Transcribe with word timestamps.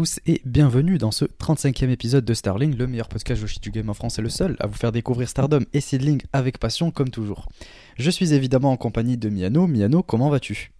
Tous 0.00 0.18
et 0.24 0.40
bienvenue 0.46 0.96
dans 0.96 1.10
ce 1.10 1.26
35e 1.26 1.90
épisode 1.90 2.24
de 2.24 2.32
Starling, 2.32 2.74
le 2.74 2.86
meilleur 2.86 3.06
podcast 3.06 3.38
Joshi 3.38 3.60
du 3.60 3.70
game 3.70 3.90
en 3.90 3.92
France 3.92 4.18
et 4.18 4.22
le 4.22 4.30
seul 4.30 4.56
à 4.58 4.66
vous 4.66 4.72
faire 4.72 4.92
découvrir 4.92 5.28
Stardom 5.28 5.60
et 5.74 5.82
Seedling 5.82 6.22
avec 6.32 6.56
passion 6.56 6.90
comme 6.90 7.10
toujours. 7.10 7.50
Je 7.98 8.10
suis 8.10 8.32
évidemment 8.32 8.72
en 8.72 8.78
compagnie 8.78 9.18
de 9.18 9.28
Miano. 9.28 9.66
Miano, 9.66 10.02
comment 10.02 10.30
vas-tu? 10.30 10.72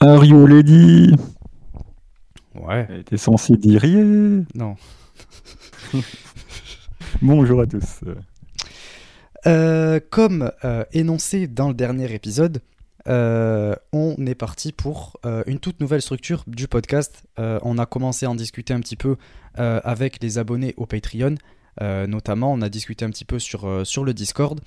Are 0.00 0.22
you 0.22 0.44
ready? 0.44 1.14
Ouais. 2.54 3.02
T'es 3.06 3.16
censé 3.16 3.56
dire 3.56 3.86
yeah 3.86 4.44
Non. 4.54 4.76
Bonjour 7.22 7.62
à 7.62 7.66
tous. 7.66 8.00
Euh, 9.46 9.98
comme 10.10 10.52
euh, 10.66 10.84
énoncé 10.92 11.46
dans 11.46 11.68
le 11.68 11.74
dernier 11.74 12.12
épisode, 12.12 12.60
euh, 13.08 13.74
on 13.92 14.14
est 14.26 14.34
parti 14.34 14.72
pour 14.72 15.18
euh, 15.24 15.42
une 15.46 15.58
toute 15.58 15.80
nouvelle 15.80 16.02
structure 16.02 16.44
du 16.46 16.68
podcast. 16.68 17.24
Euh, 17.38 17.58
on 17.62 17.78
a 17.78 17.86
commencé 17.86 18.26
à 18.26 18.30
en 18.30 18.34
discuter 18.34 18.74
un 18.74 18.80
petit 18.80 18.96
peu 18.96 19.16
avec 19.54 20.22
les 20.22 20.38
abonnés 20.38 20.74
au 20.76 20.86
Patreon. 20.86 21.34
Notamment, 21.80 22.52
on 22.52 22.62
a 22.62 22.68
discuté 22.68 23.04
un 23.04 23.10
petit 23.10 23.24
peu 23.24 23.38
sur, 23.38 23.66
le 23.66 24.14
Discord. 24.14 24.60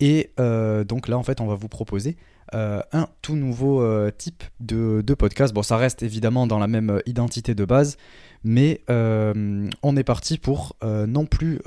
Et 0.00 0.32
donc 0.38 1.08
là, 1.08 1.18
en 1.18 1.22
fait, 1.22 1.40
on 1.40 1.46
va 1.46 1.54
vous 1.54 1.68
proposer 1.68 2.16
un 2.52 3.06
tout 3.22 3.36
nouveau 3.36 4.10
type 4.12 4.42
de, 4.60 5.02
de 5.06 5.14
podcast. 5.14 5.52
Bon, 5.54 5.62
ça 5.62 5.76
reste 5.76 6.02
évidemment 6.02 6.46
dans 6.46 6.58
la 6.58 6.66
même 6.66 7.00
identité 7.06 7.54
de 7.54 7.64
base, 7.64 7.96
mais 8.42 8.82
on 8.88 9.96
est 9.96 10.04
parti 10.04 10.38
pour 10.38 10.74
non 10.82 11.26
plus 11.26 11.60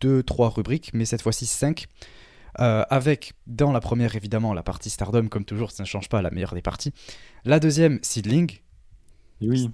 2-3 0.00 0.54
rubriques, 0.54 0.92
mais 0.94 1.04
cette 1.04 1.22
fois-ci 1.22 1.44
5. 1.44 1.86
Euh, 2.60 2.84
avec 2.88 3.34
dans 3.46 3.70
la 3.70 3.80
première 3.80 4.16
évidemment 4.16 4.54
la 4.54 4.62
partie 4.62 4.88
Stardom 4.88 5.28
comme 5.28 5.44
toujours 5.44 5.70
ça 5.70 5.82
ne 5.82 5.86
change 5.86 6.08
pas 6.08 6.22
la 6.22 6.30
meilleure 6.30 6.54
des 6.54 6.62
parties. 6.62 6.92
La 7.44 7.60
deuxième 7.60 7.98
Seedling. 8.02 8.60
Oui. 9.42 9.70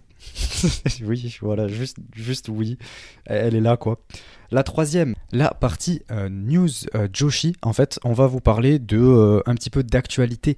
oui 1.03 1.37
voilà 1.41 1.69
juste, 1.69 1.99
juste 2.15 2.49
oui. 2.49 2.79
Elle 3.27 3.55
est 3.55 3.61
là 3.61 3.77
quoi. 3.77 4.01
La 4.51 4.65
troisième 4.65 5.15
la 5.31 5.55
partie 5.55 6.03
euh, 6.11 6.29
news 6.29 6.69
euh, 6.95 7.09
Joshi. 7.13 7.55
En 7.63 7.73
fait 7.73 8.01
on 8.05 8.13
va 8.13 8.27
vous 8.27 8.41
parler 8.41 8.79
de 8.79 8.99
euh, 8.99 9.41
un 9.47 9.55
petit 9.55 9.71
peu 9.71 9.85
d'actualité 9.85 10.57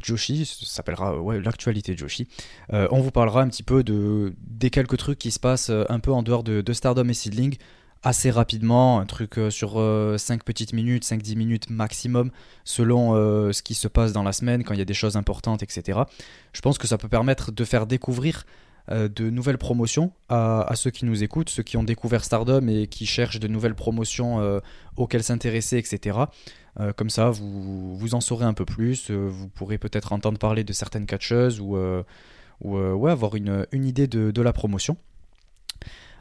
Joshi. 0.00 0.46
Ça 0.46 0.66
s'appellera 0.66 1.20
ouais 1.20 1.40
l'actualité 1.40 1.96
Joshi. 1.96 2.28
On 2.70 3.00
vous 3.00 3.10
parlera 3.10 3.42
un 3.42 3.48
petit 3.48 3.64
peu 3.64 3.82
de 3.82 4.34
des 4.46 4.70
quelques 4.70 4.96
trucs 4.96 5.18
qui 5.18 5.32
se 5.32 5.40
passent 5.40 5.70
un 5.70 5.98
peu 5.98 6.12
en 6.12 6.22
dehors 6.22 6.44
de, 6.44 6.60
de 6.60 6.72
Stardom 6.72 7.08
et 7.08 7.14
Seedling 7.14 7.56
assez 8.02 8.30
rapidement, 8.30 9.00
un 9.00 9.06
truc 9.06 9.38
euh, 9.38 9.50
sur 9.50 9.72
5 10.18 10.44
petites 10.44 10.72
minutes, 10.72 11.04
5-10 11.04 11.36
minutes 11.36 11.70
maximum, 11.70 12.30
selon 12.64 13.14
euh, 13.14 13.52
ce 13.52 13.62
qui 13.62 13.74
se 13.74 13.88
passe 13.88 14.12
dans 14.12 14.22
la 14.22 14.32
semaine, 14.32 14.64
quand 14.64 14.74
il 14.74 14.78
y 14.78 14.82
a 14.82 14.86
des 14.86 14.94
choses 14.94 15.16
importantes, 15.16 15.62
etc. 15.62 16.00
Je 16.52 16.60
pense 16.60 16.78
que 16.78 16.86
ça 16.86 16.98
peut 16.98 17.08
permettre 17.08 17.52
de 17.52 17.64
faire 17.64 17.86
découvrir 17.86 18.44
euh, 18.90 19.08
de 19.08 19.28
nouvelles 19.28 19.58
promotions 19.58 20.12
à, 20.30 20.72
ceux 20.74 20.90
qui 20.90 21.04
nous 21.04 21.22
écoutent, 21.22 21.50
ceux 21.50 21.62
qui 21.62 21.76
ont 21.76 21.82
découvert 21.82 22.24
Stardom 22.24 22.68
et 22.68 22.86
qui 22.86 23.04
cherchent 23.04 23.38
de 23.38 23.48
nouvelles 23.48 23.74
promotions 23.74 24.40
euh, 24.40 24.60
auxquelles 24.96 25.22
s'intéresser, 25.22 25.76
etc. 25.76 26.18
Euh, 26.80 26.92
comme 26.94 27.10
ça, 27.10 27.28
vous, 27.28 27.96
vous 27.96 28.14
en 28.14 28.20
saurez 28.22 28.46
un 28.46 28.54
peu 28.54 28.64
plus, 28.64 29.10
euh, 29.10 29.28
vous 29.28 29.48
pourrez 29.48 29.76
peut-être 29.76 30.12
entendre 30.12 30.38
parler 30.38 30.64
de 30.64 30.72
certaines 30.72 31.04
catcheuses 31.04 31.60
ou, 31.60 31.76
euh, 31.76 32.02
ou 32.62 32.78
euh, 32.78 32.94
ouais, 32.94 33.10
avoir 33.10 33.34
une, 33.34 33.66
une 33.72 33.84
idée 33.84 34.06
de, 34.06 34.30
de 34.30 34.42
la 34.42 34.54
promotion. 34.54 34.96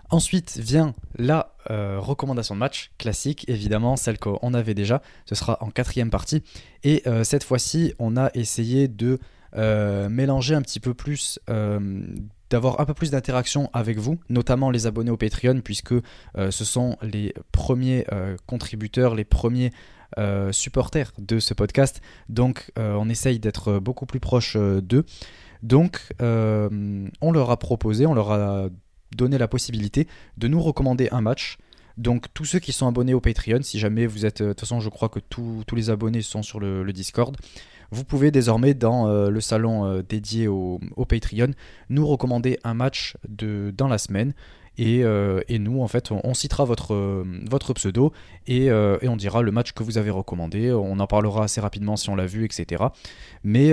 Ensuite 0.10 0.58
vient 0.58 0.94
la 1.18 1.54
euh, 1.70 2.00
recommandation 2.00 2.56
de 2.56 2.60
match 2.60 2.92
classique, 2.98 3.44
évidemment, 3.50 3.98
celle 3.98 4.20
qu'on 4.20 4.54
avait 4.54 4.74
déjà. 4.74 5.02
Ce 5.26 5.36
sera 5.36 5.58
en 5.62 5.70
quatrième 5.70 6.10
partie. 6.10 6.44
Et 6.84 7.04
euh, 7.08 7.26
cette 7.26 7.44
fois-ci, 7.44 7.94
on 8.00 8.16
a 8.16 8.30
essayé 8.34 8.88
de 8.88 9.20
euh, 9.56 10.08
mélanger 10.08 10.56
un 10.56 10.62
petit 10.62 10.80
peu 10.80 10.94
plus, 10.94 11.40
d'avoir 12.50 12.80
un 12.80 12.86
peu 12.86 12.94
plus 12.94 13.12
d'interaction 13.12 13.70
avec 13.74 13.98
vous, 13.98 14.18
notamment 14.30 14.72
les 14.72 14.88
abonnés 14.88 15.12
au 15.12 15.18
Patreon, 15.18 15.60
puisque 15.62 15.96
ce 16.38 16.66
sont 16.66 16.98
les 17.02 17.34
premiers 17.52 18.06
contributeurs, 18.46 19.16
les 19.16 19.26
premiers 19.26 19.72
supporters 20.52 21.12
de 21.18 21.40
ce 21.40 21.54
podcast. 21.54 22.02
Donc, 22.30 22.72
on 22.78 23.10
essaye 23.10 23.40
d'être 23.40 23.80
beaucoup 23.80 24.06
plus 24.06 24.20
proche 24.20 24.56
d'eux. 24.56 25.06
Donc, 25.64 26.02
on 26.20 27.32
leur 27.32 27.52
a 27.52 27.58
proposé, 27.58 28.06
on 28.06 28.14
leur 28.14 28.32
a 28.32 28.70
donné 29.16 29.38
la 29.38 29.48
possibilité 29.48 30.08
de 30.38 30.48
nous 30.48 30.62
recommander 30.62 31.10
un 31.12 31.22
match. 31.22 31.58
Donc 31.98 32.28
tous 32.34 32.46
ceux 32.46 32.60
qui 32.60 32.74
sont 32.74 32.88
abonnés 32.88 33.14
au 33.14 33.22
Patreon, 33.22 33.62
si 33.64 33.80
jamais 33.80 34.06
vous 34.06 34.26
êtes, 34.26 34.42
euh, 34.42 34.50
de 34.50 34.54
toute 34.54 34.62
façon 34.62 34.80
je 34.80 34.90
crois 34.90 35.10
que 35.10 35.20
tous 35.20 35.64
tous 35.66 35.76
les 35.76 35.90
abonnés 35.90 36.22
sont 36.22 36.44
sur 36.44 36.60
le, 36.60 36.84
le 36.84 36.94
Discord, 36.94 37.36
vous 37.92 38.04
pouvez 38.04 38.32
désormais 38.32 38.74
dans 38.74 39.08
euh, 39.08 39.30
le 39.30 39.42
salon 39.42 39.86
euh, 39.86 40.02
dédié 40.08 40.48
au, 40.48 40.80
au 40.96 41.06
Patreon 41.06 41.52
nous 41.90 42.06
recommander 42.06 42.60
un 42.64 42.74
match 42.74 43.18
de, 43.28 43.74
dans 43.76 43.88
la 43.88 43.98
semaine. 43.98 44.34
Et, 44.78 45.04
euh, 45.04 45.42
et 45.48 45.58
nous, 45.58 45.82
en 45.82 45.88
fait, 45.88 46.12
on, 46.12 46.34
citera 46.34 46.64
votre, 46.64 46.94
euh, 46.94 47.74
pseudo 47.76 48.14
et, 48.46 48.70
euh, 48.70 48.98
et 49.02 49.08
on 49.08 49.16
dira 49.16 49.42
le 49.42 49.52
match 49.52 49.72
que 49.72 49.84
vous 49.84 49.98
avez 49.98 50.12
recommandé. 50.12 50.72
On 50.72 51.00
en 51.00 51.08
parlera 51.08 51.46
assez 51.46 51.60
rapidement 51.60 51.96
si 51.98 52.10
on 52.10 52.16
l'a 52.16 52.28
vu, 52.28 52.46
etc. 52.46 52.84
Mais, 53.44 53.72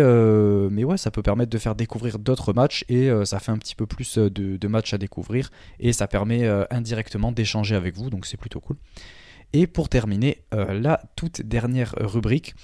mais 0.71 0.85
ouais, 0.85 0.97
ça 0.97 1.11
peut 1.11 1.23
permettre 1.23 1.51
de 1.51 1.59
faire 1.59 1.75
découvrir 1.75 2.19
d'autres 2.19 2.53
matchs 2.53 2.85
et 2.89 3.11
ça 3.25 3.39
fait 3.39 3.53
un 3.53 3.59
petit 3.59 3.75
peu 3.75 3.87
plus 3.87 4.19
de, 4.19 4.57
de 4.57 4.69
matchs 4.69 4.95
à 4.95 4.99
découvrir 4.99 5.51
et 5.79 5.93
ça 5.93 6.07
permet 6.07 6.47
indirectement 6.71 7.33
d'échanger 7.33 7.75
avec 7.75 7.97
vous, 7.97 8.11
donc 8.11 8.27
c'est 8.27 8.37
plutôt 8.37 8.61
cool. 8.61 8.77
Et 9.53 9.67
pour 9.67 9.89
terminer, 9.89 10.43
la 10.53 11.03
toute 11.17 11.43
dernière 11.43 11.95
rubrique, 11.99 12.55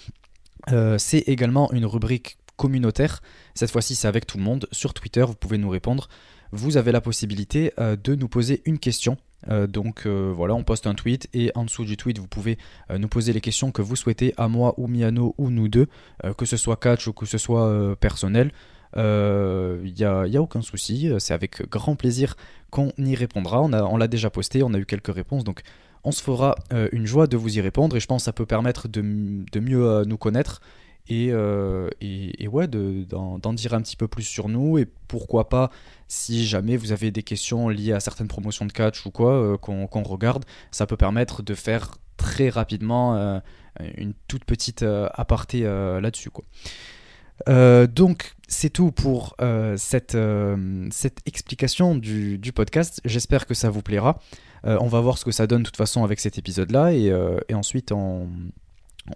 c'est 0.98 1.20
également 1.26 1.70
une 1.72 1.86
rubrique 1.86 2.38
communautaire. 2.56 3.22
Cette 3.54 3.70
fois-ci, 3.70 3.94
c'est 3.94 4.08
avec 4.08 4.26
tout 4.26 4.38
le 4.38 4.44
monde. 4.44 4.66
Sur 4.70 4.92
Twitter, 4.94 5.22
vous 5.22 5.34
pouvez 5.34 5.58
nous 5.58 5.70
répondre. 5.70 6.08
Vous 6.52 6.76
avez 6.76 6.92
la 6.92 7.00
possibilité 7.00 7.72
euh, 7.78 7.96
de 7.96 8.14
nous 8.14 8.28
poser 8.28 8.62
une 8.64 8.78
question. 8.78 9.16
Euh, 9.48 9.66
donc 9.66 10.04
euh, 10.04 10.32
voilà, 10.34 10.54
on 10.54 10.64
poste 10.64 10.86
un 10.86 10.94
tweet 10.94 11.28
et 11.32 11.50
en 11.54 11.64
dessous 11.64 11.84
du 11.84 11.96
tweet, 11.96 12.18
vous 12.18 12.26
pouvez 12.26 12.58
nous 12.90 13.08
poser 13.08 13.32
les 13.32 13.40
questions 13.40 13.72
que 13.72 13.82
vous 13.82 13.96
souhaitez 13.96 14.34
à 14.36 14.48
moi 14.48 14.74
ou 14.76 14.86
Miano 14.86 15.34
ou 15.38 15.50
nous 15.50 15.68
deux, 15.68 15.86
que 16.36 16.44
ce 16.44 16.56
soit 16.56 16.76
catch 16.76 17.06
ou 17.06 17.12
que 17.12 17.26
ce 17.26 17.38
soit 17.38 17.96
personnel. 17.96 18.52
Il 18.96 19.94
n'y 19.96 20.04
a, 20.04 20.42
aucun 20.42 20.62
souci, 20.62 21.10
c'est 21.18 21.34
avec 21.34 21.68
grand 21.70 21.96
plaisir 21.96 22.36
qu'on 22.70 22.92
y 22.98 23.14
répondra. 23.14 23.62
On, 23.62 23.96
l'a 23.96 24.08
déjà 24.08 24.30
posté, 24.30 24.62
on 24.62 24.74
a 24.74 24.78
eu 24.78 24.86
quelques 24.86 25.14
réponses, 25.14 25.44
donc 25.44 25.62
on 26.04 26.12
se 26.12 26.22
fera 26.22 26.56
une 26.92 27.06
joie 27.06 27.26
de 27.26 27.36
vous 27.36 27.56
y 27.56 27.60
répondre 27.60 27.96
et 27.96 28.00
je 28.00 28.06
pense 28.06 28.22
que 28.22 28.26
ça 28.26 28.32
peut 28.32 28.46
permettre 28.46 28.88
de, 28.88 29.00
mieux 29.60 30.04
nous 30.04 30.18
connaître 30.18 30.60
et, 31.08 31.28
euh, 31.32 31.88
et, 32.00 32.44
et 32.44 32.48
ouais, 32.48 32.68
de- 32.68 33.04
d'en 33.04 33.52
dire 33.52 33.74
un 33.74 33.82
petit 33.82 33.96
peu 33.96 34.08
plus 34.08 34.22
sur 34.22 34.48
nous 34.48 34.78
et 34.78 34.86
pourquoi 35.08 35.48
pas 35.48 35.70
si 36.08 36.46
jamais 36.46 36.76
vous 36.76 36.92
avez 36.92 37.10
des 37.10 37.22
questions 37.22 37.68
liées 37.68 37.92
à 37.92 38.00
certaines 38.00 38.28
promotions 38.28 38.66
de 38.66 38.72
catch 38.72 39.04
ou 39.06 39.10
quoi 39.10 39.32
euh, 39.32 39.56
qu'on 39.56 40.02
regarde, 40.02 40.44
ça 40.70 40.86
peut 40.86 40.96
permettre 40.96 41.42
de 41.42 41.54
faire 41.54 41.96
très 42.16 42.48
rapidement 42.48 43.16
euh, 43.16 43.40
une 43.96 44.14
toute 44.28 44.44
petite 44.44 44.84
aparté 45.14 45.62
là-dessus 45.62 46.30
donc 47.46 48.34
c'est 48.46 48.68
tout 48.68 48.92
pour 48.92 49.36
cette, 49.76 50.18
cette 50.90 51.18
explication 51.24 51.94
du, 51.94 52.52
podcast. 52.54 53.00
J'espère 53.06 53.46
que 53.46 53.54
ça 53.54 53.70
vous 53.70 53.80
plaira. 53.80 54.20
On 54.64 54.88
va 54.88 55.00
voir 55.00 55.16
ce 55.16 55.24
que 55.24 55.30
ça 55.30 55.46
donne 55.46 55.62
de 55.62 55.66
toute 55.66 55.78
façon 55.78 56.04
avec 56.04 56.20
cet 56.20 56.36
épisode-là 56.36 56.92
et, 56.92 57.10
et 57.48 57.54
ensuite 57.54 57.92
on, 57.92 58.28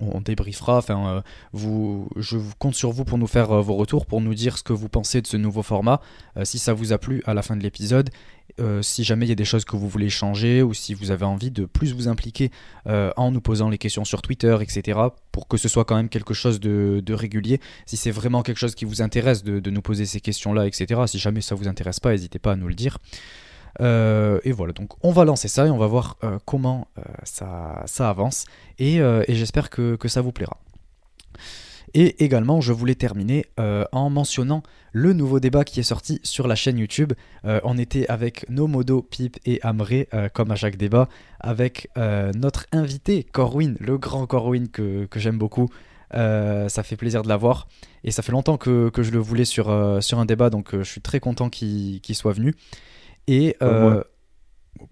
on 0.01 0.21
débriefera. 0.21 0.79
Enfin, 0.79 1.07
euh, 1.09 1.21
vous, 1.53 2.09
je 2.17 2.39
compte 2.59 2.75
sur 2.75 2.91
vous 2.91 3.05
pour 3.05 3.19
nous 3.19 3.27
faire 3.27 3.51
euh, 3.53 3.61
vos 3.61 3.75
retours, 3.75 4.07
pour 4.07 4.21
nous 4.21 4.35
dire 4.35 4.59
ce 4.59 4.63
que 4.63 4.73
vous 4.73 4.89
pensez 4.89 5.21
de 5.21 5.27
ce 5.27 5.37
nouveau 5.37 5.63
format, 5.63 6.01
euh, 6.37 6.45
si 6.45 6.59
ça 6.59 6.73
vous 6.73 6.93
a 6.93 6.99
plu 6.99 7.23
à 7.27 7.35
la 7.35 7.43
fin 7.43 7.57
de 7.57 7.63
l'épisode, 7.63 8.11
si 8.83 9.03
jamais 9.03 9.27
il 9.27 9.31
y 9.31 9.33
a 9.33 9.37
des 9.37 9.45
choses 9.45 9.65
que 9.65 9.75
vous 9.75 9.89
voulez 9.89 10.11
changer 10.11 10.63
ou 10.63 10.75
si 10.75 10.95
vous 10.95 11.11
avez 11.11 11.25
envie 11.25 11.51
de 11.51 11.65
plus 11.65 11.93
vous 11.93 12.07
impliquer 12.07 12.53
en 12.87 13.33
nous 13.33 13.41
posant 13.41 13.69
les 13.69 13.79
questions 13.79 14.05
sur 14.05 14.23
Twitter, 14.23 14.57
etc., 14.61 15.01
pour 15.33 15.49
que 15.49 15.57
ce 15.57 15.69
soit 15.69 15.85
quand 15.85 15.97
même 15.97 16.09
quelque 16.09 16.35
chose 16.35 16.61
de, 16.61 17.03
de 17.05 17.15
régulier. 17.15 17.59
Si 17.87 17.97
c'est 17.97 18.13
vraiment 18.13 18.43
quelque 18.43 18.59
chose 18.59 18.77
qui 18.77 18.85
vous 18.85 19.03
intéresse 19.03 19.43
de, 19.43 19.59
de 19.59 19.71
nous 19.71 19.83
poser 19.83 20.07
ces 20.07 20.21
questions-là, 20.21 20.69
etc., 20.69 21.01
si 21.07 21.19
jamais 21.19 21.41
ça 21.41 21.57
vous 21.57 21.67
intéresse 21.67 21.99
pas, 21.99 22.13
n'hésitez 22.13 22.39
pas 22.39 22.53
à 22.53 22.57
nous 22.57 22.69
le 22.69 22.75
dire. 22.75 22.99
Euh, 23.81 24.41
et 24.45 24.53
voilà, 24.53 24.73
donc 24.73 24.93
on 25.03 25.11
va 25.11 25.25
lancer 25.25 25.49
ça 25.49 25.67
et 25.67 25.71
on 25.71 25.79
va 25.79 25.87
voir 25.87 26.17
euh, 26.23 26.39
comment 26.45 26.87
euh, 26.99 27.03
ça, 27.25 27.83
ça 27.87 28.11
avance. 28.11 28.45
Et, 28.79 29.01
j'espère 29.29 29.71
que, 29.71 29.97
que 29.97 30.09
ça 30.09 30.21
vous 30.21 30.33
plaira. 30.33 30.59
Et 31.97 32.25
également, 32.25 32.61
je 32.61 32.73
voulais 32.73 32.97
terminer 32.97 33.47
en 33.93 34.11
mentionnant 34.11 34.65
le 34.91 35.13
nouveau 35.13 35.39
débat 35.39 35.63
qui 35.63 35.79
est 35.79 35.85
sorti 35.85 36.19
sur 36.25 36.49
la 36.49 36.57
chaîne 36.57 36.77
YouTube. 36.77 37.13
On 37.45 37.79
était 37.79 38.09
avec 38.09 38.49
Nomodo, 38.51 39.01
Pip 39.01 39.39
et 39.45 39.61
Amré, 39.63 40.09
comme 40.33 40.51
à 40.51 40.57
chaque 40.57 40.77
débat, 40.77 41.09
avec 41.39 41.89
notre 41.97 42.67
invité 42.73 43.23
Corwin, 43.23 43.77
le 43.79 43.97
grand 43.97 44.27
Corwin 44.27 44.69
que, 44.69 45.05
que 45.07 45.21
j'aime 45.21 45.39
beaucoup. 45.39 45.69
Ça 46.13 46.83
fait 46.83 46.97
plaisir 46.97 47.23
de 47.23 47.29
l'avoir. 47.29 47.69
Et 48.03 48.11
ça 48.11 48.23
fait 48.23 48.33
longtemps 48.33 48.57
que, 48.57 48.89
que 48.89 49.05
je 49.05 49.13
le 49.13 49.21
voulais 49.21 49.45
sur, 49.45 49.67
sur 50.03 50.19
un 50.19 50.25
débat, 50.25 50.51
donc 50.51 50.77
je 50.77 50.83
suis 50.83 51.01
très 51.01 51.21
content 51.21 51.49
qu'il 51.49 52.01
soit 52.13 52.33
venu. 52.33 52.57
Et 53.27 53.57
euh, 53.63 54.03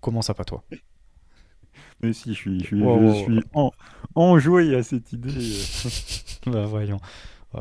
comment 0.01 0.23
ça, 0.23 0.35
pas 0.35 0.45
toi? 0.45 0.65
Mais 2.03 2.13
si, 2.13 2.35
je 2.35 2.39
suis, 2.39 2.61
je 2.61 2.67
suis, 2.67 2.83
Wow, 2.83 2.99
je 2.99 3.05
wow, 3.05 3.15
suis 3.15 3.41
en, 3.55 3.71
enjoué 4.15 4.75
à 4.75 4.83
cette 4.83 5.13
idée. 5.13 5.31
Bah 6.47 6.67
voyons. 6.67 6.99
Oh. 7.55 7.61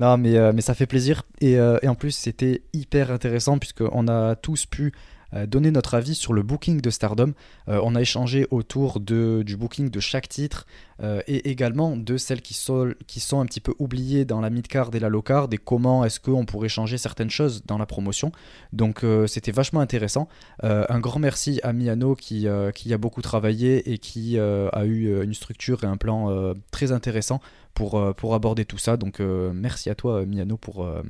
Non, 0.00 0.16
mais, 0.16 0.36
euh, 0.36 0.52
mais 0.54 0.62
ça 0.62 0.74
fait 0.74 0.86
plaisir. 0.86 1.22
Et, 1.40 1.58
euh, 1.58 1.78
et 1.82 1.88
en 1.88 1.94
plus, 1.94 2.12
c'était 2.12 2.62
hyper 2.72 3.10
intéressant 3.10 3.58
puisqu'on 3.58 4.08
a 4.08 4.36
tous 4.36 4.64
pu 4.64 4.92
donner 5.32 5.70
notre 5.70 5.94
avis 5.94 6.14
sur 6.14 6.32
le 6.32 6.42
booking 6.42 6.80
de 6.80 6.90
Stardom. 6.90 7.32
Euh, 7.68 7.80
on 7.82 7.94
a 7.94 8.00
échangé 8.00 8.46
autour 8.50 9.00
du 9.00 9.56
booking 9.56 9.90
de 9.90 10.00
chaque 10.00 10.28
titre 10.28 10.66
euh, 11.00 11.20
et 11.26 11.50
également 11.50 11.96
de 11.96 12.16
celles 12.16 12.40
qui 12.40 12.54
sont, 12.54 12.94
un 13.40 13.46
petit 13.46 13.60
peu 13.60 13.74
oubliées 13.78 14.24
dans 14.24 14.40
la 14.40 14.50
mid-card 14.50 14.90
et 14.94 15.00
la 15.00 15.08
low-card 15.08 15.48
et 15.52 15.58
comment 15.58 16.04
est-ce 16.04 16.18
qu'on 16.18 16.44
pourrait 16.44 16.68
changer 16.68 16.98
certaines 16.98 17.30
choses 17.30 17.62
dans 17.66 17.78
la 17.78 17.86
promotion. 17.86 18.32
Donc 18.72 19.04
euh, 19.04 19.26
c'était 19.26 19.52
vachement 19.52 19.80
intéressant. 19.80 20.28
Euh, 20.64 20.84
un 20.88 20.98
grand 20.98 21.20
merci 21.20 21.60
à 21.62 21.72
Miano 21.72 22.14
qui, 22.14 22.48
euh, 22.48 22.70
a 22.90 22.98
beaucoup 22.98 23.22
travaillé 23.22 23.92
et 23.92 23.98
qui 23.98 24.38
euh, 24.38 24.68
a 24.72 24.86
eu 24.86 25.06
euh, 25.08 25.22
une 25.22 25.34
structure 25.34 25.84
et 25.84 25.86
un 25.86 25.96
plan 25.96 26.30
euh, 26.30 26.54
très 26.70 26.90
intéressant 26.90 27.40
pour, 27.74 27.98
euh, 27.98 28.12
aborder 28.32 28.64
tout 28.64 28.78
ça. 28.78 28.96
Donc 28.96 29.20
euh, 29.20 29.52
merci 29.54 29.90
à 29.90 29.94
toi 29.94 30.24
Miano 30.26 30.58
euh, 30.78 31.02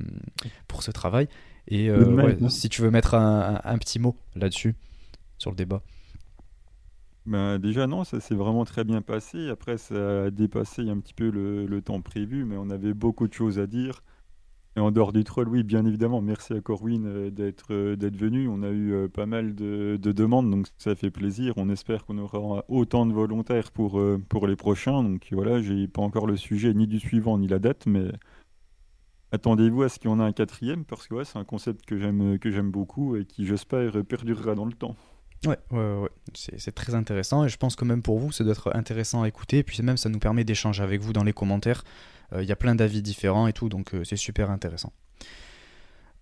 pour 0.67 0.83
ce 0.83 0.91
travail. 0.91 1.27
Et 1.69 1.89
euh, 1.89 2.05
ouais, 2.15 2.37
si 2.49 2.67
tu 2.69 2.81
veux 2.81 2.91
mettre 2.91 3.13
un, 3.15 3.55
un- 3.55 3.61
un 3.63 3.77
petit 3.77 3.99
mot 3.99 4.17
là-dessus, 4.35 4.75
sur 5.37 5.51
le 5.51 5.57
débat. 5.57 5.83
Ben, 7.25 7.59
déjà, 7.59 7.85
non, 7.87 8.03
ça 8.03 8.19
s'est 8.19 8.35
vraiment 8.35 8.65
très 8.65 8.83
bien 8.83 9.01
passé. 9.01 9.49
Après, 9.49 9.77
ça 9.77 10.25
a 10.25 10.29
dépassé 10.31 10.89
un 10.89 10.99
petit 10.99 11.13
peu 11.13 11.29
le, 11.29 11.65
le 11.67 11.81
temps 11.81 12.01
prévu, 12.01 12.43
mais 12.45 12.55
on 12.57 12.69
avait 12.69 12.93
beaucoup 12.93 13.27
de 13.27 13.33
choses 13.33 13.59
à 13.59 13.67
dire. 13.67 14.03
Et 14.77 14.81
en 14.81 14.91
dehors 14.91 15.13
du 15.13 15.23
troll, 15.25 15.49
oui, 15.49 15.63
bien 15.63 15.85
évidemment, 15.85 16.21
merci 16.21 16.53
à 16.53 16.61
Corwin 16.61 17.05
euh, 17.07 17.31
d'être 17.31 17.73
euh, 17.73 17.95
d'être 17.97 18.17
venu. 18.17 18.47
On 18.49 18.63
a 18.63 18.71
eu 18.71 19.09
pas 19.09 19.25
mal 19.27 19.55
de, 19.55 19.97
de 20.01 20.11
demandes, 20.11 20.49
donc 20.51 20.67
ça 20.77 20.95
fait 20.95 21.11
plaisir. 21.11 21.53
On 21.57 21.69
espère 21.69 22.05
qu'on 22.05 22.17
aura 22.19 22.65
autant 22.69 23.05
de 23.05 23.13
volontaires 23.13 23.71
pour, 23.71 24.01
pour 24.29 24.47
les 24.47 24.55
prochains. 24.57 25.03
Donc 25.03 25.27
voilà, 25.31 25.61
j'ai 25.61 25.87
pas 25.87 26.01
encore 26.03 26.27
le 26.27 26.37
sujet 26.37 26.73
ni 26.73 26.87
du 26.87 26.99
suivant 26.99 27.37
ni 27.39 27.47
la 27.47 27.59
date, 27.59 27.85
mais 27.87 28.05
attendez-vous 29.31 29.83
à 29.83 29.89
ce 29.89 29.99
qu'il 29.99 30.09
y 30.09 30.13
en 30.13 30.19
ait 30.19 30.23
un 30.23 30.33
quatrième, 30.33 30.85
parce 30.85 31.07
que 31.07 31.15
ouais, 31.15 31.25
c'est 31.25 31.37
un 31.37 31.45
concept 31.45 31.85
que 31.85 31.97
j'aime 31.97 32.39
que 32.39 32.51
j'aime 32.51 32.71
beaucoup 32.71 33.15
et 33.15 33.25
qui, 33.25 33.45
j'espère, 33.45 33.91
perdurera 34.05 34.55
dans 34.55 34.65
le 34.65 34.73
temps. 34.73 34.95
Ouais, 35.45 35.57
ouais, 35.71 35.95
ouais. 35.95 36.09
C'est, 36.33 36.73
très 36.73 36.95
intéressant 36.95 37.45
et 37.45 37.49
je 37.49 37.57
pense 37.57 37.75
que 37.75 37.85
même 37.85 38.01
pour 38.01 38.19
vous, 38.19 38.31
ça 38.31 38.43
doit 38.43 38.53
être 38.53 38.75
intéressant 38.75 39.23
à 39.23 39.27
écouter. 39.27 39.59
Et 39.59 39.63
puis 39.63 39.81
même, 39.83 39.97
ça 39.97 40.09
nous 40.09 40.19
permet 40.19 40.43
d'échanger 40.43 40.83
avec 40.83 41.01
vous 41.01 41.13
dans 41.13 41.23
les 41.23 41.33
commentaires. 41.33 41.83
Euh, 42.33 42.43
Il 42.43 42.49
y 42.49 42.51
a 42.51 42.55
plein 42.55 42.75
d'avis 42.75 43.01
différents 43.01 43.47
et 43.47 43.53
tout, 43.53 43.69
donc 43.69 43.93
euh, 43.93 44.03
c'est 44.03 44.17
super 44.17 44.51
intéressant. 44.51 44.91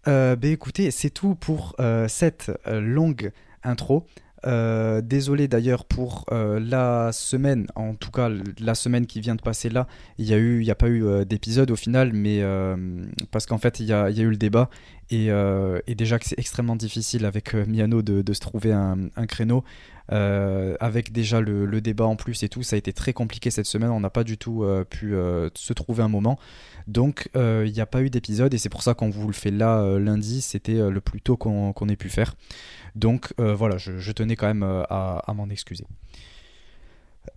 Euh, 0.07 0.35
ben 0.35 0.51
écoutez, 0.51 0.91
c'est 0.91 1.09
tout 1.09 1.35
pour 1.35 1.75
euh, 1.79 2.07
cette 2.07 2.51
longue 2.67 3.31
intro. 3.63 4.05
Euh, 4.47 5.01
désolé 5.01 5.49
d'ailleurs 5.49 5.83
pour 5.83 6.25
euh, 6.31 6.57
la 6.59 7.11
semaine, 7.11 7.67
en 7.75 7.95
tout 7.95 8.11
cas 8.11 8.29
la 8.59 8.75
semaine 8.75 9.05
qui 9.05 9.19
vient 9.19 9.35
de 9.35 9.41
passer 9.41 9.69
là, 9.69 9.87
il 10.17 10.25
y 10.25 10.33
a 10.33 10.71
a 10.71 10.75
pas 10.75 10.87
eu 10.87 11.03
euh, 11.03 11.25
d'épisode 11.25 11.69
au 11.69 11.75
final, 11.75 12.13
mais 12.13 12.41
parce 13.31 13.45
qu'en 13.45 13.57
fait 13.57 13.81
il 13.81 13.87
y 13.87 13.93
a, 13.93 14.09
eu 14.09 14.29
le 14.29 14.37
débat. 14.37 14.69
Et, 15.09 15.29
déjà 15.95 16.19
que 16.19 16.25
c'est 16.25 16.39
extrêmement 16.39 16.75
difficile 16.75 17.25
avec 17.25 17.53
Miano 17.53 18.01
de, 18.01 18.33
se 18.33 18.39
trouver 18.39 18.71
un, 18.71 19.09
créneau, 19.27 19.63
avec 20.09 21.11
déjà 21.11 21.41
le, 21.41 21.81
débat 21.81 22.05
en 22.05 22.15
plus 22.15 22.43
et 22.43 22.49
tout, 22.49 22.63
ça 22.63 22.75
a 22.75 22.79
été 22.79 22.93
très 22.93 23.13
compliqué 23.13 23.51
cette 23.51 23.65
semaine, 23.65 23.89
on 23.89 23.99
n'a 23.99 24.09
pas 24.09 24.23
du 24.23 24.37
tout 24.37 24.63
euh, 24.63 24.83
pu 24.83 25.15
euh, 25.15 25.49
se 25.55 25.73
trouver 25.73 26.03
un 26.03 26.07
moment, 26.07 26.39
donc 26.87 27.29
euh, 27.35 27.65
il 27.67 27.73
n'y 27.73 27.81
a 27.81 27.85
pas 27.85 28.01
eu 28.01 28.09
d'épisode 28.09 28.53
et 28.53 28.57
c'est 28.57 28.69
pour 28.69 28.81
ça 28.81 28.93
qu'on 28.93 29.09
vous 29.09 29.27
le 29.27 29.33
fait 29.33 29.51
là 29.51 29.81
euh, 29.81 29.99
lundi, 29.99 30.41
c'était 30.41 30.77
euh, 30.77 30.89
le 30.89 31.01
plus 31.01 31.21
tôt 31.21 31.35
qu'on 31.35 31.89
ait 31.89 31.95
pu 31.95 32.09
faire. 32.09 32.35
Donc 32.95 33.33
euh, 33.39 33.53
voilà, 33.53 33.77
je, 33.77 34.11
tenais 34.11 34.35
quand 34.35 34.47
même 34.47 34.63
euh, 34.63 34.83
à, 34.89 35.33
m'en 35.35 35.49
excuser. 35.49 35.85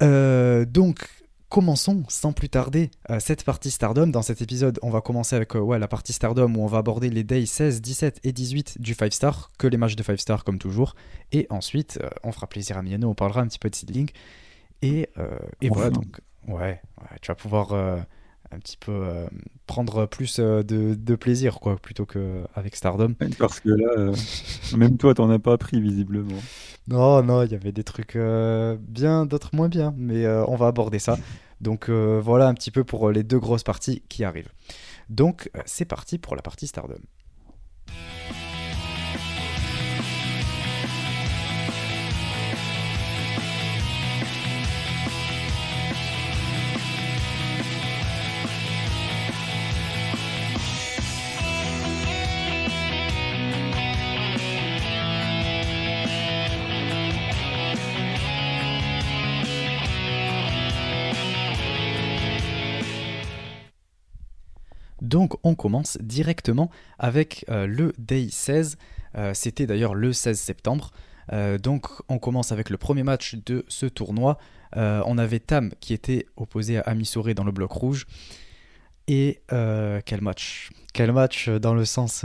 Euh, 0.03 0.65
donc, 0.65 1.09
commençons 1.51 2.05
sans 2.09 2.33
plus 2.33 2.49
tarder 2.49 2.91
euh, 3.11 3.21
cette 3.21 3.45
partie 3.45 3.71
Stardom. 3.71 4.07
Dans 4.07 4.23
cet 4.23 4.41
épisode, 4.41 4.79
on 4.83 4.89
va 4.89 5.03
commencer 5.03 5.37
avec 5.37 5.55
euh, 5.57 5.59
ouais, 5.59 5.79
la 5.79 5.89
partie 5.89 6.15
Stardom 6.15 6.55
où 6.55 6.63
on 6.63 6.67
va 6.67 6.79
aborder 6.79 7.11
les 7.11 7.25
days 7.25 7.47
16, 7.47 7.83
17 7.83 8.21
et 8.25 8.33
18 8.33 8.81
du 8.81 8.95
5 8.95 9.13
star, 9.13 9.51
que 9.59 9.67
les 9.67 9.77
matchs 9.77 9.97
de 9.97 10.03
5 10.03 10.19
star 10.19 10.45
comme 10.45 10.59
toujours. 10.59 10.95
Et 11.33 11.47
ensuite, 11.51 11.99
euh, 12.03 12.09
on 12.23 12.33
fera 12.33 12.47
plaisir 12.47 12.79
à 12.79 12.83
Miano, 12.83 13.11
on 13.11 13.15
parlera 13.15 13.43
un 13.43 13.49
petit 13.49 13.59
peu 13.59 13.69
de 13.69 13.75
seedling. 13.75 14.11
Et, 14.83 15.09
et 15.61 15.69
voilà, 15.69 15.91
donc, 15.91 16.23
ouais, 16.49 16.81
ouais, 17.03 17.19
tu 17.21 17.31
vas 17.31 17.35
pouvoir 17.35 17.75
un 18.53 18.59
petit 18.59 18.77
peu 18.77 18.93
euh, 18.93 19.27
prendre 19.67 20.07
plus 20.07 20.39
euh, 20.39 20.63
de, 20.63 20.95
de 20.95 21.15
plaisir, 21.15 21.61
quoi, 21.61 21.77
plutôt 21.77 22.07
qu'avec 22.07 22.75
Stardom. 22.75 23.15
Parce 23.39 23.61
que 23.61 23.69
là, 23.69 23.89
euh, 23.97 24.15
même 24.77 24.97
toi, 24.97 25.15
t'en 25.15 25.31
as 25.31 25.39
pas 25.39 25.57
pris 25.59 25.81
visiblement. 25.81 26.39
Non, 26.89 27.23
non, 27.23 27.43
il 27.45 27.53
y 27.53 27.55
avait 27.55 27.73
des 27.73 27.85
trucs 27.85 28.17
bien, 28.17 29.27
d'autres 29.27 29.55
moins 29.55 29.69
bien, 29.69 29.95
mais 29.97 30.27
on 30.27 30.57
va 30.57 30.67
aborder 30.67 30.99
ça. 30.99 31.19
Donc 31.61 31.89
voilà 31.89 32.49
un 32.49 32.55
petit 32.55 32.71
peu 32.71 32.83
pour 32.83 33.11
les 33.11 33.23
deux 33.23 33.39
grosses 33.39 33.63
parties 33.63 34.03
qui 34.09 34.25
arrivent. 34.25 34.51
Donc 35.09 35.51
c'est 35.67 35.85
parti 35.85 36.19
pour 36.19 36.35
la 36.35 36.43
partie 36.43 36.67
Stardom. 36.67 36.99
Donc 65.11 65.35
on 65.43 65.57
commence 65.57 65.99
directement 66.01 66.71
avec 67.01 67.45
euh, 67.51 67.67
le 67.67 67.93
Day 67.99 68.29
16. 68.31 68.79
Euh, 69.17 69.33
C'était 69.35 69.67
d'ailleurs 69.67 69.95
le 69.95 70.13
16 70.13 70.39
septembre. 70.39 70.93
Euh, 71.33 71.59
donc 71.59 71.89
on 72.09 72.21
commence 72.21 72.53
avec 72.53 72.71
le 72.71 72.77
premier 72.77 73.03
match 73.03 73.35
de 73.45 73.65
ce 73.69 73.87
tournoi. 73.87 74.39
On 74.77 75.19
avait 75.19 75.41
Tam 75.41 75.73
qui 75.81 75.95
était 75.95 76.27
opposé 76.37 76.79
à 76.79 76.83
Amisore 76.83 77.35
dans 77.35 77.43
le 77.43 77.51
bloc 77.51 77.73
rouge. 77.73 78.07
Et 79.09 79.43
quel 79.49 80.21
match? 80.21 80.71
Quel 80.93 81.11
match 81.11 81.49
dans 81.49 81.75
le 81.75 81.85
sens 81.85 82.25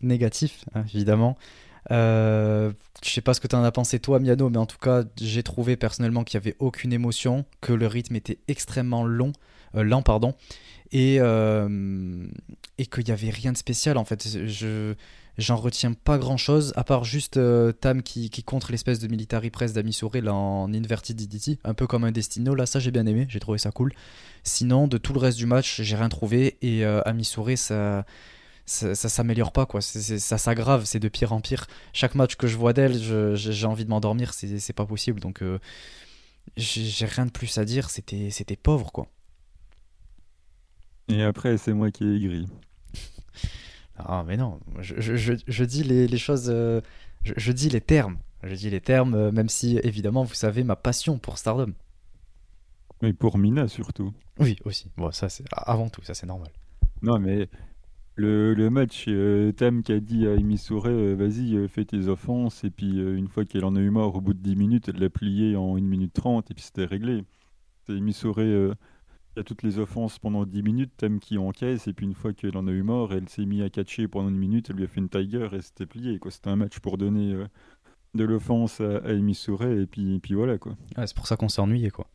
négatif, 0.00 0.64
hein, 0.74 0.84
évidemment. 0.94 1.36
Euh, 1.90 2.72
je 3.02 3.10
sais 3.10 3.20
pas 3.20 3.34
ce 3.34 3.40
que 3.40 3.46
tu 3.46 3.56
en 3.56 3.62
as 3.62 3.72
pensé 3.72 3.98
toi, 3.98 4.18
Miano, 4.18 4.50
mais 4.50 4.58
en 4.58 4.66
tout 4.66 4.78
cas, 4.78 5.04
j'ai 5.20 5.42
trouvé 5.42 5.76
personnellement 5.76 6.24
qu'il 6.24 6.40
n'y 6.40 6.46
avait 6.46 6.56
aucune 6.58 6.92
émotion, 6.92 7.44
que 7.60 7.72
le 7.72 7.86
rythme 7.86 8.16
était 8.16 8.38
extrêmement 8.48 9.04
long, 9.04 9.32
lent, 9.74 10.02
pardon, 10.02 10.34
et, 10.92 11.18
euh, 11.20 12.26
et 12.78 12.86
qu'il 12.86 13.04
n'y 13.04 13.10
avait 13.10 13.30
rien 13.30 13.52
de 13.52 13.56
spécial 13.56 13.98
en 13.98 14.04
fait. 14.04 14.28
Je 14.46 14.94
j'en 15.38 15.56
retiens 15.56 15.92
pas 15.92 16.18
grand 16.18 16.36
chose, 16.36 16.72
à 16.76 16.82
part 16.82 17.04
juste 17.04 17.36
euh, 17.36 17.70
Tam 17.72 18.02
qui, 18.02 18.28
qui 18.28 18.42
contre 18.42 18.72
l'espèce 18.72 18.98
de 18.98 19.06
military 19.06 19.50
press 19.50 19.72
d'Amisore 19.72 20.16
là 20.16 20.34
en 20.34 20.72
inverted 20.74 21.16
DDT, 21.16 21.58
un 21.64 21.74
peu 21.74 21.86
comme 21.86 22.04
un 22.04 22.10
Destino. 22.10 22.54
Là, 22.54 22.66
ça 22.66 22.80
j'ai 22.80 22.90
bien 22.90 23.06
aimé, 23.06 23.26
j'ai 23.28 23.40
trouvé 23.40 23.58
ça 23.58 23.70
cool. 23.70 23.92
Sinon, 24.42 24.88
de 24.88 24.98
tout 24.98 25.12
le 25.12 25.20
reste 25.20 25.38
du 25.38 25.46
match, 25.46 25.80
j'ai 25.80 25.96
rien 25.96 26.08
trouvé, 26.08 26.58
et 26.60 26.84
euh, 26.84 27.00
Amisore, 27.04 27.56
ça 27.56 28.04
ça, 28.68 28.94
s'améliore 28.94 29.52
pas 29.52 29.64
quoi, 29.64 29.80
ça 29.80 30.38
s'aggrave, 30.38 30.84
c'est 30.84 30.98
de 30.98 31.08
pire 31.08 31.32
en 31.32 31.40
pire. 31.40 31.66
Chaque 31.94 32.14
match 32.14 32.36
que 32.36 32.46
je 32.46 32.56
vois 32.56 32.74
d'elle, 32.74 32.98
j'ai 33.34 33.66
envie 33.66 33.84
de 33.84 33.90
m'endormir, 33.90 34.34
c'est, 34.34 34.72
pas 34.74 34.84
possible. 34.84 35.20
Donc 35.20 35.42
euh, 35.42 35.58
j'ai, 36.56 37.06
rien 37.06 37.24
de 37.24 37.30
plus 37.30 37.56
à 37.56 37.64
dire, 37.64 37.88
c'était 37.88 38.56
pauvre 38.62 38.92
quoi. 38.92 39.08
Et 41.08 41.22
après, 41.22 41.56
c'est 41.58 41.72
moi 41.72 41.90
qui 41.90 42.04
ai 42.04 42.16
aigri. 42.16 42.46
Ah 43.96 44.24
mais 44.26 44.36
non, 44.36 44.60
je, 44.78 45.00
je- 45.00 45.16
je- 45.16 45.32
je 45.46 45.64
dis 45.64 45.82
les, 45.82 46.06
les 46.06 46.18
choses, 46.18 46.48
euh, 46.48 46.80
je, 47.24 47.50
dis 47.52 47.68
les 47.68 47.80
termes, 47.80 48.18
je 48.44 48.54
dis 48.54 48.70
les 48.70 48.80
termes, 48.80 49.14
euh, 49.14 49.32
même 49.32 49.48
si 49.48 49.78
évidemment 49.82 50.22
vous 50.22 50.34
savez 50.34 50.62
ma 50.62 50.76
passion 50.76 51.18
pour 51.18 51.36
Stardom. 51.36 51.72
Mais 53.02 53.12
pour 53.12 53.38
Mina 53.38 53.66
surtout. 53.68 54.12
Oui 54.38 54.56
aussi, 54.64 54.90
bon 54.96 55.10
ça 55.10 55.28
c'est 55.28 55.44
avant 55.52 55.88
tout, 55.88 56.02
ça 56.02 56.14
c'est 56.14 56.26
normal. 56.26 56.50
Non, 57.02 57.18
mais 57.18 57.48
le, 58.16 58.54
le 58.54 58.70
match, 58.70 59.04
euh, 59.08 59.52
Tam 59.52 59.82
qui 59.82 59.92
a 59.92 60.00
dit 60.00 60.26
à 60.26 60.34
Emisore, 60.34 60.86
euh, 60.86 61.14
vas-y, 61.16 61.68
fais 61.68 61.84
tes 61.84 62.08
offenses. 62.08 62.64
Et 62.64 62.70
puis, 62.70 62.98
une 62.98 63.28
fois 63.28 63.44
qu'elle 63.44 63.64
en 63.64 63.76
a 63.76 63.80
eu 63.80 63.90
marre, 63.90 64.16
au 64.16 64.20
bout 64.20 64.34
de 64.34 64.40
10 64.42 64.56
minutes, 64.56 64.88
elle 64.88 65.00
l'a 65.00 65.10
plié 65.10 65.54
en 65.56 65.76
1 65.76 65.80
minute 65.82 66.12
30 66.12 66.50
et 66.50 66.54
puis 66.54 66.64
c'était 66.64 66.84
réglé. 66.86 67.24
C'est 67.86 67.94
euh, 69.30 69.34
qui 69.34 69.40
a 69.40 69.44
toutes 69.44 69.62
les 69.62 69.78
offenses 69.78 70.18
pendant 70.18 70.44
10 70.46 70.62
minutes, 70.62 70.92
Tam 70.96 71.18
qui 71.20 71.38
encaisse. 71.38 71.86
Et 71.86 71.92
puis, 71.92 72.06
une 72.06 72.14
fois 72.14 72.32
qu'elle 72.32 72.56
en 72.56 72.66
a 72.66 72.72
eu 72.72 72.82
marre, 72.82 73.12
elle 73.12 73.28
s'est 73.28 73.44
mise 73.46 73.62
à 73.62 73.70
catcher 73.70 74.08
pendant 74.08 74.28
une 74.28 74.38
minute, 74.38 74.70
elle 74.70 74.76
lui 74.76 74.84
a 74.84 74.88
fait 74.88 75.00
une 75.00 75.08
tiger 75.08 75.48
et 75.52 75.60
c'était 75.60 75.86
plié. 75.86 76.18
quoi. 76.18 76.30
C'était 76.30 76.50
un 76.50 76.56
match 76.56 76.78
pour 76.80 76.98
donner 76.98 77.34
euh, 77.34 77.46
de 78.14 78.24
l'offense 78.24 78.80
à, 78.80 78.98
à 78.98 79.12
Emisore. 79.12 79.64
Et 79.64 79.86
puis, 79.86 80.16
et 80.16 80.18
puis 80.20 80.34
voilà 80.34 80.58
quoi. 80.58 80.72
Ouais, 80.96 81.06
c'est 81.06 81.16
pour 81.16 81.26
ça 81.26 81.36
qu'on 81.36 81.48
s'est 81.48 81.60
ennuyé 81.60 81.90
quoi. 81.90 82.06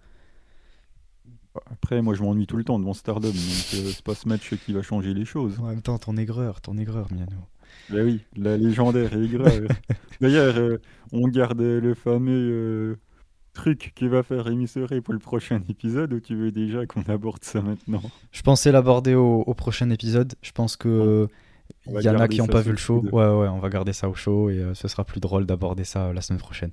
Après, 1.71 2.01
moi, 2.01 2.15
je 2.15 2.23
m'ennuie 2.23 2.47
tout 2.47 2.57
le 2.57 2.63
temps 2.63 2.79
devant 2.79 2.93
Stardom. 2.93 3.29
Donc, 3.29 3.37
euh, 3.37 3.91
c'est 3.91 4.03
pas 4.03 4.15
ce 4.15 4.27
match 4.27 4.55
qui 4.65 4.73
va 4.73 4.81
changer 4.81 5.13
les 5.13 5.25
choses. 5.25 5.59
En 5.59 5.67
même 5.67 5.81
temps, 5.81 5.99
ton 5.99 6.17
aigreur, 6.17 6.61
ton 6.61 6.77
aigreur, 6.77 7.11
Miano. 7.13 7.47
Bah 7.89 7.99
oui, 8.03 8.21
la 8.35 8.57
légendaire 8.57 9.13
aigreur. 9.15 9.67
D'ailleurs, 10.21 10.57
euh, 10.57 10.77
on 11.11 11.27
garde 11.27 11.61
le 11.61 11.93
fameux, 11.93 12.97
truc 13.53 13.93
qui 13.95 14.07
va 14.07 14.23
faire 14.23 14.47
émissionner 14.47 15.01
pour 15.01 15.13
le 15.13 15.19
prochain 15.19 15.61
épisode 15.69 16.13
ou 16.13 16.19
tu 16.19 16.35
veux 16.35 16.51
déjà 16.51 16.85
qu'on 16.85 17.03
aborde 17.03 17.43
ça 17.43 17.61
maintenant? 17.61 18.01
Je 18.31 18.41
pensais 18.41 18.71
l'aborder 18.71 19.15
au, 19.15 19.53
prochain 19.53 19.89
épisode. 19.89 20.33
Je 20.41 20.51
pense 20.51 20.75
que 20.75 21.27
il 21.87 22.01
y 22.01 22.09
en 22.09 22.19
a 22.19 22.27
qui 22.27 22.39
n'ont 22.39 22.47
pas 22.47 22.61
vu 22.61 22.71
le 22.71 22.77
show. 22.77 23.03
Ouais, 23.11 23.25
ouais, 23.25 23.47
on 23.47 23.59
va 23.59 23.69
garder 23.69 23.93
ça 23.93 24.09
au 24.09 24.15
show 24.15 24.49
et 24.49 24.57
euh, 24.57 24.73
ce 24.73 24.87
sera 24.87 25.03
plus 25.03 25.19
drôle 25.19 25.45
d'aborder 25.45 25.83
ça 25.83 26.05
euh, 26.05 26.13
la 26.13 26.21
semaine 26.21 26.39
prochaine. 26.39 26.71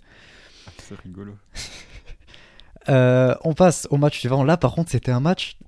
Ah, 0.67 0.71
c'est 0.79 0.99
rigolo. 0.99 1.35
Euh, 2.89 3.35
on 3.45 3.53
passe 3.53 3.87
au 3.91 3.99
match 3.99 4.19
suivant. 4.19 4.43
Là, 4.43 4.57
par 4.57 4.75
contre, 4.75 4.91
c'était 4.91 5.13
un 5.13 5.21
match, 5.21 5.59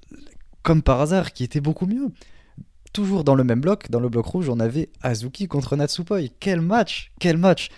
comme 0.63 0.81
par 0.81 0.99
hasard, 1.03 1.35
qui 1.35 1.45
était 1.45 1.61
beaucoup 1.61 1.87
mieux. 1.87 2.09
Toujours 2.95 3.23
dans 3.23 3.35
le 3.35 3.45
même 3.45 3.61
bloc, 3.61 3.91
dans 3.91 4.01
le 4.01 4.09
bloc 4.09 4.25
rouge, 4.25 4.49
on 4.49 4.59
avait 4.59 4.89
Azuki 5.03 5.47
contre 5.47 5.77
Natsupoi. 5.77 6.21
Quel 6.41 6.63
match 6.63 7.13
Quel 7.21 7.37
match 7.37 7.69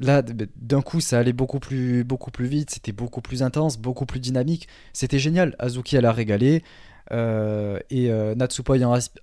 Là, 0.00 0.22
d'un 0.22 0.82
coup, 0.82 1.00
ça 1.00 1.18
allait 1.18 1.32
beaucoup 1.32 1.60
plus, 1.60 2.04
beaucoup 2.04 2.30
plus 2.30 2.46
vite, 2.46 2.70
c'était 2.70 2.92
beaucoup 2.92 3.20
plus 3.20 3.42
intense, 3.42 3.78
beaucoup 3.78 4.06
plus 4.06 4.20
dynamique. 4.20 4.68
C'était 4.92 5.18
génial. 5.18 5.54
Azuki, 5.58 5.96
elle 5.96 6.06
a 6.06 6.12
régalé. 6.12 6.62
Euh, 7.10 7.78
et 7.90 8.10
euh, 8.10 8.34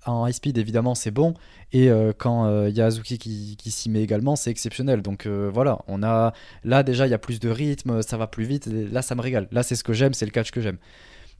en, 0.06 0.26
high 0.26 0.32
speed, 0.32 0.58
évidemment, 0.58 0.94
c'est 0.94 1.10
bon. 1.10 1.34
Et 1.72 1.90
euh, 1.90 2.12
quand 2.16 2.66
il 2.66 2.76
y 2.76 2.80
a 2.80 2.86
Azuki 2.86 3.18
qui, 3.18 3.56
qui 3.56 3.70
s'y 3.70 3.90
met 3.90 4.02
également, 4.02 4.36
c'est 4.36 4.50
exceptionnel. 4.50 5.02
Donc 5.02 5.26
voilà, 5.26 5.78
on 5.88 6.02
a 6.02 6.32
là 6.64 6.82
déjà, 6.82 7.06
il 7.06 7.10
y 7.10 7.14
a 7.14 7.18
plus 7.18 7.40
de 7.40 7.48
rythme, 7.48 8.02
ça 8.02 8.16
va 8.16 8.26
plus 8.26 8.44
vite. 8.44 8.66
Là, 8.66 9.02
ça 9.02 9.14
me 9.14 9.20
régale. 9.20 9.48
Là, 9.50 9.62
c'est 9.62 9.76
ce 9.76 9.84
que 9.84 9.92
j'aime, 9.92 10.14
c'est 10.14 10.26
le 10.26 10.32
catch 10.32 10.50
que 10.50 10.60
j'aime. 10.60 10.78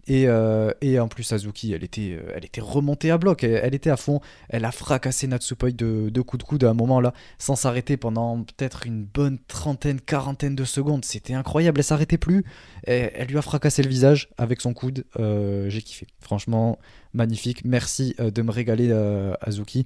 Et, 0.07 0.29
euh, 0.29 0.73
et, 0.81 0.99
en 0.99 1.09
plus, 1.09 1.33
Azuki, 1.33 1.73
elle 1.73 1.85
était, 1.85 2.19
euh, 2.21 2.33
elle 2.35 2.45
était 2.45 2.61
remontée 2.61 3.11
à 3.11 3.19
bloc, 3.19 3.45
elle, 3.45 3.75
était 3.75 3.91
à 3.91 3.97
fond. 3.97 4.21
Elle 4.49 4.65
a 4.65 4.73
fracassé 4.73 5.27
Natsupoi 5.27 5.71
de, 5.71 6.21
coups 6.23 6.43
de 6.43 6.49
coude 6.49 6.65
à 6.65 6.71
un 6.71 6.75
moment 6.75 7.01
là, 7.01 7.13
sans 7.39 7.57
s'arrêter 7.57 7.97
pendant 7.97 8.43
peut-être 8.43 8.87
une 8.87 9.05
bonne 9.05 9.39
trentaine, 9.47 10.01
quarantaine 10.01 10.55
de 10.55 10.65
secondes. 10.65 11.05
C'était 11.05 11.35
incroyable, 11.35 11.81
elle 11.81 11.85
s'arrêtait 11.85 12.19
plus. 12.19 12.45
elle 12.85 13.27
lui 13.29 13.39
a 13.39 13.43
fracassé 13.43 13.83
le 13.83 13.89
visage 13.89 14.31
avec 14.39 14.61
son 14.61 14.75
coude. 14.75 15.05
Euh, 15.19 15.69
j'ai 15.69 15.83
kiffé. 15.83 16.07
Franchement, 16.21 16.79
magnifique. 17.13 17.65
Merci 17.65 18.15
de 18.19 18.43
me 18.43 18.51
régaler, 18.51 18.93
Azuki. 19.41 19.85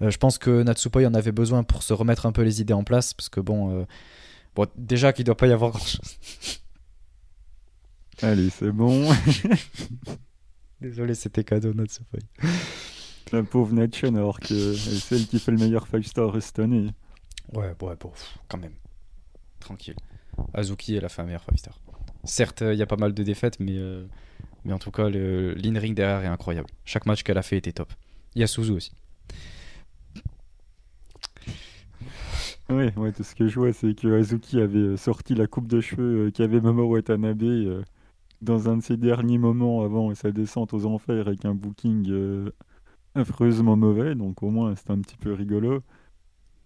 je 0.00 0.16
pense 0.16 0.38
que 0.38 0.62
Natsupoi 0.62 1.06
en 1.06 1.14
avait 1.14 1.32
besoin 1.32 1.62
pour 1.62 1.82
se 1.82 1.92
remettre 1.92 2.26
un 2.26 2.32
peu 2.32 2.42
les 2.42 2.60
idées 2.60 2.72
en 2.72 2.84
place, 2.84 3.14
parce 3.14 3.28
que 3.28 3.40
bon, 3.40 3.86
déjà 4.76 5.12
qu'il 5.12 5.24
doit 5.24 5.36
pas 5.36 5.46
y 5.46 5.52
avoir 5.52 5.70
grand-chose. 5.70 6.18
Allez, 8.22 8.50
c'est 8.50 8.70
bon. 8.70 9.10
Désolé, 10.80 11.14
c'était 11.14 11.42
cadeau, 11.42 11.74
Natsupoi. 11.74 12.20
La 13.32 13.42
pauvre 13.42 13.72
Natchen, 13.72 14.16
alors 14.16 14.38
que 14.38 14.74
c'est 14.74 14.98
celle 14.98 15.26
qui 15.26 15.38
fait 15.38 15.50
le 15.52 15.58
meilleur 15.58 15.86
5-star 15.88 16.40
cette 16.40 16.58
année. 16.58 16.90
Ouais, 17.52 17.74
ouais, 17.80 17.96
bon, 17.98 18.12
quand 18.48 18.58
même. 18.58 18.74
Tranquille. 19.58 19.96
Azuki, 20.54 20.96
elle 20.96 21.04
a 21.04 21.08
fait 21.08 21.22
un 21.22 21.26
meilleur 21.26 21.44
5-star. 21.50 21.80
Certes, 22.24 22.62
il 22.62 22.76
y 22.76 22.82
a 22.82 22.86
pas 22.86 22.96
mal 22.96 23.12
de 23.12 23.22
défaites, 23.22 23.58
mais, 23.58 23.76
euh, 23.76 24.06
mais 24.64 24.72
en 24.72 24.78
tout 24.78 24.90
cas, 24.90 25.08
l'in-ring 25.08 25.94
derrière 25.94 26.22
est 26.22 26.32
incroyable. 26.32 26.68
Chaque 26.84 27.06
match 27.06 27.22
qu'elle 27.22 27.38
a 27.38 27.42
fait 27.42 27.56
était 27.56 27.72
top. 27.72 27.92
Il 28.34 28.40
y 28.40 28.44
a 28.44 28.46
Suzu 28.46 28.72
aussi. 28.72 28.92
Ouais, 32.68 32.92
ouais, 32.96 33.12
tout 33.12 33.22
ce 33.22 33.34
que 33.34 33.48
je 33.48 33.58
vois, 33.58 33.72
c'est 33.72 33.94
que 33.94 34.18
Azuki 34.18 34.60
avait 34.60 34.96
sorti 34.96 35.34
la 35.34 35.46
coupe 35.46 35.66
de 35.66 35.80
cheveux 35.80 36.26
euh, 36.26 36.30
qu'avait 36.30 36.60
Momo 36.60 36.84
Watanabe. 36.84 37.42
Euh, 37.42 37.82
dans 38.42 38.68
un 38.68 38.78
de 38.78 38.82
ses 38.82 38.96
derniers 38.96 39.38
moments 39.38 39.82
avant 39.82 40.14
sa 40.14 40.32
descente 40.32 40.74
aux 40.74 40.84
enfers 40.84 41.28
avec 41.28 41.44
un 41.44 41.54
booking 41.54 42.10
euh, 42.10 42.50
affreusement 43.14 43.76
mauvais, 43.76 44.14
donc 44.14 44.42
au 44.42 44.50
moins 44.50 44.74
c'est 44.76 44.90
un 44.90 44.98
petit 45.00 45.16
peu 45.16 45.32
rigolo. 45.32 45.80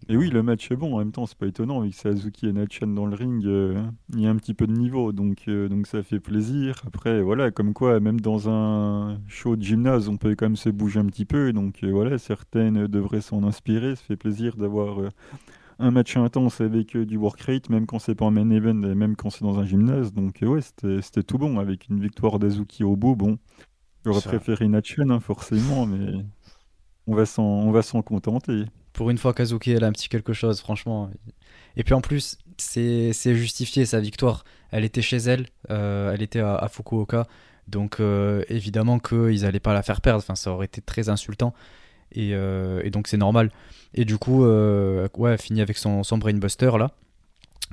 Et 0.08 0.16
oui, 0.16 0.28
le 0.28 0.42
match 0.42 0.70
est 0.70 0.76
bon, 0.76 0.94
en 0.94 0.98
même 0.98 1.12
temps 1.12 1.26
c'est 1.26 1.38
pas 1.38 1.46
étonnant, 1.46 1.80
avec 1.80 1.94
Sazuki 1.94 2.48
et 2.48 2.52
Nachan 2.52 2.88
dans 2.88 3.06
le 3.06 3.14
ring, 3.14 3.44
euh, 3.44 3.82
il 4.14 4.20
y 4.20 4.26
a 4.26 4.30
un 4.30 4.36
petit 4.36 4.54
peu 4.54 4.66
de 4.66 4.72
niveau, 4.72 5.12
donc, 5.12 5.44
euh, 5.48 5.68
donc 5.68 5.86
ça 5.86 6.02
fait 6.02 6.20
plaisir. 6.20 6.82
Après, 6.86 7.22
voilà, 7.22 7.50
comme 7.50 7.72
quoi, 7.72 7.98
même 8.00 8.20
dans 8.20 8.48
un 8.48 9.18
show 9.26 9.56
de 9.56 9.62
gymnase, 9.62 10.08
on 10.08 10.16
peut 10.16 10.34
quand 10.34 10.46
même 10.46 10.56
se 10.56 10.68
bouger 10.70 11.00
un 11.00 11.06
petit 11.06 11.24
peu, 11.24 11.52
donc 11.52 11.82
voilà, 11.84 12.18
certaines 12.18 12.86
devraient 12.86 13.20
s'en 13.20 13.42
inspirer, 13.42 13.96
ça 13.96 14.02
fait 14.02 14.16
plaisir 14.16 14.56
d'avoir 14.56 15.00
un 15.78 15.90
match 15.90 16.16
intense 16.16 16.60
avec 16.60 16.96
euh, 16.96 17.04
du 17.04 17.16
work 17.16 17.40
rate, 17.42 17.68
même 17.68 17.86
quand 17.86 17.98
c'est 17.98 18.14
pas 18.14 18.24
en 18.24 18.30
main 18.30 18.48
event 18.50 18.82
et 18.82 18.94
même 18.94 19.16
quand 19.16 19.30
c'est 19.30 19.44
dans 19.44 19.58
un 19.58 19.64
gymnase. 19.64 20.12
Donc 20.12 20.42
euh, 20.42 20.46
ouais, 20.46 20.60
c'était 20.62 21.22
tout 21.22 21.38
bon 21.38 21.58
avec 21.58 21.88
une 21.88 22.00
victoire 22.00 22.38
d'Azuki 22.38 22.84
au 22.84 22.96
bout. 22.96 23.14
Bon, 23.14 23.38
j'aurais 24.04 24.22
préféré 24.22 24.68
Natchen, 24.68 25.10
hein, 25.10 25.20
forcément, 25.20 25.86
mais 25.86 26.24
on 27.06 27.14
va 27.14 27.26
s'en 27.82 28.02
contenter. 28.02 28.64
Pour 28.92 29.10
une 29.10 29.18
fois 29.18 29.34
qu'Azuki 29.34 29.72
elle 29.72 29.84
a 29.84 29.88
un 29.88 29.92
petit 29.92 30.08
quelque 30.08 30.32
chose, 30.32 30.60
franchement. 30.60 31.10
Et 31.76 31.84
puis 31.84 31.92
en 31.92 32.00
plus, 32.00 32.38
c'est 32.56 33.12
justifié 33.34 33.84
sa 33.84 34.00
victoire. 34.00 34.44
Elle 34.70 34.84
était 34.84 35.02
chez 35.02 35.18
elle, 35.18 35.46
euh, 35.70 36.12
elle 36.12 36.22
était 36.22 36.40
à, 36.40 36.66
Fukuoka. 36.70 37.26
Donc 37.68 38.00
évidemment 38.48 38.98
qu'ils 38.98 39.42
n'allaient 39.42 39.60
pas 39.60 39.74
la 39.74 39.82
faire 39.82 40.00
perdre, 40.00 40.20
enfin, 40.20 40.36
ça 40.36 40.52
aurait 40.52 40.66
été 40.66 40.80
très 40.80 41.10
insultant. 41.10 41.52
Et, 42.16 42.30
et 42.30 42.90
donc 42.90 43.06
c'est 43.06 43.16
normal. 43.16 43.50
Et 43.96 44.04
du 44.04 44.18
coup, 44.18 44.44
euh, 44.44 45.08
ouais, 45.16 45.38
fini 45.38 45.62
avec 45.62 45.78
son, 45.78 46.04
son 46.04 46.18
brainbuster 46.18 46.70
là. 46.78 46.92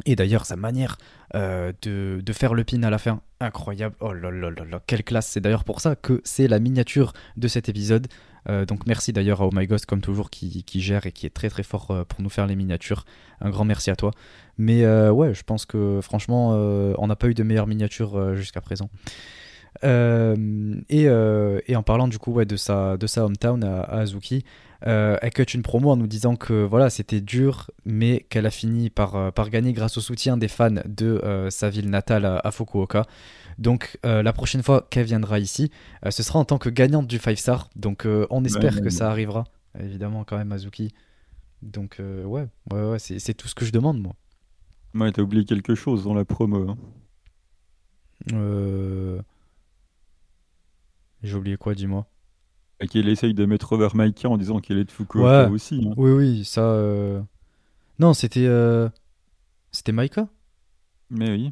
Et 0.05 0.15
d'ailleurs, 0.15 0.45
sa 0.47 0.55
manière 0.55 0.97
euh, 1.35 1.71
de, 1.83 2.33
faire 2.33 2.55
le 2.55 2.63
pin 2.63 2.81
à 2.81 2.89
la 2.89 2.97
fin, 2.97 3.21
incroyable. 3.39 3.95
Oh 3.99 4.11
là 4.11 4.31
là 4.31 4.49
là 4.49 4.65
là, 4.65 4.81
quelle 4.87 5.03
classe. 5.03 5.27
C'est 5.27 5.41
d'ailleurs 5.41 5.65
pour 5.65 5.81
ça 5.81 5.95
que 5.95 6.21
c'est 6.23 6.47
la 6.47 6.59
miniature 6.59 7.13
de 7.37 7.47
cet 7.47 7.69
épisode. 7.69 8.07
Euh, 8.49 8.65
donc 8.65 8.87
merci 8.87 9.13
d'ailleurs 9.13 9.41
à 9.41 9.45
Oh 9.45 9.51
My 9.53 9.67
Ghost, 9.67 9.85
comme 9.85 10.01
toujours, 10.01 10.31
qui, 10.31 10.63
gère 10.75 11.05
et 11.05 11.11
qui 11.11 11.27
est 11.27 11.29
très 11.29 11.49
très 11.49 11.61
fort 11.61 12.05
pour 12.07 12.21
nous 12.21 12.29
faire 12.29 12.47
les 12.47 12.55
miniatures. 12.55 13.05
Un 13.39 13.51
grand 13.51 13.65
merci 13.65 13.91
à 13.91 13.95
toi. 13.95 14.11
Mais 14.57 14.87
ouais, 15.09 15.35
je 15.35 15.43
pense 15.43 15.65
que 15.65 15.99
franchement, 16.01 16.51
on 16.97 17.07
n'a 17.07 17.15
pas 17.15 17.27
eu 17.27 17.35
de 17.35 17.43
meilleure 17.43 17.67
miniature 17.67 18.33
jusqu'à 18.33 18.61
présent. 18.61 18.89
Et, 19.81 21.03
et, 21.03 21.75
en 21.75 21.83
parlant 21.83 22.07
du 22.07 22.19
coup 22.19 22.31
ouais, 22.31 22.45
de, 22.45 22.55
sa, 22.55 22.97
de 22.97 23.07
sa 23.07 23.25
hometown 23.25 23.63
à 23.63 23.81
Azuki, 23.83 24.43
euh, 24.85 25.17
elle 25.21 25.31
cut 25.31 25.43
une 25.43 25.61
promo 25.61 25.91
en 25.91 25.95
nous 25.95 26.07
disant 26.07 26.35
que 26.35 26.63
voilà, 26.65 26.89
c'était 26.89 27.21
dur, 27.21 27.71
mais 27.85 28.25
qu'elle 28.29 28.45
a 28.45 28.51
fini 28.51 28.89
par, 28.89 29.15
euh, 29.15 29.31
par 29.31 29.49
gagner 29.49 29.71
grâce 29.71 29.97
au 29.97 30.01
soutien 30.01 30.35
des 30.35 30.49
fans 30.49 30.71
de 30.85 31.21
euh, 31.23 31.49
sa 31.49 31.69
ville 31.69 31.89
natale 31.89 32.25
à, 32.25 32.51
Fukuoka. 32.51 33.05
Donc 33.59 33.99
la 34.03 34.33
prochaine 34.33 34.63
fois 34.63 34.87
qu'elle 34.89 35.05
viendra 35.05 35.37
ici, 35.37 35.69
ce 36.09 36.23
sera 36.23 36.39
en 36.39 36.45
tant 36.45 36.57
que 36.57 36.69
gagnante 36.69 37.05
du 37.05 37.19
5 37.19 37.37
star. 37.37 37.69
Donc 37.75 38.07
on 38.31 38.43
espère 38.43 38.81
que 38.81 38.89
ça 38.89 39.11
arrivera, 39.11 39.43
évidemment 39.79 40.23
quand 40.23 40.37
même 40.37 40.51
Azuki. 40.51 40.91
Donc 41.61 41.97
ouais, 41.99 42.47
ouais, 42.71 42.81
ouais 42.89 42.97
c'est 42.99 43.33
tout 43.35 43.47
ce 43.47 43.53
que 43.53 43.63
je 43.63 43.71
demande 43.71 44.01
moi. 44.01 44.15
Ouais, 44.95 45.11
t'as 45.11 45.21
oublié 45.21 45.45
quelque 45.45 45.75
chose 45.75 46.03
dans 46.03 46.15
la 46.15 46.25
promo. 46.25 46.69
Hein. 46.71 46.77
Euh... 48.33 49.21
J'ai 51.23 51.35
oublié 51.35 51.57
quoi, 51.57 51.73
dis-moi 51.73 52.07
qu'elle 52.87 53.09
essaye 53.09 53.33
de 53.33 53.45
mettre 53.45 53.73
over 53.73 53.89
Maika 53.93 54.29
en 54.29 54.37
disant 54.37 54.59
qu'elle 54.59 54.77
est 54.77 54.85
de 54.85 54.91
Fukuoka 54.91 55.49
aussi. 55.49 55.85
Hein. 55.87 55.93
Oui, 55.97 56.11
oui, 56.11 56.45
ça. 56.45 56.61
Euh, 56.61 57.21
non, 57.99 58.13
c'était. 58.13 58.45
Euh, 58.45 58.89
c'était 59.71 59.91
Maika 59.91 60.27
Mais 61.09 61.31
oui. 61.31 61.51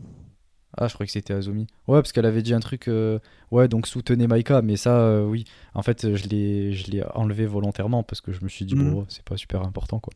Ah, 0.77 0.87
je 0.87 0.93
croyais 0.93 1.07
que 1.07 1.11
c'était 1.11 1.33
Azumi. 1.33 1.67
Ouais, 1.87 1.99
parce 1.99 2.13
qu'elle 2.13 2.25
avait 2.25 2.41
dit 2.41 2.53
un 2.53 2.59
truc. 2.59 2.87
Euh, 2.87 3.19
ouais, 3.51 3.67
donc 3.67 3.87
soutenez 3.87 4.27
Maika, 4.27 4.61
mais 4.61 4.77
ça, 4.77 5.21
oui. 5.23 5.43
En 5.73 5.81
fait, 5.81 6.15
je 6.15 6.27
l'ai, 6.29 6.71
je 6.71 6.89
l'ai 6.91 7.03
enlevé 7.13 7.45
volontairement 7.45 8.03
parce 8.03 8.21
que 8.21 8.31
je 8.31 8.41
me 8.41 8.49
suis 8.49 8.65
dit, 8.65 8.75
bon, 8.75 9.01
mhm. 9.01 9.05
c'est 9.09 9.23
pas 9.23 9.37
super 9.37 9.63
important, 9.63 9.99
quoi. 9.99 10.13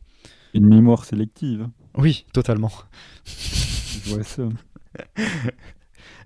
Une 0.54 0.66
mémoire 0.66 1.04
sélective. 1.04 1.68
Oui, 1.96 2.24
totalement. 2.32 2.72
je 3.26 4.14
vois 4.14 4.22
ça. 4.22 4.48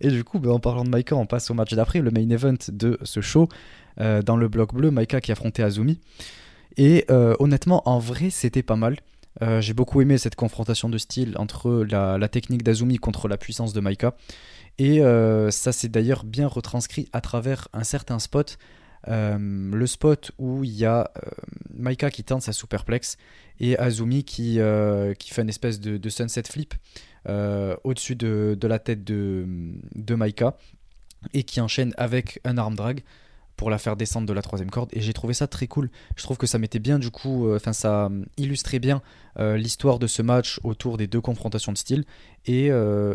Et 0.00 0.08
du 0.08 0.24
coup, 0.24 0.38
ben, 0.38 0.50
en 0.50 0.60
parlant 0.60 0.84
de 0.84 0.88
Maika, 0.88 1.14
on 1.14 1.26
passe 1.26 1.50
au 1.50 1.54
match 1.54 1.74
d'après, 1.74 2.00
le 2.00 2.10
main 2.10 2.28
event 2.30 2.54
de 2.68 2.98
ce 3.02 3.20
show. 3.20 3.48
Euh, 4.00 4.22
dans 4.22 4.36
le 4.36 4.48
bloc 4.48 4.74
bleu, 4.74 4.90
Maika 4.90 5.20
qui 5.20 5.32
affrontait 5.32 5.62
Azumi. 5.62 6.00
Et 6.76 7.04
euh, 7.10 7.34
honnêtement, 7.38 7.82
en 7.88 7.98
vrai, 7.98 8.30
c'était 8.30 8.62
pas 8.62 8.76
mal. 8.76 8.96
Euh, 9.42 9.60
j'ai 9.60 9.74
beaucoup 9.74 10.00
aimé 10.00 10.18
cette 10.18 10.34
confrontation 10.36 10.88
de 10.88 10.98
style 10.98 11.34
entre 11.36 11.84
la, 11.88 12.28
technique 12.28 12.62
d'Azumi 12.62 12.98
contre 12.98 13.28
la 13.28 13.36
puissance 13.36 13.72
de 13.72 13.80
Maika. 13.80 14.14
Et 14.78 15.00
ça 15.50 15.72
s'est 15.72 15.88
d'ailleurs 15.88 16.24
bien 16.24 16.46
retranscrit 16.46 17.08
à 17.12 17.20
travers 17.20 17.68
un 17.74 17.84
certain 17.84 18.18
spot. 18.18 18.56
le 19.06 19.86
spot 19.86 20.32
où 20.38 20.64
il 20.64 20.70
y 20.70 20.86
a 20.86 21.10
Maika 21.74 22.10
qui 22.10 22.24
tente 22.24 22.40
sa 22.40 22.52
superplex 22.52 23.18
et 23.58 23.78
Azumi 23.78 24.24
qui, 24.24 24.58
qui 25.18 25.30
fait 25.34 25.42
une 25.42 25.50
espèce 25.50 25.80
de, 25.80 26.08
sunset 26.08 26.44
flip 26.44 26.72
au-dessus 27.26 28.16
de, 28.16 28.58
la 28.62 28.78
tête 28.78 29.04
de, 29.04 30.14
Maika 30.14 30.56
et 31.34 31.42
qui 31.42 31.60
enchaîne 31.60 31.92
avec 31.96 32.40
un 32.44 32.56
arm 32.58 32.74
drag 32.74 33.02
pour 33.60 33.68
la 33.68 33.76
faire 33.76 33.94
descendre 33.94 34.26
de 34.26 34.32
la 34.32 34.40
troisième 34.40 34.70
corde 34.70 34.88
et 34.94 35.02
j'ai 35.02 35.12
trouvé 35.12 35.34
ça 35.34 35.46
très 35.46 35.66
cool. 35.66 35.90
Je 36.16 36.22
trouve 36.22 36.38
que 36.38 36.46
ça 36.46 36.58
mettait 36.58 36.78
bien 36.78 36.98
du 36.98 37.10
coup, 37.10 37.46
euh, 37.46 37.56
enfin 37.56 37.74
ça 37.74 38.06
euh, 38.06 38.24
illustrait 38.38 38.78
bien 38.78 39.02
euh, 39.38 39.58
l'histoire 39.58 39.98
de 39.98 40.06
ce 40.06 40.22
match 40.22 40.60
autour 40.64 40.96
des 40.96 41.06
deux 41.06 41.20
confrontations 41.20 41.70
de 41.70 41.76
style 41.76 42.04
et, 42.46 42.70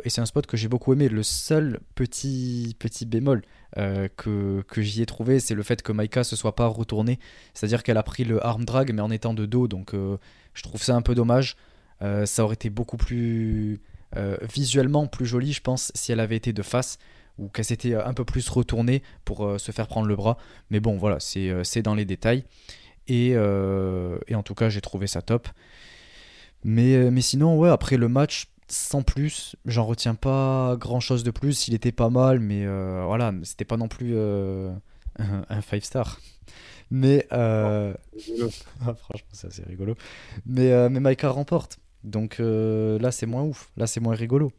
c'est 0.05 0.21
un 0.21 0.27
spot 0.27 0.45
que 0.45 0.55
j'ai 0.55 0.67
beaucoup 0.67 0.93
aimé. 0.93 1.09
Le 1.09 1.23
seul 1.23 1.79
petit 1.95 2.75
petit 2.77 3.07
bémol 3.07 3.41
que, 3.75 4.61
que 4.67 4.81
j'y 4.83 5.01
ai 5.01 5.07
trouvé, 5.07 5.39
c'est 5.39 5.55
le 5.55 5.63
fait 5.63 5.81
que 5.81 5.91
Maika 5.91 6.23
se 6.23 6.35
soit 6.35 6.55
pas 6.55 6.67
retournée, 6.67 7.17
c'est-à-dire 7.55 7.81
qu'elle 7.81 7.97
a 7.97 8.03
pris 8.03 8.23
le 8.23 8.45
arm 8.45 8.65
drag 8.65 8.93
mais 8.93 9.01
en 9.01 9.09
étant 9.09 9.33
de 9.33 9.47
dos, 9.47 9.67
donc 9.67 9.95
je 9.95 10.63
trouve 10.63 10.83
ça 10.83 10.95
un 10.95 11.01
peu 11.01 11.15
dommage. 11.15 11.57
ça 12.01 12.43
aurait 12.43 12.53
été 12.53 12.69
beaucoup 12.69 12.97
plus 12.97 13.81
visuellement 14.53 15.07
plus 15.07 15.25
jolie, 15.25 15.53
je 15.53 15.61
pense, 15.61 15.91
si 15.95 16.11
elle 16.11 16.19
avait 16.19 16.37
été 16.37 16.53
de 16.53 16.61
face 16.61 16.97
ou 17.37 17.49
qu'elle 17.49 17.65
s'était 17.65 17.95
un 17.95 18.13
peu 18.13 18.23
plus 18.23 18.47
retournée 18.47 19.03
pour 19.25 19.59
se 19.59 19.71
faire 19.71 19.87
prendre 19.87 20.07
le 20.07 20.15
bras. 20.15 20.37
Mais 20.69 20.79
bon, 20.79 20.97
voilà, 20.97 21.17
c'est 21.19 21.81
dans 21.81 21.95
les 21.95 22.05
détails. 22.05 22.45
Et, 23.07 23.31
et 23.31 24.35
en 24.35 24.43
tout 24.43 24.55
cas, 24.55 24.69
j'ai 24.69 24.81
trouvé 24.81 25.07
ça 25.07 25.21
top. 25.21 25.49
Mais, 26.63 27.11
mais 27.11 27.21
sinon, 27.21 27.57
ouais, 27.57 27.69
après 27.69 27.97
le 27.97 28.07
match, 28.07 28.47
sans 28.67 29.03
plus, 29.03 29.55
j'en 29.65 29.85
retiens 29.85 30.15
pas 30.15 30.75
grand 30.77 30.99
chose 30.99 31.23
de 31.23 31.31
plus. 31.31 31.67
Il 31.67 31.73
était 31.73 31.91
pas 31.91 32.09
mal, 32.09 32.39
mais 32.39 32.65
euh, 32.65 33.03
voilà, 33.05 33.33
c'était 33.43 33.65
pas 33.65 33.77
non 33.77 33.87
plus 33.87 34.13
euh, 34.15 34.73
un 35.19 35.61
5 35.61 35.83
star. 35.83 36.19
Mais 36.91 37.27
euh, 37.31 37.93
ah, 38.81 38.93
franchement, 38.93 39.29
c'est 39.31 39.47
assez 39.47 39.63
rigolo. 39.63 39.95
Mais, 40.45 40.89
mais 40.89 40.99
Maika 40.99 41.29
remporte. 41.29 41.79
Donc 42.05 42.37
là, 42.39 43.11
c'est 43.11 43.25
moins 43.25 43.43
ouf. 43.43 43.71
Là, 43.77 43.87
c'est 43.87 43.99
moins 43.99 44.15
rigolo. 44.15 44.51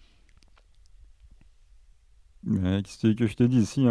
Qu'est-ce 2.45 3.12
que 3.12 3.26
je 3.26 3.35
te 3.35 3.43
dis 3.43 3.67
Si, 3.67 3.81
il 3.81 3.87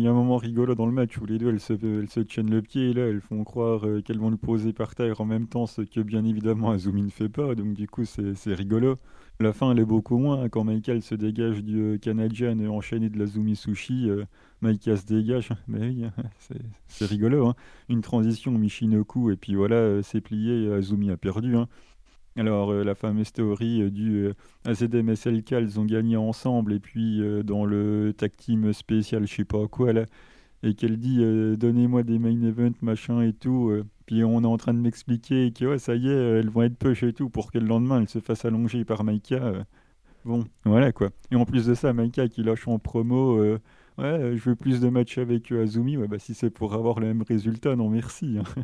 y 0.00 0.06
a 0.06 0.10
un 0.10 0.14
moment 0.14 0.36
rigolo 0.36 0.74
dans 0.74 0.86
le 0.86 0.92
match 0.92 1.16
où 1.18 1.26
les 1.26 1.38
deux 1.38 1.50
elles 1.50 1.60
se, 1.60 2.20
tiennent 2.20 2.50
le 2.50 2.60
pied 2.60 2.90
et 2.90 2.92
là 2.92 3.02
elles 3.02 3.20
font 3.20 3.44
croire 3.44 3.82
qu'elles 4.04 4.18
vont 4.18 4.30
le 4.30 4.36
poser 4.36 4.72
par 4.72 4.96
terre 4.96 5.20
en 5.20 5.24
même 5.24 5.46
temps, 5.46 5.66
ce 5.66 5.82
que 5.82 6.00
bien 6.00 6.24
évidemment 6.24 6.70
Azumi 6.70 7.02
ne 7.02 7.10
fait 7.10 7.28
pas. 7.28 7.54
Donc 7.54 7.74
du 7.74 7.86
coup, 7.86 8.04
c'est 8.04 8.54
rigolo. 8.54 8.96
La 9.40 9.54
fin, 9.54 9.72
elle 9.72 9.78
est 9.78 9.86
beaucoup 9.86 10.18
moins. 10.18 10.50
Quand 10.50 10.64
Michael 10.64 11.00
se 11.00 11.14
dégage 11.14 11.64
du 11.64 11.80
euh, 11.80 11.96
Canadien 11.96 12.58
et 12.58 12.68
enchaîné 12.68 13.08
de 13.08 13.18
la 13.18 13.24
Zumi 13.24 13.56
Sushi, 13.56 14.10
euh, 14.10 14.26
Michael 14.60 14.98
se 14.98 15.06
dégage. 15.06 15.48
Mais 15.66 15.80
oui, 15.80 16.04
c'est 16.88 17.06
rigolo. 17.06 17.46
Hein. 17.46 17.54
Une 17.88 18.02
transition 18.02 18.52
Michinoku, 18.52 19.30
et 19.30 19.36
puis 19.36 19.54
voilà, 19.54 19.76
euh, 19.76 20.02
c'est 20.02 20.20
plié, 20.20 20.70
Azumi 20.70 21.10
a 21.10 21.16
perdu. 21.16 21.56
Hein. 21.56 21.68
Alors, 22.36 22.72
la 22.72 22.94
fameuse 22.94 23.32
théorie 23.32 23.90
du 23.90 24.30
AZM 24.64 25.14
SLK, 25.14 25.50
ils 25.60 25.80
ont 25.80 25.84
gagné 25.84 26.16
ensemble, 26.16 26.72
et 26.72 26.80
puis 26.80 27.20
dans 27.44 27.64
le 27.64 28.14
tag 28.16 28.34
team 28.36 28.72
spécial, 28.72 29.26
je 29.26 29.34
sais 29.34 29.44
pas 29.44 29.66
quoi, 29.66 29.92
là, 29.92 30.06
et 30.62 30.74
qu'elle 30.74 30.96
dit 30.98 31.18
Donnez-moi 31.56 32.02
des 32.02 32.18
main 32.18 32.40
events, 32.42 32.78
machin 32.82 33.20
et 33.22 33.32
tout. 33.32 33.72
Puis 34.10 34.24
on 34.24 34.42
est 34.42 34.46
en 34.46 34.56
train 34.56 34.74
de 34.74 34.80
m'expliquer 34.80 35.52
que 35.52 35.64
ouais, 35.66 35.78
ça 35.78 35.94
y 35.94 36.08
est, 36.08 36.12
elles 36.12 36.50
vont 36.50 36.62
être 36.62 36.76
push 36.76 37.04
et 37.04 37.12
tout 37.12 37.30
pour 37.30 37.52
que 37.52 37.58
le 37.58 37.66
lendemain 37.66 38.00
elles 38.00 38.08
se 38.08 38.18
fassent 38.18 38.44
allonger 38.44 38.84
par 38.84 39.04
Maika. 39.04 39.36
Euh. 39.36 39.62
bon, 40.24 40.44
voilà 40.64 40.90
quoi. 40.90 41.10
Et 41.30 41.36
en 41.36 41.44
plus 41.44 41.66
de 41.66 41.74
ça, 41.74 41.92
Maika 41.92 42.26
qui 42.26 42.42
lâche 42.42 42.66
en 42.66 42.80
promo, 42.80 43.38
euh, 43.38 43.60
ouais, 43.98 44.36
je 44.36 44.50
veux 44.50 44.56
plus 44.56 44.80
de 44.80 44.88
matchs 44.88 45.18
avec 45.18 45.52
Azumi. 45.52 45.96
Ouais, 45.96 46.08
bah 46.08 46.18
si 46.18 46.34
c'est 46.34 46.50
pour 46.50 46.74
avoir 46.74 46.98
le 46.98 47.06
même 47.06 47.22
résultat, 47.22 47.76
non 47.76 47.88
merci. 47.88 48.36
Hein. 48.36 48.62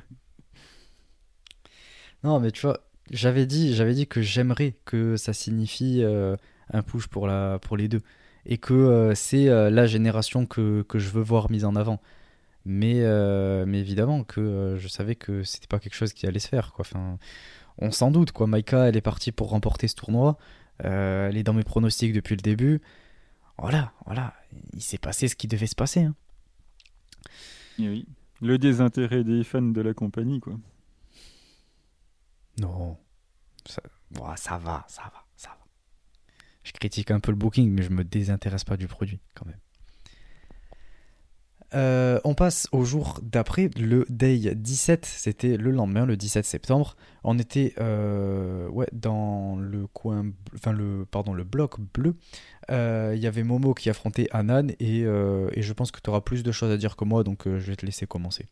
non, 2.25 2.41
mais 2.41 2.51
tu 2.51 2.63
vois, 2.63 2.81
j'avais 3.11 3.47
dit, 3.47 3.75
j'avais 3.75 3.95
dit 3.95 4.07
que 4.07 4.23
j'aimerais 4.23 4.75
que 4.85 5.17
ça 5.17 5.33
signifie 5.33 6.03
euh, 6.03 6.37
un 6.73 6.83
push 6.83 7.07
pour, 7.07 7.27
la, 7.27 7.59
pour 7.61 7.77
les 7.77 7.89
deux. 7.89 8.03
Et 8.45 8.59
que 8.59 9.13
c'est 9.17 9.47
la 9.47 9.87
génération 9.87 10.47
que, 10.47 10.83
que 10.83 11.01
je 11.01 11.11
veux 11.11 11.23
voir 11.23 11.51
mise 11.51 11.65
en 11.65 11.75
avant. 11.75 12.01
Mais, 12.69 13.03
euh, 13.03 13.65
mais 13.65 13.79
évidemment 13.79 14.25
que 14.25 14.41
euh, 14.41 14.77
je 14.77 14.89
savais 14.89 15.15
que 15.15 15.45
c'était 15.45 15.69
pas 15.69 15.79
quelque 15.79 15.95
chose 15.95 16.13
qui 16.13 16.27
allait 16.27 16.41
se 16.41 16.49
faire. 16.49 16.73
Enfin, 16.79 17.17
on 17.79 17.93
s'en 17.93 18.11
doute. 18.11 18.33
Quoi. 18.33 18.49
Maika, 18.49 18.89
elle 18.89 18.97
est 18.97 19.01
partie 19.01 19.31
pour 19.31 19.51
remporter 19.51 19.87
ce 19.87 19.95
tournoi. 19.95 20.37
Euh, 20.85 21.29
elle 21.29 21.37
est 21.37 21.45
dans 21.45 21.53
mes 21.53 21.63
pronostics 21.63 22.13
depuis 22.13 22.35
le 22.35 22.43
début. 22.43 22.83
Voilà, 23.57 23.93
voilà. 24.05 24.35
Il 24.75 24.83
s'est 24.83 24.99
passé 24.99 25.29
ce 25.29 25.37
qui 25.37 25.47
devait 25.47 25.69
se 25.69 25.77
passer. 25.77 26.03
Hein. 26.03 26.15
oui. 27.79 28.05
Le 28.43 28.59
désintérêt 28.59 29.23
des 29.23 29.45
fans 29.45 29.63
de 29.63 29.81
la 29.81 29.95
compagnie, 29.95 30.41
quoi. 30.41 30.55
Non. 32.59 32.97
Ça, 33.67 33.83
ça 34.37 34.59
va, 34.59 34.85
ça 34.89 35.03
va, 35.03 35.25
ça 35.37 35.49
va. 35.51 35.67
Je 36.63 36.73
critique 36.73 37.11
un 37.11 37.21
peu 37.21 37.31
le 37.31 37.37
booking, 37.37 37.71
mais 37.71 37.83
je 37.83 37.91
me 37.91 38.03
désintéresse 38.03 38.65
pas 38.65 38.77
du 38.77 38.89
produit, 38.89 39.21
quand 39.35 39.47
même. 39.47 39.59
Euh, 41.75 42.21
on 42.25 42.35
passe 42.35 42.69
au 42.73 42.85
jour 42.85 43.19
d'après, 43.23 43.71
le 43.77 44.07
day 44.09 44.55
17, 44.55 45.05
c'était 45.05 45.57
le 45.57 45.71
lendemain, 45.71 46.07
le 46.07 46.17
17 46.17 46.45
septembre. 46.45 46.97
On 47.25 47.39
était 47.39 47.75
euh, 47.81 48.69
ouais, 48.69 48.87
dans 48.93 49.57
le 49.57 49.87
coin, 49.87 50.27
enfin 50.55 50.73
le, 50.73 51.07
pardon, 51.11 51.35
le 51.35 51.45
bloc 51.45 51.81
bleu. 51.81 52.17
Euh, 52.71 53.13
il 53.15 53.23
y 53.23 53.27
avait 53.27 53.43
Momo 53.43 53.75
qui 53.75 53.91
affrontait 53.91 54.29
Anan 54.31 54.69
et, 54.81 55.01
et 55.01 55.63
je 55.63 55.73
pense 55.73 55.91
que 55.91 56.01
tu 56.01 56.11
auras 56.11 56.21
plus 56.21 56.43
de 56.43 56.53
choses 56.53 56.71
à 56.71 56.77
dire 56.77 56.97
que 56.97 57.05
moi, 57.05 57.25
donc 57.25 57.45
je 57.45 57.71
vais 57.71 57.77
te 57.77 57.85
laisser 57.85 58.07
commencer. 58.07 58.47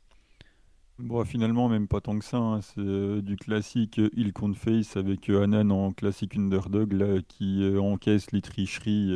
Bon, 0.98 1.24
finalement, 1.24 1.68
même 1.68 1.88
pas 1.88 2.00
tant 2.00 2.18
que 2.18 2.24
ça. 2.24 2.38
Hein. 2.38 2.60
C'est 2.60 3.22
du 3.22 3.36
classique 3.36 4.00
il 4.16 4.32
compte 4.32 4.56
face 4.56 4.96
avec 4.96 5.28
Anan 5.28 5.70
en 5.70 5.92
classique 5.92 6.36
underdog 6.36 6.92
là, 6.92 7.20
qui 7.26 7.64
encaisse 7.78 8.30
les 8.32 8.42
tricheries 8.42 9.12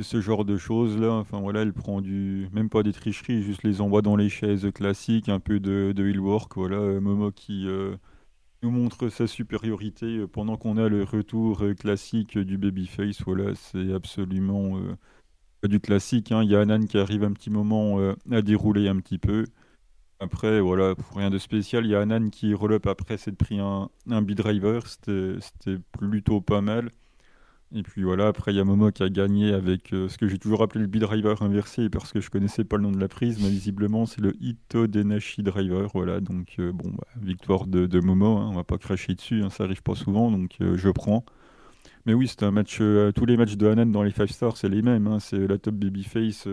ce 0.00 0.20
genre 0.20 0.44
de 0.44 0.56
choses 0.56 0.98
là. 0.98 1.12
Enfin 1.12 1.40
voilà, 1.40 1.62
elle 1.62 1.72
prend 1.72 2.00
du, 2.00 2.48
même 2.52 2.68
pas 2.68 2.82
des 2.82 2.92
tricheries, 2.92 3.42
juste 3.42 3.62
les 3.62 3.80
envoie 3.80 4.02
dans 4.02 4.16
les 4.16 4.28
chaises 4.28 4.70
classiques, 4.72 5.28
un 5.28 5.40
peu 5.40 5.60
de, 5.60 5.92
de 5.94 6.18
work. 6.18 6.52
Voilà, 6.56 6.76
euh, 6.76 7.00
Momo 7.00 7.30
qui 7.30 7.66
euh, 7.68 7.96
nous 8.62 8.70
montre 8.70 9.08
sa 9.08 9.26
supériorité 9.26 10.18
euh, 10.18 10.28
pendant 10.28 10.56
qu'on 10.56 10.76
a 10.78 10.88
le 10.88 11.04
retour 11.04 11.64
classique 11.78 12.38
du 12.38 12.58
babyface. 12.58 13.22
Voilà, 13.24 13.54
c'est 13.54 13.92
absolument 13.92 14.78
du 15.64 15.80
classique. 15.80 16.32
Hein. 16.32 16.42
Il 16.44 16.50
y 16.50 16.56
a 16.56 16.60
Anan 16.60 16.86
qui 16.86 16.98
arrive 16.98 17.24
un 17.24 17.32
petit 17.32 17.50
moment 17.50 17.98
à 18.30 18.42
dérouler 18.42 18.88
un 18.88 18.96
petit 18.96 19.18
peu. 19.18 19.46
Après, 20.24 20.60
voilà, 20.60 20.94
rien 21.14 21.28
de 21.28 21.38
spécial. 21.38 21.84
Il 21.84 21.90
y 21.90 21.94
a 21.94 22.00
Anan 22.00 22.30
qui 22.30 22.54
relève 22.54 22.80
après 22.86 23.18
s'être 23.18 23.36
pris 23.36 23.60
un, 23.60 23.90
un 24.10 24.22
B-driver. 24.22 24.86
C'était 24.86 25.78
plutôt 25.92 26.40
pas 26.40 26.62
mal. 26.62 26.90
Et 27.74 27.82
puis 27.82 28.04
voilà, 28.04 28.28
après 28.28 28.52
il 28.52 28.56
y 28.56 28.60
a 28.60 28.64
Momo 28.64 28.92
qui 28.92 29.02
a 29.02 29.08
gagné 29.08 29.52
avec 29.52 29.92
euh, 29.92 30.08
ce 30.08 30.16
que 30.16 30.28
j'ai 30.28 30.38
toujours 30.38 30.62
appelé 30.62 30.82
le 30.82 30.86
B-Driver 30.86 31.42
inversé 31.42 31.88
parce 31.88 32.12
que 32.12 32.20
je 32.20 32.30
connaissais 32.30 32.62
pas 32.62 32.76
le 32.76 32.84
nom 32.84 32.92
de 32.92 33.00
la 33.00 33.08
prise, 33.08 33.42
mais 33.42 33.48
visiblement 33.50 34.06
c'est 34.06 34.20
le 34.20 34.32
Ito 34.40 34.86
Denashi 34.86 35.42
Driver. 35.42 35.90
Voilà, 35.92 36.20
donc 36.20 36.54
euh, 36.60 36.70
bon, 36.72 36.90
bah, 36.90 37.06
victoire 37.20 37.66
de, 37.66 38.00
Momo, 38.00 38.38
hein, 38.38 38.48
on 38.52 38.54
va 38.54 38.62
pas 38.62 38.78
cracher 38.78 39.14
dessus, 39.14 39.42
hein, 39.42 39.50
ça 39.50 39.64
arrive 39.64 39.82
pas 39.82 39.96
souvent, 39.96 40.30
donc 40.30 40.52
euh, 40.60 40.76
je 40.76 40.88
prends. 40.90 41.24
Mais 42.06 42.14
oui, 42.14 42.28
c'est 42.28 42.44
un 42.44 42.52
match, 42.52 42.78
tous 42.78 43.26
les 43.26 43.36
matchs 43.36 43.56
de 43.56 43.66
Hanan 43.66 43.90
dans 43.90 44.02
les 44.02 44.12
5 44.12 44.28
stars, 44.30 44.56
c'est 44.56 44.68
les 44.68 44.82
mêmes. 44.82 45.06
Hein, 45.06 45.20
c'est 45.20 45.46
la 45.48 45.58
top 45.58 45.74
babyface 45.74 46.46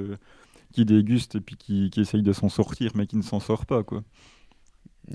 qui 0.72 0.86
déguste 0.86 1.36
et 1.36 1.42
puis 1.42 1.56
qui, 1.56 1.90
qui 1.90 2.02
essaye 2.02 2.24
de 2.24 2.34
s'en 2.34 2.50
sortir, 2.50 2.92
mais 2.96 3.08
qui 3.08 3.18
ne 3.18 3.22
s'en 3.22 3.40
sort 3.40 3.66
pas, 3.66 3.84
quoi. 3.84 4.04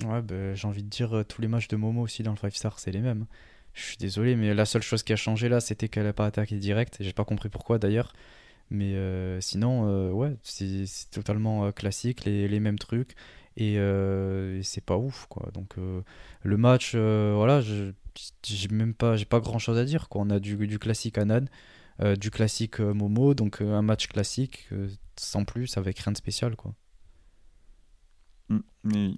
Ouais, 0.05 0.21
bah, 0.21 0.53
j'ai 0.53 0.67
envie 0.67 0.83
de 0.83 0.89
dire, 0.89 1.23
tous 1.27 1.41
les 1.41 1.47
matchs 1.47 1.67
de 1.67 1.75
Momo 1.75 2.01
aussi 2.01 2.23
dans 2.23 2.31
le 2.31 2.37
5 2.37 2.53
stars, 2.53 2.79
c'est 2.79 2.91
les 2.91 3.01
mêmes. 3.01 3.25
Je 3.73 3.83
suis 3.83 3.97
désolé, 3.97 4.35
mais 4.35 4.53
la 4.55 4.65
seule 4.65 4.81
chose 4.81 5.03
qui 5.03 5.13
a 5.13 5.15
changé 5.15 5.49
là, 5.49 5.59
c'était 5.59 5.87
qu'elle 5.87 6.05
n'a 6.05 6.13
pas 6.13 6.25
attaqué 6.25 6.57
direct. 6.57 6.97
J'ai 6.99 7.13
pas 7.13 7.25
compris 7.25 7.49
pourquoi 7.49 7.77
d'ailleurs. 7.77 8.13
Mais 8.69 8.95
euh, 8.95 9.39
sinon, 9.39 9.87
euh, 9.87 10.11
ouais, 10.11 10.35
c'est 10.43 10.85
totalement 11.11 11.65
euh, 11.65 11.71
classique, 11.71 12.25
les, 12.25 12.59
mêmes 12.59 12.79
trucs. 12.79 13.15
Et, 13.55 13.75
c'est 14.63 14.83
pas 14.83 14.97
ouf, 14.97 15.27
quoi. 15.29 15.49
Donc 15.53 15.75
le 15.77 16.57
match, 16.57 16.95
voilà, 16.95 17.61
j'ai 17.61 18.67
même 18.71 18.93
pas, 18.93 19.15
j'ai 19.15 19.25
pas 19.25 19.39
grand 19.39 19.59
chose 19.59 19.77
à 19.77 19.85
dire, 19.85 20.09
quoi. 20.09 20.21
On 20.21 20.29
a 20.29 20.39
du 20.39 20.79
classique 20.79 21.17
Anan, 21.17 21.47
du 22.17 22.31
classique 22.31 22.79
Momo, 22.79 23.33
donc 23.33 23.61
un 23.61 23.81
match 23.81 24.07
classique, 24.07 24.69
sans 25.19 25.45
plus, 25.45 25.77
avec 25.77 25.99
rien 25.99 26.11
de 26.11 26.17
spécial, 26.17 26.55
quoi. 26.55 26.73
Mmh, 28.49 29.15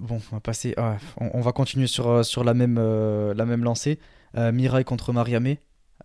Bon, 0.00 0.16
on 0.16 0.34
va 0.34 0.40
passer. 0.40 0.74
Ah, 0.76 0.98
on, 1.18 1.40
va 1.40 1.52
continuer 1.52 1.86
sur, 1.86 2.08
euh, 2.08 2.22
sur 2.22 2.44
la, 2.44 2.54
même, 2.54 2.76
euh, 2.78 3.34
la 3.34 3.46
même 3.46 3.64
lancée. 3.64 3.98
Euh, 4.36 4.52
Mirai 4.52 4.84
contre 4.84 5.12
Mariame. 5.12 5.56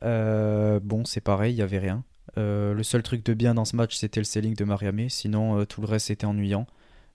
bon, 0.02 1.06
c'est 1.06 1.22
pareil, 1.22 1.54
il 1.54 1.58
n'y 1.58 1.62
avait 1.62 1.80
rien. 1.80 2.04
le 2.38 2.82
seul 2.84 3.04
truc 3.04 3.26
de 3.26 3.34
bien 3.34 3.54
dans 3.54 3.66
ce 3.66 3.76
match, 3.76 3.96
c'était 3.96 4.20
le 4.20 4.26
selling 4.26 4.56
de 4.56 4.64
Mariame. 4.64 5.10
Sinon, 5.10 5.66
tout 5.66 5.82
le 5.82 5.88
reste 5.88 6.12
était 6.12 6.26
ennuyant. 6.26 6.68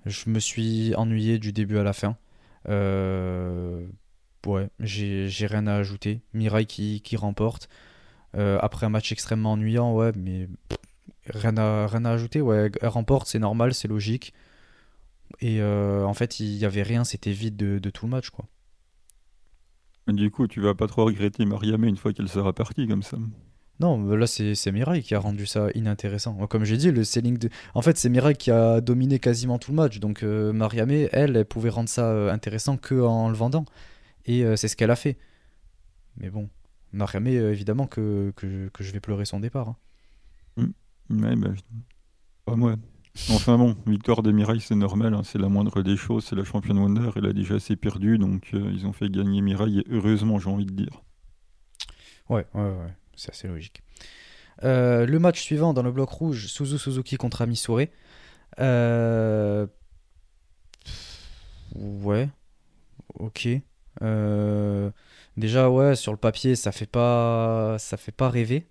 Je 0.06 0.28
me 0.28 0.38
suis 0.40 0.94
ennuyé 0.96 1.38
du 1.38 1.52
début 1.52 1.78
à 1.78 1.82
la 1.82 1.92
fin. 1.92 2.16
ouais, 4.46 4.68
j'ai 4.80 5.46
rien 5.46 5.66
à 5.66 5.74
ajouter. 5.76 6.20
Mirai 6.32 6.66
qui, 6.66 7.00
qui 7.02 7.16
remporte. 7.16 7.68
après 8.34 8.86
un 8.86 8.90
match 8.90 9.12
extrêmement 9.12 9.52
ennuyant, 9.52 9.92
ouais, 9.94 10.12
mais 10.16 10.48
rien, 11.26 11.56
à, 11.56 11.86
rien 11.86 12.04
à 12.04 12.10
ajouter. 12.10 12.40
Ouais, 12.40 12.70
elle 12.80 12.88
remporte, 12.88 13.28
c'est 13.28 13.38
normal, 13.38 13.74
c'est 13.74 13.88
logique. 13.88 14.32
Et 15.40 15.60
euh, 15.60 16.04
en 16.04 16.14
fait, 16.14 16.40
il 16.40 16.56
n'y 16.56 16.64
avait 16.64 16.82
rien, 16.82 17.04
c'était 17.04 17.32
vide 17.32 17.56
de, 17.56 17.90
tout 17.90 18.06
le 18.06 18.10
match. 18.10 18.30
quoi. 18.30 18.46
Du 20.08 20.30
coup, 20.30 20.46
tu 20.46 20.60
vas 20.60 20.74
pas 20.74 20.86
trop 20.86 21.04
regretter 21.04 21.44
Mariamé 21.44 21.88
une 21.88 21.96
fois 21.96 22.12
qu'elle 22.12 22.28
sera 22.28 22.52
partie 22.52 22.86
comme 22.86 23.02
ça 23.02 23.18
non, 23.80 24.06
là 24.14 24.28
c'est 24.28 24.70
Mirai 24.70 25.02
qui 25.02 25.16
a 25.16 25.18
rendu 25.18 25.46
ça 25.46 25.66
inintéressant. 25.74 26.46
Comme 26.46 26.64
j'ai 26.64 26.76
dit, 26.76 26.92
le 26.92 27.02
selling 27.02 27.38
de... 27.38 27.48
En 27.74 27.82
fait, 27.82 27.98
c'est 27.98 28.08
Mirai 28.08 28.36
qui 28.36 28.52
a 28.52 28.80
dominé 28.80 29.18
quasiment 29.18 29.58
tout 29.58 29.72
le 29.72 29.76
match. 29.76 29.98
Donc 29.98 30.22
euh, 30.22 30.52
Mariamé, 30.52 31.08
elle, 31.10 31.36
elle 31.36 31.44
pouvait 31.44 31.70
rendre 31.70 31.88
ça 31.88 32.08
euh, 32.08 32.30
intéressant 32.32 32.76
que 32.76 32.94
en 32.94 33.28
le 33.28 33.34
vendant. 33.34 33.64
Et 34.26 34.44
c'est 34.56 34.68
ce 34.68 34.76
qu'elle 34.76 34.92
a 34.92 34.96
fait. 34.96 35.18
Mais 36.18 36.30
bon, 36.30 36.48
Mariamé, 36.92 37.34
évidemment 37.34 37.88
que, 37.88 38.32
que, 38.36 38.70
je 38.78 38.92
vais 38.92 39.00
pleurer 39.00 39.24
son 39.24 39.40
départ. 39.40 39.70
Hein. 39.70 39.76
Mmh. 40.56 40.66
Ouais, 41.10 41.36
bah, 41.36 41.50
pas 42.44 42.56
moi. 42.56 42.76
Enfin 43.30 43.56
bon, 43.56 43.76
victoire 43.86 44.22
de 44.22 44.32
Mirai, 44.32 44.58
c'est 44.58 44.74
normal, 44.74 45.14
hein, 45.14 45.22
c'est 45.24 45.38
la 45.38 45.48
moindre 45.48 45.82
des 45.82 45.96
choses, 45.96 46.24
c'est 46.24 46.34
la 46.34 46.42
championne 46.42 46.78
Wonder, 46.78 47.10
elle 47.14 47.26
a 47.26 47.32
déjà 47.32 47.54
assez 47.54 47.76
perdu, 47.76 48.18
donc 48.18 48.50
euh, 48.54 48.72
ils 48.74 48.86
ont 48.86 48.92
fait 48.92 49.08
gagner 49.08 49.40
Mirai, 49.40 49.70
et 49.70 49.84
heureusement, 49.88 50.40
j'ai 50.40 50.50
envie 50.50 50.66
de 50.66 50.72
dire. 50.72 51.02
Ouais, 52.28 52.46
ouais, 52.54 52.62
ouais, 52.62 52.94
c'est 53.14 53.30
assez 53.30 53.46
logique. 53.46 53.82
Euh, 54.64 55.06
le 55.06 55.18
match 55.18 55.40
suivant 55.42 55.74
dans 55.74 55.82
le 55.82 55.92
bloc 55.92 56.10
rouge, 56.10 56.46
Suzu 56.46 56.78
Suzuki 56.78 57.16
contre 57.16 57.42
Amisure. 57.42 57.86
Euh... 58.60 59.66
Ouais, 61.74 62.28
ok. 63.14 63.48
Euh, 64.02 64.90
Déjà, 65.36 65.68
ouais, 65.70 65.96
sur 65.96 66.12
le 66.12 66.18
papier, 66.18 66.54
ça 66.56 66.72
fait 66.72 66.86
pas, 66.86 67.76
ça 67.78 67.96
fait 67.96 68.12
pas 68.12 68.28
rêver. 68.30 68.68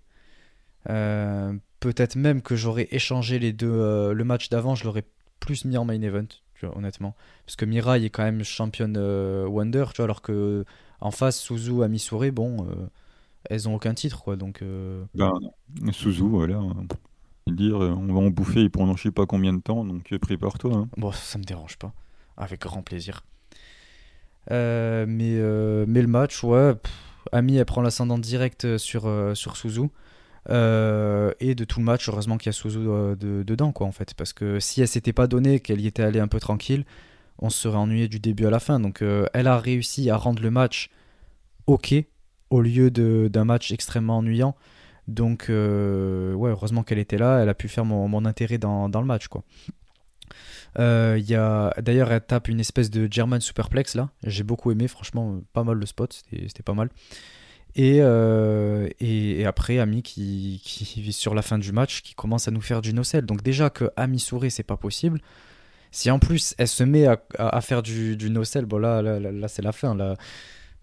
Peut-être 1.84 2.16
même 2.16 2.40
que 2.40 2.56
j'aurais 2.56 2.88
échangé 2.92 3.38
les 3.38 3.52
deux. 3.52 3.68
euh, 3.70 4.14
le 4.14 4.24
match 4.24 4.48
d'avant, 4.48 4.74
je 4.74 4.84
l'aurais 4.84 5.04
plus 5.38 5.66
mis 5.66 5.76
en 5.76 5.84
main 5.84 6.00
event, 6.00 6.24
tu 6.54 6.64
vois, 6.64 6.74
honnêtement. 6.78 7.14
Parce 7.44 7.56
que 7.56 7.66
Mirai 7.66 8.02
est 8.02 8.08
quand 8.08 8.22
même 8.22 8.42
championne 8.42 8.96
euh, 8.96 9.46
Wonder, 9.46 9.84
tu 9.90 9.96
vois, 9.98 10.04
alors 10.06 10.22
que 10.22 10.64
en 11.02 11.10
face, 11.10 11.38
Suzu, 11.38 11.82
Amisure, 11.82 12.32
bon, 12.32 12.66
euh, 12.66 12.86
elles 13.50 13.68
ont 13.68 13.74
aucun 13.74 13.92
titre, 13.92 14.22
quoi. 14.22 14.36
Donc, 14.36 14.62
Ben, 15.14 15.30
Suzu, 15.92 16.22
voilà. 16.22 16.56
hein. 16.56 16.86
Dire, 17.48 17.76
on 17.76 18.06
va 18.14 18.20
en 18.20 18.30
bouffer 18.30 18.70
pendant 18.70 18.96
je 18.96 19.02
sais 19.02 19.10
pas 19.10 19.26
combien 19.26 19.52
de 19.52 19.60
temps, 19.60 19.84
donc 19.84 20.16
prépare-toi. 20.22 20.74
hein. 20.74 20.88
bon, 20.96 21.12
ça 21.12 21.38
me 21.38 21.44
dérange 21.44 21.76
pas. 21.76 21.92
Avec 22.38 22.62
grand 22.62 22.80
plaisir. 22.82 23.22
Euh, 24.50 25.04
mais, 25.06 25.36
euh, 25.36 25.84
mais 25.86 26.00
le 26.02 26.08
match, 26.08 26.42
ouais, 26.44 26.74
pff, 26.74 26.92
Ami, 27.32 27.56
elle 27.56 27.64
prend 27.66 27.82
l'ascendant 27.82 28.18
direct 28.18 28.78
sur, 28.78 29.06
euh, 29.06 29.34
sur 29.34 29.56
Suzu. 29.58 29.88
Euh, 30.50 31.32
et 31.40 31.54
de 31.54 31.64
tout 31.64 31.80
le 31.80 31.84
match, 31.84 32.08
heureusement 32.08 32.36
qu'il 32.36 32.46
y 32.46 32.50
a 32.50 32.52
Suzu 32.52 32.78
euh, 32.78 33.16
de- 33.16 33.42
dedans, 33.42 33.72
quoi, 33.72 33.86
en 33.86 33.92
fait. 33.92 34.14
Parce 34.14 34.32
que 34.32 34.60
si 34.60 34.80
elle 34.80 34.88
s'était 34.88 35.12
pas 35.12 35.26
donnée, 35.26 35.60
qu'elle 35.60 35.80
y 35.80 35.86
était 35.86 36.02
allée 36.02 36.20
un 36.20 36.28
peu 36.28 36.40
tranquille, 36.40 36.84
on 37.38 37.50
se 37.50 37.58
serait 37.60 37.76
ennuyé 37.76 38.08
du 38.08 38.20
début 38.20 38.46
à 38.46 38.50
la 38.50 38.60
fin. 38.60 38.80
Donc, 38.80 39.02
euh, 39.02 39.26
elle 39.32 39.46
a 39.46 39.58
réussi 39.58 40.10
à 40.10 40.16
rendre 40.16 40.42
le 40.42 40.50
match 40.50 40.90
ok, 41.66 41.94
au 42.50 42.60
lieu 42.60 42.90
d'un 42.90 43.44
match 43.44 43.72
extrêmement 43.72 44.18
ennuyant. 44.18 44.54
Donc, 45.08 45.46
ouais, 45.48 45.54
heureusement 45.54 46.82
qu'elle 46.82 46.98
était 46.98 47.18
là, 47.18 47.40
elle 47.40 47.48
a 47.48 47.54
pu 47.54 47.68
faire 47.68 47.84
mon, 47.84 48.24
intérêt 48.24 48.58
dans, 48.58 48.88
le 48.88 49.04
match, 49.06 49.28
quoi. 49.28 49.42
Euh, 50.78 51.20
y 51.22 51.34
a... 51.34 51.72
D'ailleurs, 51.80 52.10
elle 52.10 52.20
tape 52.20 52.48
une 52.48 52.58
espèce 52.58 52.90
de 52.90 53.06
German 53.10 53.40
Superplex 53.40 53.94
là. 53.94 54.10
J'ai 54.24 54.42
beaucoup 54.42 54.72
aimé, 54.72 54.88
franchement, 54.88 55.40
pas 55.52 55.62
mal 55.62 55.76
le 55.76 55.86
spot, 55.86 56.24
c'était 56.30 56.62
pas 56.62 56.74
mal. 56.74 56.88
Et, 57.76 57.98
euh, 58.00 58.88
et, 59.00 59.40
et 59.40 59.46
après, 59.46 59.78
Ami 59.80 60.02
qui, 60.02 60.60
qui, 60.64 61.12
sur 61.12 61.34
la 61.34 61.42
fin 61.42 61.58
du 61.58 61.72
match, 61.72 62.02
qui 62.02 62.14
commence 62.14 62.46
à 62.48 62.50
nous 62.50 62.60
faire 62.60 62.80
du 62.82 62.94
nocelle. 62.94 63.26
Donc, 63.26 63.42
déjà 63.42 63.70
que 63.70 63.90
Ami 63.96 64.20
Souré, 64.20 64.50
c'est 64.50 64.62
pas 64.62 64.76
possible. 64.76 65.20
Si 65.90 66.10
en 66.10 66.18
plus 66.18 66.54
elle 66.58 66.66
se 66.68 66.82
met 66.82 67.06
à, 67.06 67.22
à- 67.38 67.56
à 67.56 67.60
faire 67.60 67.82
du, 67.82 68.16
du 68.16 68.28
nocelle, 68.30 68.64
bon 68.66 68.78
là, 68.78 69.00
là, 69.00 69.20
là, 69.20 69.30
là, 69.30 69.46
c'est 69.48 69.62
la 69.62 69.70
fin. 69.72 69.94
Là, 69.94 70.16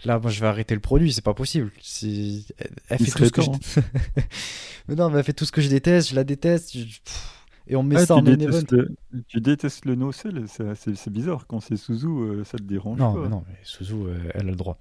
là, 0.06 0.19
moi 0.19 0.32
je 0.32 0.39
vais 0.39 0.47
arrêter 0.47 0.73
le 0.73 0.80
produit, 0.80 1.12
c'est 1.12 1.21
pas 1.23 1.34
possible. 1.34 1.69
Si- 1.82 2.47
Elle, 2.89 2.97
fait 2.97 3.12
tout 3.12 3.25
ce 3.25 3.32
que 3.32 3.41
je... 3.41 3.49
mais 4.88 4.95
non, 4.95 5.10
mais 5.10 5.19
elle 5.19 5.25
fait 5.25 5.34
tout 5.34 5.43
ce 5.45 5.51
que 5.51 5.60
je 5.62 5.67
déteste, 5.69 6.10
je 6.12 6.15
la 6.15 6.23
déteste. 6.23 6.77
je- 6.77 6.86
Et 7.67 7.75
on 7.75 7.84
met 7.84 7.97
Ah, 7.97 8.06
ça 8.06 8.15
en 8.15 8.21
main 8.21 8.39
event. 8.39 8.62
le, 8.71 8.95
tu 9.27 9.41
détestes 9.41 9.84
le 9.86 9.95
no-sell, 9.95 10.45
c'est 10.47 11.10
bizarre. 11.12 11.45
Quand 11.45 11.60
c'est 11.60 11.75
Suzu, 11.75 12.08
euh, 12.08 12.43
ça 12.45 12.58
te 12.58 12.63
dérange 12.63 12.97
Non, 12.97 13.13
pas. 13.13 13.19
mais 13.23 13.30
non, 13.30 13.43
mais 13.49 13.56
Suzu, 13.63 13.93
euh, 13.93 14.17
elle 14.34 14.47
a 14.47 14.51
le 14.51 14.56
droit. 14.56 14.77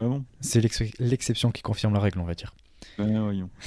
Ah 0.00 0.04
bon 0.06 0.24
C'est 0.40 0.60
l'ex- 0.60 0.82
l'exception 0.98 1.50
qui 1.50 1.62
confirme 1.62 1.94
la 1.94 2.00
règle, 2.00 2.18
on 2.20 2.24
va 2.24 2.34
dire. 2.34 2.54
Ben, 2.98 3.20
voyons. 3.22 3.50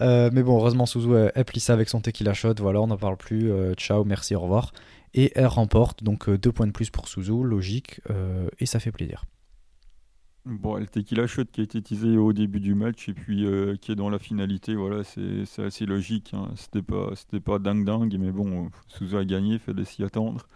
Euh, 0.00 0.30
mais 0.32 0.42
bon, 0.42 0.56
heureusement, 0.56 0.86
Suzu, 0.86 1.12
elle, 1.14 1.32
elle 1.34 1.44
plie 1.44 1.60
ça 1.60 1.74
avec 1.74 1.90
son 1.90 2.00
tequila 2.00 2.32
shot. 2.32 2.54
Voilà, 2.58 2.80
on 2.80 2.86
n'en 2.86 2.96
parle 2.96 3.18
plus. 3.18 3.50
euh, 3.52 3.74
ciao, 3.74 4.02
merci, 4.04 4.34
au 4.34 4.40
revoir. 4.40 4.72
Et 5.12 5.30
elle 5.34 5.46
remporte, 5.46 6.02
donc 6.02 6.28
euh, 6.28 6.38
deux 6.38 6.52
points 6.52 6.66
de 6.66 6.72
plus 6.72 6.88
pour 6.88 7.06
Suzu, 7.06 7.42
logique, 7.44 8.00
euh, 8.08 8.48
et 8.60 8.64
ça 8.66 8.80
fait 8.80 8.92
plaisir. 8.92 9.24
Bon, 10.46 10.76
le 10.76 10.86
tequila 10.86 11.26
shot 11.26 11.44
qui 11.52 11.60
a 11.60 11.64
été 11.64 11.82
teasé 11.82 12.16
au 12.16 12.32
début 12.32 12.60
du 12.60 12.74
match 12.74 13.10
et 13.10 13.12
puis 13.12 13.44
euh, 13.44 13.76
qui 13.76 13.92
est 13.92 13.94
dans 13.94 14.08
la 14.08 14.18
finalité, 14.18 14.74
voilà, 14.74 15.04
c'est 15.04 15.44
assez 15.62 15.84
logique. 15.84 16.30
hein. 16.32 16.48
C'était 16.56 16.80
pas, 16.80 17.10
pas 17.44 17.58
dingue 17.58 17.84
dingue, 17.84 18.16
mais 18.18 18.30
bon, 18.32 18.64
euh, 18.64 18.68
Suzu 18.88 19.18
a 19.18 19.24
gagné, 19.26 19.58
fallait 19.58 19.84
s'y 19.84 20.02
attendre. 20.02 20.48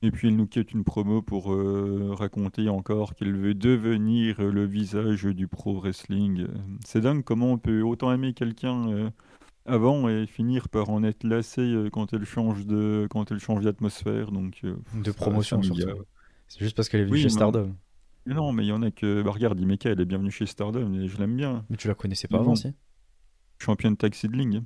Et 0.00 0.10
puis 0.12 0.28
elle 0.28 0.36
nous 0.36 0.46
quitte 0.46 0.72
une 0.72 0.84
promo 0.84 1.22
pour 1.22 1.52
euh, 1.52 2.10
raconter 2.12 2.68
encore 2.68 3.14
qu'elle 3.14 3.36
veut 3.36 3.54
devenir 3.54 4.38
euh, 4.38 4.52
le 4.52 4.64
visage 4.64 5.24
du 5.24 5.48
pro 5.48 5.80
wrestling. 5.80 6.46
C'est 6.84 7.00
dingue 7.00 7.24
comment 7.24 7.52
on 7.52 7.58
peut 7.58 7.82
autant 7.82 8.12
aimer 8.12 8.32
quelqu'un 8.32 8.88
euh, 8.90 9.10
avant 9.66 10.08
et 10.08 10.26
finir 10.26 10.68
par 10.68 10.90
en 10.90 11.02
être 11.02 11.24
lassé 11.24 11.62
euh, 11.62 11.90
quand 11.90 12.12
elle 12.12 12.24
change 12.24 12.64
de, 12.64 13.08
quand 13.10 13.32
elle 13.32 13.40
change 13.40 13.64
d'atmosphère. 13.64 14.30
Donc 14.30 14.62
De 14.94 15.10
promotion, 15.10 15.62
surtout. 15.62 16.04
C'est 16.46 16.60
juste 16.60 16.76
parce 16.76 16.88
qu'elle 16.88 17.00
est 17.00 17.04
venue 17.04 17.16
Oui, 17.16 17.22
chez 17.22 17.28
Stardom. 17.28 17.74
Mais 18.24 18.34
non, 18.34 18.52
mais 18.52 18.64
il 18.64 18.68
y 18.68 18.72
en 18.72 18.82
a 18.82 18.90
que, 18.90 19.22
bah, 19.22 19.30
regarde, 19.32 19.58
Imeka, 19.58 19.90
elle 19.90 20.00
est 20.00 20.04
bienvenue 20.04 20.30
chez 20.30 20.46
Stardom 20.46 20.94
et 20.94 21.08
je 21.08 21.18
l'aime 21.18 21.34
bien. 21.36 21.64
Mais 21.70 21.76
tu 21.76 21.88
la 21.88 21.94
connaissais 21.94 22.28
pas 22.28 22.38
avant, 22.38 22.54
si? 22.54 22.72
Championne 23.58 23.96
tag 23.96 24.14
seedling. 24.14 24.62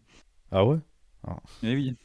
Ah 0.50 0.66
ouais? 0.66 0.78
Eh 1.62 1.74
oui. 1.74 1.96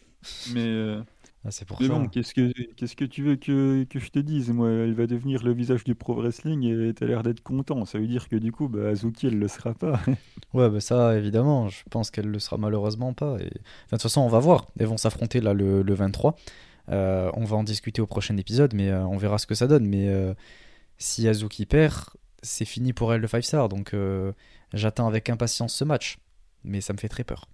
Mais, 0.54 0.98
Ah, 1.46 1.52
c'est 1.52 1.66
pour 1.66 1.80
mais 1.80 1.88
ça. 1.88 1.94
bon, 1.94 2.08
qu'est-ce 2.10 2.34
que, 2.34 2.52
qu'est-ce 2.74 2.96
que 2.96 3.06
tu 3.06 3.24
veux 3.24 3.36
que, 3.38 3.86
que 3.86 4.00
je 4.00 4.10
te 4.10 4.20
dise 4.20 4.50
Moi, 4.52 4.70
elle 4.70 4.94
va 4.94 5.08
devenir 5.08 5.44
le 5.44 5.54
visage 5.54 5.84
du 5.84 5.96
pro 5.96 6.16
wrestling 6.16 6.64
et 6.64 6.94
t'as 6.94 7.06
l'air 7.06 7.24
d'être 7.24 7.42
content. 7.42 7.86
Ça 7.86 8.00
veut 8.00 8.08
dire 8.08 8.28
que 8.28 8.36
du 8.36 8.52
coup, 8.52 8.68
bah, 8.68 8.90
Azuki, 8.90 9.28
elle 9.28 9.40
le 9.40 9.48
sera 9.48 9.74
pas. 9.74 10.00
Ouais, 10.54 10.70
bah 10.70 10.80
ça, 10.80 11.18
évidemment, 11.18 11.68
je 11.70 11.84
pense 11.90 12.10
qu'elle 12.10 12.28
le 12.28 12.40
sera 12.40 12.58
malheureusement 12.58 13.14
pas. 13.14 13.38
Et... 13.40 13.46
Enfin, 13.46 13.48
de 13.48 13.90
toute 13.92 14.02
façon, 14.04 14.22
on 14.22 14.30
va 14.30 14.40
voir. 14.40 14.68
Elles 14.80 14.88
vont 14.88 14.98
s'affronter 14.98 15.42
là 15.42 15.54
le, 15.54 15.82
le 15.84 15.94
23. 15.94 16.36
Euh, 16.90 17.32
on 17.36 17.44
va 17.44 17.58
en 17.58 17.64
discuter 17.64 18.02
au 18.02 18.08
prochain 18.08 18.36
épisode, 18.38 18.74
mais 18.74 18.90
euh, 18.90 19.06
on 19.06 19.18
verra 19.18 19.38
ce 19.38 19.46
que 19.46 19.56
ça 19.56 19.68
donne. 19.68 19.86
Mais 19.86 20.08
euh, 20.10 20.34
si 20.98 21.28
Azuki 21.28 21.66
perd, 21.66 21.96
c'est 22.42 22.66
fini 22.66 22.94
pour 22.94 23.14
elle 23.14 23.22
le 23.22 23.28
5 23.28 23.44
star. 23.44 23.70
Donc 23.70 23.94
euh, 23.94 24.32
j'attends 24.74 25.08
avec 25.08 25.30
impatience 25.30 25.76
ce 25.76 25.84
match. 25.84 26.18
Mais 26.64 26.82
ça 26.82 26.94
me 26.94 26.98
fait 26.98 27.10
très 27.10 27.24
peur. 27.24 27.48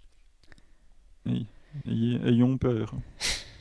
Oui. 1.26 1.48
Ayons 1.86 2.58
peur. 2.58 2.94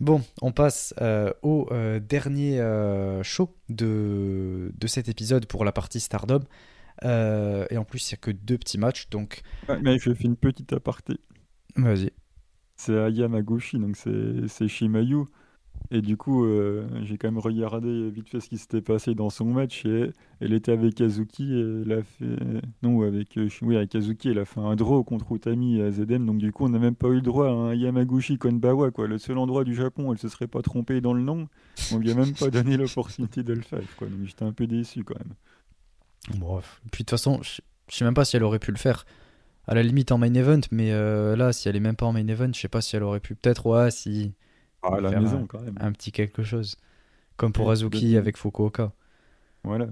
Bon, 0.00 0.22
on 0.42 0.52
passe 0.52 0.94
euh, 1.00 1.32
au 1.42 1.66
euh, 1.72 1.98
dernier 1.98 2.60
euh, 2.60 3.22
show 3.24 3.56
de, 3.68 4.72
de 4.78 4.86
cet 4.86 5.08
épisode 5.08 5.46
pour 5.46 5.64
la 5.64 5.72
partie 5.72 6.00
Stardom. 6.00 6.40
Et 7.02 7.76
en 7.76 7.84
plus, 7.84 8.10
il 8.10 8.14
n'y 8.14 8.18
a 8.18 8.20
que 8.20 8.30
deux 8.30 8.58
petits 8.58 8.78
matchs. 8.78 9.08
Donc, 9.10 9.42
Ouais, 9.68 9.78
mais 9.80 9.98
je 9.98 10.12
fais 10.12 10.24
une 10.24 10.36
petite 10.36 10.72
aparté. 10.72 11.18
vas-y. 11.76 12.10
C'est 12.76 12.96
à 12.98 13.08
Yamaguchi, 13.08 13.78
donc 13.78 13.96
c'est 13.96 14.68
Shimayu. 14.68 15.24
Et 15.90 16.02
du 16.02 16.16
coup, 16.16 16.44
euh, 16.44 16.86
j'ai 17.04 17.16
quand 17.16 17.28
même 17.28 17.38
regardé 17.38 18.10
vite 18.10 18.28
fait 18.28 18.40
ce 18.40 18.48
qui 18.48 18.58
s'était 18.58 18.82
passé 18.82 19.14
dans 19.14 19.30
son 19.30 19.46
match. 19.46 19.86
Et 19.86 20.10
elle 20.40 20.52
était 20.52 20.72
avec 20.72 20.96
Kazuki. 20.96 21.52
Et 21.52 21.82
elle 21.84 21.92
a 21.92 22.02
fait. 22.02 22.62
Non, 22.82 23.02
avec, 23.02 23.36
euh, 23.36 23.48
oui, 23.62 23.76
avec 23.76 23.90
Kazuki, 23.90 24.30
elle 24.30 24.38
a 24.38 24.44
fait 24.44 24.60
un 24.60 24.76
draw 24.76 25.02
contre 25.02 25.32
Utami 25.32 25.80
à 25.80 25.90
ZM. 25.90 26.26
Donc 26.26 26.38
du 26.38 26.52
coup, 26.52 26.66
on 26.66 26.68
n'a 26.68 26.78
même 26.78 26.94
pas 26.94 27.08
eu 27.08 27.16
le 27.16 27.22
droit 27.22 27.48
à 27.48 27.52
un 27.52 27.74
Yamaguchi 27.74 28.38
Konbawa. 28.38 28.90
Quoi. 28.90 29.06
Le 29.06 29.18
seul 29.18 29.38
endroit 29.38 29.64
du 29.64 29.74
Japon 29.74 30.08
où 30.08 30.12
elle 30.12 30.18
se 30.18 30.28
serait 30.28 30.48
pas 30.48 30.62
trompée 30.62 31.00
dans 31.00 31.14
le 31.14 31.22
nom. 31.22 31.48
On 31.92 31.98
lui 31.98 32.10
a 32.10 32.14
même 32.14 32.34
pas 32.34 32.50
donné 32.50 32.76
l'opportunité 32.78 33.42
de 33.42 33.54
le 33.54 33.62
faire. 33.62 33.82
Quoi. 33.96 34.08
Donc 34.08 34.24
j'étais 34.24 34.44
un 34.44 34.52
peu 34.52 34.66
déçu 34.66 35.04
quand 35.04 35.18
même. 35.18 35.34
Bref. 36.38 36.82
Puis 36.92 37.04
de 37.04 37.06
toute 37.06 37.10
façon, 37.10 37.40
je 37.42 37.62
je 37.88 37.96
sais 37.96 38.04
même 38.04 38.14
pas 38.14 38.24
si 38.24 38.36
elle 38.36 38.44
aurait 38.44 38.58
pu 38.58 38.70
le 38.70 38.78
faire. 38.78 39.04
À 39.66 39.74
la 39.74 39.82
limite 39.82 40.12
en 40.12 40.18
main 40.18 40.32
event, 40.32 40.60
mais 40.70 40.92
euh, 40.92 41.36
là, 41.36 41.52
si 41.52 41.68
elle 41.68 41.76
est 41.76 41.80
même 41.80 41.96
pas 41.96 42.06
en 42.06 42.12
main 42.12 42.26
event, 42.26 42.50
je 42.54 42.60
sais 42.60 42.68
pas 42.68 42.80
si 42.80 42.96
elle 42.96 43.02
aurait 43.02 43.20
pu. 43.20 43.34
Peut-être, 43.34 43.66
ouais, 43.66 43.90
si. 43.90 44.32
Ah, 44.82 44.94
à 44.96 45.00
la 45.00 45.10
Faire 45.10 45.20
maison 45.20 45.42
un- 45.42 45.46
quand 45.46 45.60
même. 45.60 45.76
Un 45.80 45.92
petit 45.92 46.12
quelque 46.12 46.42
chose. 46.42 46.76
Comme 47.36 47.52
pour 47.52 47.70
Azuki 47.70 48.16
avec 48.16 48.36
Fukuoka. 48.36 48.92
Voilà. 49.64 49.88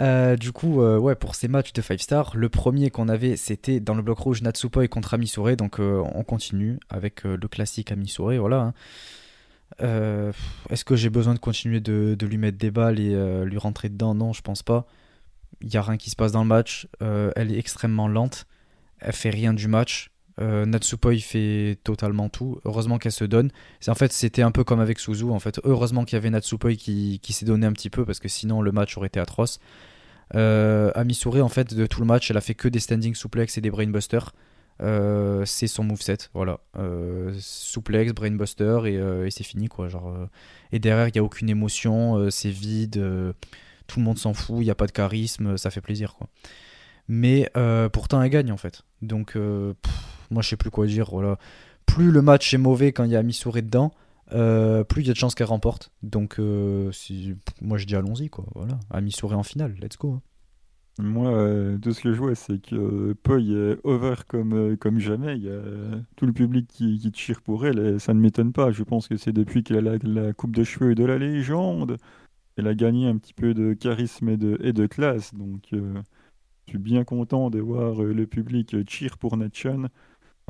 Euh, 0.00 0.36
du 0.36 0.52
coup, 0.52 0.80
euh, 0.82 0.98
ouais, 0.98 1.14
pour 1.14 1.34
ces 1.34 1.48
matchs 1.48 1.72
de 1.72 1.82
5 1.82 2.00
stars, 2.00 2.36
le 2.36 2.48
premier 2.48 2.90
qu'on 2.90 3.08
avait, 3.08 3.36
c'était 3.36 3.80
dans 3.80 3.94
le 3.94 4.02
bloc 4.02 4.18
rouge 4.18 4.40
Natsupoi 4.42 4.88
contre 4.88 5.14
Amisure. 5.14 5.56
Donc, 5.56 5.78
euh, 5.80 6.02
on 6.14 6.22
continue 6.24 6.78
avec 6.88 7.24
le 7.24 7.48
classique 7.48 7.92
Amisure. 7.92 8.32
Voilà. 8.40 8.72
hein. 9.80 10.32
Est-ce 10.70 10.84
que 10.84 10.96
j'ai 10.96 11.10
besoin 11.10 11.34
de 11.34 11.38
continuer 11.38 11.80
de, 11.80 12.14
de 12.18 12.26
lui 12.26 12.38
mettre 12.38 12.58
des 12.58 12.70
balles 12.70 12.98
et 13.00 13.44
lui 13.44 13.58
rentrer 13.58 13.88
dedans? 13.88 14.14
Non, 14.14 14.32
je 14.32 14.42
pense 14.42 14.62
pas. 14.62 14.86
Il 15.60 15.68
n'y 15.68 15.76
a 15.76 15.82
rien 15.82 15.96
qui 15.96 16.10
se 16.10 16.16
passe 16.16 16.32
dans 16.32 16.42
le 16.42 16.48
match. 16.48 16.88
Elle 17.00 17.52
est 17.52 17.58
extrêmement 17.58 18.08
lente. 18.08 18.46
Elle 19.00 19.12
fait 19.12 19.30
rien 19.30 19.52
du 19.54 19.68
match. 19.68 20.10
Euh, 20.40 20.64
Natsupoi 20.64 21.18
fait 21.18 21.78
totalement 21.84 22.28
tout. 22.28 22.60
Heureusement 22.64 22.98
qu'elle 22.98 23.12
se 23.12 23.24
donne. 23.24 23.50
En 23.86 23.94
fait 23.94 24.12
c'était 24.12 24.42
un 24.42 24.50
peu 24.50 24.64
comme 24.64 24.80
avec 24.80 24.98
Suzu. 24.98 25.24
En 25.24 25.38
fait, 25.38 25.60
heureusement 25.64 26.04
qu'il 26.04 26.16
y 26.16 26.18
avait 26.18 26.30
Natsupoi 26.30 26.74
qui, 26.74 27.20
s'est 27.30 27.46
donné 27.46 27.66
un 27.66 27.72
petit 27.72 27.90
peu 27.90 28.04
parce 28.04 28.20
que 28.20 28.28
sinon 28.28 28.62
le 28.62 28.72
match 28.72 28.96
aurait 28.96 29.08
été 29.08 29.20
atroce. 29.20 29.60
Euh, 30.34 30.92
en 30.94 31.48
fait 31.48 31.74
de 31.74 31.86
tout 31.86 32.00
le 32.00 32.06
match, 32.06 32.30
elle 32.30 32.36
a 32.36 32.40
fait 32.40 32.54
que 32.54 32.68
des 32.68 32.80
standing 32.80 33.14
suplex 33.14 33.58
et 33.58 33.60
des 33.60 33.70
brainbusters. 33.70 34.32
Euh, 34.82 35.44
c'est 35.44 35.66
son 35.66 35.84
moveset, 35.84 36.16
voilà. 36.32 36.60
Euh, 36.78 37.34
suplex, 37.38 38.12
brainbuster 38.14 38.80
et, 38.86 39.30
c'est 39.30 39.44
fini 39.44 39.68
et 40.72 40.78
derrière 40.78 41.08
il 41.08 41.16
y 41.16 41.18
a 41.18 41.22
aucune 41.22 41.50
émotion, 41.50 42.30
c'est 42.30 42.50
vide, 42.50 43.34
tout 43.86 43.98
le 43.98 44.04
monde 44.04 44.18
s'en 44.18 44.32
fout, 44.32 44.58
il 44.60 44.64
y 44.64 44.70
a 44.70 44.74
pas 44.74 44.86
de 44.86 44.92
charisme, 44.92 45.58
ça 45.58 45.70
fait 45.70 45.82
plaisir. 45.82 46.16
Mais 47.08 47.50
pourtant 47.92 48.22
elle 48.22 48.30
gagne 48.30 48.52
en 48.52 48.56
fait. 48.56 48.82
Donc 49.02 49.36
moi 50.30 50.42
je 50.42 50.48
sais 50.48 50.56
plus 50.56 50.70
quoi 50.70 50.86
dire. 50.86 51.08
Voilà. 51.10 51.38
Plus 51.86 52.10
le 52.10 52.22
match 52.22 52.54
est 52.54 52.58
mauvais 52.58 52.92
quand 52.92 53.04
il 53.04 53.10
y 53.10 53.16
a 53.16 53.20
Amisure 53.20 53.54
dedans, 53.54 53.92
plus 54.28 55.02
il 55.02 55.06
y 55.06 55.10
a 55.10 55.12
de 55.12 55.18
chances 55.18 55.34
qu'elle 55.34 55.46
remporte. 55.48 55.90
Donc, 56.02 56.40
si... 56.92 57.34
moi 57.60 57.78
je 57.78 57.86
dis 57.86 57.96
allons-y, 57.96 58.28
quoi. 58.28 58.46
Voilà, 58.54 58.78
Ami 58.90 59.12
Souris 59.12 59.34
en 59.34 59.42
finale, 59.42 59.74
let's 59.80 59.98
go. 59.98 60.12
Hein. 60.12 60.22
Moi, 61.02 61.30
euh, 61.30 61.78
tout 61.78 61.92
ce 61.92 62.00
que 62.02 62.12
je 62.12 62.18
vois, 62.18 62.34
c'est 62.34 62.60
que 62.60 62.74
euh, 62.74 63.14
Poi 63.22 63.40
est 63.40 63.78
over 63.84 64.16
comme, 64.28 64.52
euh, 64.52 64.76
comme 64.76 64.98
jamais. 64.98 65.36
Il 65.36 65.44
y 65.44 65.50
a 65.50 65.60
tout 66.16 66.26
le 66.26 66.32
public 66.32 66.66
qui, 66.68 66.98
qui 66.98 67.10
tire 67.12 67.40
pour 67.42 67.66
elle 67.66 67.78
et 67.78 67.98
ça 67.98 68.14
ne 68.14 68.20
m'étonne 68.20 68.52
pas. 68.52 68.70
Je 68.70 68.82
pense 68.82 69.08
que 69.08 69.16
c'est 69.16 69.32
depuis 69.32 69.62
qu'elle 69.62 69.88
a 69.88 69.96
la, 70.02 70.32
coupe 70.32 70.54
de 70.54 70.64
cheveux 70.64 70.94
de 70.94 71.04
la 71.04 71.18
légende. 71.18 71.96
Elle 72.56 72.66
a 72.66 72.74
gagné 72.74 73.08
un 73.08 73.16
petit 73.16 73.34
peu 73.34 73.54
de 73.54 73.72
charisme 73.74 74.28
et 74.28 74.36
de, 74.36 74.58
et 74.62 74.72
de 74.72 74.86
classe. 74.86 75.34
Donc, 75.34 75.68
je 75.72 76.02
suis 76.66 76.78
bien 76.78 77.04
content 77.04 77.50
de 77.50 77.60
voir 77.60 78.02
le 78.02 78.26
public 78.26 78.76
cheer 78.88 79.16
pour 79.18 79.36
Natchan. 79.36 79.84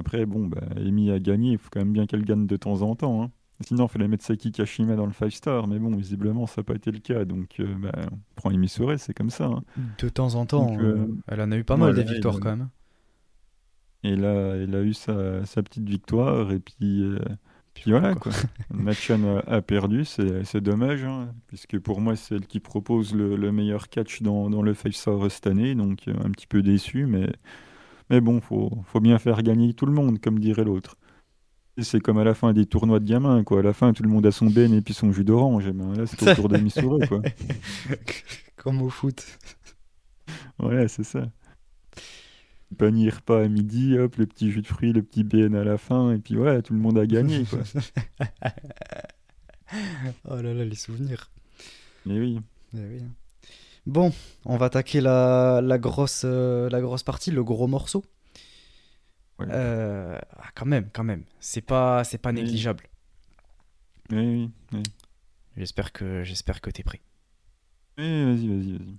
Après, 0.00 0.26
bon, 0.26 0.46
bah, 0.46 0.60
Amy 0.76 1.10
a 1.10 1.18
gagné. 1.20 1.52
Il 1.52 1.58
faut 1.58 1.68
quand 1.70 1.80
même 1.80 1.92
bien 1.92 2.06
qu'elle 2.06 2.24
gagne 2.24 2.46
de 2.46 2.56
temps 2.56 2.82
en 2.82 2.96
temps. 2.96 3.22
hein. 3.22 3.30
Sinon, 3.62 3.86
il 3.86 3.88
fallait 3.90 4.08
mettre 4.08 4.24
Saki 4.24 4.52
Kashima 4.52 4.96
dans 4.96 5.04
le 5.06 5.12
5 5.12 5.30
star, 5.30 5.66
mais 5.68 5.78
bon, 5.78 5.94
visiblement, 5.94 6.46
ça 6.46 6.62
n'a 6.62 6.64
pas 6.64 6.74
été 6.74 6.90
le 6.90 6.98
cas. 6.98 7.24
Donc, 7.26 7.60
euh, 7.60 7.66
bah, 7.78 7.92
on 8.10 8.18
prend 8.34 8.50
Emi 8.50 8.68
c'est 8.96 9.12
comme 9.14 9.30
ça. 9.30 9.46
hein. 9.46 9.62
De 9.98 10.08
temps 10.08 10.34
en 10.34 10.46
temps, 10.46 10.64
Donc, 10.66 10.80
euh, 10.80 11.06
elle 11.28 11.40
en 11.42 11.52
a 11.52 11.56
eu 11.56 11.64
pas 11.64 11.76
mal 11.76 11.94
des 11.94 12.02
victoires 12.02 12.36
elle- 12.36 12.40
quand 12.42 12.56
même. 12.56 12.68
Et 14.02 14.16
là, 14.16 14.56
elle 14.56 14.74
a 14.74 14.82
eu 14.82 14.94
sa, 14.94 15.44
sa 15.44 15.62
petite 15.62 15.86
victoire, 15.86 16.52
et 16.52 16.58
puis, 16.58 17.02
euh, 17.02 17.18
puis 17.74 17.90
voilà, 17.90 18.14
quoi. 18.14 18.32
Natchan 18.72 19.20
a, 19.46 19.56
a 19.56 19.60
perdu, 19.60 20.06
c'est 20.06 20.60
dommage, 20.62 21.04
hein, 21.04 21.34
puisque 21.48 21.78
pour 21.78 22.00
moi, 22.00 22.16
c'est 22.16 22.36
elle 22.36 22.46
qui 22.46 22.60
propose 22.60 23.14
le, 23.14 23.36
le 23.36 23.52
meilleur 23.52 23.90
catch 23.90 24.22
dans, 24.22 24.48
dans 24.48 24.62
le 24.62 24.72
5 24.72 24.94
star 24.94 25.30
cette 25.30 25.46
année, 25.46 25.74
donc 25.74 26.08
euh, 26.08 26.14
un 26.24 26.30
petit 26.30 26.46
peu 26.46 26.62
déçu, 26.62 27.04
mais, 27.04 27.30
mais 28.10 28.20
bon, 28.20 28.40
faut, 28.40 28.70
faut 28.84 29.00
bien 29.00 29.18
faire 29.18 29.42
gagner 29.42 29.72
tout 29.72 29.86
le 29.86 29.92
monde, 29.92 30.20
comme 30.20 30.38
dirait 30.40 30.64
l'autre. 30.64 30.96
C'est 31.78 32.00
comme 32.00 32.18
à 32.18 32.24
la 32.24 32.34
fin 32.34 32.52
des 32.52 32.66
tournois 32.66 32.98
de 32.98 33.06
gamins, 33.06 33.42
quoi. 33.44 33.60
À 33.60 33.62
la 33.62 33.72
fin, 33.72 33.92
tout 33.92 34.02
le 34.02 34.08
monde 34.08 34.26
a 34.26 34.32
son 34.32 34.46
ben 34.46 34.74
et 34.74 34.82
puis 34.82 34.92
son 34.92 35.12
jus 35.12 35.24
d'orange. 35.24 35.66
Et 35.66 35.72
ben 35.72 35.94
là, 35.94 36.06
c'est 36.06 36.22
au 36.22 36.34
tour 36.34 36.48
de 36.48 36.58
Missouri, 36.58 37.06
quoi. 37.08 37.22
Comme 38.56 38.82
au 38.82 38.90
foot. 38.90 39.24
Ouais, 40.58 40.88
c'est 40.88 41.04
ça. 41.04 41.30
Panier 42.76 43.10
repas 43.10 43.44
à 43.44 43.48
midi, 43.48 43.96
hop, 43.98 44.16
le 44.16 44.26
petit 44.26 44.50
jus 44.50 44.62
de 44.62 44.66
fruits, 44.66 44.92
le 44.92 45.02
petit 45.02 45.24
BN 45.24 45.54
à 45.54 45.64
la 45.64 45.78
fin, 45.78 46.12
et 46.12 46.18
puis 46.18 46.36
ouais, 46.36 46.60
tout 46.62 46.74
le 46.74 46.78
monde 46.78 46.98
a 46.98 47.06
gagné, 47.06 47.44
quoi. 47.44 47.60
oh 50.28 50.36
là 50.36 50.54
là, 50.54 50.64
les 50.64 50.76
souvenirs. 50.76 51.30
Mais 52.04 52.18
oui. 52.18 52.40
Eh 52.74 52.78
oui, 52.78 53.00
hein. 53.02 53.10
Bon, 53.90 54.12
on 54.44 54.56
va 54.56 54.66
attaquer 54.66 55.00
la, 55.00 55.60
la 55.60 55.76
grosse, 55.76 56.22
euh, 56.24 56.70
la 56.70 56.80
grosse 56.80 57.02
partie, 57.02 57.32
le 57.32 57.42
gros 57.42 57.66
morceau. 57.66 58.04
Ouais. 59.40 59.46
Euh, 59.50 60.16
ah, 60.38 60.50
quand 60.54 60.64
même, 60.66 60.88
quand 60.92 61.02
même. 61.02 61.24
C'est 61.40 61.60
pas, 61.60 62.04
c'est 62.04 62.18
pas 62.18 62.28
Oui. 62.30 62.36
négligeable. 62.36 62.84
Oui, 64.12 64.18
oui, 64.18 64.50
oui. 64.74 64.82
J'espère 65.56 65.92
que, 65.92 66.22
j'espère 66.22 66.60
que 66.60 66.70
t'es 66.70 66.84
prêt. 66.84 67.00
Oui, 67.98 68.24
vas-y, 68.26 68.46
vas-y, 68.46 68.72
vas-y. 68.78 68.98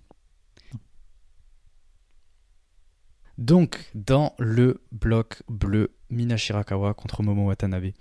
Donc, 3.37 3.89
dans 3.95 4.35
le 4.39 4.81
bloc 4.91 5.41
bleu, 5.47 5.95
Mina 6.09 6.35
Shirakawa 6.35 6.93
contre 6.95 7.23
Momo 7.23 7.47
Watanabe. 7.47 7.91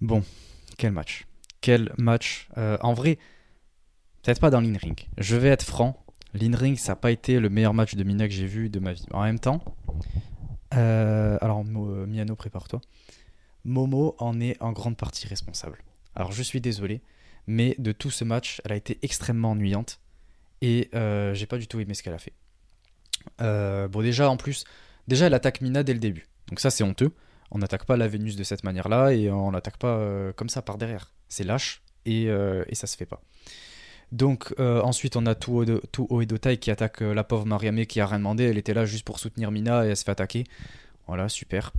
Bon, 0.00 0.24
quel 0.78 0.92
match. 0.92 1.26
Quel 1.60 1.92
match. 1.98 2.48
Euh, 2.56 2.78
en 2.80 2.94
vrai, 2.94 3.18
peut-être 4.22 4.40
pas 4.40 4.50
dans 4.50 4.60
l'in-ring. 4.60 5.08
Je 5.18 5.36
vais 5.36 5.48
être 5.48 5.64
franc. 5.64 6.04
L'in-ring, 6.34 6.78
ça 6.78 6.92
n'a 6.92 6.96
pas 6.96 7.10
été 7.10 7.40
le 7.40 7.50
meilleur 7.50 7.74
match 7.74 7.94
de 7.94 8.04
Mina 8.04 8.26
que 8.26 8.34
j'ai 8.34 8.46
vu 8.46 8.70
de 8.70 8.80
ma 8.80 8.92
vie. 8.92 9.06
En 9.12 9.22
même 9.22 9.38
temps, 9.38 9.62
euh, 10.74 11.36
alors 11.40 11.60
euh, 11.60 12.06
Miano, 12.06 12.36
prépare-toi. 12.36 12.80
Momo 13.64 14.16
en 14.18 14.40
est 14.40 14.60
en 14.62 14.72
grande 14.72 14.96
partie 14.96 15.26
responsable. 15.28 15.78
Alors, 16.14 16.32
je 16.32 16.42
suis 16.42 16.60
désolé, 16.60 17.02
mais 17.46 17.74
de 17.78 17.92
tout 17.92 18.10
ce 18.10 18.24
match, 18.24 18.60
elle 18.64 18.72
a 18.72 18.76
été 18.76 18.98
extrêmement 19.02 19.50
ennuyante. 19.50 20.00
Et 20.62 20.90
euh, 20.94 21.34
j'ai 21.34 21.46
pas 21.46 21.58
du 21.58 21.66
tout 21.66 21.80
aimé 21.80 21.94
ce 21.94 22.02
qu'elle 22.02 22.14
a 22.14 22.18
fait. 22.18 22.32
Bon, 23.38 24.00
déjà, 24.00 24.30
en 24.30 24.36
plus, 24.36 24.64
déjà, 25.08 25.26
elle 25.26 25.34
attaque 25.34 25.60
Mina 25.60 25.82
dès 25.82 25.92
le 25.92 25.98
début. 25.98 26.28
Donc, 26.48 26.60
ça, 26.60 26.70
c'est 26.70 26.84
honteux. 26.84 27.12
On 27.50 27.58
n'attaque 27.58 27.84
pas 27.84 27.96
la 27.96 28.08
Vénus 28.08 28.36
de 28.36 28.44
cette 28.44 28.64
manière-là 28.64 29.12
et 29.12 29.30
on 29.30 29.50
l'attaque 29.50 29.76
pas 29.76 30.32
comme 30.34 30.48
ça 30.48 30.62
par 30.62 30.78
derrière. 30.78 31.12
C'est 31.28 31.44
lâche 31.44 31.82
et, 32.06 32.24
et 32.24 32.74
ça 32.74 32.86
se 32.86 32.96
fait 32.96 33.06
pas. 33.06 33.22
Donc, 34.12 34.54
euh, 34.60 34.82
ensuite, 34.82 35.16
on 35.16 35.24
a 35.24 35.34
Tuo 35.34 35.64
Oedotai 36.10 36.58
qui 36.58 36.70
attaque 36.70 37.00
euh, 37.00 37.14
la 37.14 37.24
pauvre 37.24 37.46
Mariame 37.46 37.86
qui 37.86 37.98
a 37.98 38.06
rien 38.06 38.18
demandé. 38.18 38.44
Elle 38.44 38.58
était 38.58 38.74
là 38.74 38.84
juste 38.84 39.04
pour 39.04 39.18
soutenir 39.18 39.50
Mina 39.50 39.86
et 39.86 39.88
elle 39.88 39.96
se 39.96 40.04
fait 40.04 40.10
attaquer. 40.10 40.44
Voilà, 41.06 41.30
super. 41.30 41.72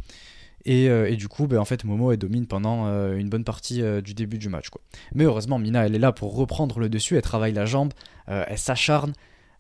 Et, 0.66 0.90
euh, 0.90 1.10
et 1.10 1.16
du 1.16 1.28
coup, 1.28 1.46
ben, 1.46 1.60
en 1.60 1.66
fait, 1.66 1.84
Momo, 1.84 2.12
elle 2.12 2.18
domine 2.18 2.48
pendant 2.48 2.88
une 3.14 3.30
bonne 3.30 3.44
partie 3.44 3.84
du 4.02 4.16
début 4.16 4.40
du 4.40 4.50
match. 4.50 4.70
Quoi. 4.70 4.82
Mais 5.14 5.26
heureusement, 5.26 5.60
Mina, 5.60 5.86
elle 5.86 5.94
est 5.94 6.00
là 6.00 6.12
pour 6.12 6.36
reprendre 6.36 6.80
le 6.80 6.90
dessus. 6.90 7.16
Elle 7.16 7.22
travaille 7.22 7.54
la 7.54 7.66
jambe, 7.66 7.94
elle 8.28 8.58
s'acharne. 8.58 9.14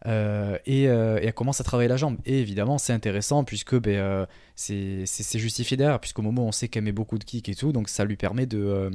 Euh, 0.05 0.57
et, 0.65 0.87
euh, 0.87 1.19
et 1.21 1.25
elle 1.25 1.33
commence 1.33 1.61
à 1.61 1.63
travailler 1.63 1.87
la 1.87 1.97
jambe. 1.97 2.17
Et 2.25 2.39
évidemment, 2.39 2.77
c'est 2.77 2.93
intéressant 2.93 3.43
puisque 3.43 3.75
ben, 3.75 3.95
euh, 3.95 4.25
c'est 4.55 5.39
justifié 5.39 5.77
derrière, 5.77 5.99
puisqu'au 5.99 6.21
moment 6.21 6.45
on 6.45 6.51
sait 6.51 6.67
qu'elle 6.67 6.83
met 6.83 6.91
beaucoup 6.91 7.17
de 7.17 7.23
kicks 7.23 7.49
et 7.49 7.55
tout, 7.55 7.71
donc 7.71 7.89
ça 7.89 8.05
lui 8.05 8.17
permet 8.17 8.45
de, 8.45 8.91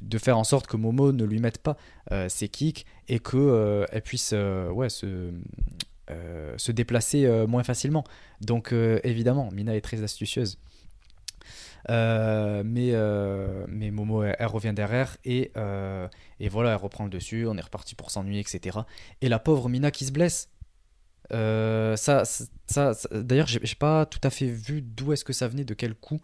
de, 0.00 0.18
faire 0.18 0.38
en 0.38 0.44
sorte 0.44 0.66
que 0.66 0.76
Momo 0.76 1.12
ne 1.12 1.24
lui 1.24 1.38
mette 1.38 1.58
pas 1.58 1.76
ses 2.28 2.48
kicks 2.48 2.86
et 3.08 3.18
que 3.18 3.36
euh, 3.36 3.86
elle 3.92 4.02
puisse 4.02 4.28
se, 4.28 5.30
se 6.56 6.72
déplacer 6.72 7.46
moins 7.46 7.64
facilement. 7.64 8.04
Donc 8.40 8.72
évidemment, 8.72 9.50
Mina 9.52 9.76
est 9.76 9.82
très 9.82 10.02
astucieuse. 10.02 10.58
Euh, 11.90 12.62
mais, 12.64 12.90
euh, 12.92 13.66
mais 13.68 13.90
Momo, 13.90 14.22
elle, 14.22 14.36
elle 14.38 14.46
revient 14.46 14.72
derrière 14.74 15.16
et, 15.24 15.52
euh, 15.56 16.08
et 16.40 16.48
voilà, 16.48 16.70
elle 16.70 16.76
reprend 16.76 17.04
le 17.04 17.10
dessus, 17.10 17.46
on 17.46 17.56
est 17.56 17.60
reparti 17.62 17.94
pour 17.94 18.10
s'ennuyer, 18.10 18.40
etc. 18.40 18.78
Et 19.20 19.28
la 19.28 19.38
pauvre 19.38 19.68
Mina 19.68 19.90
qui 19.90 20.04
se 20.06 20.12
blesse. 20.12 20.48
Euh, 21.32 21.96
ça, 21.96 22.24
ça, 22.24 22.92
ça- 22.94 23.08
d'ailleurs, 23.12 23.46
j'ai 23.46 23.60
pas 23.78 24.06
tout 24.06 24.20
à 24.22 24.30
fait 24.30 24.46
vu 24.46 24.82
d'où 24.82 25.12
est-ce 25.12 25.24
que 25.24 25.32
ça 25.32 25.48
venait, 25.48 25.64
de 25.64 25.74
quel 25.74 25.94
coup. 25.94 26.20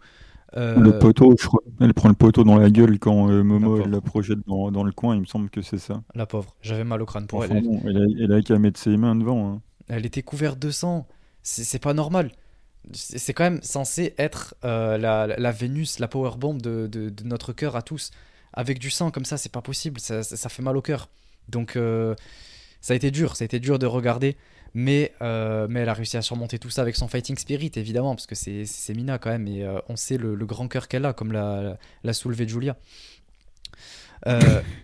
Le 0.53 0.99
poteau, 0.99 1.33
je 1.39 1.47
crois. 1.47 1.61
Elle 1.79 1.93
prend 1.93 2.09
le 2.09 2.15
poteau 2.15 2.43
dans 2.43 2.57
la 2.57 2.69
gueule 2.69 2.99
quand 2.99 3.27
Momo 3.27 3.81
elle 3.83 3.89
la 3.91 4.01
projette 4.01 4.39
dans, 4.47 4.69
dans 4.71 4.83
le 4.83 4.91
coin, 4.91 5.15
il 5.15 5.21
me 5.21 5.25
semble 5.25 5.49
que 5.49 5.61
c'est 5.61 5.77
ça. 5.77 6.01
La 6.13 6.25
pauvre, 6.25 6.55
j'avais 6.61 6.83
mal 6.83 7.01
au 7.01 7.05
crâne 7.05 7.25
pour 7.27 7.39
Enfin, 7.39 7.55
elle. 7.55 7.63
bon, 7.63 7.81
elle, 7.85 7.97
a, 7.97 8.05
elle 8.19 8.33
a 8.33 8.41
qu'à 8.41 8.59
mettre 8.59 8.79
ses 8.79 8.97
mains 8.97 9.15
devant. 9.15 9.53
hein. 9.53 9.61
Elle 9.87 10.05
était 10.05 10.23
couverte 10.23 10.59
de 10.59 10.69
sang. 10.71 11.07
C'est 11.43 11.79
pas 11.79 11.93
normal. 11.93 12.31
C'est 12.93 13.33
quand 13.33 13.43
même 13.43 13.61
censé 13.61 14.13
être 14.17 14.55
euh, 14.65 14.97
la, 14.97 15.51
Vénus, 15.51 15.99
la 15.99 16.07
powerbomb 16.07 16.55
de, 16.55 16.87
de, 16.87 17.09
de 17.09 17.23
notre 17.23 17.53
cœur 17.53 17.75
à 17.75 17.81
tous. 17.81 18.11
Avec 18.53 18.79
du 18.79 18.89
sang 18.89 19.11
comme 19.11 19.25
ça, 19.25 19.37
c'est 19.37 19.51
pas 19.51 19.61
possible. 19.61 19.99
Ça, 19.99 20.23
ça- 20.23 20.35
ça 20.35 20.49
fait 20.49 20.63
mal 20.63 20.75
au 20.75 20.81
cœur. 20.81 21.09
Donc, 21.47 21.75
euh, 21.77 22.15
ça 22.81 22.93
a 22.93 22.97
été 22.97 23.11
dur. 23.11 23.35
Ça 23.35 23.43
a 23.43 23.45
été 23.45 23.59
dur 23.59 23.79
de 23.79 23.85
regarder. 23.85 24.37
Mais, 24.73 25.13
euh, 25.21 25.67
mais 25.69 25.81
elle 25.81 25.89
a 25.89 25.93
réussi 25.93 26.17
à 26.17 26.21
surmonter 26.21 26.59
tout 26.59 26.69
ça 26.69 26.81
avec 26.81 26.95
son 26.95 27.07
fighting 27.09 27.37
spirit, 27.37 27.71
évidemment, 27.75 28.15
parce 28.15 28.27
que 28.27 28.35
c'est 28.35 28.65
c'est 28.65 28.93
Mina 28.93 29.17
quand 29.19 29.29
même. 29.31 29.47
Et 29.47 29.67
on 29.89 29.95
sait 29.97 30.17
le, 30.17 30.35
le 30.35 30.45
grand 30.45 30.67
cœur 30.69 30.87
qu'elle 30.87 31.05
a, 31.05 31.13
comme 31.13 31.33
l'a 31.33 31.77
l'a 32.03 32.13
soulevé 32.13 32.47
Julia. 32.47 32.77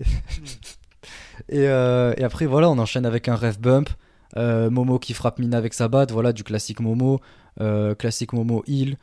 Et, 1.48 1.62
et 1.62 2.24
après, 2.24 2.46
voilà, 2.46 2.70
on 2.70 2.78
enchaîne 2.78 3.06
avec 3.06 3.28
un 3.28 3.36
ref 3.36 3.58
bump. 3.58 3.90
Euh, 4.36 4.70
Momo 4.70 4.98
qui 4.98 5.14
frappe 5.14 5.38
Mina 5.38 5.56
avec 5.56 5.74
sa 5.74 5.88
batte, 5.88 6.12
voilà, 6.12 6.32
du 6.32 6.44
classique 6.44 6.80
Momo. 6.80 7.20
Euh, 7.60 7.94
classique 7.94 8.32
Momo 8.32 8.62
heal. 8.66 8.96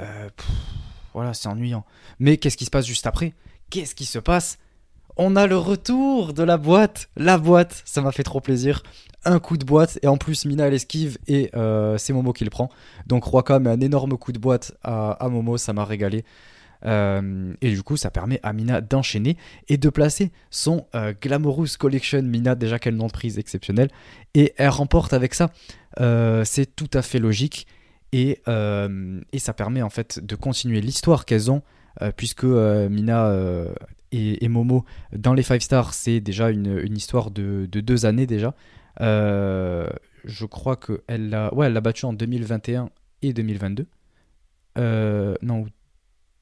Euh, 0.00 0.28
voilà, 1.12 1.34
c'est 1.34 1.48
ennuyant. 1.48 1.84
Mais 2.18 2.36
qu'est-ce 2.36 2.56
qui 2.56 2.64
se 2.64 2.70
passe 2.70 2.86
juste 2.86 3.06
après? 3.06 3.34
Qu'est-ce 3.68 3.94
qui 3.94 4.06
se 4.06 4.18
passe? 4.18 4.58
On 5.16 5.36
a 5.36 5.46
le 5.46 5.56
retour 5.56 6.32
de 6.32 6.42
la 6.42 6.56
boîte. 6.56 7.10
La 7.16 7.36
boîte, 7.36 7.82
ça 7.84 8.00
m'a 8.00 8.12
fait 8.12 8.22
trop 8.22 8.40
plaisir. 8.40 8.82
Un 9.26 9.38
coup 9.38 9.58
de 9.58 9.66
boîte, 9.66 9.98
et 10.02 10.06
en 10.06 10.16
plus, 10.16 10.46
Mina 10.46 10.66
elle 10.66 10.74
esquive, 10.74 11.18
et 11.26 11.50
c'est 11.98 12.12
Momo 12.14 12.32
qui 12.32 12.44
le 12.44 12.50
prend. 12.50 12.70
Donc 13.06 13.24
Roika 13.24 13.58
met 13.58 13.68
un 13.68 13.80
énorme 13.80 14.16
coup 14.16 14.32
de 14.32 14.38
boîte 14.38 14.72
à 14.82 15.28
Momo, 15.28 15.58
ça 15.58 15.74
m'a 15.74 15.84
régalé. 15.84 16.24
Euh, 16.86 17.52
et 17.60 17.70
du 17.70 17.82
coup, 17.82 17.96
ça 17.96 18.10
permet 18.10 18.40
à 18.42 18.52
Mina 18.52 18.80
d'enchaîner 18.80 19.36
et 19.68 19.76
de 19.76 19.88
placer 19.88 20.32
son 20.50 20.86
euh, 20.94 21.12
Glamorous 21.20 21.76
Collection 21.78 22.22
Mina, 22.22 22.54
déjà 22.54 22.78
quel 22.78 22.96
nom 22.96 23.06
de 23.06 23.12
prise 23.12 23.38
exceptionnel. 23.38 23.88
Et 24.34 24.54
elle 24.56 24.68
remporte 24.68 25.12
avec 25.12 25.34
ça. 25.34 25.50
Euh, 26.00 26.44
c'est 26.44 26.74
tout 26.74 26.90
à 26.94 27.02
fait 27.02 27.18
logique. 27.18 27.66
Et, 28.12 28.42
et 29.32 29.38
ça 29.38 29.52
permet 29.52 29.82
en 29.82 29.90
fait 29.90 30.18
de 30.18 30.34
continuer 30.34 30.80
l'histoire 30.80 31.24
qu'elles 31.24 31.48
ont, 31.48 31.62
puisque 32.16 32.42
Mina 32.42 33.32
et, 34.10 34.48
Momo, 34.48 34.84
dans 35.12 35.32
les 35.32 35.44
5 35.44 35.62
stars, 35.62 35.94
c'est 35.94 36.18
déjà 36.18 36.50
une, 36.50 36.96
histoire 36.96 37.30
de, 37.30 37.68
de 37.70 37.80
deux 37.80 38.06
années 38.06 38.26
déjà. 38.26 38.56
Je 38.98 40.44
crois 40.44 40.76
qu'elle 40.76 41.30
l'a 41.30 41.54
ouais, 41.54 41.72
en 42.02 42.12
2021 42.12 42.90
et 43.22 43.32
2022. 43.32 43.86
Euh, 44.78 45.34
non, 45.42 45.66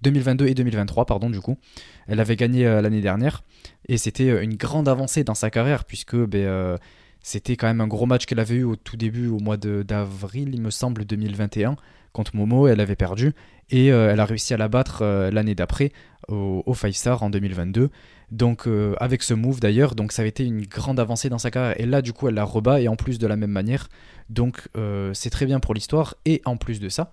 2022 0.03 0.47
et 0.47 0.55
2023, 0.55 1.07
pardon, 1.07 1.31
du 1.31 1.41
coup. 1.41 1.59
Elle 2.07 2.21
avait 2.21 2.37
gagné 2.37 2.67
euh, 2.67 2.81
l'année 2.81 3.01
dernière. 3.01 3.43
Et 3.89 3.99
c'était 3.99 4.31
euh, 4.31 4.43
une 4.43 4.57
grande 4.57 4.89
avancée 4.89 5.25
dans 5.25 5.35
sa 5.35 5.51
carrière, 5.51 5.85
puisque 5.85 6.17
ben, 6.17 6.43
euh, 6.43 6.77
c'était 7.21 7.57
quand 7.57 7.67
même 7.67 7.81
un 7.81 7.89
gros 7.89 8.07
match 8.07 8.27
qu'elle 8.27 8.39
avait 8.39 8.57
eu 8.57 8.65
au 8.65 8.77
tout 8.77 8.97
début, 8.97 9.29
au 9.29 9.39
mois 9.39 9.57
d'avril, 9.57 10.51
il 10.53 10.61
me 10.61 10.71
semble, 10.71 11.05
2021, 11.05 11.77
contre 12.13 12.37
Momo. 12.37 12.69
Elle 12.69 12.81
avait 12.81 12.97
perdu 12.97 13.33
et 13.71 13.89
elle 13.89 14.19
a 14.19 14.25
réussi 14.25 14.55
à 14.55 14.57
la 14.57 14.69
battre 14.69 15.05
l'année 15.31 15.55
d'après 15.55 15.93
au, 16.29 16.63
au 16.65 16.73
Five 16.73 16.95
Star 16.95 17.23
en 17.23 17.29
2022. 17.29 17.91
Donc 18.31 18.67
avec 18.99 19.23
ce 19.23 19.35
move 19.35 19.61
d'ailleurs, 19.61 19.95
donc 19.95 20.13
ça 20.13 20.23
a 20.23 20.25
été 20.25 20.43
une 20.45 20.63
grande 20.63 20.99
avancée 21.01 21.29
dans 21.29 21.37
sa 21.37 21.51
carrière. 21.51 21.79
Et 21.79 21.85
là 21.85 22.01
du 22.01 22.15
coup 22.15 22.29
elle 22.29 22.35
la 22.35 22.45
rebat 22.45 22.81
et 22.81 22.89
en 22.89 22.97
plus 22.97 23.19
de 23.19 23.27
la 23.27 23.37
même 23.37 23.51
manière. 23.51 23.89
Donc 24.31 24.71
c'est 25.13 25.31
très 25.31 25.45
bien 25.45 25.61
pour 25.61 25.75
l'histoire. 25.75 26.15
Et 26.25 26.41
en 26.47 26.57
plus 26.57 26.81
de 26.81 26.89
ça, 26.89 27.13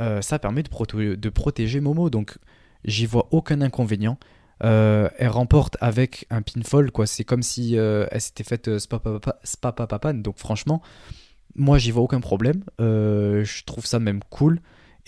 euh, 0.00 0.20
ça 0.22 0.38
permet 0.38 0.62
de, 0.62 1.28
protéger 1.30 1.80
Momo. 1.80 2.10
Donc 2.10 2.38
j'y 2.84 3.06
vois 3.06 3.28
aucun 3.30 3.60
inconvénient. 3.60 4.18
elle 4.60 5.28
remporte 5.28 5.76
avec 5.80 6.26
un 6.30 6.42
pinfall 6.42 6.90
quoi. 6.90 7.06
C'est 7.06 7.24
comme 7.24 7.42
si 7.42 7.74
elle 7.74 8.20
s'était 8.20 8.44
faite 8.44 8.70
spapapapan. 8.78 10.14
Donc 10.14 10.38
franchement, 10.38 10.82
moi 11.54 11.78
j'y 11.78 11.90
vois 11.90 12.02
aucun 12.02 12.20
problème. 12.20 12.64
je 12.78 13.64
trouve 13.64 13.86
ça 13.86 13.98
même 13.98 14.20
cool. 14.30 14.60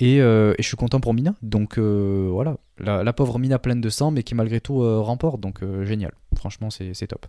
Euh, 0.02 0.54
et, 0.58 0.62
je 0.62 0.66
suis 0.66 0.76
content 0.76 1.00
pour 1.00 1.14
Mina. 1.14 1.34
Donc 1.42 1.78
euh, 1.78 2.28
voilà, 2.30 2.56
la, 2.78 3.12
pauvre 3.12 3.38
Mina 3.38 3.58
pleine 3.58 3.80
de 3.80 3.88
sang, 3.88 4.10
mais 4.10 4.22
qui 4.22 4.34
malgré 4.34 4.60
tout 4.60 4.82
euh, 4.82 5.00
remporte. 5.00 5.40
Donc 5.40 5.60
génial. 5.82 6.12
Franchement, 6.36 6.70
c'est 6.70 7.06
top. 7.06 7.26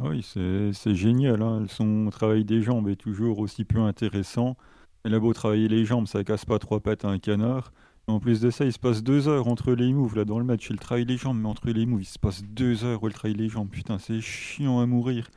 Oui, 0.00 0.22
c'est 0.24 0.94
génial. 0.94 1.42
Hein. 1.42 1.64
Son 1.68 2.08
travail 2.10 2.44
des 2.44 2.62
jambes 2.62 2.88
est 2.88 2.96
toujours 2.96 3.38
aussi 3.38 3.64
peu 3.64 3.80
intéressant. 3.80 4.56
Elle 5.04 5.14
a 5.14 5.20
beau 5.20 5.32
travailler 5.32 5.68
les 5.68 5.84
jambes, 5.84 6.06
ça 6.06 6.24
casse 6.24 6.44
pas 6.44 6.58
trois 6.58 6.80
pattes 6.80 7.04
à 7.04 7.08
un 7.08 7.18
canard. 7.18 7.72
En 8.06 8.20
plus 8.20 8.40
de 8.40 8.50
ça, 8.50 8.64
il 8.64 8.72
se 8.72 8.78
passe 8.78 9.02
deux 9.02 9.28
heures 9.28 9.48
entre 9.48 9.72
les 9.72 9.92
moves 9.92 10.16
là 10.16 10.24
dans 10.24 10.38
le 10.38 10.44
match. 10.44 10.68
Il 10.70 10.78
travaille 10.78 11.04
les 11.04 11.18
jambes, 11.18 11.38
mais 11.38 11.48
entre 11.48 11.68
les 11.68 11.84
moves, 11.84 12.02
il 12.02 12.06
se 12.06 12.18
passe 12.18 12.42
deux 12.42 12.84
heures 12.84 13.02
où 13.02 13.06
elle 13.06 13.12
travaille 13.12 13.36
les 13.36 13.48
jambes. 13.50 13.68
Putain, 13.68 13.98
c'est 13.98 14.20
chiant 14.20 14.80
à 14.80 14.86
mourir. 14.86 15.28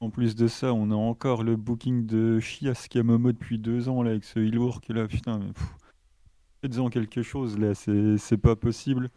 En 0.00 0.10
plus 0.10 0.34
de 0.36 0.46
ça, 0.46 0.74
on 0.74 0.90
a 0.90 0.94
encore 0.94 1.42
le 1.44 1.56
booking 1.56 2.04
de 2.04 2.38
Chias 2.40 2.88
qui 2.90 2.98
a 2.98 3.02
Momo 3.02 3.32
depuis 3.32 3.58
deux 3.58 3.88
ans 3.88 4.02
là, 4.02 4.10
avec 4.10 4.24
ce 4.24 4.38
Hillwork 4.38 4.86
là. 4.90 5.08
Putain, 5.08 5.38
mais 5.38 5.52
faites-en 6.60 6.90
quelque 6.90 7.22
chose 7.22 7.58
là, 7.58 7.74
c'est 7.74 8.36
pas 8.36 8.54
possible. 8.54 9.10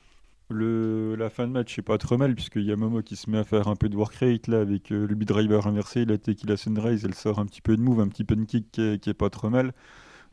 La 0.50 1.30
fin 1.30 1.46
de 1.46 1.52
match, 1.52 1.76
c'est 1.76 1.82
pas 1.82 1.98
trop 1.98 2.18
mal, 2.18 2.34
puisqu'il 2.34 2.64
y 2.64 2.72
a 2.72 2.78
Momo 2.78 3.02
qui 3.02 3.18
se 3.18 3.30
met 3.30 3.38
à 3.38 3.44
faire 3.44 3.68
un 3.68 3.76
peu 3.76 3.90
de 3.90 3.98
work 3.98 4.16
rate 4.16 4.48
là, 4.48 4.62
avec 4.62 4.94
euh, 4.94 5.06
le 5.06 5.14
B-driver 5.14 5.68
inversé, 5.68 6.06
la 6.06 6.18
tequila 6.18 6.56
sunrise, 6.56 7.04
elle 7.04 7.16
sort 7.16 7.40
un 7.40 7.46
petit 7.46 7.62
peu 7.62 7.76
de 7.76 7.82
move, 7.82 8.00
un 8.00 8.08
petit 8.08 8.24
peu 8.24 8.36
de 8.38 8.46
kick 8.46 8.72
qui 8.72 8.82
est, 8.82 9.14
pas 9.14 9.30
trop 9.30 9.50
mal. 9.50 9.74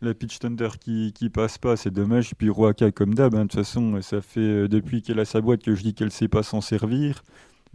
La 0.02 0.14
pitch 0.14 0.38
thunder 0.38 0.68
qui, 0.80 1.12
qui 1.12 1.30
passe 1.30 1.58
pas, 1.58 1.76
c'est 1.76 1.90
dommage. 1.90 2.34
Puis 2.36 2.48
Roaka, 2.48 2.92
comme 2.92 3.14
d'hab, 3.14 3.34
hein, 3.34 3.38
de 3.38 3.42
toute 3.48 3.54
façon, 3.54 4.00
ça 4.02 4.20
fait 4.20 4.40
euh, 4.40 4.68
depuis 4.68 5.02
qu'elle 5.02 5.18
a 5.18 5.24
sa 5.24 5.40
boîte 5.40 5.62
que 5.64 5.74
je 5.74 5.82
dis 5.82 5.94
qu'elle 5.94 6.12
sait 6.12 6.28
pas 6.28 6.44
s'en 6.44 6.60
servir 6.60 7.22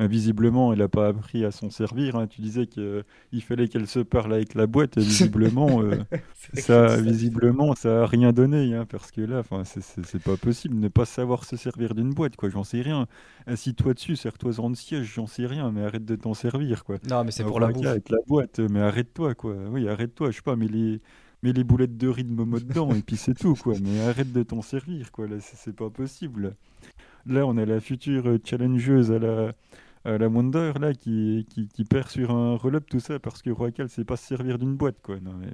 visiblement, 0.08 0.72
elle 0.72 0.80
n'a 0.80 0.88
pas 0.88 1.08
appris 1.08 1.44
à 1.44 1.52
s'en 1.52 1.70
servir. 1.70 2.16
Hein. 2.16 2.28
Tu 2.28 2.42
disais 2.42 2.68
qu'il 2.68 2.84
euh, 2.84 3.04
fallait 3.42 3.68
qu'elle 3.68 3.88
se 3.88 4.00
parle 4.00 4.34
avec 4.34 4.56
la 4.56 4.66
boîte. 4.66 4.98
Et 4.98 5.02
visiblement, 5.02 5.82
euh, 5.82 5.98
ça, 6.54 6.98
visiblement, 6.98 7.76
ça 7.76 8.04
a 8.04 8.06
rien 8.06 8.32
donné. 8.32 8.74
Hein, 8.74 8.86
parce 8.90 9.12
que 9.12 9.22
là, 9.22 9.44
c'est 9.66 10.24
pas 10.24 10.38
possible 10.38 10.76
de 10.76 10.82
ne 10.82 10.88
pas 10.88 11.06
savoir 11.06 11.44
se 11.44 11.58
servir 11.58 11.96
d'une 11.96 12.14
boîte. 12.14 12.36
quoi. 12.36 12.50
J'en 12.50 12.64
sais 12.64 12.82
rien. 12.82 13.08
Assis-toi 13.46 13.94
dessus, 13.94 14.16
serre-toi 14.16 14.54
dans 14.54 14.70
le 14.70 14.76
siège, 14.76 15.12
j'en 15.16 15.28
sais 15.28 15.46
rien. 15.46 15.72
Mais 15.72 15.84
arrête 15.84 16.06
de 16.06 16.16
t'en 16.16 16.34
servir. 16.34 16.84
quoi. 16.86 16.98
Non, 17.10 17.24
mais 17.24 17.32
c'est 17.32 17.44
pour 17.44 17.60
la 17.60 17.68
bouffe. 17.68 17.86
Avec 17.86 18.10
la 18.10 18.20
boîte, 18.28 18.60
mais 18.60 18.80
arrête-toi. 18.80 19.36
quoi. 19.36 19.56
Oui, 19.70 19.88
arrête-toi. 19.90 20.32
Je 20.32 20.38
sais 20.38 20.42
pas, 20.42 20.56
mais 20.56 20.68
les 20.68 21.02
mets 21.44 21.54
les 21.54 21.64
boulettes 21.64 21.98
de 21.98 22.08
riz 22.08 22.24
de 22.24 22.32
Momo 22.32 22.60
dedans 22.60 22.94
et 22.94 23.02
puis 23.02 23.16
c'est 23.16 23.34
tout 23.34 23.56
quoi 23.56 23.74
mais 23.82 24.02
arrête 24.02 24.32
de 24.34 24.44
t'en 24.44 24.62
servir 24.62 25.12
quoi 25.12 25.28
là 25.28 25.38
c'est 25.40 25.76
pas 25.76 25.90
possible 25.90 26.54
là 27.26 27.46
on 27.46 27.58
a 27.58 27.66
la 27.66 27.80
future 27.80 28.38
challengeuse 28.44 29.12
à 29.12 29.20
la 29.20 29.54
euh, 30.06 30.18
la 30.18 30.28
Wonder 30.28 30.74
là 30.80 30.94
qui, 30.94 31.46
qui, 31.50 31.84
perd 31.84 32.08
sur 32.08 32.32
un 32.32 32.56
roll 32.56 32.80
tout 32.82 33.00
ça 33.00 33.20
parce 33.20 33.42
que 33.42 33.50
Royal 33.50 33.90
sait 33.90 34.06
pas 34.06 34.16
se 34.16 34.26
servir 34.26 34.58
d'une 34.58 34.76
boîte 34.76 35.02
quoi. 35.02 35.20
Non 35.20 35.34
mais, 35.34 35.52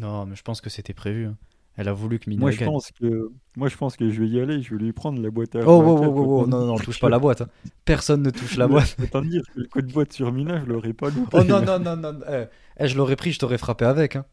non, 0.00 0.26
mais 0.26 0.36
je 0.36 0.42
pense 0.42 0.60
que 0.60 0.70
c'était 0.70 0.94
prévu. 0.94 1.26
Hein. 1.26 1.36
Elle 1.76 1.88
a 1.88 1.94
voulu 1.94 2.18
que 2.18 2.28
Mina 2.28 2.40
moi, 2.40 2.50
je 2.50 2.62
pense 2.62 2.90
que 2.92 3.30
moi 3.56 3.68
je 3.68 3.76
pense 3.78 3.96
que 3.96 4.10
je 4.10 4.20
vais 4.20 4.28
y 4.28 4.38
aller, 4.38 4.60
je 4.60 4.74
vais 4.74 4.82
lui 4.82 4.92
prendre 4.92 5.22
la 5.22 5.30
boîte 5.30 5.56
à 5.56 5.60
Oh, 5.60 5.82
oh, 5.82 6.00
oh, 6.02 6.14
oh, 6.14 6.42
oh 6.42 6.46
non 6.46 6.66
non, 6.66 6.76
touche 6.76 7.00
pas 7.00 7.08
la 7.08 7.18
boîte. 7.18 7.40
Hein. 7.40 7.48
Personne 7.86 8.22
ne 8.22 8.30
touche 8.30 8.56
la 8.56 8.68
boîte. 8.68 8.96
Autant 9.02 9.22
dire 9.22 9.42
que 9.54 9.60
le 9.60 9.66
coup 9.66 9.80
de 9.80 9.90
boîte 9.90 10.12
sur 10.12 10.30
Mina, 10.32 10.60
je 10.60 10.66
l'aurais 10.66 10.92
pas 10.92 11.08
loupé. 11.08 11.38
Oh 11.38 11.44
non 11.44 11.62
non 11.62 11.78
non 11.78 11.96
non, 11.96 12.20
eh, 12.28 12.44
eh, 12.78 12.88
je 12.88 12.96
l'aurais 12.98 13.16
pris, 13.16 13.32
je 13.32 13.38
t'aurais 13.38 13.56
frappé 13.56 13.86
avec 13.86 14.16
hein. 14.16 14.26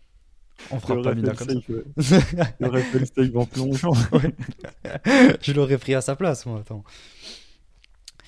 On 0.71 0.79
fera 0.81 1.01
pas 1.01 1.15
Mina 1.15 1.33
comme 1.33 1.47
ça. 1.47 2.17
J'aurais 2.59 2.81
fait 2.81 2.99
le 2.99 3.05
save 3.05 3.37
en 3.37 3.45
plongeant. 3.45 3.93
je 5.41 5.53
l'aurais 5.53 5.77
pris 5.77 5.95
à 5.95 6.01
sa 6.01 6.17
place 6.17 6.45
moi, 6.45 6.59
attends. 6.59 6.83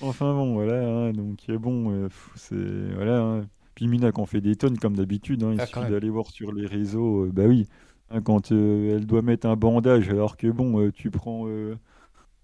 Enfin 0.00 0.32
bon, 0.34 0.54
voilà, 0.54 0.86
hein, 0.86 1.12
donc 1.12 1.48
bon, 1.50 1.92
euh, 1.92 2.08
c'est 2.34 2.94
voilà. 2.94 3.20
Hein. 3.20 3.46
Puis 3.74 3.88
Mina 3.88 4.12
qu'on 4.12 4.26
fait 4.26 4.40
des 4.40 4.56
tonnes 4.56 4.78
comme 4.78 4.96
d'habitude, 4.96 5.42
hein, 5.44 5.52
il 5.52 5.60
ah, 5.60 5.66
suffit 5.66 5.90
d'aller 5.90 6.10
voir 6.10 6.26
sur 6.26 6.52
les 6.52 6.66
réseaux, 6.66 7.26
euh, 7.26 7.30
bah 7.32 7.44
oui, 7.46 7.66
hein, 8.10 8.20
quand 8.20 8.52
euh, 8.52 8.96
elle 8.96 9.06
doit 9.06 9.22
mettre 9.22 9.46
un 9.46 9.56
bandage, 9.56 10.08
alors 10.08 10.36
que 10.36 10.48
bon, 10.48 10.90
tu 10.90 11.10
prends 11.10 11.46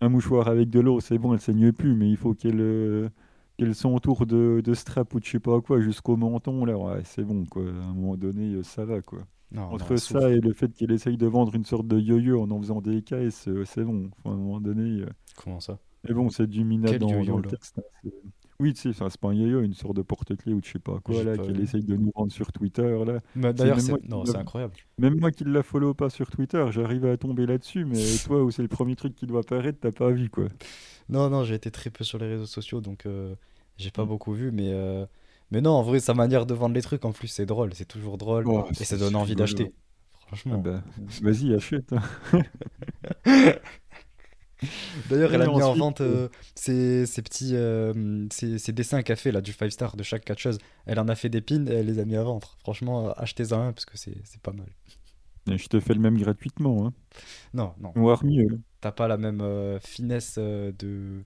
un 0.00 0.08
mouchoir 0.08 0.48
avec 0.48 0.70
de 0.70 0.80
l'eau, 0.80 1.00
c'est 1.00 1.18
bon, 1.18 1.34
elle 1.34 1.40
saigne 1.40 1.72
plus, 1.72 1.94
mais 1.94 2.08
il 2.08 2.16
faut 2.16 2.34
qu'elle 2.34 3.10
qu'elle 3.56 3.74
s'entoure 3.74 4.24
de, 4.24 4.62
de 4.64 4.74
strap 4.74 5.12
ou 5.14 5.18
de 5.18 5.24
je 5.24 5.32
sais 5.32 5.40
pas 5.40 5.60
quoi 5.60 5.80
jusqu'au 5.80 6.16
menton 6.16 6.64
là, 6.64 6.78
ouais, 6.78 7.02
c'est 7.04 7.24
bon 7.24 7.44
quoi. 7.44 7.62
À 7.62 7.86
un 7.90 7.94
moment 7.94 8.16
donné, 8.16 8.62
ça 8.62 8.84
va 8.84 9.00
quoi. 9.00 9.20
Entre 9.56 9.96
ça 9.96 10.30
et 10.30 10.40
le 10.40 10.52
fait 10.52 10.68
qu'elle 10.74 10.92
essaye 10.92 11.16
de 11.16 11.26
vendre 11.26 11.54
une 11.54 11.64
sorte 11.64 11.88
de 11.88 11.98
yo-yo 11.98 12.42
en 12.42 12.50
en 12.50 12.60
faisant 12.60 12.80
des 12.80 13.02
caisses, 13.02 13.48
c'est 13.64 13.84
bon. 13.84 14.10
à 14.24 14.28
un 14.28 14.36
moment 14.36 14.60
donné. 14.60 15.04
Comment 15.36 15.58
ça? 15.58 15.78
Mais 16.06 16.14
bon, 16.14 16.28
c'est 16.30 16.46
du 16.46 16.64
mina 16.64 16.96
dans, 16.98 17.12
le 17.12 17.42
texte. 17.42 17.78
Hein, 17.78 18.10
oui, 18.60 18.74
tu 18.74 18.92
sais, 18.92 19.08
c'est 19.08 19.20
pas 19.20 19.28
un 19.28 19.34
yo-yo, 19.34 19.60
une 19.60 19.74
sorte 19.74 19.94
de 19.94 20.02
porte-clés 20.02 20.52
ou 20.52 20.60
je 20.64 20.72
sais 20.72 20.78
pas 20.80 20.98
quoi, 20.98 21.22
là, 21.22 21.38
qu'elle 21.38 21.60
essaye 21.60 21.84
de 21.84 21.94
nous 21.94 22.10
rendre 22.12 22.32
sur 22.32 22.50
Twitter, 22.50 23.04
là. 23.06 23.20
Bah, 23.36 23.52
d'ailleurs, 23.52 23.80
c'est 23.80 24.36
incroyable. 24.36 24.74
Même 24.98 25.20
moi 25.20 25.30
qui 25.30 25.44
ne 25.44 25.52
la 25.52 25.62
follow 25.62 25.94
pas 25.94 26.10
sur 26.10 26.28
Twitter, 26.28 26.66
j'arrive 26.70 27.06
à 27.06 27.16
tomber 27.16 27.46
là-dessus, 27.46 27.84
mais 27.84 28.02
toi, 28.26 28.42
où 28.42 28.50
c'est 28.50 28.62
le 28.62 28.68
premier 28.68 28.96
truc 28.96 29.14
qui 29.14 29.26
doit 29.26 29.40
apparaître, 29.40 29.78
t'as 29.80 29.92
pas 29.92 30.10
vu, 30.10 30.28
quoi. 30.28 30.48
Non, 31.08 31.30
non, 31.30 31.44
j'ai 31.44 31.54
été 31.54 31.70
très 31.70 31.90
peu 31.90 32.02
sur 32.02 32.18
les 32.18 32.26
réseaux 32.26 32.46
sociaux, 32.46 32.80
donc 32.80 33.06
euh, 33.06 33.34
j'ai 33.76 33.92
pas 33.92 34.04
mm. 34.04 34.08
beaucoup 34.08 34.32
vu, 34.32 34.50
mais... 34.50 34.72
Euh, 34.72 35.06
mais 35.50 35.62
non, 35.62 35.70
en 35.70 35.82
vrai, 35.82 36.00
sa 36.00 36.12
manière 36.12 36.44
de 36.44 36.52
vendre 36.52 36.74
les 36.74 36.82
trucs, 36.82 37.04
en 37.04 37.12
plus, 37.12 37.28
c'est 37.28 37.46
drôle, 37.46 37.72
c'est 37.74 37.86
toujours 37.86 38.18
drôle, 38.18 38.44
et 38.78 38.84
ça 38.84 38.96
donne 38.96 39.16
envie 39.16 39.36
d'acheter. 39.36 39.72
Franchement. 40.26 40.62
Ah 40.62 40.68
bah, 40.68 40.82
vas-y, 41.22 41.54
achète. 41.54 41.90
D'ailleurs, 45.08 45.32
elle 45.34 45.42
a 45.42 45.46
mis 45.46 45.62
en 45.62 45.74
vente 45.74 46.00
euh, 46.00 46.28
ces, 46.54 47.04
petits 47.22 47.52
euh, 47.54 48.26
dessins 48.68 49.02
qu'elle 49.02 49.16
fait 49.16 49.32
là, 49.32 49.40
du 49.40 49.52
5 49.52 49.70
star 49.70 49.96
de 49.96 50.02
chaque 50.02 50.24
catcheuse. 50.24 50.58
Elle 50.86 50.98
en 50.98 51.08
a 51.08 51.14
fait 51.14 51.28
des 51.28 51.40
pins 51.40 51.66
et 51.66 51.74
elle 51.74 51.86
les 51.86 51.98
a 51.98 52.04
mis 52.04 52.16
à 52.16 52.22
vendre. 52.22 52.56
Franchement, 52.60 53.12
achetez-en 53.12 53.60
un 53.60 53.72
parce 53.72 53.84
que 53.84 53.96
c'est 53.96 54.40
pas 54.42 54.52
mal. 54.52 54.68
je 55.46 55.66
te 55.68 55.80
fais 55.80 55.94
le 55.94 56.00
même 56.00 56.18
gratuitement. 56.18 56.86
Hein. 56.86 56.92
Non, 57.54 57.74
non. 57.80 57.92
Voire 57.94 58.24
mieux. 58.24 58.60
T'as 58.80 58.92
pas 58.92 59.08
la 59.08 59.16
même 59.16 59.40
euh, 59.40 59.78
finesse 59.80 60.38
de. 60.38 61.22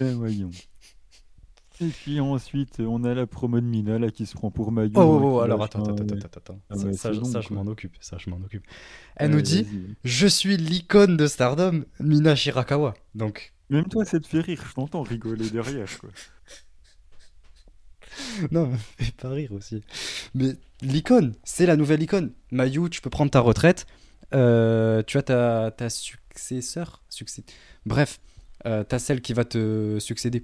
Eh, 0.00 0.12
voyons. 0.12 0.50
Et 1.80 1.88
puis 1.88 2.20
ensuite, 2.20 2.80
on 2.80 3.04
a 3.04 3.14
la 3.14 3.26
promo 3.26 3.60
de 3.60 3.66
Mina 3.66 3.98
là 3.98 4.10
qui 4.10 4.26
se 4.26 4.34
prend 4.34 4.50
pour 4.50 4.72
Mayu. 4.72 4.92
Oh, 4.96 5.00
oh, 5.00 5.20
oh 5.22 5.40
alors 5.40 5.62
attends, 5.62 5.84
attends, 5.84 6.02
attends, 6.02 6.28
attends, 6.36 6.60
ah 6.70 6.92
ça, 6.92 7.12
je 7.12 7.54
m'en 7.54 7.66
occupe. 7.66 7.96
Ça, 8.00 8.16
je 8.18 8.30
m'en 8.30 8.36
occupe. 8.38 8.64
Elle 9.16 9.30
nous 9.30 9.42
dit 9.42 9.66
Je 10.04 10.26
suis 10.26 10.56
l'icône 10.56 11.16
de 11.16 11.26
Stardom, 11.26 11.84
Mina 12.00 12.34
Shirakawa. 12.34 12.94
Donc. 13.14 13.54
Même 13.70 13.86
toi, 13.86 14.04
ça 14.04 14.18
te 14.18 14.26
fait 14.26 14.40
rire. 14.40 14.64
Je 14.66 14.74
t'entends 14.74 15.02
rigoler 15.02 15.50
derrière, 15.50 15.98
quoi. 15.98 16.08
non, 18.50 18.72
fais 18.98 19.12
pas 19.12 19.28
rire 19.30 19.52
aussi. 19.52 19.82
Mais 20.34 20.54
l'icône, 20.80 21.34
c'est 21.44 21.66
la 21.66 21.76
nouvelle 21.76 22.02
icône. 22.02 22.32
Mayu, 22.50 22.88
tu 22.90 23.00
peux 23.00 23.10
prendre 23.10 23.30
ta 23.30 23.40
retraite. 23.40 23.86
Euh, 24.34 25.02
tu 25.06 25.18
as 25.18 25.22
ta, 25.22 25.70
ta 25.70 25.90
successeur. 25.90 27.02
Succès... 27.08 27.44
Bref, 27.86 28.20
euh, 28.66 28.84
t'as 28.84 28.98
celle 28.98 29.20
qui 29.20 29.32
va 29.32 29.44
te 29.44 29.98
succéder. 30.00 30.42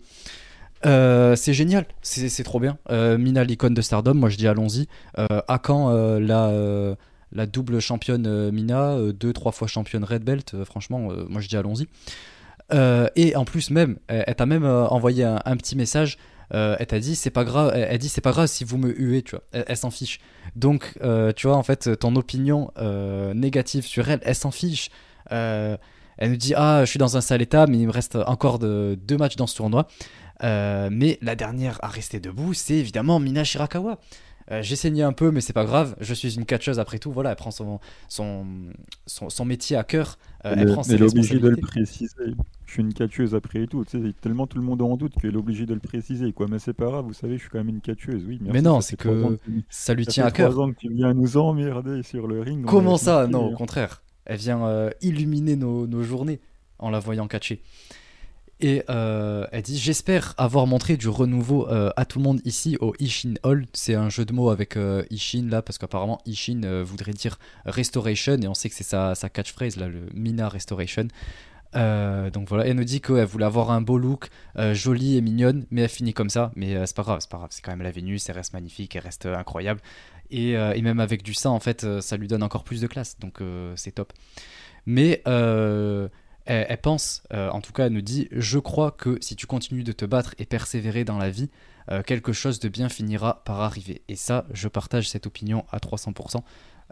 Euh, 0.86 1.34
c'est 1.36 1.54
génial, 1.54 1.86
c'est 2.02 2.44
trop 2.44 2.60
bien. 2.60 2.78
Euh, 2.90 3.16
Mina, 3.18 3.44
l'icône 3.44 3.74
de 3.74 3.82
Stardom, 3.82 4.14
moi 4.14 4.28
je 4.28 4.36
dis 4.36 4.48
allons-y. 4.48 4.88
Euh, 5.18 5.40
à 5.48 5.58
quand 5.58 5.90
la, 6.18 6.96
la 7.32 7.46
double 7.46 7.80
championne 7.80 8.50
Mina, 8.50 8.96
deux, 9.12 9.32
trois 9.32 9.52
fois 9.52 9.68
championne 9.68 10.04
Red 10.04 10.24
Belt 10.24 10.64
Franchement, 10.64 11.08
moi 11.28 11.40
je 11.40 11.48
dis 11.48 11.56
allons-y. 11.56 11.88
et 13.16 13.36
en 13.36 13.44
plus 13.44 13.70
même, 13.70 13.98
elle, 14.08 14.34
t'a 14.34 14.46
même 14.46 14.64
envoyé 14.64 15.24
un, 15.24 15.56
petit 15.56 15.76
message. 15.76 16.18
elle 16.50 16.86
t'a 16.86 16.98
dit 16.98 17.16
c'est 17.16 17.30
pas 17.30 17.44
grave. 17.44 17.72
Elle, 17.74 17.98
dit 17.98 18.08
c'est 18.08 18.20
pas 18.20 18.32
grave 18.32 18.46
si 18.46 18.64
vous 18.64 18.78
me 18.78 18.92
huez, 18.92 19.22
tu 19.22 19.36
vois. 19.36 19.44
Elle, 19.52 19.76
s'en 19.76 19.90
fiche. 19.90 20.20
Donc 20.54 20.98
tu 21.36 21.46
vois 21.46 21.56
en 21.56 21.62
fait 21.62 21.98
ton 21.98 22.14
opinion 22.16 22.70
négative 23.34 23.86
sur 23.86 24.08
elle, 24.10 24.20
elle 24.22 24.34
s'en 24.34 24.50
fiche. 24.50 24.90
elle 25.30 25.78
nous 26.20 26.36
dit 26.36 26.52
ah 26.54 26.84
je 26.84 26.90
suis 26.90 26.98
dans 26.98 27.16
un 27.16 27.22
sale 27.22 27.40
état 27.42 27.66
mais 27.66 27.78
il 27.78 27.86
me 27.86 27.92
reste 27.92 28.16
encore 28.26 28.58
de, 28.58 28.98
deux 29.02 29.16
matchs 29.16 29.36
dans 29.36 29.46
ce 29.46 29.56
tournoi. 29.56 29.88
Euh, 30.44 30.88
mais 30.92 31.18
la 31.22 31.34
dernière 31.34 31.78
à 31.82 31.88
rester 31.88 32.20
debout, 32.20 32.54
c'est 32.54 32.74
évidemment 32.74 33.18
Mina 33.18 33.44
Shirakawa. 33.44 33.98
j'ai 34.60 34.76
saigné 34.76 35.02
un 35.02 35.12
peu, 35.12 35.30
mais 35.30 35.40
c'est 35.40 35.54
pas 35.54 35.64
grave. 35.64 35.96
Je 36.00 36.12
suis 36.12 36.34
une 36.34 36.44
catcheuse 36.44 36.78
après 36.78 36.98
tout. 36.98 37.10
Voilà, 37.10 37.30
elle 37.30 37.36
prend 37.36 37.50
son, 37.50 37.80
son, 38.08 38.46
son, 39.06 39.44
métier 39.46 39.76
à 39.76 39.84
cœur. 39.84 40.18
elle 40.42 40.66
prend 40.66 40.82
ses 40.82 40.94
elle 40.94 41.02
est 41.02 41.10
obligée 41.10 41.38
de 41.38 41.48
le 41.48 41.56
préciser. 41.56 42.34
Je 42.66 42.72
suis 42.72 42.82
une 42.82 42.92
catcheuse 42.92 43.34
après 43.34 43.66
tout. 43.66 43.84
Tu 43.86 44.02
sais, 44.02 44.12
tellement 44.20 44.46
tout 44.46 44.58
le 44.58 44.64
monde 44.64 44.82
en 44.82 44.96
doute 44.96 45.14
qu'elle 45.14 45.34
est 45.34 45.38
obligée 45.38 45.64
de 45.64 45.72
le 45.72 45.80
préciser. 45.80 46.32
Quoi. 46.32 46.46
Mais 46.50 46.58
c'est 46.58 46.74
pas 46.74 46.86
grave, 46.86 47.06
vous 47.06 47.14
savez, 47.14 47.36
je 47.36 47.42
suis 47.42 47.50
quand 47.50 47.58
même 47.58 47.70
une 47.70 47.80
catcheuse. 47.80 48.22
Oui, 48.28 48.38
mais 48.42 48.60
non, 48.60 48.82
c'est 48.82 48.96
que 48.96 49.38
ça 49.70 49.94
lui 49.94 50.06
tient 50.06 50.26
à 50.26 50.30
cœur. 50.30 50.60
ans 50.60 50.72
que 50.72 50.78
tu 50.78 50.92
viens 50.92 51.14
nous 51.14 51.38
emmerder 51.38 52.02
sur 52.02 52.26
le 52.26 52.42
ring. 52.42 52.66
Comment 52.66 52.98
ça? 52.98 53.26
Non, 53.26 53.46
au 53.46 53.52
hein. 53.52 53.54
contraire. 53.56 54.02
Elle 54.26 54.38
vient 54.38 54.90
illuminer 55.00 55.56
nos, 55.56 55.86
nos 55.86 56.02
journées 56.02 56.40
en 56.78 56.90
la 56.90 56.98
voyant 56.98 57.26
catcher. 57.26 57.62
Et 58.64 58.82
euh, 58.88 59.46
elle 59.52 59.60
dit 59.60 59.78
J'espère 59.78 60.32
avoir 60.38 60.66
montré 60.66 60.96
du 60.96 61.10
renouveau 61.10 61.68
euh, 61.68 61.90
à 61.98 62.06
tout 62.06 62.18
le 62.18 62.24
monde 62.24 62.40
ici 62.46 62.78
au 62.80 62.94
Ishin 62.98 63.34
Hall. 63.42 63.66
C'est 63.74 63.94
un 63.94 64.08
jeu 64.08 64.24
de 64.24 64.32
mots 64.32 64.48
avec 64.48 64.78
euh, 64.78 65.04
Ishin 65.10 65.50
là, 65.50 65.60
parce 65.60 65.76
qu'apparemment 65.76 66.22
Ishin 66.24 66.82
voudrait 66.82 67.12
dire 67.12 67.38
Restoration, 67.66 68.38
et 68.40 68.48
on 68.48 68.54
sait 68.54 68.70
que 68.70 68.74
c'est 68.74 68.82
sa, 68.82 69.14
catchphrase 69.28 69.76
là, 69.76 69.88
le 69.88 70.06
Mina 70.14 70.48
Restoration. 70.48 71.08
donc 71.74 72.48
voilà, 72.48 72.66
elle 72.66 72.76
nous 72.76 72.84
dit 72.84 73.02
qu'elle 73.02 73.26
voulait 73.26 73.44
avoir 73.44 73.70
un 73.70 73.82
beau 73.82 73.98
look, 73.98 74.30
jolie 74.72 75.18
et 75.18 75.20
mignonne, 75.20 75.66
mais 75.70 75.82
elle 75.82 75.90
finit 75.90 76.14
comme 76.14 76.30
ça. 76.30 76.50
Mais 76.56 76.86
c'est 76.86 76.96
pas 76.96 77.02
grave, 77.02 77.18
c'est 77.20 77.30
pas 77.30 77.36
grave, 77.36 77.50
c'est 77.52 77.60
quand 77.60 77.72
même 77.72 77.82
la 77.82 77.90
Vénus, 77.90 78.30
elle 78.30 78.36
reste 78.36 78.54
magnifique, 78.54 78.96
elle 78.96 79.02
reste 79.02 79.26
incroyable. 79.26 79.82
Et, 80.30 80.52
et, 80.52 80.80
même 80.80 81.00
avec 81.00 81.22
du 81.22 81.34
sein, 81.34 81.50
en 81.50 81.60
fait, 81.60 82.00
ça 82.00 82.16
lui 82.16 82.28
donne 82.28 82.42
encore 82.42 82.64
plus 82.64 82.80
de 82.80 82.86
classe, 82.86 83.18
donc 83.18 83.42
c'est 83.76 83.92
top. 83.92 84.14
Mais 84.86 85.22
elle, 86.46 86.78
pense, 86.78 87.22
euh, 87.32 87.48
en 87.50 87.60
tout 87.60 87.72
cas, 87.72 87.86
elle 87.86 87.92
nous 87.92 88.02
dit 88.02 88.28
Je 88.32 88.58
crois 88.58 88.90
que 88.90 89.18
si 89.20 89.36
tu 89.36 89.46
continues 89.46 89.84
de 89.84 89.92
te 89.92 90.04
battre 90.04 90.34
et 90.38 90.44
persévérer 90.44 91.04
dans 91.04 91.18
la 91.18 91.30
vie, 91.30 91.50
euh, 91.90 92.02
quelque 92.02 92.32
chose 92.32 92.60
de 92.60 92.68
bien 92.68 92.88
finira 92.88 93.42
par 93.44 93.60
arriver. 93.60 94.02
Et 94.08 94.16
ça, 94.16 94.46
je 94.52 94.68
partage 94.68 95.08
cette 95.08 95.26
opinion 95.26 95.64
à 95.70 95.78
300%. 95.78 96.42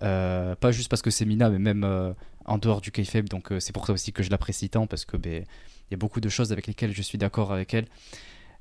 Euh, 0.02 0.54
pas 0.56 0.72
juste 0.72 0.88
parce 0.88 1.02
que 1.02 1.10
c'est 1.10 1.26
Mina, 1.26 1.50
mais 1.50 1.58
même 1.58 2.14
en 2.44 2.58
dehors 2.58 2.80
du 2.80 2.90
kayfabe. 2.90 3.28
Donc 3.28 3.52
c'est 3.58 3.72
pour 3.72 3.86
ça 3.86 3.92
aussi 3.92 4.12
que 4.12 4.22
je 4.22 4.30
l'apprécie 4.30 4.70
tant, 4.70 4.86
parce 4.86 5.04
que 5.04 5.16
ben, 5.16 5.44
il 5.90 5.92
y 5.92 5.94
a 5.94 5.98
beaucoup 5.98 6.20
de 6.20 6.28
choses 6.28 6.52
avec 6.52 6.66
lesquelles 6.66 6.92
je 6.92 7.02
suis 7.02 7.18
d'accord 7.18 7.52
avec 7.52 7.74
elle. 7.74 7.86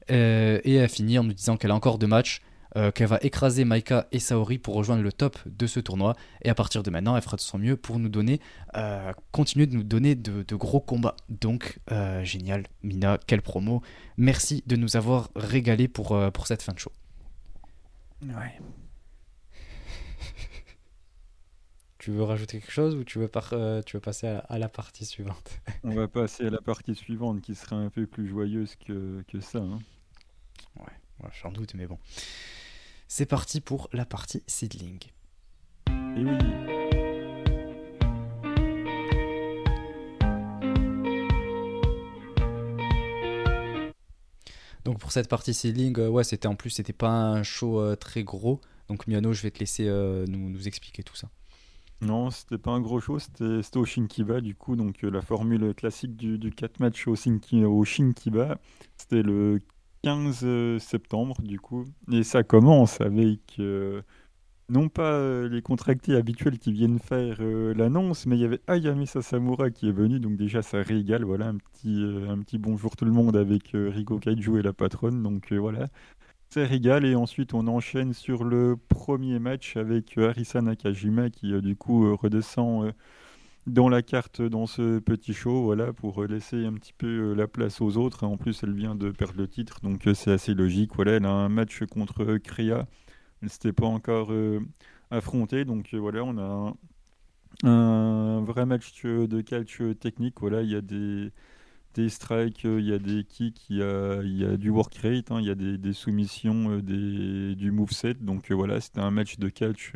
et 0.09 0.75
elle 0.75 0.89
finit 0.89 1.19
en 1.19 1.23
nous 1.23 1.33
disant 1.33 1.55
qu'elle 1.57 1.71
a 1.71 1.75
encore 1.75 1.97
deux 1.97 2.07
matchs 2.07 2.41
euh, 2.77 2.91
qu'elle 2.91 3.07
va 3.07 3.19
écraser 3.21 3.65
Maika 3.65 4.07
et 4.13 4.19
Saori 4.19 4.57
pour 4.57 4.75
rejoindre 4.75 5.03
le 5.03 5.11
top 5.11 5.37
de 5.45 5.67
ce 5.67 5.81
tournoi. 5.81 6.15
Et 6.43 6.49
à 6.49 6.55
partir 6.55 6.83
de 6.83 6.89
maintenant, 6.89 7.17
elle 7.17 7.21
fera 7.21 7.35
de 7.35 7.41
son 7.41 7.57
mieux 7.57 7.75
pour 7.75 7.99
nous 7.99 8.07
donner, 8.07 8.39
euh, 8.75 9.11
continuer 9.31 9.67
de 9.67 9.75
nous 9.75 9.83
donner 9.83 10.15
de, 10.15 10.55
gros 10.55 10.79
combats. 10.79 11.17
Donc, 11.29 11.79
euh, 11.91 12.23
génial, 12.23 12.65
Mina, 12.83 13.19
quelle 13.27 13.41
promo. 13.41 13.81
Merci 14.15 14.63
de 14.67 14.77
nous 14.77 14.95
avoir 14.95 15.29
régalé 15.35 15.87
pour, 15.87 16.17
pour 16.31 16.47
cette 16.47 16.61
fin 16.61 16.71
de 16.73 16.79
show. 16.79 16.91
Ouais. 18.23 18.59
Tu 21.99 22.09
veux 22.09 22.23
rajouter 22.23 22.59
quelque 22.59 22.71
chose 22.71 22.95
ou 22.95 23.03
tu 23.03 23.19
veux, 23.19 23.29
tu 23.85 23.95
veux 23.95 24.01
passer 24.01 24.25
à, 24.25 24.57
la 24.57 24.69
partie 24.69 25.05
suivante? 25.05 25.61
On 25.83 25.93
va 25.93 26.07
passer 26.07 26.47
à 26.47 26.49
la 26.49 26.59
partie 26.59 26.95
suivante 26.95 27.41
qui 27.41 27.53
sera 27.53 27.75
un 27.75 27.91
peu 27.91 28.07
plus 28.07 28.27
joyeuse 28.27 28.75
que, 28.75 29.23
que 29.27 29.39
ça. 29.39 29.59
Hein. 29.59 29.77
Ouais, 30.79 31.29
j'en 31.43 31.51
doute, 31.51 31.75
mais 31.75 31.85
bon. 31.85 31.99
C'est 33.13 33.25
parti 33.25 33.59
pour 33.59 33.89
la 33.91 34.05
partie 34.05 34.41
seedling. 34.47 35.01
Et 35.89 36.23
oui. 36.23 36.37
Donc 44.85 44.99
pour 44.99 45.11
cette 45.11 45.27
partie 45.27 45.53
seedling, 45.53 45.99
euh, 45.99 46.07
ouais, 46.07 46.23
c'était 46.23 46.47
en 46.47 46.55
plus, 46.55 46.69
c'était 46.69 46.93
pas 46.93 47.09
un 47.09 47.43
show 47.43 47.81
euh, 47.81 47.97
très 47.97 48.23
gros. 48.23 48.61
Donc 48.87 49.07
Miano, 49.07 49.33
je 49.33 49.41
vais 49.41 49.51
te 49.51 49.59
laisser 49.59 49.89
euh, 49.89 50.25
nous, 50.27 50.65
expliquer 50.65 51.03
tout 51.03 51.17
ça. 51.17 51.29
Non, 51.99 52.31
c'était 52.31 52.57
pas 52.57 52.71
un 52.71 52.79
gros 52.79 53.01
show, 53.01 53.19
c'était 53.19 53.77
au 53.77 53.83
Shinkiba 53.83 54.39
du 54.39 54.55
coup, 54.55 54.77
donc 54.77 55.01
la 55.01 55.21
formule 55.21 55.73
classique 55.73 56.15
du, 56.15 56.37
du 56.39 56.51
4 56.51 56.79
matchs 56.79 57.09
au, 57.09 57.15
au 57.65 57.83
Shinkiba. 57.83 58.57
C'était 58.95 59.21
le 59.21 59.59
15 60.03 60.41
euh, 60.43 60.79
septembre, 60.79 61.35
du 61.41 61.59
coup. 61.59 61.85
Et 62.11 62.23
ça 62.23 62.43
commence 62.43 63.01
avec, 63.01 63.39
euh, 63.59 64.01
non 64.69 64.89
pas 64.89 65.13
euh, 65.13 65.49
les 65.49 65.61
contractés 65.61 66.15
habituels 66.15 66.57
qui 66.59 66.71
viennent 66.71 66.99
faire 66.99 67.41
l'annonce, 67.41 68.25
mais 68.25 68.37
il 68.37 68.41
y 68.41 68.45
avait 68.45 68.61
Ayame 68.67 69.05
Sasamura 69.05 69.69
qui 69.69 69.89
est 69.89 69.93
venu, 69.93 70.19
donc 70.19 70.37
déjà 70.37 70.61
ça 70.61 70.81
régale, 70.81 71.23
voilà, 71.23 71.47
un 71.47 71.57
petit, 71.57 72.03
un 72.27 72.39
petit 72.39 72.57
bonjour 72.57 72.95
tout 72.95 73.05
le 73.05 73.11
monde 73.11 73.35
avec 73.35 73.71
Riko 73.73 74.19
Kaiju 74.19 74.59
et 74.59 74.61
la 74.61 74.73
patronne, 74.73 75.21
donc 75.23 75.51
voilà. 75.53 75.87
Ça 76.49 76.65
régale, 76.65 77.05
et 77.05 77.15
ensuite 77.15 77.53
on 77.53 77.67
enchaîne 77.67 78.13
sur 78.13 78.43
le 78.43 78.75
premier 78.89 79.39
match 79.39 79.77
avec 79.77 80.17
Arisa 80.17 80.61
Nakajima 80.61 81.29
qui 81.29 81.53
du 81.61 81.77
coup 81.77 82.13
redescend 82.17 82.91
dans 83.67 83.89
la 83.89 84.01
carte 84.01 84.41
dans 84.41 84.65
ce 84.65 84.99
petit 84.99 85.33
show, 85.33 85.63
voilà, 85.63 85.93
pour 85.93 86.23
laisser 86.25 86.65
un 86.65 86.73
petit 86.73 86.93
peu 86.93 87.31
euh, 87.31 87.33
la 87.35 87.47
place 87.47 87.81
aux 87.81 87.97
autres. 87.97 88.23
En 88.23 88.37
plus, 88.37 88.63
elle 88.63 88.73
vient 88.73 88.95
de 88.95 89.11
perdre 89.11 89.37
le 89.37 89.47
titre, 89.47 89.81
donc 89.81 90.07
euh, 90.07 90.13
c'est 90.13 90.31
assez 90.31 90.53
logique. 90.53 90.91
Voilà, 90.95 91.13
elle 91.13 91.25
a 91.25 91.31
un 91.31 91.49
match 91.49 91.83
contre 91.85 92.23
euh, 92.23 92.39
Créa. 92.39 92.87
Elle 93.41 93.45
ne 93.45 93.49
s'était 93.49 93.73
pas 93.73 93.87
encore 93.87 94.31
affrontée, 95.09 95.65
donc 95.65 95.95
voilà, 95.95 96.23
on 96.23 96.37
a 96.37 96.73
un, 97.63 98.41
vrai 98.43 98.67
match 98.67 99.03
de 99.03 99.41
catch 99.41 99.81
technique. 99.99 100.35
Voilà, 100.39 100.61
il 100.61 100.69
y 100.69 100.75
a 100.75 100.81
des, 100.81 101.31
strikes, 102.09 102.65
il 102.65 102.85
y 102.85 102.93
a 102.93 102.99
des 102.99 103.23
kicks, 103.23 103.67
il 103.71 103.77
y 103.77 104.45
a, 104.45 104.57
du 104.57 104.69
work 104.69 104.95
rate, 104.97 105.31
hein, 105.31 105.39
il 105.39 105.47
y 105.47 105.49
a 105.49 105.55
des, 105.55 105.93
soumissions, 105.93 106.77
des, 106.81 107.55
du 107.55 107.71
moveset. 107.71 108.13
Donc 108.21 108.51
voilà, 108.51 108.79
c'était 108.79 109.01
un 109.01 109.09
match 109.09 109.39
de 109.39 109.49
catch 109.49 109.93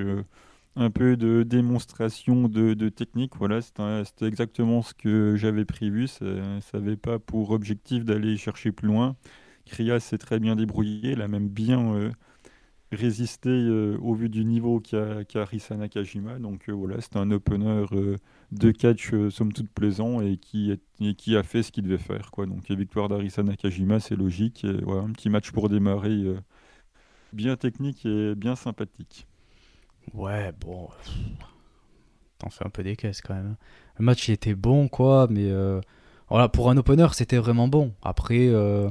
un 0.75 0.89
peu 0.89 1.17
de 1.17 1.43
démonstration 1.43 2.47
de, 2.49 2.89
technique. 2.89 3.35
Voilà, 3.37 3.61
c'était 3.61 4.27
exactement 4.27 4.81
ce 4.81 4.93
que 4.93 5.35
j'avais 5.37 5.65
prévu. 5.65 6.07
Ça 6.07 6.25
n'avait 6.73 6.97
pas 6.97 7.19
pour 7.19 7.51
objectif 7.51 8.05
d'aller 8.05 8.37
chercher 8.37 8.71
plus 8.71 8.87
loin. 8.87 9.15
Kriya 9.65 9.99
s'est 9.99 10.17
très 10.17 10.39
bien 10.39 10.55
débrouillé, 10.55 11.13
elle 11.13 11.21
a 11.21 11.27
même 11.27 11.49
bien 11.49 11.93
euh, 11.95 12.11
résisté 12.91 13.49
euh, 13.49 13.97
au 13.99 14.13
vu 14.13 14.29
du 14.29 14.45
niveau 14.45 14.79
qu'a 14.79 15.23
qu 15.25 15.39
Nakajima. 15.71 16.39
Donc 16.39 16.69
euh, 16.69 16.73
voilà, 16.73 17.01
c'était 17.01 17.17
un 17.17 17.31
opener 17.31 17.85
de 18.51 18.71
catch 18.71 19.11
somme 19.29 19.53
toute 19.53 19.69
plaisant 19.69 20.21
et 20.21 20.37
qui, 20.37 20.71
a 21.35 21.43
fait 21.43 21.63
ce 21.63 21.71
qu'il 21.71 21.85
devait 21.85 21.97
faire. 21.97 22.31
Quoi. 22.31 22.45
Donc 22.45 22.69
victoire 22.69 23.09
d'Arisa 23.09 23.43
Nakajima, 23.43 23.99
c'est 23.99 24.15
logique. 24.15 24.65
Un 24.65 25.11
petit 25.11 25.29
match 25.29 25.51
pour 25.51 25.69
démarrer 25.69 26.35
bien 27.33 27.55
technique 27.55 28.05
et 28.05 28.35
bien 28.35 28.55
sympathique. 28.55 29.27
Ouais, 30.13 30.51
bon. 30.59 30.89
T'en 32.37 32.49
fais 32.49 32.65
un 32.65 32.69
peu 32.69 32.83
des 32.83 32.95
caisses 32.95 33.21
quand 33.21 33.33
même. 33.33 33.55
Le 33.97 34.05
match 34.05 34.27
il 34.27 34.33
était 34.33 34.55
bon, 34.55 34.87
quoi, 34.87 35.27
mais 35.29 35.49
euh, 35.49 35.81
voilà, 36.29 36.49
pour 36.49 36.69
un 36.69 36.77
opener, 36.77 37.07
c'était 37.13 37.37
vraiment 37.37 37.67
bon. 37.67 37.93
Après, 38.01 38.47
euh, 38.47 38.89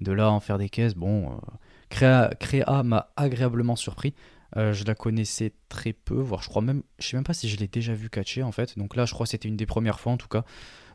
de 0.00 0.12
là 0.12 0.30
en 0.30 0.40
faire 0.40 0.58
des 0.58 0.68
caisses, 0.68 0.94
bon. 0.94 1.32
Euh, 1.32 1.36
Créa, 1.88 2.82
m'a 2.82 3.10
agréablement 3.16 3.76
surpris. 3.76 4.12
je 4.56 4.84
la 4.84 4.94
connaissais 4.94 5.52
très 5.68 5.92
peu, 5.92 6.16
voire 6.16 6.42
je 6.42 6.48
crois 6.48 6.60
même, 6.60 6.82
je 6.98 7.06
sais 7.06 7.16
même 7.16 7.24
pas 7.24 7.32
si 7.32 7.48
je 7.48 7.56
l'ai 7.58 7.68
déjà 7.68 7.94
vu 7.94 8.10
catcher 8.10 8.42
en 8.42 8.50
fait. 8.50 8.76
Donc 8.76 8.96
là, 8.96 9.04
je 9.04 9.14
crois 9.14 9.24
que 9.24 9.30
c'était 9.30 9.48
une 9.48 9.56
des 9.56 9.66
premières 9.66 10.00
fois 10.00 10.12
en 10.12 10.16
tout 10.16 10.26
cas. 10.26 10.44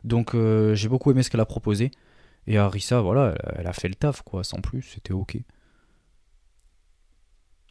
Donc 0.04 0.36
j'ai 0.74 0.88
beaucoup 0.88 1.10
aimé 1.10 1.22
ce 1.22 1.30
qu'elle 1.30 1.40
a 1.40 1.46
proposé. 1.46 1.90
Et 2.46 2.58
Arisa, 2.58 3.00
voilà, 3.00 3.34
elle, 3.56 3.66
a 3.66 3.72
fait 3.72 3.88
le 3.88 3.94
taf 3.94 4.20
quoi, 4.22 4.44
sans 4.44 4.60
plus, 4.60 4.82
c'était 4.82 5.14
ok. 5.14 5.38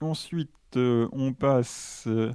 Ensuite, 0.02 0.50
euh, 0.78 1.08
on 1.12 1.32
passe 1.34 2.06
euh, 2.08 2.34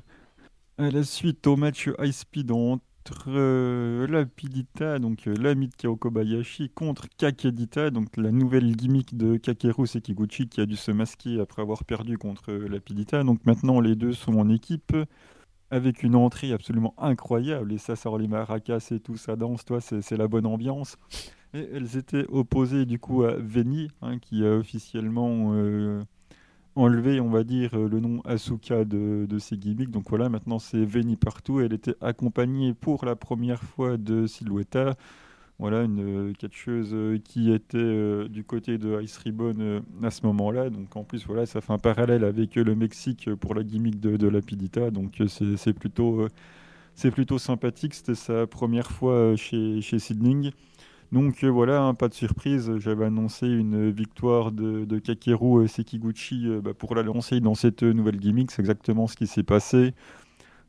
à 0.78 0.88
la 0.88 1.02
suite 1.02 1.48
au 1.48 1.56
match 1.56 1.90
high 1.98 2.12
speed 2.12 2.52
entre 2.52 3.24
euh, 3.26 4.06
Lapidita, 4.06 5.00
donc 5.00 5.26
l'ami 5.26 5.68
de 5.68 6.66
contre 6.68 7.08
Kakedita, 7.18 7.90
donc 7.90 8.16
la 8.16 8.30
nouvelle 8.30 8.76
gimmick 8.76 9.16
de 9.16 9.36
Kakeru 9.36 9.88
Sekiguchi 9.88 10.48
qui 10.48 10.60
a 10.60 10.66
dû 10.66 10.76
se 10.76 10.92
masquer 10.92 11.40
après 11.40 11.62
avoir 11.62 11.84
perdu 11.84 12.18
contre 12.18 12.52
Lapidita. 12.52 13.24
Donc 13.24 13.44
maintenant, 13.46 13.80
les 13.80 13.96
deux 13.96 14.12
sont 14.12 14.38
en 14.38 14.48
équipe 14.48 14.96
avec 15.70 16.04
une 16.04 16.14
entrée 16.14 16.52
absolument 16.52 16.94
incroyable. 16.98 17.72
Et 17.72 17.78
ça 17.78 17.96
sort 17.96 18.16
les 18.16 18.28
maracas 18.28 18.92
et 18.92 19.00
tout, 19.00 19.16
ça 19.16 19.34
danse, 19.34 19.64
toi, 19.64 19.80
c'est 19.80 20.16
la 20.16 20.28
bonne 20.28 20.46
ambiance. 20.46 20.98
Et 21.52 21.68
elles 21.72 21.96
étaient 21.96 22.26
opposées 22.28 22.86
du 22.86 23.00
coup 23.00 23.24
à 23.24 23.34
Veni, 23.34 23.88
hein, 24.02 24.20
qui 24.20 24.44
a 24.44 24.56
officiellement 24.56 25.52
enlevé, 26.76 27.20
on 27.20 27.30
va 27.30 27.44
dire, 27.44 27.70
euh, 27.74 27.88
le 27.88 28.00
nom 28.00 28.20
Asuka 28.24 28.84
de, 28.84 29.26
de 29.28 29.38
ses 29.38 29.56
gimmicks. 29.56 29.90
Donc 29.90 30.08
voilà, 30.08 30.28
maintenant 30.28 30.58
c'est 30.58 30.84
Veni 30.84 31.16
partout. 31.16 31.60
Elle 31.60 31.72
était 31.72 31.96
accompagnée 32.00 32.74
pour 32.74 33.04
la 33.04 33.16
première 33.16 33.62
fois 33.62 33.96
de 33.96 34.26
Silhouetta. 34.26 34.96
Voilà, 35.58 35.82
une 35.84 36.30
euh, 36.30 36.32
catcheuse 36.34 36.90
euh, 36.92 37.18
qui 37.18 37.50
était 37.50 38.28
du 38.28 38.44
côté 38.44 38.78
de 38.78 39.00
Ice 39.02 39.16
Ribbon 39.18 39.82
à 40.02 40.10
ce 40.10 40.26
moment-là. 40.26 40.70
Donc 40.70 40.94
en 40.96 41.04
plus, 41.04 41.26
voilà, 41.26 41.46
ça 41.46 41.60
fait 41.60 41.72
un 41.72 41.78
parallèle 41.78 42.24
avec 42.24 42.56
le 42.56 42.74
Mexique 42.74 43.34
pour 43.36 43.54
la 43.54 43.62
gimmick 43.64 43.98
de, 44.00 44.16
de 44.16 44.28
Lapidita. 44.28 44.90
Donc 44.90 45.22
c'est 45.28 45.72
plutôt, 45.72 46.28
c'est 46.94 47.10
plutôt 47.10 47.38
sympathique. 47.38 47.94
C'était 47.94 48.14
sa 48.14 48.46
première 48.46 48.90
fois 48.90 49.34
chez, 49.36 49.80
chez. 49.80 49.98
Donc 51.12 51.44
euh, 51.44 51.48
voilà, 51.48 51.82
hein, 51.82 51.94
pas 51.94 52.08
de 52.08 52.14
surprise, 52.14 52.78
j'avais 52.78 53.04
annoncé 53.04 53.46
une 53.46 53.90
victoire 53.90 54.50
de, 54.50 54.84
de 54.84 54.98
Kakeru 54.98 55.64
euh, 55.64 55.66
Sekiguchi 55.68 56.48
euh, 56.48 56.60
bah, 56.60 56.74
pour 56.74 56.94
la 56.96 57.02
lancer 57.02 57.40
dans 57.40 57.54
cette 57.54 57.84
nouvelle 57.84 58.16
gimmick, 58.16 58.50
c'est 58.50 58.60
exactement 58.60 59.06
ce 59.06 59.16
qui 59.16 59.28
s'est 59.28 59.44
passé. 59.44 59.94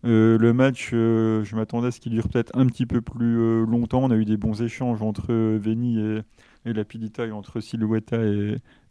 le 0.04 0.52
match, 0.54 0.92
je 0.92 1.56
m'attendais 1.56 1.88
à 1.88 1.92
ce 1.92 2.00
qu'il 2.00 2.12
dure 2.12 2.28
peut-être 2.30 2.56
un 2.56 2.68
petit 2.68 2.86
peu 2.86 3.02
plus 3.02 3.66
longtemps. 3.66 4.04
On 4.04 4.12
a 4.12 4.16
eu 4.16 4.26
des 4.26 4.38
bons 4.38 4.62
échanges 4.62 5.02
entre 5.02 5.34
Veni 5.34 6.00
et, 6.00 6.74
Lapidita 6.74 7.26
et 7.26 7.32
entre 7.32 7.60
Silhouetta 7.60 8.18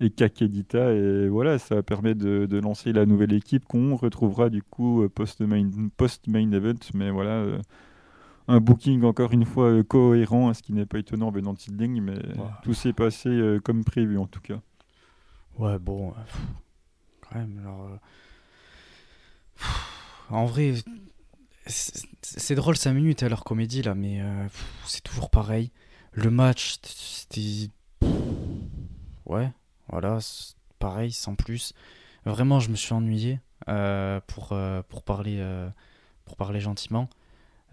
et, 0.00 0.10
Kakedita. 0.10 0.92
Et 0.92 1.28
voilà, 1.28 1.58
ça 1.58 1.82
permet 1.82 2.14
de, 2.14 2.58
lancer 2.58 2.92
la 2.92 3.06
nouvelle 3.06 3.32
équipe 3.32 3.64
qu'on 3.66 3.96
retrouvera 3.96 4.50
du 4.50 4.62
coup 4.62 5.08
post-main 5.14 5.70
post 5.96 6.28
-main 6.28 6.52
event. 6.52 6.80
Mais 6.94 7.10
voilà, 7.10 7.44
un 8.48 8.60
booking 8.60 9.02
encore 9.04 9.32
une 9.32 9.44
fois 9.44 9.66
euh, 9.66 9.82
cohérent, 9.82 10.52
ce 10.54 10.62
qui 10.62 10.72
n'est 10.72 10.86
pas 10.86 10.98
étonnant 10.98 11.30
venant 11.30 11.52
de 11.52 11.58
Sidling, 11.58 12.00
mais 12.00 12.18
tout 12.62 12.74
s'est 12.74 12.92
passé 12.92 13.28
euh, 13.28 13.60
comme 13.60 13.84
prévu 13.84 14.18
en 14.18 14.26
tout 14.26 14.40
cas. 14.40 14.60
Ouais, 15.58 15.78
bon, 15.78 16.10
euh, 16.10 16.12
quand 17.22 17.38
même, 17.38 17.60
en 20.30 20.44
vrai, 20.44 20.74
c'est 21.66 22.54
drôle 22.54 22.76
5 22.76 22.92
minutes 22.92 23.22
à 23.22 23.28
leur 23.28 23.42
comédie 23.42 23.82
là, 23.82 23.94
mais 23.94 24.20
c'est 24.86 25.02
toujours 25.02 25.30
pareil. 25.30 25.72
Le 26.12 26.30
match, 26.30 26.78
c'était. 26.82 27.70
Ouais, 29.24 29.50
voilà, 29.88 30.18
pareil, 30.78 31.10
sans 31.10 31.34
plus. 31.34 31.72
Vraiment, 32.24 32.60
je 32.60 32.70
me 32.70 32.76
suis 32.76 32.92
ennuyé 32.92 33.40
pour, 34.26 34.54
pour, 34.88 35.02
parler, 35.02 35.42
pour 36.26 36.36
parler 36.36 36.60
gentiment. 36.60 37.08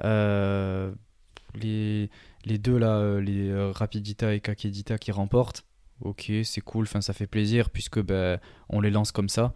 Euh, 0.04 0.92
les, 1.56 2.10
les 2.46 2.58
deux 2.58 2.78
là, 2.78 2.98
euh, 2.98 3.22
les 3.22 3.50
euh, 3.50 3.72
Rapidita 3.72 4.34
et 4.34 4.40
Kakedita 4.40 4.98
qui 4.98 5.12
remportent, 5.12 5.66
ok, 6.02 6.32
c'est 6.44 6.62
cool, 6.62 6.84
enfin, 6.84 7.02
ça 7.02 7.14
fait 7.14 7.28
plaisir 7.28 7.70
puisque 7.70 8.02
ben, 8.02 8.40
on 8.70 8.82
les 8.82 8.90
lance 8.90 9.12
comme 9.12 9.30
ça. 9.30 9.54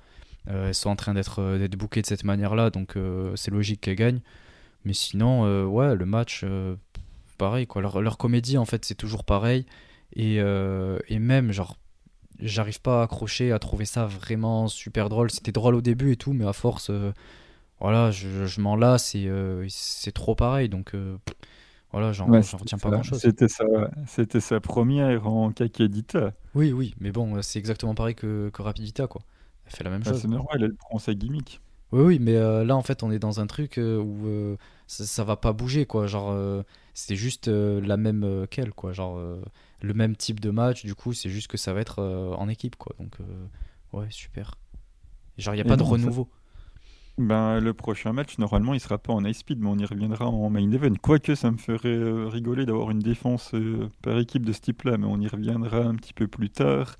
elles 0.47 0.75
sont 0.75 0.89
en 0.89 0.95
train 0.95 1.13
d'être 1.13 1.57
d'être 1.57 1.75
bookées 1.75 2.01
de 2.01 2.05
cette 2.05 2.23
manière-là, 2.23 2.69
donc 2.69 2.95
c'est 3.35 3.51
logique 3.51 3.81
qu'elles 3.81 3.95
gagnent. 3.95 4.21
Mais 4.85 4.93
sinon, 4.93 5.65
ouais, 5.65 5.95
le 5.95 6.05
match, 6.05 6.45
pareil, 7.37 7.67
quoi. 7.67 7.81
Leur, 7.81 8.01
leur, 8.01 8.17
comédie, 8.17 8.57
en 8.57 8.65
fait, 8.65 8.85
c'est 8.85 8.95
toujours 8.95 9.25
pareil. 9.25 9.65
Et, 10.15 10.37
et 10.37 11.19
même, 11.19 11.51
genre, 11.51 11.77
j'arrive 12.39 12.79
pas 12.81 13.01
à 13.01 13.03
accrocher, 13.03 13.51
à 13.51 13.59
trouver 13.59 13.85
ça 13.85 14.05
vraiment 14.05 14.67
super 14.67 15.09
drôle. 15.09 15.31
C'était 15.31 15.51
drôle 15.51 15.75
au 15.75 15.81
début 15.81 16.13
et 16.13 16.15
tout, 16.15 16.31
mais 16.31 16.45
à 16.45 16.53
force, 16.53 16.91
voilà, 17.80 18.11
je, 18.11 18.45
je 18.45 18.61
m'en 18.61 18.75
lasse 18.75 19.13
et 19.15 19.28
euh, 19.28 19.65
c'est 19.69 20.11
trop 20.11 20.36
pareil. 20.36 20.69
Donc 20.69 20.95
euh, 20.95 21.17
voilà, 21.91 22.11
j'en 22.11 22.25
retiens 22.25 22.78
pas 22.78 22.89
grand 22.89 23.03
chose. 23.03 23.19
C'était 23.19 23.47
sa, 23.47 23.65
c'était 24.07 24.39
sa 24.39 24.59
première 24.59 25.28
en 25.28 25.51
Kakadita. 25.51 26.34
Oui, 26.55 26.71
oui, 26.71 26.95
mais 26.99 27.11
bon, 27.11 27.41
c'est 27.41 27.59
exactement 27.59 27.95
pareil 27.95 28.15
que, 28.15 28.49
que 28.49 28.61
Rapidita, 28.61 29.07
quoi. 29.07 29.21
Elle 29.65 29.73
fait 29.73 29.84
la 29.84 29.89
même 29.89 30.03
chose. 30.03 30.21
C'est 30.21 30.28
normal, 30.28 30.63
elle 30.63 30.73
prend 30.73 30.97
sa 30.97 31.13
gimmick. 31.13 31.61
Oui, 31.91 32.01
oui, 32.01 32.19
mais 32.19 32.36
euh, 32.36 32.65
là, 32.65 32.75
en 32.75 32.82
fait, 32.82 33.03
on 33.03 33.11
est 33.11 33.19
dans 33.19 33.39
un 33.39 33.47
truc 33.47 33.80
où 33.80 34.57
ça, 34.88 35.05
ça, 35.05 35.23
va 35.23 35.36
pas 35.36 35.53
bouger, 35.53 35.86
quoi. 35.86 36.07
Genre, 36.07 36.63
c'est 36.93 37.15
juste 37.15 37.47
la 37.47 37.97
même 37.97 38.47
qu'elle, 38.49 38.71
quoi. 38.71 38.91
Genre, 38.91 39.21
le 39.82 39.93
même 39.93 40.15
type 40.15 40.39
de 40.39 40.49
match, 40.49 40.84
du 40.84 40.95
coup, 40.95 41.13
c'est 41.13 41.30
juste 41.30 41.47
que 41.47 41.57
ça 41.57 41.73
va 41.73 41.82
être 41.82 42.01
en 42.38 42.49
équipe, 42.49 42.75
quoi. 42.75 42.95
Donc, 42.99 43.17
ouais, 43.93 44.07
super. 44.09 44.55
Genre, 45.38 45.53
il 45.53 45.57
n'y 45.57 45.61
a 45.61 45.65
pas 45.65 45.78
de 45.78 45.84
renouveau. 45.84 46.28
Ben, 47.18 47.59
le 47.59 47.74
prochain 47.74 48.13
match, 48.13 48.38
normalement, 48.38 48.76
il 48.76 48.80
sera 48.80 48.99
pas 48.99 49.11
en 49.11 49.26
high 49.26 49.34
speed, 49.34 49.59
mais 49.59 49.70
on 49.70 49.78
y 49.78 49.86
reviendra 49.86 50.28
en 50.28 50.49
main 50.51 50.72
event. 50.72 50.93
Quoique, 51.01 51.34
ça 51.34 51.49
me 51.49 51.57
ferait 51.57 51.89
euh, 51.89 52.28
rigoler 52.28 52.68
d'avoir 52.68 52.91
une 52.91 52.99
défense 52.99 53.55
euh, 53.55 53.89
par 54.03 54.20
équipe 54.20 54.45
de 54.45 54.51
ce 54.51 54.61
type-là, 54.61 54.97
mais 54.99 55.07
on 55.07 55.20
y 55.20 55.28
reviendra 55.28 55.80
un 55.80 55.95
petit 55.95 56.13
peu 56.13 56.28
plus 56.28 56.51
tard. 56.51 56.95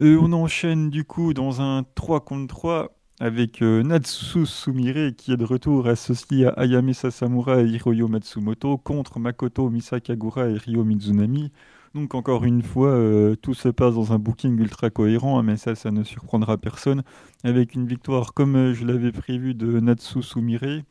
Euh, 0.00 0.16
on 0.20 0.32
enchaîne 0.32 0.90
du 0.90 1.04
coup 1.04 1.34
dans 1.34 1.60
un 1.60 1.82
3 1.96 2.20
contre 2.24 2.54
3 2.54 2.92
avec 3.18 3.62
Natsu 3.62 4.44
Sumire 4.44 5.16
qui 5.16 5.32
est 5.32 5.38
de 5.38 5.44
retour 5.44 5.88
associé 5.88 6.46
à 6.46 6.50
Ayame 6.60 6.92
Sasamura 6.92 7.62
et 7.62 7.66
Hiroyo 7.66 8.06
Matsumoto 8.08 8.76
contre 8.76 9.18
Makoto 9.18 9.70
Misakagura 9.70 10.48
et 10.50 10.58
Ryo 10.58 10.84
Mizunami. 10.84 11.50
Donc 11.96 12.14
encore 12.14 12.44
une 12.44 12.60
fois, 12.60 12.90
euh, 12.90 13.36
tout 13.36 13.54
se 13.54 13.70
passe 13.70 13.94
dans 13.94 14.12
un 14.12 14.18
booking 14.18 14.60
ultra 14.60 14.90
cohérent, 14.90 15.38
hein, 15.38 15.42
mais 15.42 15.56
ça, 15.56 15.74
ça 15.74 15.90
ne 15.90 16.04
surprendra 16.04 16.58
personne, 16.58 17.02
avec 17.42 17.74
une 17.74 17.86
victoire 17.86 18.34
comme 18.34 18.54
euh, 18.54 18.74
je 18.74 18.84
l'avais 18.84 19.12
prévu 19.12 19.54
de 19.54 19.80
Natsu 19.80 20.22
Sumire 20.22 20.82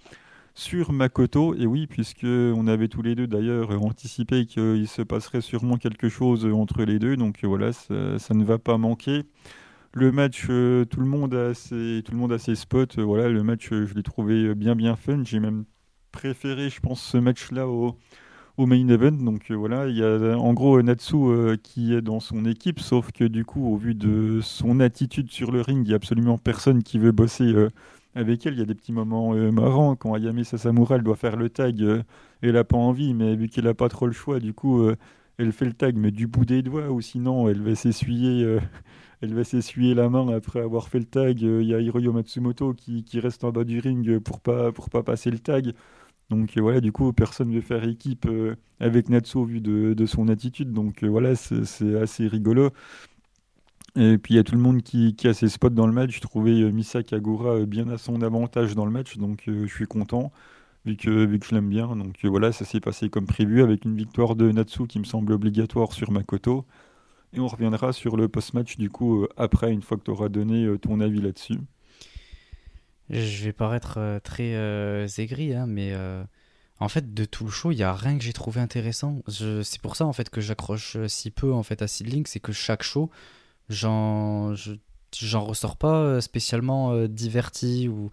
sur 0.56 0.91
Makoto. 0.91 1.53
Et 1.53 1.68
oui, 1.68 1.86
puisque 1.86 2.24
on 2.26 2.66
avait 2.66 2.88
tous 2.88 3.03
les 3.03 3.14
deux 3.14 3.28
d'ailleurs 3.28 3.70
anticipé 3.84 4.47
qu'il 4.47 4.88
se 4.88 5.03
passerait 5.03 5.41
sûrement 5.41 5.78
quelque 5.78 6.10
chose 6.10 6.43
entre 6.51 6.82
les 6.84 6.97
deux, 6.97 7.16
donc 7.18 7.38
voilà, 7.43 7.72
ça, 7.72 7.93
ne 8.34 8.43
va 8.43 8.58
pas 8.58 8.80
manquer. 8.80 9.26
Le 9.93 10.12
match, 10.12 10.47
euh, 10.49 10.86
tout 10.86 11.01
le 11.01 11.06
monde 11.06 11.36
a 11.36 11.53
ses, 11.53 12.01
tout 12.03 12.14
le 12.14 12.18
monde 12.18 12.34
a 12.34 12.39
ses 12.39 12.56
spots. 12.56 12.97
voilà, 12.97 13.30
le 13.30 13.43
match, 13.43 13.70
je 13.70 13.93
l'ai 13.93 14.01
trouvé 14.01 14.56
bien 14.56 14.74
bien 14.76 14.95
fun. 14.95 15.22
J'ai 15.24 15.39
même 15.39 15.66
préféré, 16.12 16.72
je 16.72 16.80
pense, 16.80 16.99
ce 16.99 17.18
match-là 17.18 17.68
au 17.68 17.95
au 18.58 18.66
main 18.66 18.88
event. 18.88 19.12
Donc 19.12 19.51
euh, 19.51 19.56
voilà, 19.56 19.88
il 19.88 19.97
y 19.97 20.03
a 20.03 20.38
en 20.38 20.53
gros 20.53 20.82
Natsu 20.82 21.16
euh, 21.16 21.58
qui 21.62 21.93
est 21.93 22.01
dans 22.01 22.20
son 22.20 22.45
équipe, 22.45 22.80
sauf 22.80 23.12
que 23.12 23.24
du 23.26 23.45
coup, 23.45 23.68
au 23.68 23.78
vu 23.78 23.95
de 23.95 24.39
son 24.41 24.80
attitude 24.80 25.32
sur 25.32 25.51
le 25.51 25.62
ring, 25.62 25.86
il 25.86 25.89
n'y 25.89 25.93
a 25.93 25.97
absolument 25.97 26.38
personne 26.38 26.84
qui 26.84 26.99
veut 26.99 27.12
bosser 27.12 27.45
euh, 27.45 27.70
avec 28.16 28.45
elle. 28.45 28.53
Il 28.53 28.60
y 28.60 28.64
a 28.64 28.66
des 28.66 28.76
petits 28.76 28.93
moments 28.93 29.34
marrants 29.51 29.95
quand 29.95 30.16
Ayame 30.16 30.43
Sasamura 30.43 30.95
elle 30.95 31.03
doit 31.03 31.16
faire 31.16 31.36
le 31.36 31.49
tag, 31.49 31.82
elle 32.41 32.53
n'a 32.53 32.64
pas 32.64 32.78
envie, 32.78 33.14
mais 33.14 33.36
vu 33.36 33.49
qu'elle 33.49 33.66
n'a 33.66 33.74
pas 33.74 33.89
trop 33.89 34.08
le 34.08 34.14
choix, 34.14 34.39
du 34.39 34.53
coup, 34.53 34.88
elle 35.38 35.51
fait 35.51 35.66
le 35.66 35.74
tag, 35.74 35.95
mais 35.97 36.12
du 36.12 36.28
bout 36.28 36.45
des 36.45 36.62
doigts, 36.62 36.89
ou 36.91 37.01
sinon 37.01 37.49
elle 37.49 37.62
va 37.62 37.76
s'essuyer. 37.76 38.58
elle 39.22 39.34
va 39.34 39.43
s'essuyer 39.43 39.95
la 39.95 40.10
main 40.10 40.28
après 40.30 40.60
avoir 40.62 40.88
fait 40.88 40.99
le 40.99 41.06
tag. 41.06 41.41
Il 41.41 41.64
y 41.64 41.74
a 41.74 41.80
Hiroyo 41.80 42.14
Matsumoto 42.14 42.74
qui, 42.74 43.03
qui, 43.03 43.20
reste 43.20 43.43
en 43.43 43.51
bas 43.51 43.64
du 43.64 43.80
ring 43.80 44.20
pour 44.20 44.39
pas, 44.39 44.72
pour 44.72 44.89
pas 44.89 45.03
passer 45.03 45.32
le 45.32 45.39
tag. 45.39 45.74
Donc 46.30 46.58
euh, 46.58 46.62
voilà, 46.62 46.82
du 46.82 46.92
coup, 46.92 47.12
personne 47.14 47.50
ne 47.50 47.56
veut 47.56 47.62
faire 47.62 47.84
équipe 47.84 48.26
euh, 48.26 48.56
avec 48.80 49.10
Natsu 49.10 49.46
vu 49.46 49.62
de, 49.62 50.06
son 50.06 50.28
attitude. 50.28 50.74
Donc 50.74 51.04
euh, 51.04 51.08
voilà, 51.08 51.36
c'est 51.36 51.96
assez 52.00 52.28
rigolo. 52.28 52.72
Et 53.96 54.18
puis 54.18 54.34
il 54.34 54.38
y 54.38 54.40
a 54.40 54.44
tout 54.44 54.56
le 54.56 54.62
monde 54.62 54.82
qui, 54.82 55.16
a 55.26 55.34
ses 55.34 55.48
spots 55.50 55.70
dans 55.70 55.88
le 55.88 55.94
match. 55.94 56.16
Je 56.16 56.22
trouvais 56.22 56.72
Misa 56.72 57.04
Kagura 57.04 57.66
bien 57.66 57.88
à 57.90 57.98
son 57.98 58.22
avantage 58.22 58.76
dans 58.76 58.86
le 58.86 58.92
match, 58.92 59.18
donc 59.18 59.44
je 59.48 59.66
suis 59.68 59.86
content 59.86 60.32
vu 60.86 60.98
que, 60.98 61.10
vu 61.26 61.40
que 61.40 61.46
je 61.46 61.56
l'aime 61.56 61.70
bien. 61.70 61.96
Donc 61.96 62.26
voilà, 62.26 62.52
ça 62.52 62.66
s'est 62.66 62.82
passé 62.82 63.10
comme 63.10 63.26
prévu 63.26 63.62
avec 63.64 63.86
une 63.86 63.96
victoire 63.96 64.36
de 64.36 64.52
Natsu 64.52 64.88
qui 64.88 65.00
me 65.00 65.06
semble 65.06 65.32
obligatoire 65.34 65.94
sur 65.94 66.12
Makoto. 66.12 66.66
Et 67.34 67.40
on 67.40 67.48
reviendra 67.48 67.94
sur 67.94 68.18
le 68.18 68.28
post-match 68.28 68.78
du 68.78 68.90
coup 68.90 69.28
après, 69.38 69.72
une 69.74 69.82
fois 69.82 69.98
que 69.98 70.04
tu 70.04 70.12
auras 70.12 70.30
donné 70.30 70.68
ton 70.80 71.00
avis 71.00 71.22
là-dessus. 71.22 71.60
Je 73.10 73.43
vais 73.43 73.53
paraître 73.53 73.95
euh, 73.97 74.20
très 74.20 74.56
euh, 74.56 75.08
aigri, 75.18 75.53
hein, 75.53 75.68
mais 75.68 75.91
euh, 75.93 76.24
en 76.80 76.89
fait, 76.89 77.14
de 77.14 77.26
tout 77.26 77.45
le 77.45 77.51
show, 77.51 77.72
il 77.72 77.76
n'y 77.76 77.84
a 77.84 77.93
rien 77.93 78.18
que 78.18 78.24
j'ai 78.24 78.34
trouvé 78.34 78.60
intéressant. 78.60 79.22
C'est 79.28 79.82
pour 79.82 79.95
ça 79.95 80.06
en 80.06 80.14
fait 80.14 80.30
que 80.30 80.41
j'accroche 80.41 80.97
si 81.08 81.32
peu 81.32 81.53
en 81.53 81.64
fait 81.64 81.82
à 81.82 81.88
Seedling, 81.88 82.26
c'est 82.26 82.39
que 82.39 82.51
chaque 82.51 82.84
show, 82.84 83.10
j'en 83.70 84.53
j'en 85.18 85.45
ressors 85.45 85.78
pas 85.78 86.20
spécialement 86.20 87.08
diverti 87.08 87.88
ou 87.88 88.10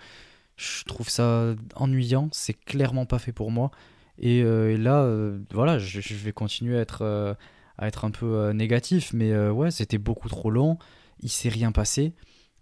je 0.57 0.85
trouve 0.85 1.09
ça 1.09 1.55
ennuyant. 1.75 2.29
C'est 2.33 2.55
clairement 2.55 3.07
pas 3.07 3.19
fait 3.19 3.33
pour 3.33 3.51
moi. 3.51 3.71
Et, 4.19 4.43
là, 4.77 5.11
voilà, 5.53 5.79
je, 5.79 6.01
je, 6.01 6.15
vais 6.15 6.33
continuer 6.33 6.79
à 6.79 6.83
être 6.83 7.37
à 7.79 7.89
être 7.89 8.05
un 8.05 8.11
peu 8.13 8.51
négatif, 8.53 9.13
mais 9.13 9.35
ouais, 9.49 9.71
c'était 9.73 9.99
beaucoup 9.99 10.29
trop 10.29 10.51
long. 10.51 10.79
Il 11.21 11.31
s'est 11.31 11.49
rien 11.49 11.73
passé. 11.73 12.15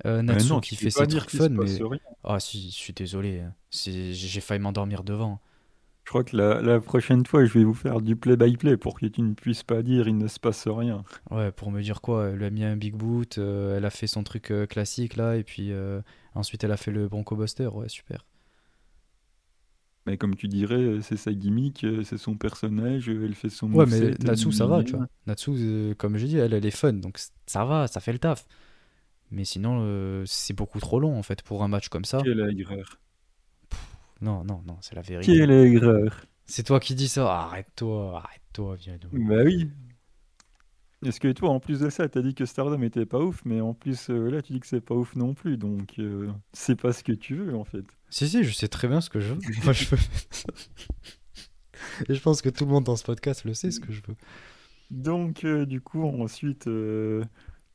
Euh, 0.06 0.22
Natsu 0.22 0.60
qui 0.60 0.76
fait 0.76 0.90
ses 0.90 1.06
trucs 1.06 1.30
fun, 1.30 1.48
mais. 1.50 1.66
Ah, 2.24 2.40
si, 2.40 2.70
je 2.70 2.76
suis 2.76 2.92
désolé. 2.92 3.40
Hein. 3.40 3.54
J'ai 3.70 4.40
failli 4.40 4.60
m'endormir 4.60 5.04
devant. 5.04 5.40
Je 6.10 6.12
crois 6.12 6.24
que 6.24 6.36
la, 6.36 6.80
prochaine 6.80 7.24
fois, 7.24 7.44
je 7.44 7.52
vais 7.52 7.62
vous 7.62 7.72
faire 7.72 8.00
du 8.00 8.16
play-by-play 8.16 8.76
pour 8.76 8.98
que 8.98 9.06
tu 9.06 9.22
ne 9.22 9.32
puisses 9.32 9.62
pas 9.62 9.80
dire 9.80 10.08
il 10.08 10.18
ne 10.18 10.26
se 10.26 10.40
passe 10.40 10.66
rien. 10.66 11.04
Ouais, 11.30 11.52
pour 11.52 11.70
me 11.70 11.80
dire 11.82 12.00
quoi 12.00 12.30
Elle 12.30 12.38
lui 12.38 12.46
a 12.46 12.50
mis 12.50 12.64
un 12.64 12.76
big 12.76 12.94
boot, 12.94 13.38
euh, 13.38 13.76
elle 13.76 13.84
a 13.84 13.90
fait 13.90 14.08
son 14.08 14.24
truc 14.24 14.50
euh, 14.50 14.66
classique 14.66 15.14
là, 15.14 15.36
et 15.36 15.44
puis 15.44 15.70
euh, 15.70 16.00
ensuite 16.34 16.64
elle 16.64 16.72
a 16.72 16.76
fait 16.76 16.90
le 16.90 17.06
Bronco 17.06 17.36
Buster. 17.36 17.68
Ouais, 17.68 17.88
super. 17.88 18.26
Mais 20.04 20.16
comme 20.16 20.34
tu 20.34 20.48
dirais, 20.48 20.98
c'est 21.02 21.16
sa 21.16 21.32
gimmick, 21.32 21.86
c'est 22.02 22.18
son 22.18 22.34
personnage, 22.34 23.08
elle 23.08 23.36
fait 23.36 23.48
son. 23.48 23.72
Ouais, 23.72 23.86
mais 23.86 24.10
Natsu, 24.24 24.50
ça 24.50 24.66
va, 24.66 24.82
tu 24.82 24.96
vois. 24.96 25.06
Natsu, 25.28 25.94
comme 25.96 26.16
je 26.16 26.26
dis, 26.26 26.38
elle, 26.38 26.54
elle 26.54 26.66
est 26.66 26.72
fun, 26.72 26.94
donc 26.94 27.20
ça 27.46 27.64
va, 27.64 27.86
ça 27.86 28.00
fait 28.00 28.12
le 28.12 28.18
taf. 28.18 28.46
Mais 29.30 29.44
sinon, 29.44 29.80
euh, 29.82 30.24
c'est 30.26 30.54
beaucoup 30.54 30.80
trop 30.80 30.98
long 30.98 31.16
en 31.16 31.22
fait 31.22 31.42
pour 31.42 31.62
un 31.62 31.68
match 31.68 31.88
comme 31.88 32.04
ça. 32.04 32.20
Quelle 32.22 32.40
aigreur. 32.40 33.00
non, 34.20 34.44
non, 34.44 34.62
non, 34.66 34.76
c'est 34.80 34.96
la 34.96 35.02
vérité. 35.02 35.38
Quelle 35.38 35.50
aigreur. 35.50 36.24
C'est 36.46 36.64
toi 36.64 36.80
qui 36.80 36.94
dis 36.96 37.08
ça. 37.08 37.32
Arrête-toi, 37.32 38.22
arrête-toi, 38.24 38.74
viens 38.76 38.98
nous. 39.12 39.28
Bah 39.28 39.42
oui. 39.44 39.70
Est-ce 41.06 41.18
que 41.18 41.32
toi, 41.32 41.48
en 41.48 41.60
plus 41.60 41.80
de 41.80 41.88
ça, 41.88 42.08
t'as 42.08 42.20
dit 42.20 42.34
que 42.34 42.44
Stardom 42.44 42.82
était 42.82 43.06
pas 43.06 43.20
ouf, 43.20 43.40
mais 43.46 43.62
en 43.62 43.72
plus 43.72 44.10
euh, 44.10 44.28
là, 44.30 44.42
tu 44.42 44.52
dis 44.52 44.60
que 44.60 44.66
c'est 44.66 44.82
pas 44.82 44.94
ouf 44.94 45.16
non 45.16 45.32
plus, 45.32 45.56
donc 45.56 45.98
euh, 45.98 46.28
c'est 46.52 46.78
pas 46.78 46.92
ce 46.92 47.02
que 47.02 47.12
tu 47.12 47.36
veux 47.36 47.56
en 47.56 47.64
fait. 47.64 47.84
Si, 48.10 48.28
si, 48.28 48.44
je 48.44 48.52
sais 48.52 48.68
très 48.68 48.86
bien 48.86 49.00
ce 49.00 49.08
que 49.08 49.18
je 49.18 49.32
veux. 49.32 49.38
Moi, 49.64 49.72
je 49.72 49.86
veux. 49.86 49.98
Et 52.06 52.14
je 52.14 52.20
pense 52.20 52.42
que 52.42 52.50
tout 52.50 52.66
le 52.66 52.72
monde 52.72 52.84
dans 52.84 52.96
ce 52.96 53.04
podcast 53.04 53.44
le 53.44 53.54
sait 53.54 53.70
ce 53.70 53.80
que 53.80 53.92
je 53.92 54.02
veux. 54.06 54.16
Donc, 54.90 55.44
euh, 55.44 55.64
du 55.64 55.80
coup, 55.80 56.04
ensuite, 56.04 56.68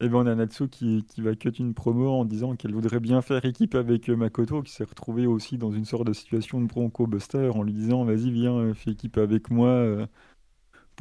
euh, 0.02 0.06
eh 0.06 0.10
ben, 0.10 0.18
on 0.20 0.28
a 0.28 0.36
Natsu 0.36 0.68
qui, 0.70 1.06
qui 1.06 1.22
va 1.22 1.36
cut 1.36 1.50
une 1.50 1.74
promo 1.74 2.10
en 2.10 2.26
disant 2.26 2.56
qu'elle 2.56 2.74
voudrait 2.74 3.00
bien 3.00 3.22
faire 3.22 3.44
équipe 3.46 3.76
avec 3.76 4.10
euh, 4.10 4.16
Makoto, 4.16 4.62
qui 4.62 4.72
s'est 4.72 4.84
retrouvé 4.84 5.26
aussi 5.28 5.58
dans 5.58 5.72
une 5.72 5.86
sorte 5.86 6.08
de 6.08 6.14
situation 6.14 6.62
de 6.62 6.68
Bronco 6.68 7.08
Buster 7.08 7.50
en 7.54 7.64
lui 7.64 7.74
disant 7.74 8.04
Vas-y, 8.06 8.32
viens, 8.32 8.56
euh, 8.58 8.74
fais 8.74 8.92
équipe 8.92 9.18
avec 9.18 9.50
moi. 9.50 10.08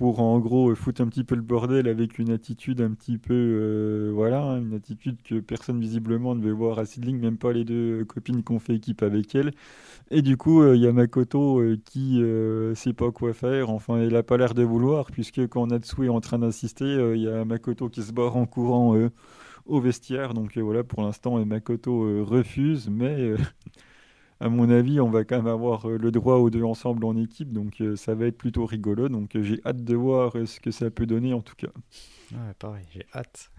Euh, 0.01 0.05
pour 0.05 0.21
en 0.21 0.39
gros 0.41 0.71
euh, 0.71 0.75
foutre 0.75 1.01
un 1.03 1.09
petit 1.09 1.25
peu 1.25 1.35
le 1.35 1.43
bordel 1.43 1.89
avec 1.89 2.19
une 2.19 2.31
attitude 2.31 2.81
un 2.81 2.93
petit 2.93 3.19
peu 3.19 3.35
euh, 3.35 4.11
voilà 4.15 4.43
hein, 4.43 4.61
une 4.61 4.75
attitude 4.75 5.17
que 5.23 5.41
personne 5.41 5.81
visiblement 5.81 6.35
ne 6.35 6.43
veut 6.43 6.53
voir 6.53 6.79
à 6.79 6.87
Sidling 6.87 7.19
même 7.21 7.39
pas 7.39 7.53
les 7.53 7.65
deux 7.65 8.01
euh, 8.01 8.05
copines 8.05 8.43
qui 8.43 8.53
ont 8.53 8.59
fait 8.59 8.75
équipe 8.75 9.03
avec 9.03 9.35
elle. 9.35 9.53
Et 10.11 10.23
du 10.23 10.37
coup 10.37 10.63
euh, 10.63 10.77
il 10.77 10.83
y 10.83 10.87
a 10.87 10.93
Makoto 10.93 11.61
euh, 11.61 11.79
qui 11.85 12.23
euh, 12.23 12.75
sait 12.75 12.93
pas 12.93 13.11
quoi 13.13 13.33
faire. 13.35 13.71
Enfin 13.71 13.99
elle 13.99 14.17
a 14.17 14.23
pas 14.23 14.37
l'air 14.37 14.55
de 14.55 14.63
vouloir 14.63 15.07
puisque 15.11 15.47
quand 15.49 15.67
Natsu 15.69 16.07
est 16.07 16.09
en 16.09 16.21
train 16.21 16.39
d'insister 16.39 16.85
euh, 16.85 17.17
il 17.17 17.23
y 17.23 17.29
a 17.29 17.45
Makoto 17.45 17.89
qui 17.89 18.03
se 18.03 18.13
barre 18.13 18.37
en 18.37 18.47
courant 18.47 18.97
euh, 18.97 19.11
au 19.67 19.81
vestiaire. 19.81 20.35
Donc 20.35 20.57
euh, 20.57 20.63
voilà 20.63 20.85
pour 20.85 21.03
l'instant 21.03 21.39
euh, 21.39 21.45
Makoto 21.45 22.05
euh, 22.05 22.23
refuse 22.23 22.89
mais 22.91 23.21
euh, 23.21 23.37
à 24.45 24.51
mon 24.51 24.69
avis, 24.69 25.01
on 25.01 25.09
va 25.09 25.25
quand 25.25 25.37
même 25.37 25.47
avoir 25.47 25.89
euh, 25.89 25.97
le 25.97 26.11
droit 26.11 26.35
aux 26.37 26.51
deux 26.51 26.65
ensemble 26.65 27.07
en 27.07 27.17
équipe, 27.17 27.51
donc 27.51 27.81
euh, 27.81 27.97
ça 27.97 28.15
va 28.15 28.27
être 28.27 28.37
plutôt 28.37 28.67
rigolo. 28.67 29.09
Donc 29.09 29.35
euh, 29.37 29.43
j'ai 29.43 29.59
hâte 29.65 29.83
de 29.83 29.95
voir 29.95 30.35
ce 30.45 30.61
que 30.61 30.71
ça 30.71 30.91
peut 30.91 31.07
donner 31.07 31.33
en 31.33 31.41
tout 31.41 31.55
cas. 31.57 31.71
Ouais, 32.31 32.53
pareil, 32.59 32.85
j'ai 32.93 33.07
hâte. 33.15 33.51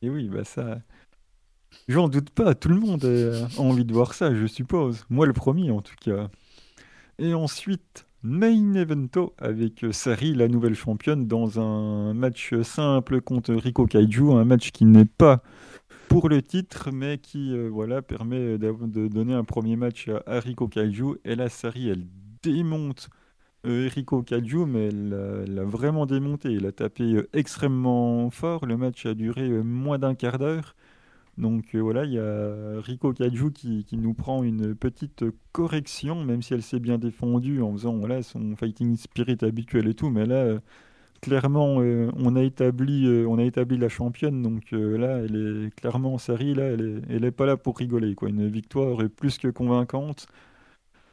Et 0.00 0.08
oui, 0.08 0.30
bah 0.30 0.44
ça, 0.44 0.78
j'en 1.86 2.08
doute 2.08 2.30
pas, 2.30 2.54
tout 2.54 2.70
le 2.70 2.80
monde 2.80 3.04
a 3.04 3.60
envie 3.60 3.84
de 3.84 3.92
voir 3.92 4.14
ça, 4.14 4.34
je 4.34 4.46
suppose. 4.46 5.04
Moi 5.10 5.26
le 5.26 5.34
premier 5.34 5.70
en 5.70 5.82
tout 5.82 5.96
cas. 6.00 6.30
Et 7.18 7.34
ensuite, 7.34 8.06
main 8.22 8.72
evento 8.72 9.34
avec 9.36 9.84
Sari, 9.92 10.32
la 10.32 10.48
nouvelle 10.48 10.74
championne, 10.74 11.26
dans 11.26 11.60
un 11.60 12.14
match 12.14 12.54
simple 12.62 13.20
contre 13.20 13.52
Riko 13.52 13.86
Kaiju, 13.86 14.32
un 14.32 14.46
match 14.46 14.70
qui 14.70 14.86
n'est 14.86 15.04
pas 15.04 15.42
pour 16.08 16.28
le 16.28 16.42
titre, 16.42 16.90
mais 16.92 17.18
qui 17.18 17.52
euh, 17.52 17.68
voilà, 17.68 18.02
permet 18.02 18.58
d'av- 18.58 18.90
de 18.90 19.08
donner 19.08 19.34
un 19.34 19.44
premier 19.44 19.76
match 19.76 20.08
à, 20.08 20.22
à 20.26 20.40
Riko 20.40 20.68
Kaiju. 20.68 21.16
Et 21.24 21.34
là, 21.36 21.48
Sari, 21.48 21.88
elle 21.88 22.06
démonte 22.42 23.08
euh, 23.66 23.88
Riko 23.94 24.22
Kaiju, 24.22 24.66
mais 24.66 24.88
elle 24.88 25.08
l'a 25.10 25.44
l'a 25.46 25.64
vraiment 25.64 26.06
démonté. 26.06 26.54
Elle 26.54 26.66
a 26.66 26.72
tapé 26.72 27.04
euh, 27.04 27.28
extrêmement 27.32 28.30
fort. 28.30 28.66
Le 28.66 28.76
match 28.76 29.06
a 29.06 29.14
duré 29.14 29.48
euh, 29.50 29.62
moins 29.62 29.98
d'un 29.98 30.14
quart 30.14 30.38
d'heure. 30.38 30.74
Donc 31.38 31.74
euh, 31.74 31.80
voilà, 31.80 32.04
il 32.06 32.12
y 32.14 32.18
a 32.18 32.80
Riko 32.80 33.12
Kaiju 33.12 33.52
qui, 33.52 33.84
qui 33.84 33.96
nous 33.98 34.14
prend 34.14 34.42
une 34.42 34.74
petite 34.74 35.24
correction, 35.52 36.24
même 36.24 36.42
si 36.42 36.54
elle 36.54 36.62
s'est 36.62 36.80
bien 36.80 36.98
défendue 36.98 37.60
en 37.62 37.72
faisant 37.72 37.96
voilà, 37.98 38.22
son 38.22 38.56
fighting 38.56 38.96
spirit 38.96 39.38
habituel 39.42 39.88
et 39.88 39.94
tout. 39.94 40.10
Mais 40.10 40.26
là, 40.26 40.36
euh, 40.36 40.60
clairement, 41.26 41.80
euh, 41.80 42.08
on 42.16 42.36
a 42.36 42.42
établi, 42.42 43.04
euh, 43.06 43.26
on 43.26 43.38
a 43.38 43.42
établi 43.42 43.76
la 43.78 43.88
championne. 43.88 44.42
Donc 44.42 44.72
euh, 44.72 44.96
là, 44.96 45.18
elle 45.18 45.66
est 45.66 45.74
clairement 45.74 46.14
en 46.14 46.18
série. 46.18 46.52
Elle 46.52 46.80
est, 46.80 47.14
elle 47.14 47.24
est 47.24 47.32
pas 47.32 47.46
là 47.46 47.56
pour 47.56 47.76
rigoler. 47.76 48.14
Quoi. 48.14 48.28
Une 48.28 48.48
victoire 48.48 49.02
est 49.02 49.08
plus 49.08 49.38
que 49.38 49.48
convaincante. 49.48 50.28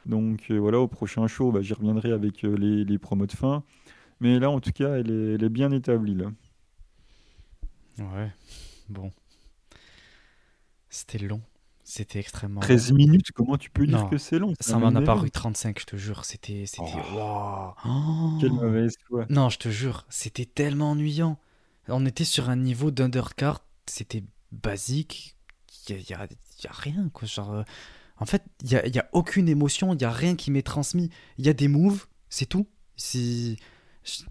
Donc 0.06 0.50
voilà, 0.50 0.78
au 0.78 0.86
prochain 0.86 1.26
show, 1.26 1.50
bah, 1.50 1.62
j'y 1.62 1.72
reviendrai 1.72 2.12
avec 2.12 2.42
les, 2.42 2.98
promos 2.98 3.26
de 3.26 3.32
fin. 3.32 3.64
Mais 4.20 4.38
là, 4.38 4.50
en 4.50 4.60
tout 4.60 4.72
cas, 4.72 4.96
elle 4.98 5.10
est, 5.10 5.48
bien 5.48 5.70
établie. 5.72 6.16
Ouais, 7.98 8.30
bon. 8.88 9.10
C'était 10.90 11.18
long. 11.18 11.40
C'était 11.86 12.18
extrêmement 12.18 12.60
long. 12.60 12.66
13 12.66 12.92
minutes, 12.92 13.30
comment 13.32 13.58
tu 13.58 13.68
peux 13.68 13.86
dire 13.86 13.98
Non, 13.98 14.08
que 14.08 14.16
c'est 14.16 14.38
long? 14.38 14.54
Ça 14.58 14.78
m'en 14.78 14.94
a 14.94 15.02
paru 15.02 15.30
35, 15.30 15.78
je 15.78 15.84
te 15.84 15.96
jure. 15.96 16.24
C'était. 16.24 16.64
C'était. 16.66 16.82
Oh. 17.14 17.72
Quelle 18.40 18.52
mauvaise 18.52 18.96
foi. 19.06 19.26
Non, 19.28 19.50
je 19.50 19.58
te 19.58 19.68
jure, 19.68 20.06
c'était 20.08 20.46
tellement 20.46 20.92
ennuyant. 20.92 21.38
On 21.88 22.06
était 22.06 22.24
sur 22.24 22.48
un 22.48 22.56
niveau 22.56 22.90
d'undercard, 22.90 23.60
c'était 23.86 24.24
basique. 24.50 25.36
Il 25.90 26.00
y 26.08 26.14
a, 26.14 26.26
rien, 26.70 27.10
quoi. 27.12 27.28
Genre, 27.28 27.52
euh, 27.52 27.62
en 28.16 28.24
fait, 28.24 28.42
il 28.62 28.72
y 28.72 28.76
a, 28.76 28.86
y 28.86 28.98
a 28.98 29.06
aucune 29.12 29.50
émotion, 29.50 29.92
il 29.92 30.00
y 30.00 30.06
a 30.06 30.10
rien 30.10 30.34
qui 30.34 30.50
m'est 30.50 30.62
transmis. 30.62 31.10
Il 31.36 31.44
y 31.44 31.50
a 31.50 31.52
des 31.52 31.68
moves, 31.68 32.06
c'est 32.30 32.46
tout. 32.46 32.66
C'est 32.96 33.56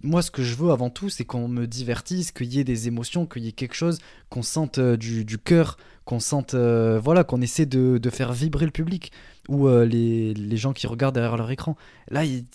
moi, 0.01 0.22
ce 0.22 0.32
que 0.32 0.43
je 0.43 0.56
veux 0.56 0.72
avant 0.72 0.89
tout, 0.89 1.10
c'est 1.10 1.26
qu'on 1.26 1.47
me 1.47 1.66
divertisse, 1.66 2.32
qu'il 2.32 2.54
y 2.54 2.60
ait 2.60 2.64
des 2.64 2.88
émotions, 2.88 3.26
qu'il 3.26 3.43
y 3.43 3.47
ait 3.47 3.54
quelque 3.54 3.76
chose, 3.76 3.99
qu'on 4.30 4.43
sente 4.43 4.78
euh, 4.78 4.97
du, 4.97 5.26
du 5.26 5.38
cœur, 5.38 5.78
qu'on 6.06 6.20
sente, 6.20 6.54
euh, 6.54 6.99
voilà, 6.99 7.24
qu'on 7.24 7.41
essaie 7.41 7.66
de, 7.66 7.97
de 7.97 8.10
faire 8.10 8.34
vibrer 8.34 8.66
le 8.66 8.72
public 8.72 9.12
ou 9.49 9.68
euh, 9.68 9.86
les, 9.86 10.34
les 10.34 10.58
gens 10.58 10.74
qui 10.74 10.88
regardent 10.88 11.16
derrière 11.16 11.38
leur 11.38 11.51
écran. 11.51 11.76
Là, 12.10 12.26
il 12.26 12.45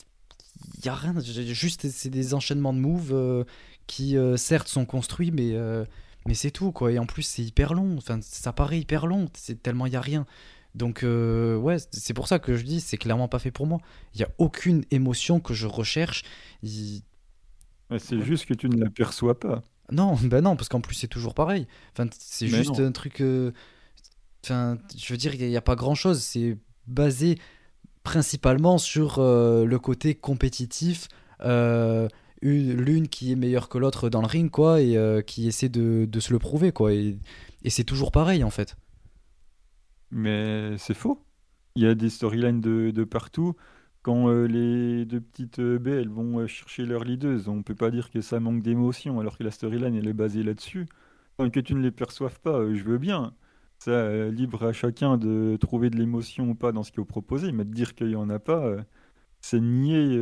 il 0.78 0.84
y 0.86 0.88
a 0.88 0.94
rien, 0.94 1.14
juste 1.20 1.88
c'est 1.88 2.08
des 2.10 2.34
enchaînements 2.34 2.72
de 2.72 2.78
moves 2.80 3.12
euh, 3.12 3.44
qui 3.86 4.16
certes 4.36 4.68
sont 4.68 4.84
construits, 4.86 5.30
mais 5.30 5.54
mais 6.26 6.34
c'est 6.34 6.50
tout 6.50 6.72
quoi. 6.72 6.92
Et 6.92 6.98
en 6.98 7.06
plus 7.06 7.22
c'est 7.22 7.42
hyper 7.42 7.74
long. 7.74 7.96
Enfin, 7.96 8.18
ça 8.22 8.52
paraît 8.52 8.78
hyper 8.80 9.06
long. 9.06 9.28
C'est 9.34 9.62
tellement 9.62 9.86
il 9.86 9.92
y 9.92 9.96
a 9.96 10.00
rien. 10.00 10.26
Donc 10.74 11.00
ouais, 11.04 11.76
c'est 11.92 12.14
pour 12.14 12.28
ça 12.28 12.38
que 12.38 12.56
je 12.56 12.64
dis 12.64 12.80
c'est 12.80 12.98
clairement 12.98 13.28
pas 13.28 13.38
fait 13.38 13.50
pour 13.52 13.66
moi. 13.66 13.78
Il 14.14 14.20
y 14.20 14.24
a 14.24 14.28
aucune 14.38 14.84
émotion 14.90 15.40
que 15.40 15.54
je 15.54 15.66
recherche. 15.66 16.22
Il- 16.62 17.02
C'est 17.98 18.16
Ouais. 18.16 18.24
juste 18.24 18.46
que 18.46 18.54
tu 18.54 18.68
ne 18.68 18.76
l'aperçois 18.78 19.38
pas. 19.38 19.62
Non, 19.92 20.14
ben 20.22 20.42
non, 20.42 20.56
parce 20.56 20.68
qu'en 20.68 20.80
plus 20.80 20.94
c'est 20.94 21.08
toujours 21.08 21.34
pareil. 21.34 21.66
Enfin, 21.92 22.08
c'est 22.18 22.46
Mais 22.46 22.58
juste 22.58 22.78
non. 22.78 22.86
un 22.86 22.92
truc. 22.92 23.20
euh, 23.20 23.52
Enfin, 24.44 24.78
je 24.96 25.12
veux 25.12 25.16
dire, 25.18 25.34
il 25.34 25.46
n'y 25.48 25.56
a, 25.56 25.60
pas 25.60 25.74
grand 25.76 25.94
chose. 25.94 26.20
C'est 26.22 26.56
basé 26.86 27.38
principalement 28.04 28.78
sur 28.78 29.18
euh, 29.18 29.64
le 29.64 29.78
côté 29.78 30.14
compétitif. 30.14 31.08
euh, 31.42 32.08
une- 32.42 32.74
L'une 32.80 33.08
qui 33.08 33.32
est 33.32 33.36
meilleure 33.36 33.68
que 33.68 33.78
l'autre 33.78 34.08
dans 34.10 34.20
le 34.22 34.26
ring, 34.28 34.50
quoi, 34.50 34.80
et 34.80 34.96
euh, 34.96 35.22
qui 35.22 35.48
essaie 35.48 35.68
de, 35.68 36.06
de 36.10 36.20
se 36.20 36.32
le 36.32 36.38
prouver, 36.38 36.72
quoi. 36.72 36.92
Et, 36.94 37.18
et 37.64 37.70
c'est 37.70 37.84
toujours 37.84 38.12
pareil, 38.12 38.44
en 38.44 38.50
fait. 38.50 38.76
Mais 40.10 40.76
c'est 40.78 40.94
faux. 40.94 41.24
Il 41.74 41.82
y 41.82 41.86
a 41.86 41.94
des 41.94 42.10
storylines 42.10 42.60
de, 42.60 42.90
de 42.90 43.04
partout. 43.04 43.54
Quand 44.08 44.30
euh, 44.30 44.46
les 44.46 45.04
deux 45.04 45.20
petites 45.20 45.58
euh, 45.58 45.78
elles 45.84 46.08
vont 46.08 46.38
euh, 46.38 46.46
chercher 46.46 46.86
leur 46.86 47.04
leaders, 47.04 47.46
on 47.46 47.62
peut 47.62 47.74
pas 47.74 47.90
dire 47.90 48.10
que 48.10 48.22
ça 48.22 48.40
manque 48.40 48.62
d'émotion 48.62 49.20
alors 49.20 49.36
que 49.36 49.44
la 49.44 49.50
storyline, 49.50 49.94
elle 49.94 50.08
est 50.08 50.14
basée 50.14 50.42
là-dessus. 50.42 50.86
Enfin, 51.36 51.50
que 51.50 51.60
tu 51.60 51.74
ne 51.74 51.82
les 51.82 51.90
perçoives 51.90 52.40
pas, 52.40 52.58
euh, 52.58 52.74
je 52.74 52.84
veux 52.84 52.96
bien. 52.96 53.34
Ça, 53.78 54.28
libre 54.30 54.64
à 54.64 54.72
chacun 54.72 55.18
de 55.18 55.58
trouver 55.60 55.90
de 55.90 55.98
l'émotion 55.98 56.48
ou 56.48 56.54
pas 56.54 56.72
dans 56.72 56.84
ce 56.84 56.90
qui 56.90 57.00
est 57.00 57.04
proposé, 57.04 57.52
mais 57.52 57.66
de 57.66 57.74
dire 57.74 57.94
qu'il 57.94 58.08
n'y 58.08 58.16
en 58.16 58.30
a 58.30 58.38
pas, 58.38 58.76
c'est 59.40 59.60
nier 59.60 60.16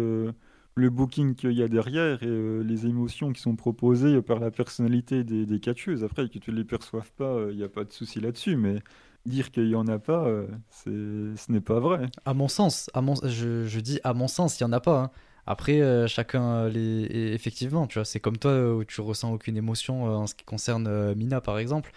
le 0.75 0.91
booking 0.91 1.35
qu'il 1.37 1.53
y 1.53 1.63
a 1.63 1.69
derrière 1.69 2.23
et 2.23 2.65
les 2.65 2.87
émotions 2.87 3.33
qui 3.33 3.41
sont 3.41 3.57
proposées 3.57 4.21
par 4.21 4.41
la 4.41 4.51
personnalité 4.51 5.25
des, 5.25 5.47
des 5.47 5.61
catcheuses. 5.61 6.05
Après, 6.05 6.29
que 6.29 6.39
tu 6.39 6.51
ne 6.51 6.57
les 6.57 6.65
perçoives 6.65 7.13
pas, 7.13 7.47
il 7.51 7.57
n'y 7.57 7.63
a 7.65 7.69
pas 7.69 7.85
de 7.85 7.93
souci 7.93 8.21
là-dessus, 8.21 8.57
mais 8.57 8.83
dire 9.27 9.51
qu'il 9.51 9.69
n'y 9.69 9.75
en 9.75 9.87
a 9.89 9.99
pas, 9.99 10.27
euh, 10.27 10.47
ce 10.71 11.53
n'est 11.53 11.61
pas 11.61 11.81
vrai. 11.81 12.07
À 12.25 12.35
mon 12.35 12.49
sens, 12.49 12.91
à 12.95 13.01
mon, 13.03 13.15
je, 13.25 13.65
je 13.67 13.81
dis 13.81 14.01
à 14.05 14.15
mon 14.15 14.29
sens, 14.29 14.59
il 14.61 14.65
n'y 14.65 14.71
en 14.71 14.73
a 14.73 14.81
pas. 14.81 14.99
hein. 15.01 15.11
Après, 15.47 15.81
euh, 15.81 16.07
chacun 16.09 16.43
euh, 16.65 16.69
les. 16.69 17.33
effectivement, 17.35 17.87
tu 17.87 17.95
vois, 17.99 18.05
c'est 18.05 18.21
comme 18.21 18.37
toi 18.39 18.75
où 18.75 18.85
tu 18.85 19.01
ressens 19.01 19.33
aucune 19.33 19.57
émotion 19.57 20.05
en 20.05 20.27
ce 20.27 20.35
qui 20.35 20.45
concerne 20.45 21.15
Mina, 21.15 21.41
par 21.41 21.59
exemple. 21.59 21.93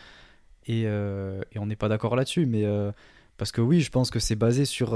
Et, 0.67 0.83
et 0.83 1.59
on 1.59 1.65
n'est 1.65 1.75
pas 1.75 1.89
d'accord 1.89 2.15
là-dessus, 2.15 2.45
mais 2.45 2.63
parce 3.37 3.51
que 3.51 3.61
oui, 3.61 3.81
je 3.81 3.89
pense 3.89 4.11
que 4.11 4.19
c'est 4.19 4.35
basé 4.35 4.65
sur 4.65 4.93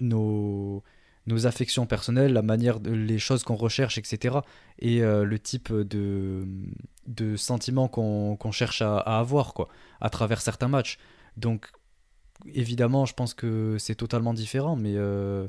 nos, 0.00 0.82
nos 1.26 1.46
affections 1.46 1.86
personnelles, 1.86 2.32
la 2.32 2.42
manière, 2.42 2.80
de- 2.80 2.90
les 2.90 3.18
choses 3.18 3.42
qu'on 3.44 3.56
recherche, 3.56 3.98
etc. 3.98 4.44
Et 4.78 5.00
le 5.00 5.38
type 5.38 5.72
de, 5.72 6.46
de 7.06 7.36
sentiments 7.36 7.88
qu'on 7.88 8.36
qu'on 8.36 8.52
cherche 8.52 8.82
à, 8.82 8.98
à 8.98 9.18
avoir, 9.18 9.54
quoi, 9.54 9.68
à 10.00 10.10
travers 10.10 10.40
certains 10.40 10.68
matchs. 10.68 10.98
Donc, 11.40 11.70
évidemment, 12.54 13.06
je 13.06 13.14
pense 13.14 13.34
que 13.34 13.76
c'est 13.78 13.94
totalement 13.94 14.34
différent, 14.34 14.76
mais, 14.76 14.94
euh, 14.96 15.48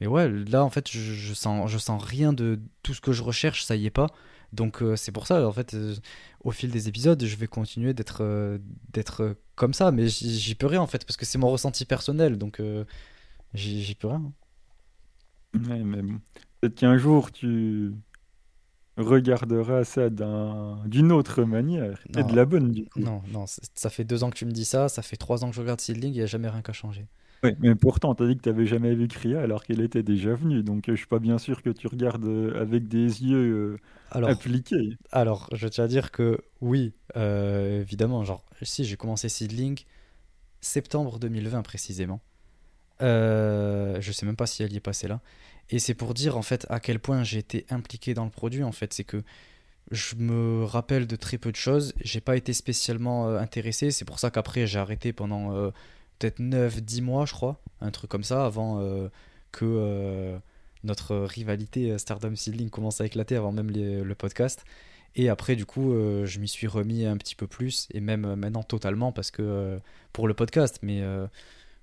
mais 0.00 0.06
ouais, 0.06 0.28
là, 0.28 0.64
en 0.64 0.70
fait, 0.70 0.90
je, 0.90 1.34
sens, 1.34 1.70
je 1.70 1.78
sens 1.78 2.02
rien 2.02 2.32
de 2.32 2.60
tout 2.82 2.94
ce 2.94 3.00
que 3.00 3.12
je 3.12 3.22
recherche, 3.22 3.64
ça 3.64 3.76
y 3.76 3.86
est 3.86 3.90
pas. 3.90 4.08
Donc, 4.52 4.82
euh, 4.82 4.96
c'est 4.96 5.12
pour 5.12 5.26
ça, 5.26 5.46
en 5.46 5.52
fait, 5.52 5.74
euh, 5.74 5.94
au 6.42 6.50
fil 6.50 6.70
des 6.70 6.88
épisodes, 6.88 7.24
je 7.24 7.36
vais 7.36 7.46
continuer 7.46 7.94
d'être 7.94 8.58
d'être 8.92 9.36
comme 9.54 9.74
ça, 9.74 9.92
mais 9.92 10.08
j'y 10.08 10.54
peux 10.54 10.66
rien, 10.66 10.80
en 10.80 10.86
fait, 10.86 11.04
parce 11.04 11.16
que 11.16 11.24
c'est 11.24 11.38
mon 11.38 11.50
ressenti 11.50 11.84
personnel, 11.84 12.38
donc 12.38 12.60
j'y 13.54 13.82
j'y 13.82 13.94
peux 13.94 14.08
rien. 14.08 14.32
Ouais, 15.54 15.80
mais 15.80 16.02
bon. 16.02 16.20
Peut-être 16.60 16.74
qu'un 16.74 16.98
jour, 16.98 17.32
tu 17.32 17.92
regarderas 19.02 19.84
ça 19.84 20.10
d'un, 20.10 20.78
d'une 20.86 21.12
autre 21.12 21.44
manière, 21.44 22.00
et 22.16 22.22
de 22.22 22.34
la 22.34 22.44
bonne, 22.44 22.72
du 22.72 22.84
coup. 22.86 23.00
Non, 23.00 23.22
non, 23.32 23.44
ça 23.46 23.90
fait 23.90 24.04
deux 24.04 24.24
ans 24.24 24.30
que 24.30 24.36
tu 24.36 24.46
me 24.46 24.52
dis 24.52 24.64
ça, 24.64 24.88
ça 24.88 25.02
fait 25.02 25.16
trois 25.16 25.44
ans 25.44 25.50
que 25.50 25.56
je 25.56 25.60
regarde 25.60 25.80
Seedling, 25.80 26.12
il 26.12 26.16
n'y 26.18 26.22
a 26.22 26.26
jamais 26.26 26.48
rien 26.48 26.62
qu'à 26.62 26.72
changer. 26.72 27.06
Ouais, 27.42 27.56
mais 27.58 27.74
pourtant, 27.74 28.14
tu 28.14 28.22
as 28.22 28.26
dit 28.26 28.36
que 28.36 28.42
tu 28.42 28.48
n'avais 28.50 28.66
jamais 28.66 28.94
vu 28.94 29.08
Kria 29.08 29.40
alors 29.40 29.64
qu'elle 29.64 29.80
était 29.80 30.02
déjà 30.02 30.34
venue, 30.34 30.62
donc 30.62 30.88
euh, 30.88 30.92
je 30.92 30.98
suis 30.98 31.06
pas 31.06 31.18
bien 31.18 31.38
sûr 31.38 31.62
que 31.62 31.70
tu 31.70 31.86
regardes 31.86 32.26
euh, 32.26 32.60
avec 32.60 32.86
des 32.86 33.22
yeux 33.24 33.54
euh, 33.54 33.78
Alors, 34.10 34.28
appliqués. 34.28 34.98
Alors, 35.10 35.48
je 35.52 35.66
tiens 35.66 35.84
à 35.84 35.88
dire 35.88 36.10
que 36.10 36.38
oui, 36.60 36.92
euh, 37.16 37.80
évidemment, 37.80 38.24
genre, 38.24 38.44
si 38.60 38.84
j'ai 38.84 38.96
commencé 38.96 39.30
Seedling 39.30 39.84
septembre 40.60 41.18
2020 41.18 41.62
précisément. 41.62 42.20
Euh, 43.02 43.98
je 44.00 44.12
sais 44.12 44.26
même 44.26 44.36
pas 44.36 44.46
si 44.46 44.62
elle 44.62 44.72
y 44.72 44.76
est 44.76 44.80
passée 44.80 45.08
là. 45.08 45.20
Et 45.70 45.78
c'est 45.78 45.94
pour 45.94 46.14
dire 46.14 46.36
en 46.36 46.42
fait 46.42 46.66
à 46.68 46.80
quel 46.80 46.98
point 46.98 47.22
j'ai 47.22 47.38
été 47.38 47.64
impliqué 47.70 48.12
dans 48.14 48.24
le 48.24 48.30
produit. 48.30 48.62
En 48.62 48.72
fait, 48.72 48.92
c'est 48.92 49.04
que 49.04 49.22
je 49.90 50.14
me 50.16 50.64
rappelle 50.64 51.06
de 51.06 51.16
très 51.16 51.38
peu 51.38 51.50
de 51.50 51.56
choses. 51.56 51.94
J'ai 52.00 52.20
pas 52.20 52.36
été 52.36 52.52
spécialement 52.52 53.28
euh, 53.28 53.38
intéressé. 53.38 53.90
C'est 53.90 54.04
pour 54.04 54.18
ça 54.18 54.30
qu'après 54.30 54.66
j'ai 54.66 54.78
arrêté 54.78 55.12
pendant 55.12 55.54
euh, 55.54 55.70
peut-être 56.18 56.40
9-10 56.40 57.02
mois, 57.02 57.26
je 57.26 57.32
crois, 57.32 57.60
un 57.80 57.90
truc 57.90 58.10
comme 58.10 58.24
ça, 58.24 58.44
avant 58.44 58.80
euh, 58.80 59.08
que 59.52 60.38
notre 60.84 61.16
rivalité 61.16 61.98
Stardom 61.98 62.34
Seedling 62.36 62.70
commence 62.70 63.00
à 63.00 63.06
éclater, 63.06 63.36
avant 63.36 63.52
même 63.52 63.70
le 63.70 64.14
podcast. 64.14 64.64
Et 65.16 65.28
après, 65.28 65.56
du 65.56 65.66
coup, 65.66 65.92
je 66.24 66.38
m'y 66.38 66.46
suis 66.46 66.68
remis 66.68 67.04
un 67.04 67.16
petit 67.16 67.34
peu 67.34 67.46
plus, 67.46 67.88
et 67.92 68.00
même 68.00 68.36
maintenant 68.36 68.62
totalement, 68.62 69.12
parce 69.12 69.30
que 69.30 69.78
pour 70.12 70.28
le 70.28 70.34
podcast. 70.34 70.78
Mais 70.82 71.02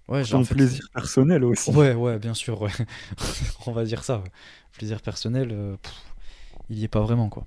Ouais, 0.07 0.23
Ton 0.23 0.45
plaisir 0.45 0.87
personnel 0.93 1.43
aussi. 1.43 1.69
Ouais, 1.71 1.93
ouais, 1.93 2.17
bien 2.17 2.33
sûr, 2.33 2.61
ouais. 2.61 2.71
On 3.67 3.71
va 3.73 3.83
dire 3.83 4.03
ça. 4.03 4.23
Plaisir 4.77 5.01
personnel, 5.01 5.49
euh, 5.51 5.75
il 6.69 6.79
y 6.79 6.85
est 6.85 6.87
pas 6.87 7.01
vraiment, 7.01 7.29
quoi. 7.29 7.45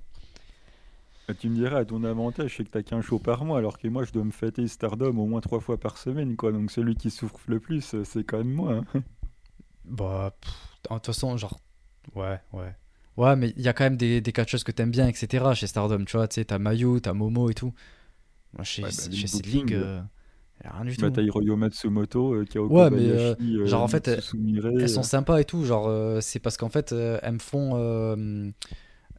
Bah, 1.27 1.33
tu 1.33 1.49
me 1.49 1.55
diras, 1.55 1.79
à 1.79 1.85
ton 1.85 2.03
avantage, 2.03 2.55
c'est 2.57 2.63
que 2.63 2.69
t'as 2.69 2.83
qu'un 2.83 3.01
show 3.01 3.17
par 3.17 3.45
mois, 3.45 3.57
alors 3.57 3.79
que 3.79 3.87
moi, 3.87 4.03
je 4.03 4.11
dois 4.11 4.23
me 4.23 4.31
fêter 4.31 4.67
Stardom 4.67 5.17
au 5.17 5.25
moins 5.25 5.41
trois 5.41 5.59
fois 5.59 5.79
par 5.79 5.97
semaine, 5.97 6.35
quoi. 6.35 6.51
Donc 6.51 6.69
celui 6.71 6.95
qui 6.95 7.09
souffre 7.09 7.39
le 7.47 7.59
plus, 7.59 7.95
euh, 7.95 8.03
c'est 8.03 8.23
quand 8.23 8.37
même 8.37 8.53
moi. 8.53 8.81
Hein. 8.93 9.01
Bah, 9.83 10.33
de 10.83 10.87
toute 10.95 11.05
façon, 11.07 11.35
genre, 11.37 11.59
ouais, 12.15 12.39
ouais. 12.53 12.75
Ouais, 13.17 13.35
mais 13.35 13.53
il 13.57 13.63
y 13.63 13.67
a 13.67 13.73
quand 13.73 13.83
même 13.83 13.97
des, 13.97 14.21
des 14.21 14.31
catcheuses 14.31 14.63
que 14.63 14.71
t'aimes 14.71 14.91
bien, 14.91 15.07
etc. 15.07 15.53
Chez 15.53 15.67
Stardom, 15.67 16.05
tu 16.05 16.15
vois, 16.15 16.27
tu 16.27 16.35
sais, 16.35 16.45
t'as 16.45 16.59
Mayu, 16.59 17.01
t'as 17.01 17.13
Momo 17.13 17.49
et 17.49 17.53
tout. 17.53 17.73
Moi, 18.53 18.63
chez, 18.63 18.83
ouais, 18.83 18.89
bah, 18.89 19.11
chez 19.11 19.27
Rien 20.63 20.85
du 20.85 20.95
tout. 20.95 21.01
Bataille 21.01 21.29
Royo 21.29 21.55
Matsumoto, 21.55 22.35
euh, 22.35 22.45
Ouais, 22.55 22.89
mais 22.91 23.09
euh, 23.09 23.35
euh, 23.41 23.65
genre 23.65 23.81
en 23.81 23.87
fait, 23.87 24.07
elles, 24.07 24.89
sont 24.89 25.03
sympas 25.03 25.39
et 25.39 25.45
tout. 25.45 25.65
Genre, 25.65 26.21
c'est 26.21 26.39
parce 26.39 26.57
qu'en 26.57 26.69
fait, 26.69 26.91
elles 26.91 27.33
me 27.33 27.39
font. 27.39 28.53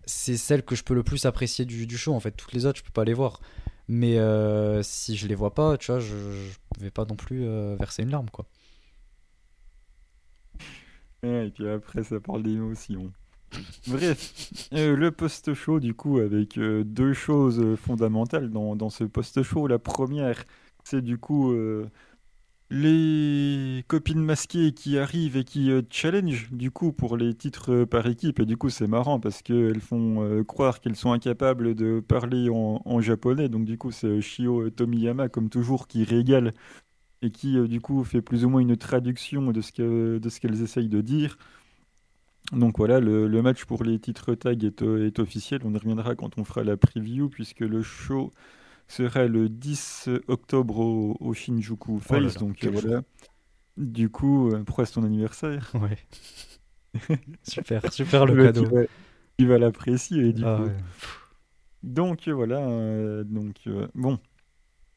c'est 0.05 0.37
celles 0.37 0.65
que 0.65 0.75
je 0.75 0.85
peux 0.85 0.95
le 0.95 1.03
plus 1.03 1.27
apprécier 1.27 1.65
du, 1.65 1.87
du, 1.87 1.97
show. 1.97 2.15
En 2.15 2.21
fait, 2.21 2.33
toutes 2.33 2.53
les 2.53 2.67
autres, 2.67 2.79
je 2.79 2.85
peux 2.85 2.93
pas 2.93 3.05
les 3.05 3.15
voir. 3.15 3.41
Mais 3.89 4.19
si 4.83 5.17
je 5.17 5.27
les 5.27 5.35
vois 5.35 5.55
pas, 5.55 5.77
tu 5.77 5.91
vois, 5.91 6.01
je, 6.01 6.15
je 6.77 6.81
vais 6.81 6.91
pas 6.91 7.05
non 7.05 7.17
plus 7.17 7.45
verser 7.77 8.03
une 8.03 8.11
larme, 8.11 8.31
quoi. 8.31 8.47
et 11.25 11.51
puis 11.55 11.69
après, 11.69 12.05
ça 12.05 12.21
parle 12.21 12.43
d'émotion. 12.43 13.13
Bref, 13.87 14.69
le 14.73 15.11
post-show, 15.11 15.79
du 15.79 15.93
coup, 15.93 16.19
avec 16.19 16.59
deux 16.59 17.13
choses 17.13 17.77
fondamentales 17.77 18.51
dans, 18.51 18.77
dans 18.77 18.89
ce 18.89 19.05
post-show. 19.05 19.67
La 19.67 19.79
première, 19.79 20.45
c'est 20.85 21.03
du 21.03 21.19
coup 21.19 21.53
euh, 21.53 21.89
les 22.71 23.85
copines 23.89 24.23
masquées 24.23 24.73
qui 24.73 24.99
arrivent 24.99 25.37
et 25.37 25.45
qui 25.45 25.71
euh, 25.71 25.83
challenge 25.91 26.51
du 26.53 26.71
coup 26.71 26.93
pour 26.93 27.17
les 27.17 27.35
titres 27.35 27.73
euh, 27.73 27.87
par 27.87 28.07
équipe. 28.07 28.41
Et 28.41 28.47
du 28.47 28.57
coup, 28.57 28.71
c'est 28.71 28.87
marrant 28.87 29.21
parce 29.21 29.43
qu'elles 29.43 29.81
font 29.81 30.45
croire 30.45 30.81
qu'elles 30.81 30.97
sont 30.97 31.13
incapables 31.13 31.75
de 31.75 32.01
parler 32.01 32.49
en, 32.51 33.01
japonais. 33.01 33.49
Donc 33.49 33.65
du 33.65 33.79
coup, 33.79 33.91
c'est 33.91 34.21
Shio 34.21 34.71
Tomiyama 34.71 35.29
comme 35.29 35.49
toujours 35.51 35.89
qui 35.89 36.05
régale 36.05 36.53
et 37.23 37.31
qui 37.31 37.61
du 37.69 37.81
coup 37.81 38.05
fait 38.05 38.23
plus 38.23 38.45
ou 38.45 38.51
moins 38.51 38.61
une 38.61 38.77
traduction 38.77 39.53
de 39.53 39.61
ce 39.61 39.71
qu'elles 40.41 40.63
essayent 40.63 40.89
de 40.89 41.01
dire. 41.01 41.39
Donc 42.51 42.77
voilà, 42.77 43.01
le, 43.01 43.43
match 43.43 43.65
pour 43.65 43.83
les 43.83 43.99
titres 43.99 44.35
tag 44.35 44.63
est, 44.65 45.19
officiel. 45.19 45.61
On 45.65 45.73
y 45.73 45.79
reviendra 45.79 46.15
quand 46.15 46.39
on 46.39 46.45
fera 46.45 46.65
la 46.65 46.77
preview, 46.77 47.29
puisque 47.29 47.61
le 47.61 47.83
show 47.83 48.31
serait 48.93 49.29
le 49.29 49.49
10 49.49 50.11
octobre 50.29 50.79
au, 50.79 51.35
Shinjuku 51.35 51.97
oh 51.97 51.99
Face. 51.99 52.37
donc 52.37 52.65
euh, 52.65 52.71
voilà. 52.71 53.03
Du 53.77 54.11
coup, 54.11 54.51
euh, 54.51 54.63
pourquoi 54.65 54.85
c'est 54.85 54.93
ton 54.93 55.05
anniversaire 55.05 55.73
Ouais. 55.81 55.99
super, 57.43 57.91
super 57.91 58.27
le 58.27 58.45
cadeau. 58.45 58.69
Tu 59.39 59.47
vas, 59.47 59.59
l'apprécier 59.59 60.35
du 60.35 60.45
ah 60.45 60.59
coup. 60.59 60.71
Donc 61.83 62.29
euh, 62.29 62.33
voilà, 62.33 63.25
donc 63.25 63.69
bon. 63.95 64.19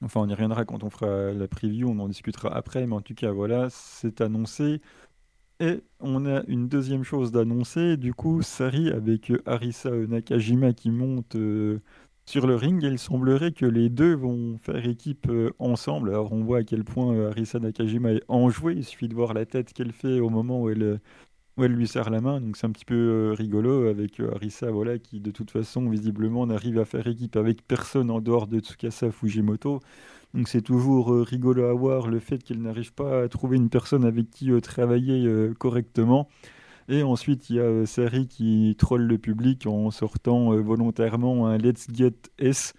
Enfin, 0.01 0.19
on 0.19 0.27
y 0.27 0.33
reviendra 0.33 0.65
quand 0.65 0.83
on 0.83 0.89
fera 0.89 1.31
la 1.31 1.47
preview, 1.47 1.89
on 1.89 1.97
en 1.99 2.09
discutera 2.09 2.53
après, 2.53 2.85
mais 2.85 2.95
en 2.95 3.01
tout 3.01 3.15
cas, 3.15 3.31
voilà, 3.31 3.69
c'est 3.69 4.19
annoncé. 4.19 4.81
Et 5.61 5.81
on 6.01 6.25
a 6.25 6.43
une 6.47 6.67
deuxième 6.67 7.03
chose 7.03 7.31
d'annoncer, 7.31 7.95
du 7.95 8.13
coup, 8.13 8.41
Sari 8.41 8.91
avec 8.91 9.31
Arisa 9.45 9.89
Nakajima 9.89 10.73
qui 10.73 10.91
monte 10.91 11.37
sur 12.27 12.47
le 12.47 12.55
ring, 12.55 12.81
il 12.81 12.97
semblerait 12.97 13.51
que 13.51 13.67
les 13.67 13.89
deux 13.89 14.15
vont 14.15 14.57
faire 14.57 14.83
équipe 14.87 15.27
euh, 15.29 15.51
ensemble. 15.59 16.09
Alors 16.09 16.33
on 16.33 16.43
voit 16.43 16.59
à 16.59 16.63
quel 16.63 16.83
point 16.83 17.13
euh, 17.13 17.29
Arisa 17.29 17.59
Nakajima 17.59 18.13
est 18.13 18.23
enjouée. 18.27 18.73
Il 18.77 18.83
suffit 18.83 19.07
de 19.07 19.13
voir 19.13 19.35
la 19.35 19.45
tête 19.45 19.73
qu'elle 19.73 19.91
fait 19.91 20.19
au 20.19 20.29
moment 20.29 20.63
où 20.63 20.69
elle, 20.69 20.99
euh, 21.59 21.67
lui 21.67 21.87
serre 21.87 22.09
la 22.09 22.21
main. 22.21 22.41
Donc 22.41 22.57
c'est 22.57 22.65
un 22.65 22.71
petit 22.71 22.85
peu 22.85 23.31
rigolo 23.37 23.87
avec 23.87 24.19
Arisa 24.19 24.71
voilà, 24.71 24.97
qui 24.97 25.19
de 25.19 25.29
toute 25.29 25.51
façon 25.51 25.87
visiblement 25.87 26.47
n'arrive 26.47 26.79
à 26.79 26.85
faire 26.85 27.05
équipe 27.05 27.35
avec 27.35 27.65
personne 27.67 28.09
en 28.09 28.21
dehors 28.21 28.47
de 28.47 28.59
Tsukasa 28.59 29.11
Fujimoto. 29.11 29.81
Donc 30.33 30.47
c'est 30.47 30.63
toujours 30.63 31.15
rigolo 31.25 31.65
à 31.65 31.73
voir 31.73 32.07
le 32.07 32.19
fait 32.19 32.39
qu'elle 32.43 32.61
n'arrive 32.61 32.93
pas 32.93 33.21
à 33.23 33.29
trouver 33.29 33.57
une 33.57 33.69
personne 33.69 34.03
avec 34.03 34.31
qui 34.31 34.49
travailler 34.61 35.29
correctement. 35.59 36.27
Et 36.87 37.03
ensuite, 37.03 37.49
il 37.49 37.55
y 37.55 37.59
a 37.59 37.63
euh, 37.63 37.85
Sari 37.85 38.27
qui 38.27 38.75
troll 38.77 39.01
le 39.03 39.17
public 39.17 39.65
en 39.65 39.89
sortant 39.89 40.53
euh, 40.53 40.61
volontairement 40.61 41.47
un 41.47 41.57
Let's 41.57 41.87
Get 41.91 42.13
S. 42.37 42.73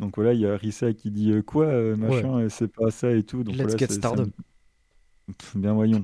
Donc 0.00 0.16
voilà, 0.16 0.32
il 0.32 0.40
y 0.40 0.46
a 0.46 0.56
Risa 0.56 0.92
qui 0.92 1.10
dit 1.10 1.30
euh, 1.30 1.42
quoi, 1.42 1.72
machin, 1.96 2.48
c'est 2.48 2.72
pas 2.72 2.90
ça 2.90 3.12
et 3.12 3.22
tout. 3.22 3.44
Donc, 3.44 3.54
Let's 3.54 3.76
Get 3.76 3.88
Stardom. 3.88 4.30
Bien 5.54 5.74
voyons. 5.74 6.02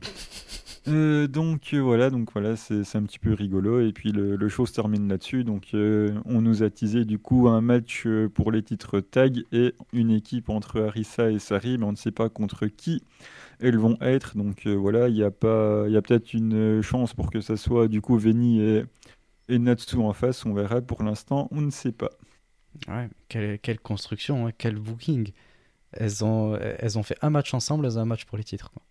donc 0.87 1.75
voilà, 1.75 2.09
donc 2.09 2.31
voilà, 2.33 2.55
c'est 2.55 2.95
un 2.95 3.03
petit 3.03 3.19
peu 3.19 3.33
rigolo. 3.33 3.81
Et 3.81 3.93
puis 3.93 4.13
le, 4.13 4.49
show 4.49 4.65
se 4.65 4.73
termine 4.73 5.09
là-dessus. 5.09 5.43
Donc 5.43 5.71
on 5.75 6.41
nous 6.41 6.63
a 6.63 6.71
teasé 6.71 7.05
du 7.05 7.19
coup 7.19 7.49
un 7.49 7.61
match 7.61 8.07
pour 8.35 8.53
les 8.53 8.63
titres 8.63 9.01
tag 9.01 9.43
et 9.51 9.75
une 9.93 10.13
équipe 10.13 10.49
entre 10.49 10.81
Arisa 10.81 11.33
et 11.33 11.41
Sari, 11.41 11.77
mais 11.77 11.85
on 11.85 11.93
ne 11.93 11.97
sait 11.97 12.13
pas 12.13 12.29
contre 12.29 12.67
qui 12.69 13.03
elles 13.61 13.79
vont 13.79 13.97
être. 14.01 14.37
Donc 14.37 14.67
euh, 14.67 14.75
voilà, 14.75 15.09
il 15.09 15.17
y 15.17 15.25
a 15.25 15.31
pas, 15.31 15.85
il 15.87 15.93
y 15.93 15.97
a 15.97 16.03
peut-être 16.03 16.33
une 16.35 16.83
chance 16.83 17.15
pour 17.15 17.31
que 17.31 17.41
ça 17.41 17.57
soit 17.57 17.89
du 17.89 18.01
coup 18.01 18.19
Veni 18.19 18.61
et, 18.61 18.85
et 19.49 19.59
Natsu 19.59 19.97
en 19.97 20.13
face. 20.13 20.45
On 20.47 20.55
verra. 20.55 20.81
Pour 20.81 21.03
l'instant, 21.03 21.49
on 21.51 21.61
ne 21.61 21.71
sait 21.71 21.93
pas. 21.93 22.11
Ouais, 22.89 23.09
quelle, 23.29 23.59
quelle 23.59 23.81
construction, 23.81 24.47
hein, 24.47 24.51
quel 24.57 24.77
booking. 24.77 25.33
Elles 25.93 26.25
ont, 26.25 26.55
elles 26.57 26.99
ont 26.99 27.03
fait 27.03 27.17
un 27.23 27.31
match 27.31 27.55
ensemble, 27.55 27.87
elles 27.87 27.99
ont 27.99 28.03
un 28.03 28.05
match 28.05 28.27
pour 28.27 28.37
les 28.37 28.45
titres. 28.45 28.71
Quoi. 28.71 28.83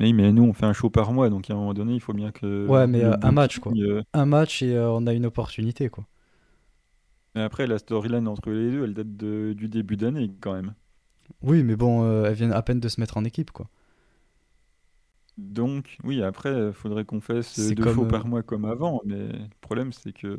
Mais, 0.00 0.12
mais 0.12 0.32
nous, 0.32 0.42
on 0.42 0.52
fait 0.52 0.66
un 0.66 0.72
show 0.72 0.90
par 0.90 1.12
mois, 1.12 1.30
donc 1.30 1.48
à 1.50 1.52
un 1.52 1.56
moment 1.56 1.74
donné, 1.74 1.94
il 1.94 2.00
faut 2.00 2.14
bien 2.14 2.32
que. 2.32 2.66
Ouais, 2.66 2.86
mais 2.86 3.04
euh, 3.04 3.14
un 3.22 3.32
match, 3.32 3.58
quoi. 3.58 3.72
Euh, 3.76 4.02
un 4.12 4.26
match 4.26 4.62
et 4.62 4.78
on 4.78 5.06
a 5.06 5.12
une 5.12 5.26
opportunité, 5.26 5.88
quoi. 5.88 6.04
Mais 7.34 7.42
après, 7.42 7.66
la 7.66 7.78
storyline 7.78 8.26
entre 8.26 8.50
les 8.50 8.72
deux, 8.72 8.84
elle 8.84 8.94
date 8.94 9.14
du 9.16 9.68
début 9.68 9.96
d'année, 9.96 10.32
quand 10.40 10.52
même. 10.52 10.74
Oui, 11.42 11.62
mais 11.62 11.76
bon, 11.76 12.04
euh, 12.04 12.24
elles 12.24 12.34
viennent 12.34 12.52
à 12.52 12.62
peine 12.62 12.80
de 12.80 12.88
se 12.88 13.00
mettre 13.00 13.16
en 13.16 13.24
équipe, 13.24 13.50
quoi. 13.50 13.68
Donc, 15.38 15.96
oui, 16.04 16.22
après, 16.22 16.68
il 16.68 16.72
faudrait 16.72 17.04
qu'on 17.04 17.20
fasse 17.20 17.58
deux 17.58 17.82
comme, 17.82 18.08
par 18.08 18.26
euh, 18.26 18.28
mois 18.28 18.42
comme 18.42 18.64
avant, 18.66 19.00
mais 19.04 19.28
le 19.28 19.48
problème, 19.60 19.92
c'est 19.92 20.12
que. 20.12 20.36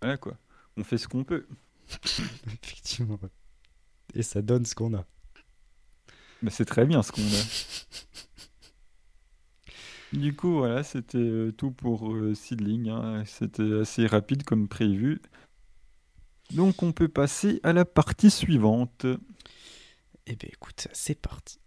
Voilà, 0.00 0.16
quoi. 0.16 0.36
On 0.76 0.84
fait 0.84 0.98
ce 0.98 1.08
qu'on 1.08 1.24
peut. 1.24 1.46
Effectivement. 2.62 3.18
Et 4.14 4.22
ça 4.22 4.40
donne 4.40 4.64
ce 4.64 4.74
qu'on 4.74 4.94
a. 4.94 5.04
Mais 6.42 6.50
c'est 6.50 6.64
très 6.64 6.86
bien 6.86 7.02
ce 7.02 7.12
qu'on 7.12 7.20
a. 7.20 7.44
du 10.18 10.34
coup, 10.34 10.58
voilà, 10.58 10.82
c'était 10.82 11.18
euh, 11.18 11.52
tout 11.52 11.72
pour 11.72 12.14
Seedling. 12.34 12.88
Hein. 12.88 13.24
C'était 13.26 13.80
assez 13.80 14.06
rapide 14.06 14.44
comme 14.44 14.68
prévu. 14.68 15.20
Donc, 16.54 16.82
on 16.82 16.92
peut 16.92 17.08
passer 17.08 17.60
à 17.62 17.74
la 17.74 17.84
partie 17.84 18.30
suivante. 18.30 19.04
Eh 20.30 20.36
bien 20.36 20.50
écoute, 20.52 20.88
c'est 20.92 21.14
parti. 21.14 21.58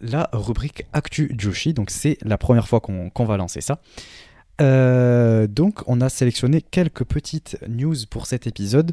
la 0.00 0.30
rubrique 0.32 0.84
Actu 0.92 1.34
Joshi. 1.36 1.74
Donc 1.74 1.90
c'est 1.90 2.16
la 2.22 2.38
première 2.38 2.68
fois 2.68 2.80
qu'on 2.80 3.24
va 3.24 3.36
lancer 3.36 3.60
ça. 3.60 3.80
Euh, 4.60 5.46
donc 5.46 5.82
on 5.86 6.00
a 6.00 6.08
sélectionné 6.08 6.62
quelques 6.62 7.04
petites 7.04 7.58
news 7.68 7.96
pour 8.08 8.26
cet 8.26 8.46
épisode. 8.46 8.92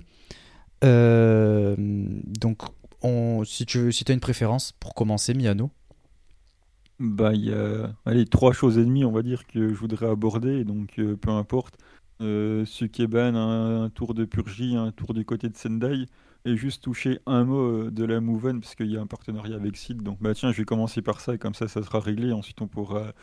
Euh, 0.84 1.76
donc, 1.78 2.62
on, 3.02 3.44
si 3.46 3.66
tu 3.66 3.92
si 3.92 4.04
as 4.08 4.14
une 4.14 4.20
préférence 4.20 4.74
pour 4.74 4.94
commencer, 4.94 5.34
Miano? 5.34 5.72
Bah, 7.00 7.34
il 7.34 7.46
y 7.46 7.54
a 7.54 7.94
allez, 8.06 8.26
trois 8.26 8.54
choses 8.54 8.78
et 8.78 8.86
demie, 8.86 9.04
on 9.04 9.12
va 9.12 9.24
dire, 9.24 9.46
que 9.48 9.70
je 9.70 9.76
voudrais 9.76 10.08
aborder, 10.08 10.64
donc 10.64 11.00
euh, 11.00 11.16
peu 11.16 11.32
importe. 11.32 11.78
Euh, 12.22 12.66
Sukeban, 12.66 13.36
un, 13.36 13.90
tour 13.90 14.14
de 14.14 14.26
Purgie, 14.26 14.76
un 14.76 14.92
tour 14.92 15.14
du 15.14 15.26
côté 15.26 15.50
de 15.50 15.58
Sendai. 15.58 16.06
et 16.46 16.56
juste 16.56 16.84
toucher 16.84 17.20
un 17.26 17.44
mot 17.46 17.90
de 17.90 18.06
la 18.06 18.20
Mouven, 18.22 18.62
parce 18.62 18.76
qu'il 18.76 18.92
y 18.92 18.98
a 18.98 19.02
un 19.02 19.08
partenariat 19.08 19.56
avec 19.56 19.76
Sid. 19.76 20.02
Donc, 20.02 20.20
bah 20.22 20.34
tiens, 20.34 20.52
je 20.52 20.58
vais 20.58 20.66
commencer 20.66 21.02
par 21.02 21.20
ça, 21.20 21.36
et 21.36 21.38
comme 21.38 21.56
ça, 21.56 21.68
ça 21.68 21.82
sera 21.84 22.00
réglé. 22.00 22.32
Ensuite, 22.32 22.62
on 22.62 22.68
pourra 22.68 23.14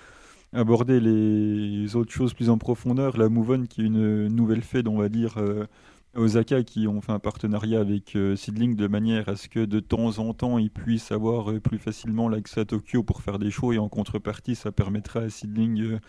aborder 0.53 1.01
les 1.01 1.95
autres 1.97 2.13
choses 2.13 2.35
plus 2.35 2.51
en 2.51 2.59
profondeur. 2.59 3.17
La 3.17 3.29
Mouven, 3.29 3.69
qui 3.69 3.83
est 3.83 3.85
une 3.85 4.29
nouvelle 4.29 4.63
fête, 4.63 4.89
on 4.89 4.99
va 4.99 5.09
dire, 5.09 5.39
Osaka 6.15 6.65
qui 6.65 6.89
ont 6.89 7.01
fait 7.01 7.13
un 7.13 7.21
partenariat 7.21 7.81
avec 7.81 8.17
euh, 8.17 8.35
Seedling 8.35 8.75
de 8.75 8.89
manière 8.89 9.29
à 9.29 9.37
ce 9.37 9.49
que 9.49 9.65
de 9.65 9.79
temps 9.79 10.19
en 10.19 10.35
temps 10.35 10.59
ils 10.59 10.71
puissent 10.71 11.13
avoir 11.13 11.53
euh, 11.53 11.61
plus 11.61 11.79
facilement 11.79 12.29
l'accès 12.29 12.61
à 12.61 12.65
Tokyo 12.65 13.05
pour 13.05 13.23
faire 13.23 13.39
des 13.39 13.51
shows 13.51 13.73
et 13.73 13.79
en 13.79 13.89
contrepartie 13.89 14.57
ça 14.57 14.73
permettra 14.73 15.21
à 15.21 15.31
Seedling 15.31 15.81
euh, 15.83 16.01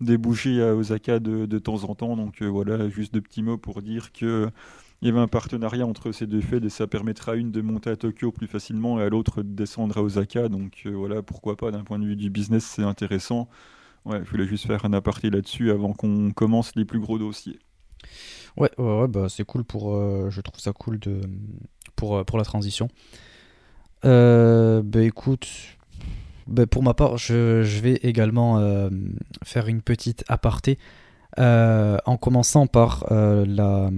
déboucher 0.00 0.62
à 0.62 0.76
Osaka 0.76 1.18
de, 1.18 1.44
de, 1.46 1.58
temps 1.58 1.82
en 1.84 1.96
temps. 1.96 2.16
Donc 2.16 2.40
voilà, 2.42 2.88
juste 2.88 3.12
de 3.12 3.18
petits 3.18 3.42
mots 3.42 3.58
pour 3.58 3.82
dire 3.82 4.12
que 4.12 4.48
il 5.02 5.08
y 5.08 5.10
avait 5.10 5.20
un 5.20 5.28
partenariat 5.28 5.86
entre 5.86 6.12
ces 6.12 6.26
deux 6.26 6.40
faits 6.40 6.64
et 6.64 6.70
ça 6.70 6.86
permettra 6.86 7.32
à 7.32 7.34
une 7.34 7.50
de 7.50 7.60
monter 7.60 7.90
à 7.90 7.96
Tokyo 7.96 8.30
plus 8.32 8.46
facilement 8.46 9.00
et 9.00 9.04
à 9.04 9.08
l'autre 9.08 9.42
de 9.42 9.54
descendre 9.54 9.98
à 9.98 10.02
Osaka. 10.02 10.48
Donc 10.48 10.86
voilà, 10.86 11.22
pourquoi 11.22 11.56
pas 11.56 11.70
d'un 11.72 11.82
point 11.84 11.98
de 11.98 12.04
vue 12.04 12.16
du 12.16 12.30
business, 12.30 12.64
c'est 12.64 12.82
intéressant. 12.82 13.48
Ouais, 14.04 14.20
je 14.24 14.30
voulais 14.30 14.46
juste 14.46 14.66
faire 14.66 14.84
un 14.84 14.92
aparté 14.92 15.30
là-dessus 15.30 15.70
avant 15.70 15.92
qu'on 15.92 16.30
commence 16.32 16.74
les 16.76 16.84
plus 16.84 17.00
gros 17.00 17.18
dossiers. 17.18 17.58
Ouais, 18.56 18.70
ouais, 18.78 19.08
bah, 19.08 19.26
c'est 19.28 19.44
cool 19.44 19.64
pour. 19.64 19.94
Euh, 19.94 20.28
je 20.30 20.40
trouve 20.40 20.60
ça 20.60 20.72
cool 20.72 20.98
de, 20.98 21.20
pour, 21.96 22.16
euh, 22.16 22.24
pour 22.24 22.38
la 22.38 22.44
transition. 22.44 22.88
Euh, 24.04 24.82
bah 24.84 25.02
écoute, 25.02 25.48
bah, 26.46 26.66
pour 26.66 26.82
ma 26.82 26.94
part, 26.94 27.16
je, 27.18 27.62
je 27.62 27.80
vais 27.80 27.94
également 28.02 28.88
faire 29.44 29.68
une 29.68 29.82
petite 29.82 30.24
aparté. 30.28 30.78
en 31.36 32.16
commençant 32.20 32.66
par 32.66 33.06
la, 33.10 33.90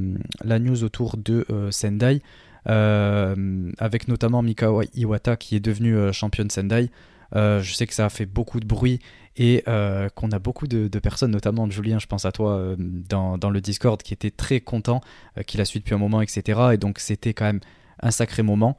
la, 0.44 0.58
news 0.58 0.84
autour 0.84 1.16
de 1.16 1.46
Sendai, 1.70 2.22
avec 2.66 4.08
notamment 4.08 4.42
Mikawa 4.42 4.84
Iwata 4.94 5.36
qui 5.36 5.56
est 5.56 5.60
devenu 5.60 6.12
championne 6.12 6.50
Sendai. 6.50 6.90
Je 7.34 7.72
sais 7.72 7.86
que 7.86 7.94
ça 7.94 8.06
a 8.06 8.08
fait 8.08 8.26
beaucoup 8.26 8.60
de 8.60 8.66
bruit 8.66 9.00
et 9.36 9.62
euh, 9.68 10.08
qu'on 10.10 10.30
a 10.32 10.38
beaucoup 10.38 10.66
de, 10.66 10.86
personnes, 10.98 11.30
notamment 11.30 11.68
Julien, 11.70 11.98
je 11.98 12.06
pense 12.06 12.24
à 12.24 12.32
toi, 12.32 12.56
euh, 12.56 12.76
dans, 12.78 13.50
le 13.50 13.60
Discord, 13.60 14.00
qui 14.02 14.12
étaient 14.12 14.30
très 14.30 14.60
contents, 14.60 15.00
euh, 15.38 15.42
qu'il 15.42 15.60
a 15.60 15.64
suivi 15.64 15.80
depuis 15.80 15.94
un 15.94 15.98
moment, 15.98 16.20
etc. 16.20 16.60
Et 16.74 16.76
donc 16.76 16.98
c'était 16.98 17.32
quand 17.32 17.46
même 17.46 17.60
un 18.02 18.10
sacré 18.10 18.42
moment. 18.42 18.76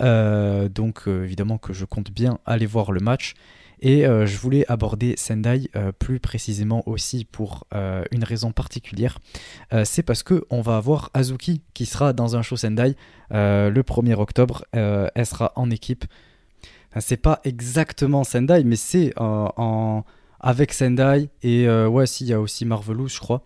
donc 0.00 1.02
évidemment 1.06 1.58
que 1.58 1.72
je 1.72 1.84
compte 1.84 2.10
bien 2.10 2.38
aller 2.46 2.66
voir 2.66 2.92
le 2.92 3.00
match. 3.00 3.34
Et 3.80 4.02
je 4.04 4.38
voulais 4.38 4.64
aborder 4.68 5.14
Sendai 5.16 5.70
plus 5.98 6.18
précisément 6.18 6.82
aussi 6.88 7.24
pour 7.24 7.66
une 8.10 8.24
raison 8.24 8.50
particulière. 8.50 9.18
c'est 9.84 10.02
parce 10.02 10.24
que 10.24 10.44
on 10.50 10.60
va 10.62 10.76
avoir 10.76 11.10
Azuki 11.14 11.62
qui 11.74 11.86
sera 11.86 12.12
dans 12.12 12.34
un 12.34 12.42
show 12.42 12.56
Sendai 12.56 12.96
le 13.30 13.82
1er 13.82 14.14
octobre. 14.14 14.64
elle 14.72 15.26
sera 15.26 15.52
en 15.54 15.70
équipe 15.70 16.04
c'est 17.00 17.16
pas 17.16 17.40
exactement 17.44 18.24
Sendai, 18.24 18.62
mais 18.64 18.76
c'est 18.76 19.12
euh, 19.18 19.48
en, 19.56 20.04
avec 20.40 20.72
Sendai 20.72 21.28
et 21.42 21.66
euh, 21.66 21.88
ouais, 21.88 22.06
si, 22.06 22.24
il 22.24 22.28
y 22.28 22.32
a 22.32 22.40
aussi 22.40 22.64
Marvelous, 22.64 23.08
je 23.08 23.18
crois. 23.18 23.42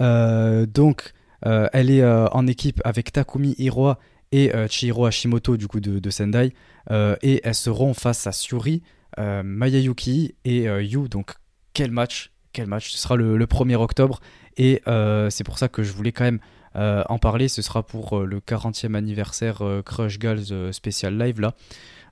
Euh, 0.00 0.66
donc, 0.66 1.12
elle 1.42 1.90
est 1.90 2.04
en 2.04 2.48
équipe 2.48 2.80
avec 2.84 3.12
Takumi 3.12 3.54
Hiroa 3.58 4.00
et 4.32 4.50
Chihiro 4.68 5.06
Hashimoto 5.06 5.56
du 5.56 5.68
coup 5.68 5.78
de, 5.78 6.10
Sendai 6.10 6.52
et 6.90 7.40
elles 7.44 7.54
seront 7.54 7.94
face 7.94 8.26
à 8.26 8.32
Suri, 8.32 8.82
Mayayuki 9.16 10.34
et 10.44 10.64
Yu. 10.64 11.08
Donc, 11.08 11.34
quel 11.74 11.92
match! 11.92 12.32
Quel 12.52 12.66
match! 12.66 12.90
Ce 12.90 12.98
sera 12.98 13.14
le, 13.14 13.36
le 13.36 13.46
1er 13.46 13.76
octobre 13.76 14.18
et 14.56 14.82
c'est 15.30 15.44
pour 15.44 15.58
ça 15.58 15.68
que 15.68 15.84
je 15.84 15.92
voulais 15.92 16.10
quand 16.10 16.24
même 16.24 16.40
en 16.74 17.18
parler. 17.18 17.46
Ce 17.46 17.62
sera 17.62 17.86
pour 17.86 18.18
le 18.18 18.40
40e 18.40 18.96
anniversaire 18.96 19.62
Crush 19.84 20.18
Girls 20.18 20.72
Special 20.72 21.16
Live 21.16 21.40
là. 21.40 21.54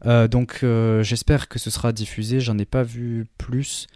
Euh, 0.05 0.29
donc 0.29 0.61
euh, 0.63 1.03
j'espère 1.03 1.49
que 1.49 1.59
ce 1.59 1.71
sera 1.71 1.93
diffusé. 1.93 2.41
J'en 2.41 2.59
ai 2.59 2.65
pas 2.65 2.83
vu 2.83 3.27
plus. 3.39 3.87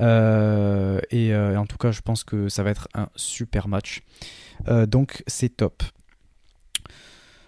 Euh, 0.00 1.00
et 1.10 1.36
en 1.36 1.66
tout 1.66 1.76
cas, 1.76 1.92
je 1.92 2.00
pense 2.00 2.24
que 2.24 2.48
ça 2.48 2.62
va 2.62 2.70
être 2.70 2.88
un 2.94 3.08
super 3.16 3.68
match. 3.68 4.02
donc 4.86 5.22
c'est 5.26 5.56
top. 5.56 5.82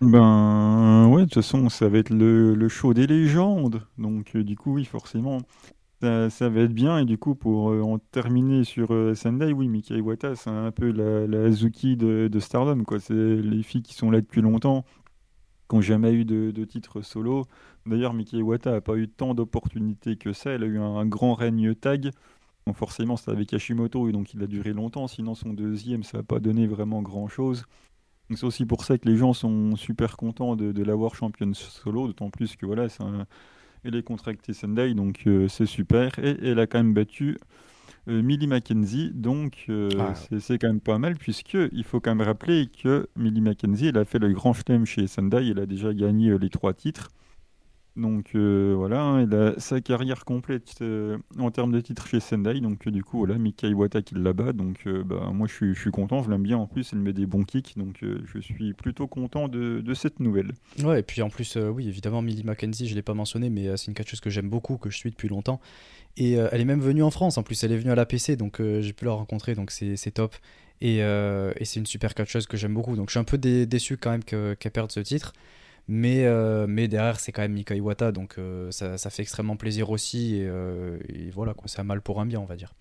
Ben 0.01 1.07
ouais, 1.09 1.23
de 1.23 1.25
toute 1.25 1.35
façon, 1.35 1.69
ça 1.71 1.89
va 1.89 1.99
être 1.99 2.11
le, 2.11 2.55
le 2.55 2.69
show 2.69 2.93
des 2.93 3.07
légendes. 3.07 3.83
Donc 3.97 4.37
du 4.37 4.57
coup, 4.57 4.75
oui, 4.75 4.85
forcément, 4.85 5.39
ça, 6.03 6.29
va 6.51 6.61
être 6.61 6.75
bien. 6.75 6.99
Et 6.99 7.07
du 7.07 7.17
coup, 7.17 7.35
pour 7.35 7.69
en 7.69 7.99
terminer 7.99 8.65
sur 8.65 8.89
Sendai, 9.17 9.53
oui, 9.55 9.69
Mika 9.69 9.95
Iwata, 9.95 10.37
c'est 10.37 10.51
un 10.51 10.71
peu 10.71 10.91
la, 10.91 11.27
la 11.27 11.47
Azuki 11.47 11.97
de, 11.97 12.29
de 12.31 12.41
Stardom. 12.41 12.85
C'est 12.99 13.15
les 13.15 13.63
filles 13.63 13.83
qui 13.83 13.95
sont 13.95 14.11
là 14.11 14.21
depuis 14.21 14.43
longtemps, 14.43 14.85
n'ont 15.75 15.81
jamais 15.81 16.13
eu 16.13 16.25
de, 16.25 16.51
de 16.51 16.65
titre 16.65 17.03
solo. 17.03 17.47
D'ailleurs, 17.87 18.15
Miki 18.15 18.39
Iwata 18.39 18.73
n'a 18.73 18.81
pas 18.81 18.97
eu 18.97 19.09
tant 19.09 19.35
d'opportunités 19.35 20.17
que 20.17 20.33
ça. 20.33 20.51
Elle 20.51 20.63
a 20.65 20.67
eu 20.67 20.79
un, 20.79 21.07
grand 21.07 21.35
règne 21.35 21.75
tag. 21.75 22.11
forcément, 22.75 23.17
c'était 23.17 23.33
avec 23.33 23.53
Hashimoto, 23.53 24.09
et 24.09 24.13
donc 24.13 24.33
il 24.35 24.43
a 24.43 24.47
duré 24.47 24.73
longtemps. 24.73 25.07
Sinon, 25.09 25.35
son 25.35 25.53
deuxième, 25.53 26.03
ça 26.03 26.19
n'a 26.19 26.25
pas 26.25 26.41
donné 26.41 26.67
vraiment 26.67 27.03
grand-chose. 27.03 27.65
C'est 28.31 28.45
aussi 28.45 28.65
pour 28.65 28.85
ça 28.85 28.97
que 28.97 29.07
les 29.09 29.17
gens 29.17 29.35
sont 29.35 29.77
super 29.77 30.17
contents 30.17 30.57
de, 30.57 30.83
l'avoir 30.83 31.15
championne 31.15 31.55
solo, 31.55 32.07
d'autant 32.07 32.31
plus 32.31 32.57
que 32.57 32.65
voilà, 32.65 32.87
elle 33.85 33.95
est 33.95 34.03
contractée 34.03 34.55
Sendai, 34.55 34.95
donc 34.95 35.25
euh, 35.27 35.47
c'est 35.49 35.67
super. 35.67 36.19
Et 36.19 36.39
elle 36.43 36.59
a 36.59 36.67
quand 36.67 36.79
même 36.79 36.95
battu 36.95 37.37
euh, 38.09 38.23
Millie 38.23 38.47
Mackenzie, 38.47 39.11
donc 39.15 39.65
euh, 39.69 39.89
ah. 39.99 40.15
c'est 40.39 40.59
quand 40.59 40.69
même 40.69 40.81
pas 40.81 40.99
mal, 40.99 41.17
puisque 41.17 41.57
il 41.73 41.85
faut 41.85 42.01
quand 42.01 42.15
même 42.15 42.27
rappeler 42.27 42.69
que 42.83 43.09
Millie 43.17 43.41
Mackenzie, 43.41 43.89
elle 43.89 43.99
a 43.99 44.05
fait 44.05 44.19
le 44.19 44.33
grand 44.33 44.53
chelem 44.53 44.85
chez 44.85 45.07
Sendai, 45.07 45.49
elle 45.51 45.59
a 45.59 45.67
déjà 45.67 45.95
gagné 45.95 46.37
les 46.39 46.51
trois 46.51 46.75
titres. 46.75 47.11
Donc 47.97 48.31
euh, 48.35 48.75
voilà, 48.77 49.01
hein, 49.01 49.23
il 49.23 49.33
a 49.37 49.55
sa 49.59 49.81
carrière 49.81 50.25
complète 50.25 50.75
euh, 50.81 51.17
en 51.39 51.53
termes 51.53 51.71
de 51.71 51.81
titres 51.81 52.09
chez 52.09 52.19
Sendai. 52.19 52.61
Donc 52.61 52.87
euh, 52.87 52.91
du 52.91 53.05
coup, 53.05 53.19
voilà, 53.19 53.39
Mika 53.39 53.69
qui 54.03 54.15
là-bas. 54.17 54.53
Donc 54.53 54.87
bah, 54.87 55.31
moi 55.33 55.47
je 55.47 55.73
suis, 55.75 55.91
content, 55.93 56.23
je 56.23 56.31
l'aime 56.31 56.43
bien 56.43 56.59
en 56.59 56.67
plus, 56.67 56.91
il 56.93 56.99
met 56.99 57.13
des 57.13 57.27
bons 57.27 57.45
kicks. 57.45 57.75
Donc 57.77 58.01
je 58.03 58.39
suis 58.41 58.73
plutôt 58.73 59.07
content 59.07 59.47
de, 59.47 59.95
cette 59.95 60.19
nouvelle. 60.19 60.53
Ouais, 60.83 61.01
et 61.01 61.03
puis 61.05 61.23
en 61.23 61.31
plus, 61.31 61.57
oui, 61.57 61.89
évidemment, 61.89 62.21
Millie 62.21 62.43
McKenzie, 62.43 62.87
je 62.87 62.93
ne 62.93 62.97
l'ai 62.97 63.03
pas 63.03 63.15
mentionné, 63.15 63.49
mais 63.49 63.77
c'est 63.77 63.87
une 63.87 63.95
catcheuse 63.95 64.21
que 64.21 64.31
j'aime 64.31 64.49
beaucoup, 64.49 64.77
que 64.77 64.91
je 64.91 64.97
suis 64.97 65.11
depuis 65.11 65.29
longtemps. 65.29 65.61
Et 66.17 66.33
elle 66.33 66.61
est 66.61 66.65
même 66.65 66.81
venue 66.81 67.05
en 67.05 67.13
France, 67.13 67.39
en 67.39 67.45
plus, 67.45 67.63
elle 67.63 67.71
est 67.71 67.77
venue 67.77 67.93
à 67.93 67.95
la 67.95 68.07
PC, 68.07 68.35
donc 68.35 68.61
j'ai 68.61 68.93
pu 68.93 69.05
la 69.05 69.13
rencontrer, 69.13 69.55
donc 69.55 69.71
c'est 69.71 70.11
top. 70.11 70.35
Et, 70.81 70.99
c'est 71.63 71.79
une 71.79 71.87
super 71.87 72.15
catcheuse 72.15 72.49
que 72.49 72.57
j'aime 72.57 72.75
beaucoup. 72.75 72.97
Donc 72.97 73.09
je 73.09 73.13
suis 73.13 73.21
un 73.21 73.25
peu 73.25 73.39
déçu 73.39 73.97
quand 73.97 74.11
même 74.11 74.25
qu'elle 74.25 74.73
perde 74.73 74.91
ce 74.91 74.99
titre. 74.99 75.33
Mais, 75.87 76.25
euh, 76.25 76.67
mais 76.67 76.89
derrière, 76.89 77.21
c'est 77.21 77.31
quand 77.31 77.43
même 77.43 77.53
Mika 77.53 77.75
Iwata, 77.75 78.11
donc 78.11 78.37
euh, 78.39 78.71
ça, 78.71 78.97
ça, 78.97 79.11
fait 79.11 79.23
extrêmement 79.23 79.57
plaisir 79.57 79.91
aussi. 79.91 80.37
Et, 80.37 80.47
euh, 80.47 80.99
voilà, 81.33 81.53
quoi, 81.53 81.69
c'est 81.69 81.81
un 81.81 81.85
mal 81.85 82.01
pour 82.01 82.21
un 82.21 82.27
bien, 82.27 82.41
on 82.41 82.47
va 82.47 82.57
dire. 82.57 82.73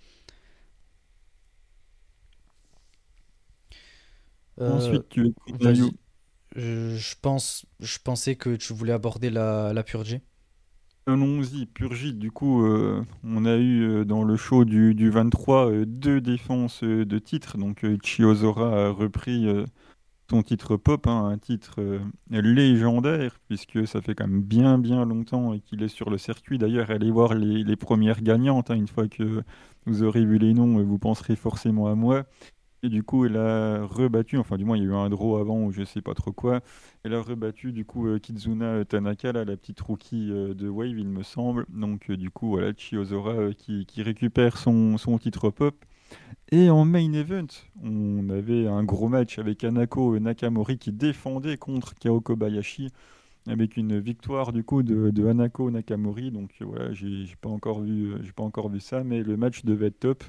Ensuite, 4.59 5.09
tu 5.09 5.33
je, 6.55 7.15
pense, 7.21 7.65
je 7.79 7.97
pensais 7.97 8.35
que 8.35 8.55
tu 8.55 8.73
voulais 8.73 8.93
aborder 8.93 9.31
la, 9.31 9.73
la 9.73 9.83
Purgie. 9.83 10.21
Allons-y, 11.07 11.65
Purgie. 11.65 12.13
Du 12.13 12.31
coup, 12.31 12.63
on 13.23 13.45
a 13.45 13.57
eu 13.57 14.05
dans 14.05 14.23
le 14.23 14.37
show 14.37 14.63
du, 14.63 14.93
du 14.93 15.09
23 15.09 15.71
deux 15.85 16.21
défenses 16.21 16.83
de 16.83 17.19
titre. 17.19 17.57
Donc, 17.57 17.83
Chiozora 18.03 18.85
a 18.85 18.89
repris 18.91 19.47
son 20.29 20.41
titre 20.41 20.77
pop, 20.77 21.07
hein, 21.07 21.25
un 21.25 21.37
titre 21.37 21.75
euh, 21.79 21.99
légendaire, 22.29 23.39
puisque 23.47 23.85
ça 23.87 24.01
fait 24.01 24.15
quand 24.15 24.27
même 24.27 24.41
bien 24.41 24.77
bien 24.77 25.05
longtemps 25.05 25.57
qu'il 25.59 25.83
est 25.83 25.87
sur 25.89 26.09
le 26.09 26.17
circuit. 26.17 26.57
D'ailleurs, 26.57 26.91
allez 26.91 27.11
voir 27.11 27.33
les, 27.33 27.75
premières 27.75 28.21
gagnantes, 28.21 28.71
hein, 28.71 28.75
une 28.75 28.87
fois 28.87 29.07
que 29.07 29.43
vous 29.85 30.03
aurez 30.03 30.25
vu 30.25 30.37
les 30.37 30.53
noms, 30.53 30.81
vous 30.83 30.97
penserez 30.99 31.35
forcément 31.35 31.87
à 31.87 31.95
moi. 31.95 32.25
Et 32.85 32.89
du 32.89 33.01
coup, 33.01 33.25
elle 33.25 33.37
a 33.37 33.85
rebattu, 33.85 34.37
enfin 34.37 34.57
du 34.57 34.65
moins 34.65 34.75
il 34.75 34.83
y 34.83 34.85
a 34.85 34.89
eu 34.89 34.93
un 34.93 35.09
draw 35.09 35.37
avant 35.37 35.63
ou 35.63 35.71
je 35.71 35.83
sais 35.85 36.01
pas 36.01 36.13
trop 36.13 36.33
quoi. 36.33 36.61
Elle 37.03 37.13
a 37.13 37.21
rebattu 37.21 37.71
du 37.71 37.85
coup 37.85 38.07
euh, 38.07 38.19
Kizuna 38.19 38.83
Tanaka, 38.83 39.31
la 39.31 39.45
petite 39.45 39.79
rookie 39.79 40.29
euh, 40.31 40.53
de 40.53 40.67
Wave, 40.67 40.99
il 40.99 41.07
me 41.07 41.23
semble. 41.23 41.65
Donc 41.69 42.11
du 42.11 42.29
coup, 42.29 42.49
voilà, 42.49 42.73
Chiozora 42.75 43.53
qui, 43.53 43.85
qui 43.85 44.03
récupère 44.03 44.57
son, 44.57 44.97
son 44.97 45.17
titre 45.17 45.49
pop. 45.49 45.75
Et 46.51 46.69
en 46.69 46.85
main 46.85 47.11
event, 47.13 47.47
on 47.83 48.29
avait 48.29 48.67
un 48.67 48.83
gros 48.83 49.07
match 49.07 49.39
avec 49.39 49.63
Anako 49.63 50.19
Nakamori 50.19 50.77
qui 50.77 50.91
défendait 50.91 51.57
contre 51.57 51.95
Kao 51.95 52.21
Kobayashi 52.21 52.91
avec 53.47 53.75
une 53.75 53.99
victoire 53.99 54.53
du 54.53 54.63
coup 54.63 54.83
de, 54.83 55.09
de 55.09 55.27
Hanako 55.27 55.71
Nakamori. 55.71 56.31
Donc 56.31 56.51
voilà, 56.61 56.93
j'ai 56.93 57.25
pas 57.41 57.49
encore 57.49 57.81
vu, 57.81 58.13
j'ai 58.21 58.31
pas 58.31 58.43
encore 58.43 58.69
vu 58.69 58.79
ça, 58.79 59.03
mais 59.03 59.23
le 59.23 59.37
match 59.37 59.65
devait 59.65 59.87
être 59.87 59.99
top. 59.99 60.23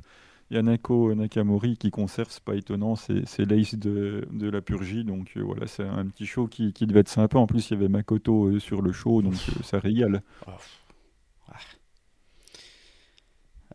Et 0.50 0.56
Hanako 0.56 1.14
Nakamori 1.14 1.76
qui 1.76 1.90
conserve, 1.90 2.28
c'est 2.30 2.44
pas 2.44 2.54
étonnant, 2.54 2.96
c'est 2.96 3.38
l'ace 3.40 3.74
de, 3.74 4.26
de, 4.30 4.50
la 4.50 4.60
purgie. 4.60 5.04
Donc 5.04 5.32
euh, 5.36 5.42
voilà, 5.42 5.66
c'est 5.66 5.84
un 5.84 6.06
petit 6.06 6.26
show 6.26 6.46
qui, 6.46 6.72
qui, 6.72 6.86
devait 6.86 7.00
être 7.00 7.08
sympa. 7.08 7.38
En 7.38 7.46
plus, 7.46 7.70
il 7.70 7.74
y 7.74 7.76
avait 7.76 7.88
Makoto 7.88 8.46
euh, 8.46 8.60
sur 8.60 8.82
le 8.82 8.92
show, 8.92 9.22
donc 9.22 9.34
euh, 9.34 9.62
ça 9.62 9.78
régale. 9.78 10.22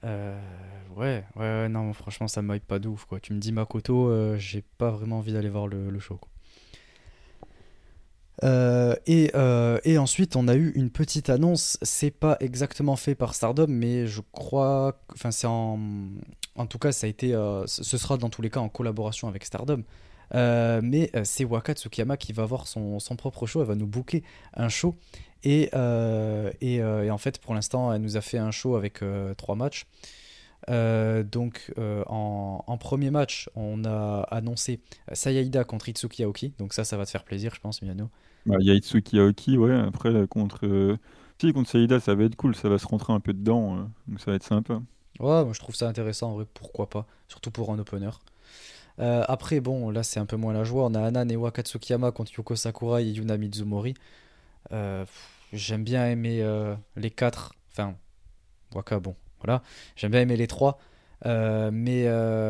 Euh, 0.03 0.39
ouais, 0.95 1.23
ouais, 1.35 1.69
non, 1.69 1.93
franchement, 1.93 2.27
ça 2.27 2.41
me 2.41 2.57
pas 2.59 2.79
de 2.79 2.87
ouf, 2.87 3.05
quoi. 3.05 3.19
Tu 3.19 3.33
me 3.33 3.39
dis 3.39 3.51
Makoto, 3.51 4.09
euh, 4.09 4.37
j'ai 4.37 4.63
pas 4.77 4.91
vraiment 4.91 5.17
envie 5.19 5.33
d'aller 5.33 5.49
voir 5.49 5.67
le, 5.67 5.99
show, 5.99 6.19
Euh, 8.43 8.95
et, 9.05 9.31
euh, 9.35 9.79
et, 9.83 9.97
ensuite, 9.97 10.35
on 10.35 10.47
a 10.47 10.55
eu 10.55 10.71
une 10.75 10.89
petite 10.89 11.29
annonce. 11.29 11.77
C'est 11.81 12.11
pas 12.11 12.37
exactement 12.39 12.95
fait 12.95 13.15
par 13.15 13.35
Stardom, 13.35 13.67
mais 13.67 14.07
je 14.07 14.21
crois. 14.31 15.01
Enfin, 15.13 15.31
c'est 15.31 15.47
en. 15.47 15.79
Tout 16.69 16.79
cas, 16.79 16.91
ça 16.91 17.07
a 17.07 17.09
été. 17.09 17.33
Euh, 17.33 17.65
ce 17.67 17.97
sera 17.97 18.17
dans 18.17 18.29
tous 18.29 18.41
les 18.41 18.49
cas 18.49 18.59
en 18.61 18.69
collaboration 18.69 19.27
avec 19.27 19.45
Stardom. 19.45 19.83
mais 20.33 21.11
c'est 21.23 21.45
Waka 21.45 21.73
Tsukiyama 21.73 22.17
qui 22.17 22.33
va 22.33 22.43
avoir 22.43 22.67
son, 22.67 22.99
propre 23.17 23.45
show. 23.45 23.61
Elle 23.61 23.67
va 23.67 23.75
nous 23.75 23.87
booker 23.87 24.23
un 24.53 24.69
show. 24.69 24.95
Et, 25.43 25.69
et, 26.61 26.75
et 26.75 27.11
en 27.11 27.17
fait, 27.17 27.39
pour 27.39 27.53
l'instant, 27.53 27.93
elle 27.93 28.01
nous 28.01 28.17
a 28.17 28.21
fait 28.21 28.37
un 28.37 28.51
show 28.51 28.75
avec 28.75 29.01
trois 29.37 29.55
matchs. 29.55 29.85
Donc 30.69 31.73
en, 31.77 32.63
en, 32.65 32.77
premier 32.77 33.11
match, 33.11 33.49
on 33.55 33.83
a 33.85 34.21
annoncé 34.29 34.79
Sayaida 35.13 35.63
contre 35.63 35.89
Itsuki 35.89 36.23
Aoki. 36.23 36.53
Donc 36.59 36.73
ça, 36.73 36.83
ça 36.83 36.97
va 36.97 37.05
te 37.05 37.11
faire 37.11 37.23
plaisir, 37.23 37.53
je 37.55 37.59
pense, 37.59 37.81
Miyano. 37.81 38.09
Bah, 38.45 38.55
il 38.59 38.67
y 38.67 38.71
a 38.71 38.73
Itsuki 38.73 39.19
Aoki, 39.19 39.57
ouais. 39.57 39.75
Après, 39.75 40.27
contre, 40.27 40.65
euh, 40.65 40.97
si, 41.39 41.51
contre 41.53 41.69
Saïda, 41.69 41.99
ça 41.99 42.15
va 42.15 42.23
être 42.23 42.35
cool. 42.35 42.55
Ça 42.55 42.69
va 42.69 42.77
se 42.77 42.87
rentrer 42.87 43.13
un 43.13 43.19
peu 43.19 43.33
dedans. 43.33 43.77
Euh, 43.77 43.81
donc 44.07 44.19
ça 44.19 44.31
va 44.31 44.35
être 44.35 44.43
sympa. 44.43 44.81
Ouais, 45.19 45.43
moi 45.43 45.51
je 45.53 45.59
trouve 45.59 45.75
ça 45.75 45.87
intéressant 45.87 46.31
en 46.31 46.33
vrai. 46.35 46.45
Pourquoi 46.53 46.89
pas 46.89 47.05
Surtout 47.27 47.51
pour 47.51 47.71
un 47.71 47.79
opener. 47.79 48.09
Euh, 48.99 49.23
après, 49.27 49.59
bon, 49.59 49.89
là 49.89 50.03
c'est 50.03 50.19
un 50.19 50.25
peu 50.25 50.37
moins 50.37 50.53
la 50.53 50.63
joie. 50.63 50.85
On 50.85 50.93
a 50.95 51.01
Anan 51.01 51.29
et 51.29 51.35
Wakatsukiyama 51.35 52.11
contre 52.11 52.31
Yoko 52.37 52.55
Sakurai 52.55 53.03
et 53.03 53.11
Yuna 53.11 53.37
Mizumori. 53.37 53.93
J'aime 55.51 55.83
bien 55.83 56.07
aimer 56.07 56.43
les 56.95 57.11
quatre. 57.11 57.53
Enfin, 57.71 57.95
Waka, 58.73 58.99
bon, 58.99 59.15
voilà. 59.43 59.63
J'aime 59.95 60.11
bien 60.11 60.21
aimer 60.21 60.37
les 60.37 60.47
trois. 60.47 60.79
mais, 61.25 62.05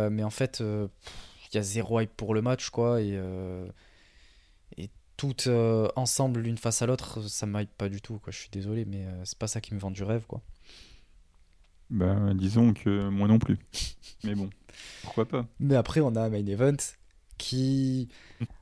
mais 0.10 0.24
en 0.24 0.30
fait, 0.30 0.60
il 0.62 1.56
y 1.56 1.58
a 1.58 1.62
zéro 1.62 2.00
hype 2.00 2.16
pour 2.16 2.34
le 2.34 2.42
match, 2.42 2.70
quoi. 2.70 3.02
Et 3.02 3.18
toutes 5.20 5.48
euh, 5.48 5.90
ensemble 5.98 6.40
l'une 6.40 6.58
face 6.58 6.82
à 6.82 6.86
l'autre, 6.86 7.22
ça 7.28 7.46
m'aille 7.46 7.68
pas 7.78 7.90
du 7.90 8.02
tout. 8.02 8.20
Quoi. 8.20 8.32
Je 8.32 8.38
suis 8.38 8.50
désolé, 8.50 8.86
mais 8.86 9.06
euh, 9.06 9.22
c'est 9.26 9.38
pas 9.38 9.48
ça 9.48 9.60
qui 9.60 9.74
me 9.74 9.80
vend 9.80 9.92
du 9.92 10.02
rêve. 10.02 10.24
quoi. 10.26 10.42
Ben, 11.90 12.34
disons 12.36 12.74
que 12.74 13.10
moi 13.10 13.28
non 13.28 13.38
plus. 13.38 13.58
mais 14.24 14.34
bon, 14.34 14.50
pourquoi 15.04 15.28
pas. 15.28 15.46
Mais 15.60 15.76
après, 15.76 16.00
on 16.00 16.16
a 16.16 16.22
un 16.22 16.30
main 16.30 16.46
event 16.46 16.78
qui. 17.38 18.08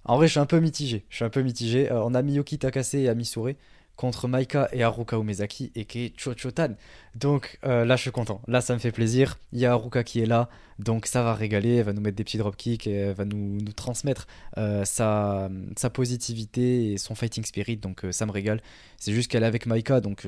En 0.03 0.15
vrai, 0.17 0.25
je 0.25 0.31
suis 0.31 0.39
un 0.39 0.47
peu 0.47 0.59
mitigé. 0.59 1.05
Je 1.09 1.17
suis 1.17 1.25
un 1.25 1.29
peu 1.29 1.43
mitigé. 1.43 1.91
Euh, 1.91 2.03
on 2.03 2.15
a 2.15 2.23
Miyoki 2.23 2.57
Takase 2.57 2.95
et 2.95 3.07
Amisure 3.07 3.51
contre 3.97 4.27
Maika 4.27 4.69
et 4.71 4.83
Haruka 4.83 5.17
Umezaki 5.17 5.71
et 5.75 5.85
qui 5.85 6.05
est 6.05 6.19
Chochotan. 6.19 6.75
Donc 7.15 7.59
là, 7.63 7.95
je 7.95 8.01
suis 8.01 8.11
content. 8.11 8.41
Là, 8.47 8.61
ça 8.61 8.73
me 8.73 8.79
fait 8.79 8.91
plaisir. 8.91 9.37
Il 9.51 9.59
y 9.59 9.65
a 9.65 9.73
Haruka 9.73 10.03
qui 10.03 10.21
est 10.21 10.25
là, 10.25 10.49
donc 10.79 11.07
ça 11.07 11.23
va 11.23 11.33
régaler. 11.33 11.75
Elle 11.77 11.85
va 11.85 11.93
nous 11.93 12.01
mettre 12.01 12.15
des 12.15 12.23
petits 12.23 12.37
dropkicks 12.37 12.87
et 12.87 12.93
elle 12.93 13.15
va 13.15 13.25
nous, 13.25 13.59
transmettre 13.75 14.27
euh, 14.57 14.85
sa, 14.85 15.49
positivité 15.91 16.93
et 16.93 16.97
son 16.97 17.15
fighting 17.15 17.43
spirit. 17.43 17.77
Donc 17.77 18.05
ça 18.11 18.25
me 18.25 18.31
régale. 18.31 18.61
C'est 18.97 19.11
juste 19.11 19.29
qu'elle 19.29 19.43
est 19.43 19.47
avec 19.47 19.65
Maika, 19.65 19.99
donc 19.99 20.27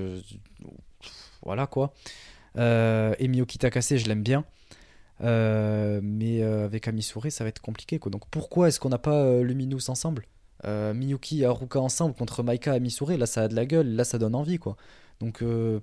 voilà 1.44 1.68
quoi. 1.68 1.94
et 2.58 3.28
Miyoki 3.28 3.60
Takase, 3.60 3.96
je 3.96 4.08
l'aime 4.08 4.24
bien. 4.24 4.44
mais 5.22 6.42
avec 6.42 6.88
Amisure, 6.88 7.32
ça 7.32 7.44
va 7.44 7.50
être 7.50 7.62
compliqué. 7.62 8.00
Quoi. 8.00 8.12
Donc 8.12 8.24
pourquoi 8.32 8.68
est-ce 8.68 8.80
qu'on 8.80 8.90
n'a 8.90 8.98
pas 8.98 9.42
Luminous 9.42 9.90
ensemble? 9.90 10.26
Euh, 10.66 10.94
Miyuki 10.94 11.42
et 11.42 11.46
Haruka 11.46 11.80
ensemble 11.80 12.16
contre 12.16 12.44
Maika 12.44 12.76
et 12.76 12.80
Misure, 12.80 13.18
là 13.18 13.26
ça 13.26 13.44
a 13.44 13.48
de 13.48 13.56
la 13.56 13.66
gueule, 13.66 13.96
là 13.96 14.04
ça 14.04 14.18
donne 14.18 14.36
envie 14.36 14.60
quoi. 14.60 14.76
Donc 15.20 15.42
euh, 15.42 15.80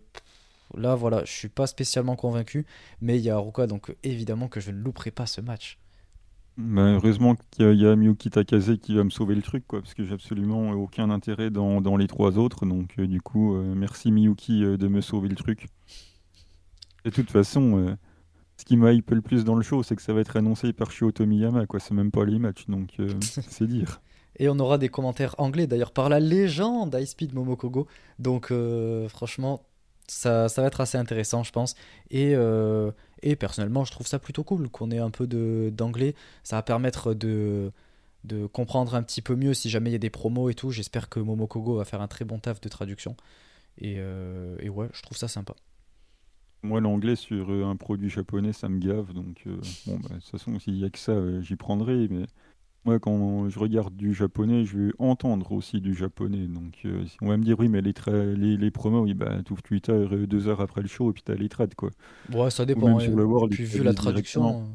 là 0.76 0.94
voilà, 0.94 1.24
je 1.24 1.32
suis 1.32 1.48
pas 1.48 1.66
spécialement 1.66 2.16
convaincu, 2.16 2.66
mais 3.00 3.18
il 3.18 3.24
y 3.24 3.30
a 3.30 3.36
Haruka 3.36 3.66
donc 3.66 3.94
évidemment 4.02 4.48
que 4.48 4.60
je 4.60 4.70
ne 4.70 4.78
louperai 4.78 5.10
pas 5.10 5.26
ce 5.26 5.40
match. 5.40 5.78
Bah, 6.58 6.82
heureusement 6.82 7.36
qu'il 7.50 7.74
y, 7.74 7.86
a 7.86 7.96
Miyuki 7.96 8.30
Takase 8.30 8.78
qui 8.80 8.96
va 8.96 9.04
me 9.04 9.10
sauver 9.10 9.34
le 9.34 9.42
truc 9.42 9.66
quoi, 9.66 9.80
parce 9.80 9.92
que 9.92 10.04
j'ai 10.04 10.14
absolument 10.14 10.70
aucun 10.70 11.10
intérêt 11.10 11.50
dans, 11.50 11.82
dans 11.82 11.98
les 11.98 12.06
trois 12.06 12.38
autres, 12.38 12.64
donc 12.64 12.94
euh, 12.98 13.06
du 13.06 13.20
coup 13.20 13.54
merci 13.54 14.10
Miyuki 14.10 14.60
de 14.60 14.88
me 14.88 15.00
sauver 15.00 15.28
le 15.28 15.36
truc. 15.36 15.66
Et 17.04 17.10
de 17.10 17.14
toute 17.14 17.30
façon, 17.30 17.96
ce 18.56 18.64
qui 18.64 18.76
m'a 18.76 18.92
hype 18.92 19.10
le 19.10 19.20
plus 19.20 19.44
dans 19.44 19.54
le 19.54 19.62
show, 19.62 19.82
c'est 19.82 19.94
que 19.94 20.02
ça 20.02 20.12
va 20.12 20.20
être 20.20 20.36
annoncé 20.36 20.72
par 20.72 20.90
Shio 20.90 21.12
Tomiyama, 21.12 21.66
quoi. 21.66 21.78
C'est 21.78 21.94
même 21.94 22.10
pas 22.10 22.24
les 22.24 22.40
matchs, 22.40 22.66
donc 22.66 22.96
c'est 23.20 23.68
dire. 23.68 24.00
Et 24.38 24.48
on 24.48 24.58
aura 24.58 24.78
des 24.78 24.88
commentaires 24.88 25.34
anglais 25.38 25.66
d'ailleurs 25.66 25.92
par 25.92 26.08
la 26.08 26.20
légende 26.20 26.94
High 26.94 27.32
Momokogo. 27.32 27.86
Donc 28.18 28.50
euh, 28.50 29.08
franchement, 29.08 29.62
ça, 30.06 30.48
ça, 30.48 30.62
va 30.62 30.68
être 30.68 30.80
assez 30.80 30.98
intéressant, 30.98 31.42
je 31.42 31.52
pense. 31.52 31.74
Et, 32.10 32.32
euh, 32.34 32.92
et 33.22 33.34
personnellement, 33.36 33.84
je 33.84 33.92
trouve 33.92 34.06
ça 34.06 34.18
plutôt 34.18 34.44
cool 34.44 34.68
qu'on 34.68 34.90
ait 34.90 34.98
un 34.98 35.10
peu 35.10 35.26
d'anglais. 35.26 36.14
Ça 36.44 36.56
va 36.56 36.62
permettre 36.62 37.14
de, 37.14 37.72
de 38.24 38.46
comprendre 38.46 38.94
un 38.94 39.02
petit 39.02 39.22
peu 39.22 39.34
mieux 39.34 39.54
si 39.54 39.70
jamais 39.70 39.90
il 39.90 39.94
y 39.94 39.96
a 39.96 40.00
des 40.00 40.10
promos 40.10 40.50
et 40.50 40.54
tout. 40.54 40.70
J'espère 40.70 41.08
que 41.08 41.18
Momokogo 41.18 41.76
va 41.76 41.84
faire 41.84 42.02
un 42.02 42.08
très 42.08 42.24
bon 42.24 42.38
taf 42.38 42.60
de 42.60 42.68
traduction. 42.68 43.16
Et, 43.78 43.96
euh, 43.98 44.56
et 44.60 44.68
ouais, 44.68 44.88
je 44.92 45.02
trouve 45.02 45.16
ça 45.16 45.28
sympa. 45.28 45.54
Moi, 46.62 46.80
l'anglais 46.80 47.16
sur 47.16 47.50
un 47.50 47.76
produit 47.76 48.10
japonais, 48.10 48.52
ça 48.52 48.68
me 48.68 48.78
gave. 48.78 49.12
Donc, 49.12 49.42
bon, 49.86 49.98
bah, 49.98 50.08
de 50.10 50.14
toute 50.14 50.24
façon, 50.24 50.58
s'il 50.58 50.74
n'y 50.74 50.84
a 50.84 50.90
que 50.90 50.98
ça, 50.98 51.14
j'y 51.40 51.56
prendrai. 51.56 52.08
Mais 52.10 52.26
moi, 52.86 53.00
quand 53.00 53.48
je 53.48 53.58
regarde 53.58 53.96
du 53.96 54.14
japonais, 54.14 54.64
je 54.64 54.78
veux 54.78 54.92
entendre 55.00 55.50
aussi 55.50 55.80
du 55.80 55.92
japonais. 55.92 56.46
Donc, 56.46 56.82
euh, 56.84 57.04
on 57.20 57.28
va 57.28 57.36
me 57.36 57.42
dire, 57.42 57.58
oui, 57.58 57.68
mais 57.68 57.82
les, 57.82 57.92
les, 58.36 58.56
les, 58.56 58.70
promos, 58.70 59.02
oui, 59.02 59.12
bah, 59.12 59.42
tu 59.44 59.52
ouvres 59.52 59.62
Twitter 59.62 59.90
euh, 59.90 60.24
deux 60.28 60.46
heures 60.46 60.60
après 60.60 60.82
le 60.82 60.86
show 60.86 61.10
et 61.10 61.12
puis 61.12 61.22
t'as 61.24 61.34
les 61.34 61.48
trades, 61.48 61.74
quoi. 61.74 61.90
Ouais, 62.32 62.48
ça 62.48 62.64
dépend. 62.64 62.82
Ou 62.82 62.88
même 62.90 63.00
sur 63.00 63.16
le 63.16 63.24
World, 63.24 63.52
puis 63.52 63.64
vu 63.64 63.82
la 63.82 63.92
traduction. 63.92 64.68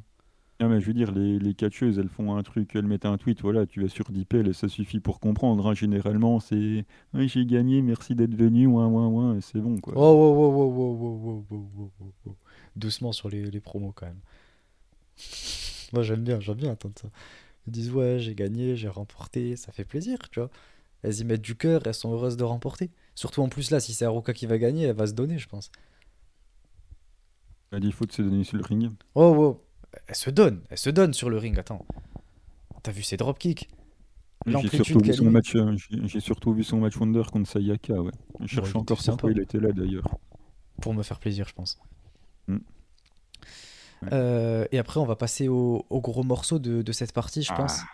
Non, 0.60 0.68
mais 0.68 0.82
je 0.82 0.88
veux 0.88 0.94
dire, 0.94 1.14
les, 1.14 1.40
les 1.40 1.54
catcheuses, 1.54 1.98
elles 2.00 2.10
font 2.10 2.36
un 2.36 2.44
truc, 2.44 2.76
elles 2.76 2.86
mettent 2.86 3.06
un 3.06 3.18
tweet, 3.18 3.42
voilà, 3.42 3.66
tu 3.66 3.82
vas 3.82 3.88
sur 3.88 4.12
DeepL, 4.12 4.54
ça 4.54 4.68
suffit 4.68 5.00
pour 5.00 5.22
comprendre. 5.22 5.66
Hein. 5.68 5.74
Généralement, 5.74 6.42
c'est 6.42 6.86
oui, 7.14 7.30
j'ai 7.30 7.46
gagné, 7.46 7.82
merci 7.82 8.14
d'être 8.14 8.36
venu, 8.36 8.68
ouin, 8.68 8.88
ouin, 8.88 9.08
ouin, 9.08 9.40
c'est 9.40 9.60
bon, 9.60 9.80
quoi. 9.80 9.94
Oh, 9.96 10.02
oh, 10.02 11.44
oh, 11.50 12.06
oh, 12.28 12.36
Doucement 12.76 13.14
sur 13.14 13.30
les, 13.30 13.50
les 13.50 13.60
promos, 13.62 13.94
quand 13.96 14.06
même. 14.06 14.20
Moi, 15.94 16.04
j'aime 16.04 16.24
bien, 16.24 16.42
j'aime 16.42 16.58
bien 16.58 16.72
attendre 16.72 16.96
ça. 17.02 17.08
Ils 17.68 17.72
disent 17.72 17.92
ouais, 17.92 18.18
j'ai 18.20 18.36
gagné, 18.36 18.76
j'ai 18.76 18.88
remporté, 18.88 19.56
ça 19.56 19.72
fait 19.72 19.86
plaisir, 19.86 20.18
tu 20.30 20.40
vois. 20.40 20.50
Elles 21.04 21.20
y 21.20 21.24
mettent 21.24 21.42
du 21.42 21.56
cœur, 21.56 21.82
elles 21.86 21.94
sont 21.94 22.12
heureuses 22.12 22.38
de 22.38 22.44
remporter. 22.44 22.92
Surtout 23.16 23.42
en 23.42 23.50
plus 23.50 23.72
là, 23.72 23.80
si 23.80 23.94
c'est 23.94 24.06
Aruka 24.06 24.34
qui 24.34 24.46
va 24.46 24.58
gagner, 24.58 24.86
elle 24.86 24.96
va 24.96 25.08
se 25.08 25.14
donner, 25.14 25.38
je 25.38 25.48
pense. 25.48 25.72
Elle 27.72 27.80
dit 27.80 27.88
il 27.88 27.94
faut 27.94 28.06
se 28.10 28.22
donner 28.22 28.44
sur 28.44 28.58
le 28.58 28.64
ring. 28.64 28.92
Oh, 29.16 29.36
oh, 29.38 29.66
elle 30.08 30.16
se 30.16 30.30
donne, 30.30 30.62
elle 30.70 30.78
se 30.78 30.90
donne 30.90 31.14
sur 31.14 31.30
le 31.30 31.38
ring, 31.38 31.58
attends. 31.58 31.86
T'as 32.84 32.92
vu 32.92 33.04
ses 33.04 33.18
dropkicks 33.18 33.70
j'ai 34.48 34.84
surtout, 34.84 35.00
vu 35.00 35.14
son 35.14 35.30
match, 35.30 35.56
euh, 35.56 35.76
j'ai 36.06 36.20
surtout 36.20 36.54
vu 36.54 36.64
son 36.64 36.80
match 36.80 36.98
Wonder 36.98 37.24
contre 37.32 37.50
Sayaka, 37.50 37.94
ouais. 37.94 38.12
Je 38.40 38.48
cherche 38.48 38.76
encore 38.76 38.98
pourquoi 38.98 39.32
il 39.32 39.40
était 39.40 39.60
là 39.60 39.72
d'ailleurs. 39.72 40.08
Pour 40.82 40.94
me 40.94 41.04
faire 41.04 41.20
plaisir, 41.20 41.48
je 41.48 41.54
pense. 41.54 41.80
Mm. 42.48 42.58
Euh, 44.12 44.66
et 44.72 44.80
après, 44.80 45.00
on 45.00 45.06
va 45.06 45.16
passer 45.16 45.48
au, 45.48 45.86
gros 45.92 46.24
morceau 46.24 46.60
de, 46.60 46.92
cette 46.92 47.14
partie, 47.14 47.44
je 47.44 47.54
pense. 47.54 47.80
Ah. 47.82 47.86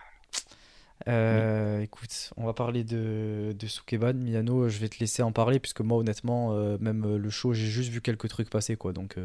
Euh, 1.06 1.80
écoute, 1.80 2.32
on 2.36 2.44
va 2.44 2.52
parler 2.52 2.84
de, 2.84 3.54
de 3.58 3.66
Sukeban. 3.66 4.14
Miyano, 4.14 4.68
je 4.68 4.78
vais 4.78 4.88
te 4.88 4.98
laisser 4.98 5.22
en 5.22 5.32
parler, 5.32 5.58
puisque 5.58 5.80
moi, 5.80 5.98
honnêtement, 5.98 6.52
euh, 6.52 6.76
même 6.80 7.16
le 7.16 7.30
show, 7.30 7.52
j'ai 7.52 7.66
juste 7.66 7.90
vu 7.90 8.00
quelques 8.00 8.28
trucs 8.28 8.50
passer, 8.50 8.76
quoi. 8.76 8.92
Donc. 8.92 9.16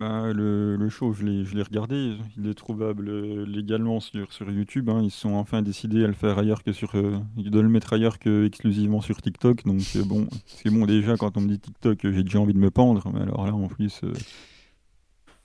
Bah, 0.00 0.32
le, 0.32 0.76
le, 0.76 0.88
show, 0.88 1.12
je 1.12 1.24
l'ai 1.24 1.62
regardé. 1.62 2.16
Il 2.38 2.48
est 2.48 2.54
trouvable 2.54 3.44
légalement 3.44 4.00
sur, 4.00 4.32
sur 4.32 4.50
YouTube. 4.50 4.88
Hein. 4.88 5.02
Ils 5.02 5.10
sont 5.10 5.34
enfin 5.34 5.60
décidés 5.60 6.04
à 6.04 6.06
le 6.06 6.14
faire 6.14 6.38
ailleurs 6.38 6.64
que 6.64 6.72
sur. 6.72 6.94
ils 7.36 7.50
doivent 7.50 7.64
le 7.64 7.70
mettre 7.70 7.92
ailleurs 7.92 8.18
que 8.18 8.46
exclusivement 8.46 9.02
sur 9.02 9.20
TikTok. 9.20 9.66
Donc, 9.66 9.82
bon, 10.06 10.26
c'est 10.46 10.70
bon, 10.70 10.86
déjà, 10.86 11.18
quand 11.18 11.36
on 11.36 11.42
me 11.42 11.48
dit 11.48 11.58
TikTok, 11.58 11.98
j'ai 12.02 12.22
déjà 12.22 12.40
envie 12.40 12.54
de 12.54 12.58
me 12.58 12.70
pendre. 12.70 13.10
Mais 13.12 13.20
alors 13.20 13.46
là, 13.46 13.54
en 13.54 13.68
plus. 13.68 14.00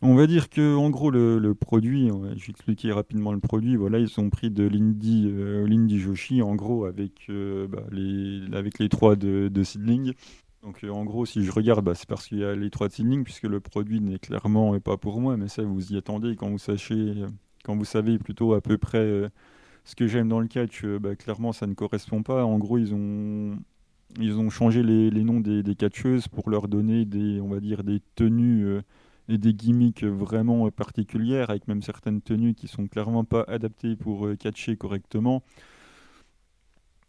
On 0.08 0.14
va 0.14 0.28
dire 0.28 0.49
que 0.51 0.76
en 0.76 0.91
gros 0.91 1.10
le, 1.10 1.56
produit, 1.56 2.12
je 2.36 2.51
vais 2.68 2.93
rapidement 2.93 3.34
le 3.34 3.39
produit. 3.39 3.76
Voilà, 3.76 3.97
ils 3.97 4.20
ont 4.20 4.30
pris 4.30 4.51
de 4.51 4.64
l'Indie, 4.64 5.26
euh, 5.28 5.97
Joshi 5.97 6.43
en 6.43 6.53
gros 6.53 6.86
avec 6.86 7.26
euh, 7.30 7.68
bah, 7.68 7.82
les 7.91 8.43
avec 8.53 8.78
les 8.78 8.88
trois 8.88 9.16
de, 9.16 9.64
Seedling. 9.64 10.14
Donc 10.62 10.84
euh, 10.84 10.89
en 10.91 11.06
gros, 11.06 11.26
si 11.26 11.43
je 11.43 11.51
regarde, 11.51 11.84
bah, 11.84 11.95
c'est 11.95 12.08
parce 12.08 12.28
qu'il 12.28 12.38
y 12.38 12.43
a 12.45 12.53
les 12.53 12.70
trois 12.70 12.88
de 12.88 12.93
Seedling 12.93 13.24
puisque 13.24 13.45
le 13.45 13.60
produit 13.60 13.99
n'est 13.99 14.20
clairement 14.20 14.80
pas 14.80 14.95
pour 14.95 15.20
moi, 15.20 15.38
mais 15.38 15.47
ça 15.47 15.64
vous 15.64 15.91
y 15.91 15.97
attendez 15.97 16.36
quand 16.36 16.51
vous 16.51 16.60
sachez, 16.60 17.26
quand 17.64 17.76
vous 17.76 17.86
savez 17.86 18.20
plutôt 18.20 18.53
à 18.53 18.62
peu 18.62 18.78
près 18.78 19.32
ce 19.86 19.95
que 19.95 20.06
j'aime 20.06 20.30
dans 20.30 20.39
le 20.39 20.47
catch. 20.47 20.86
Bah, 20.86 21.16
clairement, 21.16 21.51
ça 21.51 21.66
ne 21.66 21.74
correspond 21.74 22.22
pas. 22.22 22.45
En 22.45 22.60
gros, 22.60 22.78
ils 22.78 22.93
ont 22.93 23.58
ils 24.20 24.38
ont 24.38 24.51
changé 24.51 24.84
les, 24.84 25.10
noms 25.24 25.39
des, 25.39 25.64
des, 25.64 25.74
catcheuses 25.74 26.28
pour 26.28 26.51
leur 26.51 26.68
donner 26.68 27.06
des, 27.06 27.41
on 27.41 27.47
va 27.47 27.60
dire, 27.60 27.84
des 27.84 28.01
tenues 28.14 28.82
et 29.28 29.38
des 29.38 29.53
gimmicks 29.53 30.03
vraiment 30.03 30.69
particulières, 30.69 31.49
avec 31.49 31.67
même 31.67 31.82
certaines 31.82 32.21
tenues 32.21 32.53
qui 32.53 32.67
sont 32.67 32.88
clairement 32.88 33.23
pas 33.23 33.43
adaptées 33.47 33.95
pour 33.95 34.28
euh, 34.28 34.36
catcher 34.36 34.78
correctement. 34.78 35.43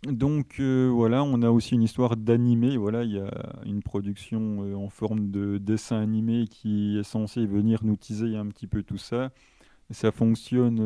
Donc 0.04 0.60
euh, 0.60 0.88
voilà, 0.92 1.24
on 1.24 1.42
a 1.42 1.50
aussi 1.50 1.74
une 1.74 1.82
histoire 1.82 2.16
d'animé. 2.16 2.76
Voilà, 2.76 3.02
il 3.04 3.12
y 3.12 3.18
a 3.18 3.30
une 3.64 3.82
production 3.82 4.62
euh, 4.62 4.74
en 4.74 4.88
forme 4.88 5.30
de 5.30 5.58
dessin 5.58 6.00
animé 6.00 6.46
qui 6.48 6.98
est 6.98 7.02
censé 7.02 7.44
venir 7.46 7.80
nous 7.82 7.96
teaser 7.96 8.36
un 8.36 8.46
petit 8.46 8.66
peu 8.66 8.82
tout 8.82 8.98
ça. 8.98 9.30
Ça 9.90 10.12
fonctionne, 10.12 10.80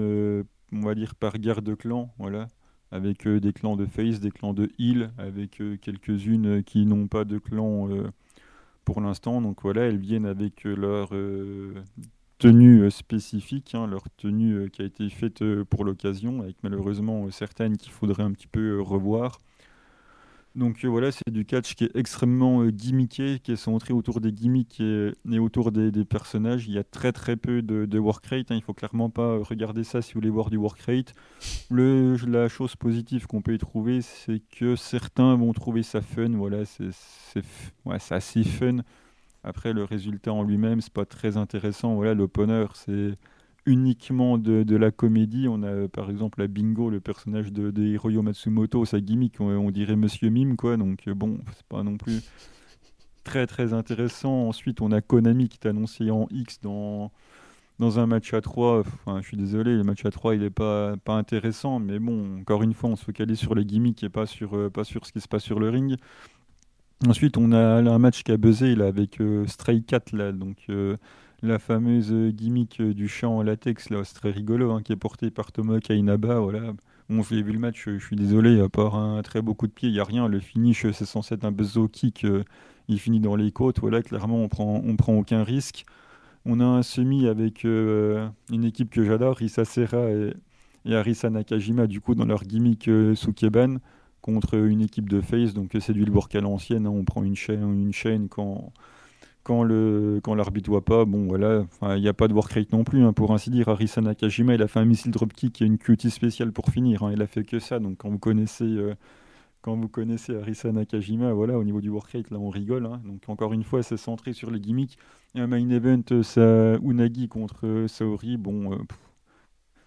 on 0.73 0.81
va 0.81 0.95
dire, 0.95 1.15
par 1.15 1.39
guerre 1.39 1.63
de 1.63 1.75
clans. 1.75 2.13
Voilà. 2.19 2.49
avec 2.91 3.27
des 3.27 3.53
clans 3.53 3.77
de 3.77 3.87
face, 3.87 4.21
des 4.21 4.31
clans 4.31 4.53
de 4.53 4.71
heal, 4.79 5.13
avec 5.17 5.63
quelques-unes 5.81 6.63
qui 6.65 6.85
n'ont 6.87 7.07
pas 7.09 7.25
de 7.25 7.39
clan 7.39 7.89
pour 8.91 9.01
l'instant. 9.01 9.41
Donc 9.41 9.63
voilà, 9.63 9.83
elles 9.83 9.99
viennent 9.99 10.27
avec 10.27 10.65
leur 10.65 11.11
tenue 12.39 12.91
spécifique, 12.91 13.75
hein, 13.75 13.87
leur 13.87 14.03
tenue 14.17 14.69
qui 14.71 14.83
a 14.83 14.85
été 14.85 15.09
faite 15.11 15.45
pour 15.65 15.85
l'occasion, 15.85 16.41
avec 16.43 16.57
malheureusement 16.65 17.31
certaines 17.31 17.77
qu'il 17.77 17.93
faudrait 17.93 18.25
un 18.25 18.33
petit 18.33 18.49
peu 18.49 18.81
revoir. 18.81 19.39
Donc 20.57 20.85
euh, 20.85 20.89
voilà, 20.89 21.13
c'est 21.13 21.31
du 21.31 21.45
catch 21.45 21.75
qui 21.75 21.85
est 21.85 21.95
extrêmement 21.95 22.63
euh, 22.63 22.71
gimmické, 22.71 23.39
qui 23.39 23.53
est 23.53 23.57
centré 23.57 23.93
autour 23.93 24.21
des 24.21 24.33
gimmicks 24.33 24.81
et, 24.81 25.39
autour 25.39 25.71
des, 25.71 26.05
personnages. 26.05 26.67
Il 26.67 26.75
y 26.75 26.79
a 26.79 26.85
très 26.85 27.13
très 27.13 27.37
peu 27.37 27.63
de, 27.63 27.87
de 27.87 27.99
work 27.99 28.27
rate. 28.27 28.51
Hein. 28.51 28.57
Il 28.57 28.63
faut 28.63 28.75
clairement 28.75 29.11
pas 29.11 29.39
regarder 29.39 29.85
ça 29.85 30.03
si 30.03 30.13
vous 30.13 30.21
voulez 30.21 30.31
voir 30.31 30.51
du 30.51 30.57
work 30.57 30.81
rate. 30.81 31.15
Le, 31.71 32.17
la 32.27 32.49
chose 32.49 32.75
positive 32.75 33.27
qu'on 33.27 33.43
peut 33.43 33.55
y 33.55 33.59
trouver, 33.59 34.03
c'est 34.03 34.43
que 34.51 34.75
certains 34.75 35.37
vont 35.37 35.53
trouver 35.53 35.85
ça 35.85 36.01
fun. 36.01 36.31
Voilà, 36.31 36.65
c'est 36.65 36.91
ouais, 37.85 37.99
assez 38.11 38.43
fun. 38.43 38.79
Après, 39.45 39.73
le 39.73 39.85
résultat 39.85 40.33
en 40.33 40.43
lui-même, 40.43 40.81
c'est 40.81 40.93
pas 40.93 41.07
très 41.07 41.37
intéressant. 41.37 41.95
Voilà, 41.95 42.15
l'opener, 42.15 42.67
c'est 42.75 43.17
uniquement 43.67 44.39
de, 44.39 44.77
la 44.77 44.91
comédie. 44.91 45.47
On 45.49 45.63
a 45.63 45.89
par 45.89 46.11
exemple 46.11 46.41
la 46.41 46.47
Bingo, 46.47 46.91
le 46.91 47.01
personnage 47.01 47.53
de, 47.53 47.71
de 47.71 47.83
Hiroyo 47.83 48.23
Matsumoto, 48.23 48.85
sa 48.85 49.01
gimmick, 49.01 49.41
on, 49.41 49.71
dirait 49.71 49.97
Monsieur 49.97 50.31
Mime, 50.31 50.57
quoi. 50.57 50.77
Donc 50.77 51.09
euh, 51.09 51.15
bon, 51.15 51.39
c'est 51.57 51.67
pas 51.67 51.83
non 51.83 51.97
plus 51.97 52.23
très 53.25 53.47
très 53.47 53.73
intéressant. 53.73 54.49
Ensuite, 54.49 54.81
on 54.81 54.93
a 54.93 55.01
Konami 55.01 55.49
qui 55.49 55.59
est 55.63 55.69
annoncé 55.69 56.11
en 56.11 56.27
X 56.31 56.61
dans, 56.61 57.13
dans 57.79 57.99
un 57.99 58.07
match 58.07 58.33
à 58.35 58.41
3. 58.41 58.81
Enfin, 58.81 59.21
je 59.21 59.27
suis 59.27 59.37
désolé, 59.37 59.77
le 59.77 59.85
match 59.85 60.05
à 60.05 60.11
3 60.11 60.37
il 60.37 60.43
est 60.43 60.51
pas, 60.51 60.97
pas 61.05 61.15
intéressant, 61.15 61.79
mais 61.79 61.99
bon, 61.99 62.41
encore 62.41 62.63
une 62.63 62.75
fois, 62.75 62.91
on 62.91 62.97
se 62.97 63.05
focalise 63.05 63.39
sur 63.39 63.55
les 63.55 63.65
gimmicks 63.65 64.03
et 64.03 64.09
pas 64.09 64.27
sur, 64.27 64.57
euh, 64.57 64.71
pas 64.71 64.85
sur 64.85 65.07
ce 65.07 65.13
qui 65.13 65.21
se 65.21 65.29
passe 65.29 65.43
sur 65.43 65.61
le 65.61 65.69
ring. 65.69 65.97
Ensuite, 67.09 67.39
on 67.39 67.53
a 67.53 67.59
un 67.59 67.99
match 67.99 68.23
qui 68.23 68.31
a 68.31 68.37
buzzé 68.37 68.75
là, 68.75 68.87
avec 68.87 69.23
euh, 69.23 69.47
Stray 69.47 69.83
Cat, 69.83 70.03
là, 70.13 70.33
donc 70.33 70.59
la 71.43 71.59
fameuse 71.59 72.13
gimmick 72.35 72.83
du 72.83 73.09
chant 73.09 73.39
en 73.39 73.43
latex, 73.43 73.91
là, 73.91 74.05
c'est 74.05 74.15
très 74.15 74.31
rigolo, 74.31 74.73
hein, 74.73 74.83
qui 74.83 74.93
est 74.93 74.97
porté 74.97 75.31
par 75.31 75.53
Thomas 75.53 75.81
Kainaba. 75.81 76.41
Voilà. 76.41 76.73
Bon, 77.11 77.25
j'ai 77.25 77.43
vu 77.43 77.53
le 77.53 77.59
match, 77.59 77.89
je 77.89 77.99
suis 77.99 78.15
désolé, 78.15 78.61
à 78.61 78.69
part 78.69 78.95
un 78.95 79.21
très 79.23 79.43
beau 79.43 79.53
coup 79.53 79.67
de 79.67 79.73
pied, 79.73 79.89
il 79.89 79.93
n'y 79.93 79.99
a 79.99 80.05
rien. 80.05 80.29
Le 80.29 80.39
finish, 80.39 80.89
c'est 80.93 81.05
censé 81.05 81.35
être 81.35 81.45
un 81.45 81.51
buzzo 81.51 81.89
kick, 81.89 82.25
euh, 82.25 82.45
il 82.87 83.01
finit 83.01 83.19
dans 83.19 83.35
les 83.35 83.51
côtes. 83.51 83.81
Voilà, 83.81 84.01
clairement, 84.01 84.37
on 84.37 84.49
prend, 84.49 84.81
on 84.85 84.95
prend 84.95 85.15
aucun 85.15 85.43
risque. 85.43 85.87
On 86.47 86.61
a 86.61 86.65
un 86.65 86.83
semi 86.83 87.27
avec 87.27 87.65
euh, 87.65 88.29
une 88.51 88.65
équipe 88.65 88.91
que 88.91 89.05
j'adore, 89.05 89.37
Risa 89.37 89.65
Serra 89.65 90.09
et, 90.11 90.35
Arisa 90.95 91.31
Nakajima, 91.31 91.89
du 91.89 92.01
coup, 92.01 92.15
dans 92.15 92.27
leur 92.27 92.45
gimmick 92.45 92.87
euh, 92.87 93.17
Sukeban, 93.17 93.79
contre 94.21 94.55
une 94.55 94.81
équipe 94.81 95.09
de 95.09 95.21
face. 95.21 95.53
Donc, 95.53 95.77
c'est 95.81 95.93
du 95.93 96.05
Bourg 96.05 96.29
à 96.33 96.39
l'ancienne. 96.39 96.87
Hein. 96.87 96.91
on 96.91 97.05
prend 97.05 97.25
une 97.25 97.35
chaîne, 97.35 97.63
une 97.63 97.93
chaîne 97.93 98.29
quand 98.29 98.73
quand 99.51 99.65
le 99.65 100.21
quand 100.23 100.37
l'arbitre 100.37 100.71
voit 100.71 100.85
pas, 100.85 101.05
bon 101.05 101.27
voilà, 101.27 101.67
il 101.97 102.01
n'y 102.01 102.07
a 102.07 102.13
pas 102.13 102.29
de 102.29 102.35
work 102.35 102.57
non 102.73 102.85
plus, 102.85 103.03
hein, 103.03 103.13
pour 103.13 103.33
ainsi 103.33 103.51
dire. 103.51 103.69
Arisa 103.69 104.01
Nakajima, 104.01 104.55
il 104.55 104.63
a 104.63 104.69
fait 104.69 104.79
un 104.79 104.85
missile 104.85 105.11
dropkick 105.11 105.61
et 105.61 105.65
une 105.65 105.77
cutie 105.77 106.13
spéciale 106.13 106.53
pour 106.53 106.69
finir. 106.69 107.03
Hein, 107.03 107.11
il 107.13 107.21
a 107.21 107.27
fait 107.27 107.43
que 107.43 107.59
ça, 107.59 107.81
donc 107.81 107.99
quand 107.99 108.11
vous 108.11 108.21
connaissez 108.21 108.63
euh, 108.63 108.95
quand 109.61 109.75
vous 109.75 109.89
connaissez 109.89 110.35
Nakajima, 110.73 111.33
voilà, 111.33 111.59
au 111.59 111.65
niveau 111.65 111.81
du 111.81 111.89
work 111.89 112.13
là 112.31 112.39
on 112.39 112.49
rigole. 112.49 112.87
Hein. 112.87 113.03
donc 113.05 113.23
encore 113.27 113.53
une 113.53 113.65
fois, 113.65 113.83
c'est 113.83 113.97
centré 113.97 114.35
sur 114.35 114.53
les 114.53 114.61
gimmicks. 114.61 114.97
Un 115.35 115.49
main 115.49 115.69
event, 115.69 116.23
ça 116.23 116.77
Unagi 116.77 117.27
contre 117.27 117.67
euh, 117.67 117.89
Saori, 117.89 118.37
bon. 118.37 118.73
Euh, 118.73 118.77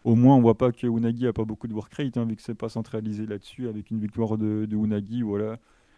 au 0.03 0.15
moins, 0.15 0.35
on 0.35 0.41
voit 0.41 0.57
pas 0.57 0.73
que 0.73 0.87
Unagi 0.87 1.25
a 1.25 1.31
pas 1.31 1.45
beaucoup 1.45 1.69
de 1.69 1.73
work 1.73 1.97
vu 1.97 2.35
que 2.35 2.41
c'est 2.41 2.53
pas 2.53 2.67
centralisé 2.67 3.25
là-dessus, 3.25 3.69
avec 3.69 3.91
une 3.91 3.99
victoire 4.01 4.37
de, 4.37 4.65
de 4.65 4.75
Unagi, 4.75 5.21
voilà. 5.21 5.57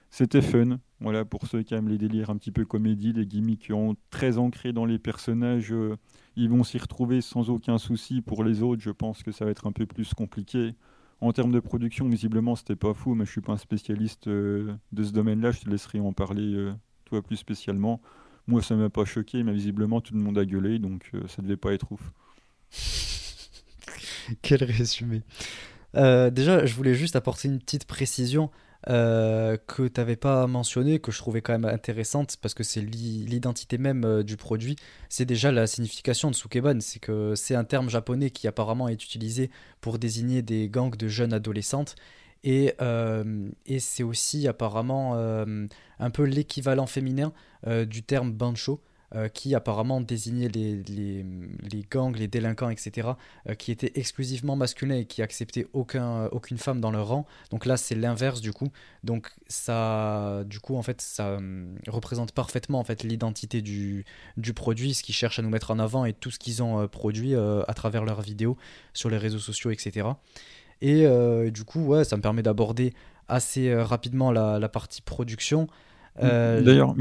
C'était 0.09 0.41
fun. 0.41 0.79
Voilà, 1.01 1.25
pour 1.25 1.45
ceux 1.45 1.61
qui 1.61 1.73
aiment 1.73 1.89
les 1.89 1.97
délires 1.97 2.29
un 2.29 2.37
petit 2.37 2.51
peu 2.51 2.65
comédie, 2.65 3.11
les 3.11 3.25
gimmicks 3.25 3.63
qui 3.63 3.73
ont 3.73 3.95
très 4.09 4.37
ancré 4.37 4.71
dans 4.71 4.85
les 4.85 4.97
personnages, 4.97 5.73
euh, 5.73 5.97
ils 6.35 6.49
vont 6.49 6.63
s'y 6.63 6.77
retrouver 6.77 7.21
sans 7.21 7.49
aucun 7.49 7.77
souci. 7.77 8.21
Pour 8.21 8.43
les 8.43 8.61
autres, 8.61 8.81
je 8.81 8.91
pense 8.91 9.21
que 9.21 9.31
ça 9.31 9.45
va 9.45 9.51
être 9.51 9.67
un 9.67 9.71
peu 9.71 9.85
plus 9.85 10.13
compliqué. 10.13 10.73
En 11.21 11.33
termes 11.33 11.51
de 11.51 11.59
production, 11.59 12.07
visiblement, 12.07 12.55
c'était 12.55 12.75
pas 12.75 12.93
fou, 12.93 13.13
mais 13.13 13.25
je 13.25 13.31
suis 13.31 13.41
pas 13.41 13.53
un 13.53 13.57
spécialiste 13.57 14.27
euh, 14.27 14.73
de 14.93 15.03
ce 15.03 15.11
domaine-là. 15.11 15.51
Je 15.51 15.61
te 15.61 15.69
laisserai 15.69 15.99
en 15.99 16.13
parler, 16.13 16.53
euh, 16.53 16.73
toi, 17.05 17.21
plus 17.21 17.37
spécialement. 17.37 18.01
Moi, 18.47 18.61
ça 18.61 18.75
m'a 18.75 18.89
pas 18.89 19.05
choqué, 19.05 19.43
mais 19.43 19.53
visiblement, 19.53 19.99
tout 19.99 20.13
le 20.13 20.21
monde 20.21 20.37
a 20.37 20.45
gueulé, 20.45 20.79
donc 20.79 21.11
ça 21.27 21.41
devait 21.41 21.57
pas 21.57 21.73
être 21.73 21.91
ouf. 21.91 22.11
Quel 24.41 24.63
résumé. 24.63 25.23
déjà, 25.93 26.65
je 26.65 26.75
voulais 26.75 26.93
juste 26.93 27.15
apporter 27.15 27.47
une 27.47 27.59
petite 27.59 27.85
précision 27.85 28.51
euh, 28.87 29.57
que 29.67 29.87
tu 29.87 29.99
n'avais 29.99 30.15
pas 30.15 30.45
mentionné, 30.47 30.99
que 30.99 31.11
je 31.11 31.17
trouvais 31.17 31.41
quand 31.41 31.53
même 31.53 31.65
intéressante 31.65 32.37
parce 32.41 32.53
que 32.53 32.63
c'est 32.63 32.81
l'identité 32.81 33.77
même 33.77 34.05
euh, 34.05 34.23
du 34.23 34.37
produit. 34.37 34.75
C'est 35.09 35.25
déjà 35.25 35.51
la 35.51 35.65
signification 35.67 36.29
de 36.29 36.35
Sukeban, 36.35 36.79
c'est 36.81 36.99
que 36.99 37.33
c'est 37.35 37.55
un 37.55 37.63
terme 37.63 37.89
japonais 37.89 38.29
qui 38.29 38.47
apparemment 38.47 38.87
est 38.87 39.03
utilisé 39.03 39.49
pour 39.81 39.97
désigner 39.97 40.41
des 40.41 40.69
gangs 40.69 40.95
de 40.95 41.07
jeunes 41.07 41.33
adolescentes. 41.33 41.95
Et, 42.43 42.73
euh, 42.79 43.49
et 43.65 43.79
c'est 43.79 44.03
aussi 44.03 44.47
apparemment 44.47 45.15
un 45.15 46.09
peu 46.11 46.23
l'équivalent 46.23 46.85
féminin 46.85 47.33
du 47.87 48.03
terme 48.03 48.31
bancho. 48.31 48.81
Euh, 49.13 49.29
qui 49.29 49.53
apparemment 49.53 50.01
désignait 50.01 50.47
les, 50.47 50.81
les, 50.81 51.85
gangs, 51.91 52.15
les 52.17 52.27
délinquants, 52.27 52.71
etc., 52.71 53.09
euh, 53.47 53.53
qui 53.53 53.71
étaient 53.71 53.91
exclusivement 53.93 54.55
masculins 54.55 54.95
et 54.95 55.05
qui 55.05 55.21
acceptaient 55.21 55.67
euh, 55.75 56.29
aucune 56.31 56.57
femme 56.57 56.81
dans 56.81 56.89
leur 56.89 57.09
rang. 57.09 57.27
Donc 57.51 57.67
là, 57.67 57.77
c'est 57.77 57.93
l'inverse 57.93 58.41
du 58.41 58.51
coup. 58.51 58.69
Donc 59.03 59.29
ça, 59.47 60.43
du 60.47 60.59
coup, 60.59 60.75
en 60.75 60.81
fait, 60.81 61.01
ça 61.01 61.37
représente 61.87 62.31
parfaitement 62.31 62.79
en 62.79 62.83
fait 62.83 63.03
l'identité 63.03 63.61
du, 63.61 64.05
du 64.37 64.53
produit, 64.53 64.95
ce 64.95 65.03
qu'ils 65.03 65.13
cherchent 65.13 65.37
à 65.37 65.43
nous 65.43 65.51
mettre 65.51 65.69
en 65.69 65.77
avant 65.77 66.05
et 66.05 66.13
tout 66.13 66.31
ce 66.31 66.39
qu'ils 66.39 66.63
ont 66.63 66.87
produit 66.87 67.35
à 67.35 67.73
travers 67.75 68.05
leurs 68.05 68.21
vidéos 68.21 68.57
sur 68.93 69.11
les 69.11 69.17
réseaux 69.17 69.39
sociaux, 69.39 69.69
etc. 69.69 70.07
Et 70.81 71.07
du 71.51 71.63
coup, 71.63 71.85
ouais, 71.85 72.03
ça 72.03 72.17
me 72.17 72.21
permet 72.23 72.41
d'aborder 72.41 72.93
assez 73.27 73.73
rapidement 73.75 74.31
la, 74.31 74.57
la 74.57 74.69
partie 74.69 75.03
production. 75.03 75.67
Euh, 76.23 76.61
D'ailleurs, 76.61 76.95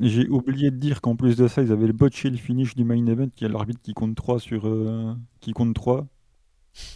j'ai 0.00 0.28
oublié 0.28 0.70
de 0.70 0.76
dire 0.76 1.00
qu'en 1.00 1.16
plus 1.16 1.36
de 1.36 1.46
ça, 1.48 1.62
ils 1.62 1.72
avaient 1.72 1.86
le 1.86 1.92
botché 1.92 2.30
le 2.30 2.36
finish 2.36 2.74
du 2.74 2.84
main 2.84 3.04
event, 3.06 3.28
qui 3.34 3.44
a 3.44 3.48
l'arbitre 3.48 3.80
qui 3.82 3.94
compte 3.94 4.14
3 4.16 4.40
sur 4.40 4.66
euh, 4.66 5.14
qui 5.40 5.52
compte 5.52 5.74
3. 5.74 6.06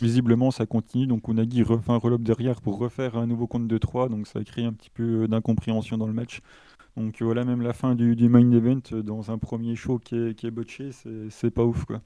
Visiblement, 0.01 0.51
ça 0.53 0.66
continue, 0.66 1.07
donc 1.07 1.28
Unagi 1.28 1.62
refait 1.62 1.93
un 1.93 1.99
relob 1.99 2.22
derrière 2.24 2.61
pour 2.62 2.78
refaire 2.78 3.16
un 3.16 3.26
nouveau 3.26 3.47
compte 3.49 3.68
de 3.68 3.78
3, 3.78 4.09
donc 4.09 4.26
ça 4.26 4.45
crée 4.45 4.64
un 4.64 4.72
petit 4.72 4.91
peu 4.91 5.24
euh, 5.24 5.28
d'incompréhension 5.28 5.99
dans 5.99 6.07
le 6.09 6.12
match. 6.14 6.41
Donc 6.97 7.22
voilà, 7.22 7.45
même 7.45 7.62
la 7.62 7.72
fin 7.74 7.95
du, 7.97 8.16
du 8.16 8.28
main 8.28 8.51
event 8.53 8.80
dans 9.05 9.30
un 9.32 9.39
premier 9.39 9.76
show 9.76 9.99
qui 10.01 10.16
est, 10.16 10.34
qui 10.36 10.47
est 10.49 10.51
botché, 10.53 10.91
c'est 11.30 11.51
pas 11.53 11.64
ouf 11.64 11.84
quoi. 11.86 12.03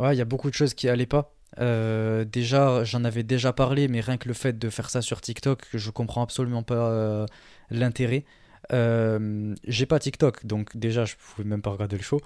Ouais, 0.00 0.14
il 0.14 0.18
y 0.18 0.22
a 0.22 0.24
beaucoup 0.24 0.50
de 0.50 0.54
choses 0.54 0.74
qui 0.74 0.88
allaient 0.88 1.06
pas. 1.06 1.34
déjà, 1.58 2.84
j'en 2.84 3.04
avais 3.04 3.22
déjà 3.22 3.52
parlé, 3.52 3.86
mais 3.86 4.00
rien 4.00 4.16
que 4.16 4.26
le 4.26 4.34
fait 4.34 4.58
de 4.58 4.68
faire 4.70 4.90
ça 4.90 5.02
sur 5.02 5.20
TikTok, 5.20 5.66
je 5.72 5.90
comprends 5.90 6.22
absolument 6.22 6.62
pas 6.62 7.26
l'intérêt. 7.70 8.24
Euh, 8.72 9.54
j'ai 9.66 9.86
pas 9.86 9.98
TikTok, 9.98 10.46
donc 10.46 10.76
déjà 10.76 11.04
je 11.04 11.14
pouvais 11.16 11.48
même 11.48 11.62
pas 11.62 11.70
regarder 11.70 11.96
le 11.96 12.02
show. 12.02 12.20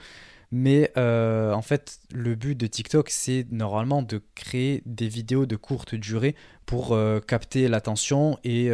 Mais 0.51 0.93
euh, 0.97 1.53
en 1.53 1.63
fait, 1.63 1.99
le 2.13 2.35
but 2.35 2.55
de 2.55 2.67
TikTok, 2.67 3.11
c'est 3.11 3.47
normalement 3.51 4.03
de 4.03 4.23
créer 4.35 4.83
des 4.87 5.09
vidéos 5.09 5.47
de 5.47 5.57
courte 5.57 5.95
durée 5.95 6.37
pour 6.65 6.93
euh, 6.93 7.19
capter 7.19 7.67
l'attention 7.67 8.39
et, 8.45 8.71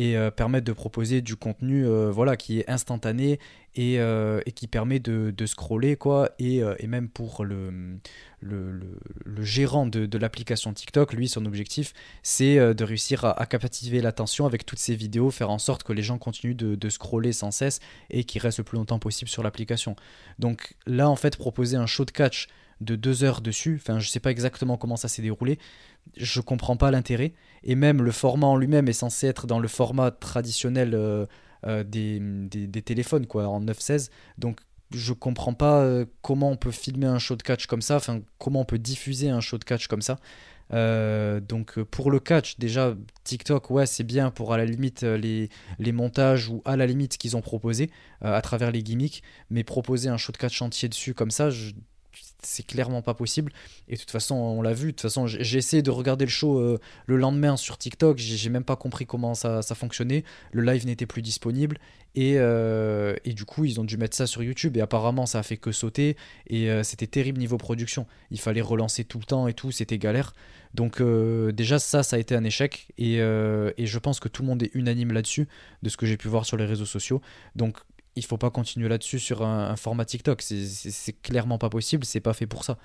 et 0.00 0.16
permettre 0.36 0.64
de 0.64 0.72
proposer 0.72 1.20
du 1.20 1.36
contenu 1.36 1.84
voilà, 2.10 2.36
qui 2.36 2.60
est 2.60 2.70
instantané 2.70 3.38
et, 3.74 3.94
et 3.96 4.52
qui 4.52 4.68
permet 4.68 5.00
de, 5.00 5.34
de, 5.36 5.46
scroller. 5.46 5.96
Quoi, 5.96 6.30
et, 6.38 6.62
et 6.78 6.86
même 6.86 7.08
pour 7.08 7.44
le, 7.44 7.98
le, 8.40 8.80
le, 9.24 9.42
gérant 9.42 9.86
de, 9.86 10.06
de 10.06 10.18
l'application 10.18 10.72
TikTok, 10.72 11.12
lui, 11.12 11.28
son 11.28 11.44
objectif, 11.46 11.92
c'est 12.22 12.58
euh, 12.58 12.74
de 12.74 12.84
réussir 12.84 13.24
à, 13.24 13.46
captiver 13.46 14.00
l'attention 14.00 14.46
avec 14.46 14.64
toutes 14.64 14.78
ces 14.78 14.94
vidéos, 14.94 15.30
faire 15.30 15.50
en 15.50 15.58
sorte 15.58 15.82
que 15.82 15.92
les 15.92 16.02
gens 16.02 16.18
continuent 16.18 16.56
de, 16.56 16.74
de 16.74 16.88
scroller 16.88 17.32
sans 17.32 17.50
cesse 17.50 17.80
et 18.10 18.24
qu'ils 18.24 18.40
restent 18.40 18.58
le 18.58 18.64
plus 18.64 18.76
longtemps 18.76 18.98
possible 18.98 19.28
sur 19.28 19.42
l'application. 19.42 19.96
Donc 20.38 20.74
là, 20.86 21.08
en 21.08 21.16
fait, 21.16 21.36
proposer 21.36 21.76
un 21.76 21.86
show 21.86 22.04
de 22.04 22.10
catch 22.10 22.48
de 22.80 22.94
deux 22.94 23.24
heures 23.24 23.40
dessus, 23.40 23.80
enfin, 23.82 23.98
je 23.98 24.08
sais 24.08 24.20
pas 24.20 24.30
exactement 24.30 24.76
comment 24.76 24.96
ça 24.96 25.08
s'est 25.08 25.22
déroulé, 25.22 25.58
je 26.16 26.40
comprends 26.40 26.76
pas 26.76 26.90
l'intérêt. 26.90 27.32
Et 27.62 27.74
même 27.74 28.02
le 28.02 28.12
format 28.12 28.46
en 28.46 28.56
lui-même 28.56 28.88
est 28.88 28.92
censé 28.92 29.26
être 29.26 29.46
dans 29.46 29.58
le 29.58 29.68
format 29.68 30.10
traditionnel. 30.10 30.94
Euh, 30.94 31.26
euh, 31.66 31.82
des, 31.82 32.20
des, 32.20 32.82
téléphones 32.82 33.26
quoi 33.26 33.48
en 33.48 33.60
9-16 33.60 34.10
donc 34.38 34.60
je 34.92 35.12
comprends 35.12 35.54
pas 35.54 35.80
euh, 35.80 36.06
comment 36.22 36.52
on 36.52 36.56
peut 36.56 36.70
filmer 36.70 37.08
un 37.08 37.18
show 37.18 37.34
de 37.34 37.42
catch 37.42 37.66
comme 37.66 37.82
ça, 37.82 37.96
enfin 37.96 38.20
comment 38.38 38.60
on 38.60 38.64
peut 38.64 38.78
diffuser 38.78 39.28
un 39.28 39.40
show 39.40 39.58
de 39.58 39.64
catch 39.64 39.88
comme 39.88 40.00
ça. 40.00 40.20
Donc 40.70 41.82
pour 41.82 42.12
le 42.12 42.20
catch, 42.20 42.60
déjà 42.60 42.94
TikTok, 43.24 43.70
ouais, 43.70 43.86
c'est 43.86 44.04
bien 44.04 44.30
pour 44.30 44.52
à 44.52 44.56
la 44.56 44.66
limite 44.66 45.02
les, 45.02 45.48
les 45.80 45.92
montages 45.92 46.48
ou 46.48 46.62
à 46.64 46.76
la 46.76 46.86
limite 46.86 47.14
ce 47.14 47.18
qu'ils 47.18 47.36
ont 47.36 47.40
proposé 47.40 47.90
à 48.20 48.40
travers 48.40 48.70
les 48.70 48.84
gimmicks, 48.84 49.24
mais 49.50 49.64
proposer 49.64 50.10
un 50.10 50.16
show 50.16 50.30
de 50.30 50.36
catch 50.36 50.62
entier 50.62 50.88
dessus 50.88 51.12
comme 51.12 51.32
ça, 51.32 51.50
je, 51.50 51.72
c'est 52.42 52.66
clairement 52.66 53.02
pas 53.02 53.14
possible. 53.14 53.52
Et 53.88 53.94
de 53.94 54.00
toute 54.00 54.10
façon, 54.10 54.34
on 54.34 54.62
l'a 54.62 54.72
vu. 54.72 54.86
De 54.86 54.90
toute 54.92 55.02
façon, 55.02 55.26
j'ai 55.26 55.58
essayé 55.58 55.82
de 55.82 55.90
regarder 55.90 56.24
le 56.24 56.30
show 56.30 56.58
euh, 56.58 56.78
le 57.06 57.16
lendemain 57.16 57.56
sur 57.56 57.78
TikTok. 57.78 58.18
J'ai 58.18 58.50
même 58.50 58.64
pas 58.64 58.76
compris 58.76 59.06
comment 59.06 59.34
ça, 59.34 59.62
ça 59.62 59.74
fonctionnait. 59.74 60.24
Le 60.52 60.62
live 60.62 60.86
n'était 60.86 61.06
plus 61.06 61.22
disponible. 61.22 61.78
Et, 62.14 62.34
euh, 62.36 63.14
et, 63.24 63.32
du 63.32 63.44
coup, 63.44 63.64
ils 63.64 63.80
ont 63.80 63.84
dû 63.84 63.96
mettre 63.96 64.16
ça 64.16 64.26
sur 64.26 64.42
YouTube. 64.42 64.76
Et 64.76 64.80
apparemment, 64.80 65.26
ça 65.26 65.40
a 65.40 65.42
fait 65.42 65.56
que 65.56 65.72
sauter. 65.72 66.16
Et 66.46 66.70
euh, 66.70 66.82
c'était 66.82 67.06
terrible 67.06 67.38
niveau 67.38 67.58
production. 67.58 68.06
Il 68.30 68.40
fallait 68.40 68.60
relancer 68.60 69.04
tout 69.04 69.18
le 69.18 69.24
temps 69.24 69.48
et 69.48 69.54
tout. 69.54 69.72
C'était 69.72 69.98
galère. 69.98 70.32
Donc, 70.74 71.02
déjà, 71.02 71.78
ça, 71.78 72.02
ça 72.02 72.16
a 72.16 72.18
été 72.18 72.34
un 72.34 72.44
échec. 72.44 72.88
Et, 72.98 73.14
et 73.14 73.86
je 73.86 73.98
pense 73.98 74.20
que 74.20 74.28
tout 74.28 74.42
le 74.42 74.48
monde 74.48 74.62
est 74.62 74.70
unanime 74.74 75.12
là-dessus, 75.12 75.48
de 75.82 75.88
ce 75.88 75.96
que 75.96 76.04
j'ai 76.04 76.18
pu 76.18 76.28
voir 76.28 76.44
sur 76.44 76.58
les 76.58 76.66
réseaux 76.66 76.84
sociaux. 76.84 77.22
Donc, 77.56 77.78
il 78.18 78.24
faut 78.24 78.36
pas 78.36 78.50
continuer 78.50 78.88
là-dessus 78.88 79.18
sur 79.18 79.42
un, 79.42 79.76
format 79.76 80.04
TikTok. 80.04 80.42
C'est 80.42 81.22
clairement 81.22 81.58
pas 81.58 81.70
possible, 81.70 82.04
c'est 82.04 82.20
pas 82.20 82.34
fait 82.34 82.46
pour 82.46 82.64
ça. 82.64 82.78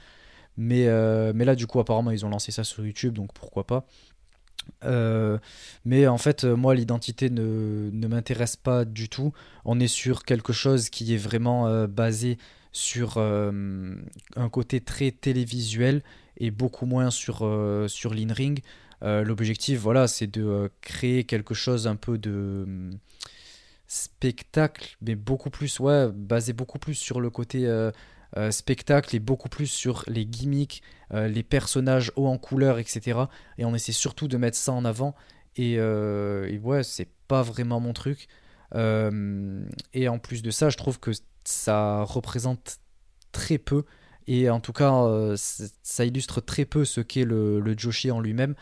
Mais, 0.57 0.87
euh, 0.87 1.33
mais 1.35 1.45
là, 1.45 1.55
du 1.55 1.67
coup, 1.67 1.79
apparemment, 1.79 2.11
ils 2.11 2.25
ont 2.25 2.29
lancé 2.29 2.51
ça 2.51 2.63
sur 2.63 2.85
YouTube, 2.85 3.13
donc 3.13 3.33
pourquoi 3.33 3.65
pas. 3.65 3.85
Euh, 4.85 5.39
mais 5.83 6.07
en 6.07 6.17
fait, 6.17 6.45
moi, 6.45 6.75
l'identité 6.75 7.29
ne, 7.29 7.89
ne 7.91 8.07
m'intéresse 8.07 8.55
pas 8.55 8.85
du 8.85 9.09
tout. 9.09 9.33
On 9.65 9.79
est 9.79 9.87
sur 9.87 10.23
quelque 10.23 10.53
chose 10.53 10.89
qui 10.89 11.13
est 11.13 11.17
vraiment 11.17 11.67
euh, 11.67 11.87
basé 11.87 12.37
sur 12.71 13.19
un 13.19 14.49
côté 14.51 14.81
très 14.81 15.11
télévisuel 15.11 16.01
et 16.37 16.49
beaucoup 16.49 16.87
moins 16.87 17.11
sur, 17.11 17.47
sur 17.87 18.13
l'in-ring. 18.15 18.61
L'objectif, 19.03 19.79
voilà, 19.79 20.07
c'est 20.07 20.25
de 20.25 20.71
créer 20.81 21.23
quelque 21.23 21.53
chose 21.53 21.85
un 21.85 21.95
peu 21.95 22.17
de 22.17 22.89
spectacle, 23.93 24.97
mais 25.01 25.13
beaucoup 25.13 25.51
plus, 25.51 25.79
ouais, 25.79 26.09
basé 26.11 26.51
beaucoup 26.51 26.79
plus 26.79 26.95
sur 26.95 27.21
le 27.21 27.29
côté 27.29 27.67
euh, 27.67 27.91
euh, 28.37 28.49
spectacle 28.49 29.15
et 29.15 29.19
beaucoup 29.19 29.49
plus 29.49 29.67
sur 29.67 30.03
les 30.07 30.25
gimmicks, 30.25 30.81
euh, 31.13 31.27
les 31.27 31.43
personnages 31.43 32.11
hauts 32.15 32.25
en 32.25 32.39
couleur, 32.39 32.79
etc. 32.79 33.19
Et 33.59 33.65
on 33.65 33.75
essaie 33.75 33.91
surtout 33.91 34.27
de 34.27 34.35
mettre 34.37 34.57
ça 34.57 34.71
en 34.71 34.83
avant. 34.83 35.13
Et, 35.57 35.79
ouais, 35.79 36.81
c'est 36.81 37.09
pas 37.27 37.43
vraiment 37.43 37.79
mon 37.79 37.93
truc. 37.93 38.27
et 38.73 40.07
en 40.07 40.17
plus 40.17 40.41
de 40.41 40.49
ça, 40.49 40.69
je 40.69 40.77
trouve 40.77 40.99
que 40.99 41.11
ça 41.43 42.01
représente 42.01 42.79
très 43.31 43.59
peu. 43.59 43.85
Et 44.25 44.49
en 44.49 44.59
tout 44.59 44.73
cas, 44.73 45.35
ça 45.35 46.05
illustre 46.05 46.41
très 46.41 46.65
peu 46.65 46.83
ce 46.83 47.01
qu'est 47.01 47.25
le, 47.25 47.59
le 47.59 47.77
Joshi 47.77 48.09
en 48.09 48.19
lui-même. 48.19 48.55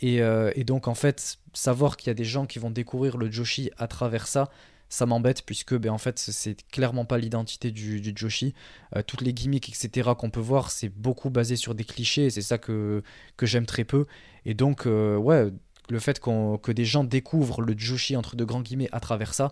Et, 0.00 0.16
et, 0.16 0.64
donc, 0.64 0.88
en 0.88 0.96
fait, 0.96 1.38
savoir 1.52 1.96
qu'il 1.96 2.08
y 2.08 2.10
a 2.10 2.14
des 2.14 2.24
gens 2.24 2.46
qui 2.46 2.58
vont 2.58 2.70
découvrir 2.70 3.16
le 3.16 3.30
Joshi 3.30 3.70
à 3.78 3.86
travers 3.86 4.26
ça, 4.26 4.50
ça 4.92 5.06
m'embête 5.06 5.42
puisque 5.46 5.74
ben, 5.74 5.90
en 5.90 5.96
fait 5.96 6.18
c'est 6.18 6.68
clairement 6.68 7.06
pas 7.06 7.16
l'identité 7.16 7.70
du, 7.70 8.12
Joshi. 8.14 8.52
Euh, 8.94 9.00
toutes 9.02 9.22
les 9.22 9.32
gimmicks 9.32 9.70
etc 9.70 10.10
qu'on 10.18 10.28
peut 10.28 10.38
voir 10.38 10.70
c'est 10.70 10.90
beaucoup 10.90 11.30
basé 11.30 11.56
sur 11.56 11.74
des 11.74 11.84
clichés 11.84 12.26
et 12.26 12.30
c'est 12.30 12.42
ça 12.42 12.58
que, 12.58 13.02
que 13.38 13.46
j'aime 13.46 13.64
très 13.64 13.84
peu. 13.84 14.04
Et 14.44 14.52
donc 14.52 14.86
euh, 14.86 15.16
ouais 15.16 15.50
le 15.88 15.98
fait 15.98 16.20
que 16.20 16.72
des 16.72 16.84
gens 16.84 17.04
découvrent 17.04 17.62
le 17.62 17.74
Joshi 17.76 18.16
entre 18.16 18.36
deux 18.36 18.44
grands 18.44 18.60
guillemets 18.60 18.90
à 18.92 19.00
travers 19.00 19.32
ça, 19.32 19.50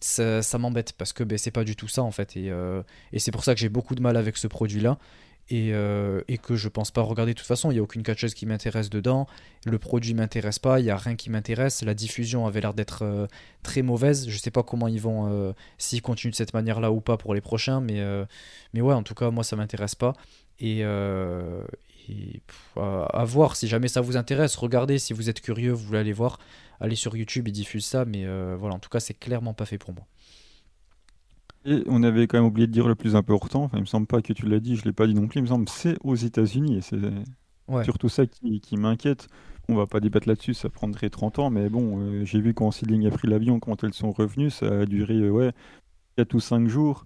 ça, 0.00 0.58
m'embête 0.58 0.94
parce 0.94 1.12
que 1.12 1.22
ben, 1.22 1.38
c'est 1.38 1.52
pas 1.52 1.64
du 1.64 1.76
tout 1.76 1.88
ça 1.88 2.02
en 2.02 2.10
fait 2.10 2.36
et, 2.36 2.50
euh, 2.50 2.82
et 3.12 3.20
c'est 3.20 3.30
pour 3.30 3.44
ça 3.44 3.54
que 3.54 3.60
j'ai 3.60 3.68
beaucoup 3.68 3.94
de 3.94 4.02
mal 4.02 4.16
avec 4.16 4.36
ce 4.36 4.48
produit 4.48 4.80
là 4.80 4.98
et, 5.48 5.72
euh, 5.72 6.22
et, 6.28 6.38
que 6.38 6.56
je 6.56 6.68
pense 6.68 6.90
pas 6.90 7.02
regarder 7.02 7.32
de 7.32 7.38
toute 7.38 7.46
façon. 7.46 7.70
Il 7.70 7.74
n'y 7.74 7.80
a 7.80 7.82
aucune 7.82 8.02
catcheuse 8.02 8.34
qui 8.34 8.46
m'intéresse 8.46 8.90
dedans. 8.90 9.26
Le 9.64 9.78
produit 9.78 10.14
m'intéresse 10.14 10.58
pas. 10.58 10.80
Il 10.80 10.84
n'y 10.84 10.90
a 10.90 10.96
rien 10.96 11.14
qui 11.14 11.30
m'intéresse. 11.30 11.82
La 11.82 11.94
diffusion 11.94 12.46
avait 12.46 12.60
l'air 12.60 12.74
d'être 12.74 13.02
euh, 13.02 13.26
très 13.62 13.82
mauvaise. 13.82 14.28
Je 14.28 14.38
sais 14.38 14.50
pas 14.50 14.62
comment 14.62 14.88
ils 14.88 15.00
vont, 15.00 15.30
euh, 15.30 15.52
s'ils 15.78 16.02
continuent 16.02 16.32
de 16.32 16.36
cette 16.36 16.54
manière-là 16.54 16.90
ou 16.90 17.00
pas 17.00 17.16
pour 17.16 17.34
les 17.34 17.40
prochains. 17.40 17.80
Mais, 17.80 18.02
mais 18.74 18.80
ouais, 18.80 18.94
en 18.94 19.02
tout 19.02 19.14
cas, 19.14 19.30
moi, 19.30 19.44
ça 19.44 19.56
m'intéresse 19.56 19.94
pas. 19.94 20.14
Et, 20.58 20.80
et 20.80 22.42
à 22.76 23.24
voir 23.24 23.56
si 23.56 23.68
jamais 23.68 23.88
ça 23.88 24.00
vous 24.00 24.16
intéresse. 24.16 24.56
Regardez 24.56 24.98
si 24.98 25.12
vous 25.12 25.30
êtes 25.30 25.40
curieux, 25.40 25.72
vous 25.72 25.84
voulez 25.84 26.00
aller 26.00 26.12
voir. 26.12 26.38
Allez 26.80 26.96
sur 26.96 27.16
YouTube, 27.16 27.48
ils 27.48 27.52
diffusent 27.52 27.86
ça. 27.86 28.04
Mais 28.04 28.26
voilà, 28.56 28.74
en 28.74 28.80
tout 28.80 28.90
cas, 28.90 29.00
c'est 29.00 29.14
clairement 29.14 29.54
pas 29.54 29.66
fait 29.66 29.78
pour 29.78 29.92
moi. 29.94 30.06
Et 31.66 31.82
on 31.86 32.04
avait 32.04 32.28
quand 32.28 32.38
même 32.38 32.46
oublié 32.46 32.68
de 32.68 32.72
dire 32.72 32.86
le 32.86 32.94
plus 32.94 33.16
important, 33.16 33.64
enfin, 33.64 33.78
il 33.78 33.80
me 33.80 33.86
semble 33.86 34.06
pas 34.06 34.22
que 34.22 34.32
tu 34.32 34.46
l'as 34.46 34.60
dit, 34.60 34.76
je 34.76 34.84
l'ai 34.84 34.92
pas 34.92 35.08
dit 35.08 35.14
non 35.14 35.26
plus, 35.26 35.40
il 35.40 35.42
me 35.42 35.48
semble 35.48 35.68
c'est 35.68 35.96
aux 36.04 36.14
États-Unis 36.14 36.76
et 36.76 36.80
c'est 36.80 36.96
surtout 37.82 38.08
ça 38.08 38.24
qui, 38.26 38.76
m'inquiète. 38.76 39.26
On 39.68 39.74
va 39.74 39.86
pas 39.86 39.98
débattre 39.98 40.28
là-dessus, 40.28 40.54
ça 40.54 40.70
prendrait 40.70 41.10
30 41.10 41.40
ans, 41.40 41.50
mais 41.50 41.68
bon, 41.68 41.98
euh, 41.98 42.24
j'ai 42.24 42.40
vu 42.40 42.54
quand 42.54 42.70
Céline 42.70 43.04
a 43.04 43.10
pris 43.10 43.26
l'avion, 43.26 43.58
quand 43.58 43.82
elles 43.82 43.94
sont 43.94 44.12
revenues, 44.12 44.50
ça 44.50 44.82
a 44.82 44.86
duré 44.86 45.14
euh, 45.14 45.30
ouais, 45.30 45.52
4 46.16 46.34
ou 46.34 46.40
5 46.40 46.68
jours. 46.68 47.04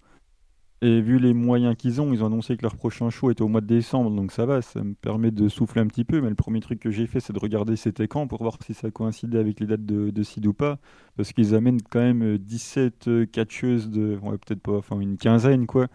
Et 0.82 1.02
vu 1.02 1.18
les 1.18 1.34
moyens 1.34 1.76
qu'ils 1.76 2.00
ont, 2.00 2.10
ils 2.14 2.22
ont 2.22 2.26
annoncé 2.26 2.56
que 2.56 2.62
leur 2.62 2.74
prochain 2.74 3.10
show 3.10 3.30
était 3.30 3.42
au 3.42 3.48
mois 3.48 3.60
de 3.60 3.66
décembre, 3.66 4.10
donc 4.10 4.32
ça 4.32 4.46
va, 4.46 4.62
ça 4.62 4.82
me 4.82 4.94
permet 4.94 5.30
de 5.30 5.46
souffler 5.50 5.82
un 5.82 5.86
petit 5.86 6.04
peu. 6.06 6.22
Mais 6.22 6.30
le 6.30 6.34
premier 6.34 6.60
truc 6.60 6.80
que 6.80 6.90
j'ai 6.90 7.06
fait, 7.06 7.20
c'est 7.20 7.34
de 7.34 7.38
regarder 7.38 7.76
c'était 7.76 8.08
quand 8.08 8.26
pour 8.26 8.42
voir 8.42 8.56
si 8.64 8.72
ça 8.72 8.90
coïncidait 8.90 9.38
avec 9.38 9.60
les 9.60 9.66
dates 9.66 9.84
de, 9.84 10.22
Sid 10.22 10.46
ou 10.46 10.54
pas. 10.54 10.78
Parce 11.18 11.34
qu'ils 11.34 11.54
amènent 11.54 11.82
quand 11.82 12.00
même 12.00 12.38
17 12.38 13.08
euh, 13.08 13.26
catcheuses 13.26 13.90
de. 13.90 14.18
Ouais, 14.22 14.38
peut-être 14.38 14.62
pas, 14.62 14.78
enfin 14.78 14.98
une 15.00 15.18
quinzaine 15.18 15.66
quoi. 15.66 15.88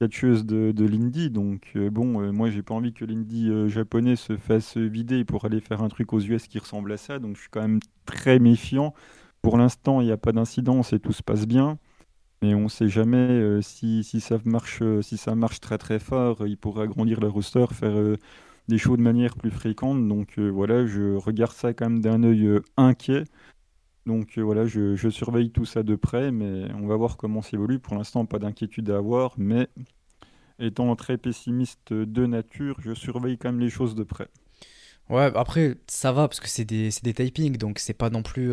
Catcheuses 0.00 0.44
de, 0.44 0.72
de 0.72 0.84
l'indie. 0.86 1.30
Donc 1.30 1.72
euh, 1.76 1.90
bon, 1.90 2.20
euh, 2.20 2.30
moi 2.30 2.50
j'ai 2.50 2.62
pas 2.62 2.74
envie 2.74 2.92
que 2.92 3.06
l'indie 3.06 3.50
japonais 3.70 4.16
se 4.16 4.36
fasse 4.36 4.76
vider 4.76 5.24
pour 5.24 5.46
aller 5.46 5.60
faire 5.60 5.82
un 5.82 5.88
truc 5.88 6.12
aux 6.12 6.20
US 6.20 6.48
qui 6.48 6.58
ressemble 6.58 6.92
à 6.92 6.98
ça. 6.98 7.18
Donc 7.18 7.36
je 7.36 7.42
suis 7.42 7.50
quand 7.50 7.62
même 7.62 7.80
très 8.04 8.38
méfiant. 8.38 8.94
Pour 9.42 9.56
l'instant, 9.56 10.00
il 10.02 10.06
n'y 10.06 10.12
a 10.12 10.18
pas 10.18 10.32
d'incidence 10.32 10.92
et 10.92 11.00
tout 11.00 11.12
se 11.12 11.22
passe 11.22 11.46
bien. 11.46 11.78
Mais 12.42 12.54
on 12.54 12.64
ne 12.64 12.68
sait 12.68 12.88
jamais 12.88 13.16
euh, 13.16 13.60
si, 13.62 14.04
ça 14.20 14.38
marche, 14.44 14.78
euh, 14.82 15.02
si 15.02 15.16
ça 15.16 15.34
marche 15.34 15.60
très 15.60 15.76
très 15.76 15.98
fort, 15.98 16.46
il 16.46 16.56
pourrait 16.56 16.84
agrandir 16.84 17.20
le 17.20 17.28
roster, 17.28 17.66
faire 17.72 17.96
euh, 17.96 18.16
des 18.68 18.78
shows 18.78 18.96
de 18.96 19.02
manière 19.02 19.34
plus 19.36 19.50
fréquente. 19.50 20.06
Donc 20.06 20.38
voilà, 20.38 20.86
je 20.86 21.16
regarde 21.16 21.52
ça 21.52 21.72
quand 21.72 21.90
même 21.90 22.00
d'un 22.00 22.22
œil 22.22 22.60
inquiet. 22.76 23.24
Donc 24.06 24.38
voilà, 24.38 24.66
je, 24.66 24.94
je, 24.94 25.08
surveille 25.08 25.50
tout 25.50 25.64
ça 25.64 25.82
de 25.82 25.96
près, 25.96 26.30
mais 26.30 26.68
on 26.74 26.86
va 26.86 26.96
voir 26.96 27.16
comment 27.16 27.42
ça 27.42 27.50
évolue. 27.54 27.78
Pour 27.78 27.96
l'instant, 27.96 28.24
pas 28.24 28.38
d'inquiétude 28.38 28.88
à 28.90 28.98
avoir, 28.98 29.34
mais 29.36 29.68
étant 30.58 30.94
très 30.96 31.18
pessimiste 31.18 31.92
de 31.92 32.26
nature, 32.26 32.76
je 32.80 32.94
surveille 32.94 33.36
quand 33.36 33.50
même 33.50 33.60
les 33.60 33.70
choses 33.70 33.94
de 33.94 34.04
près. 34.04 34.28
Ouais, 35.10 35.30
après, 35.34 35.76
ça 35.86 36.12
va, 36.12 36.28
parce 36.28 36.40
que 36.40 36.48
c'est 36.48 36.64
des, 36.64 36.90
des 37.02 37.14
typings, 37.14 37.56
donc 37.56 37.78
c'est 37.78 37.94
pas 37.94 38.10
non 38.10 38.22
plus 38.22 38.52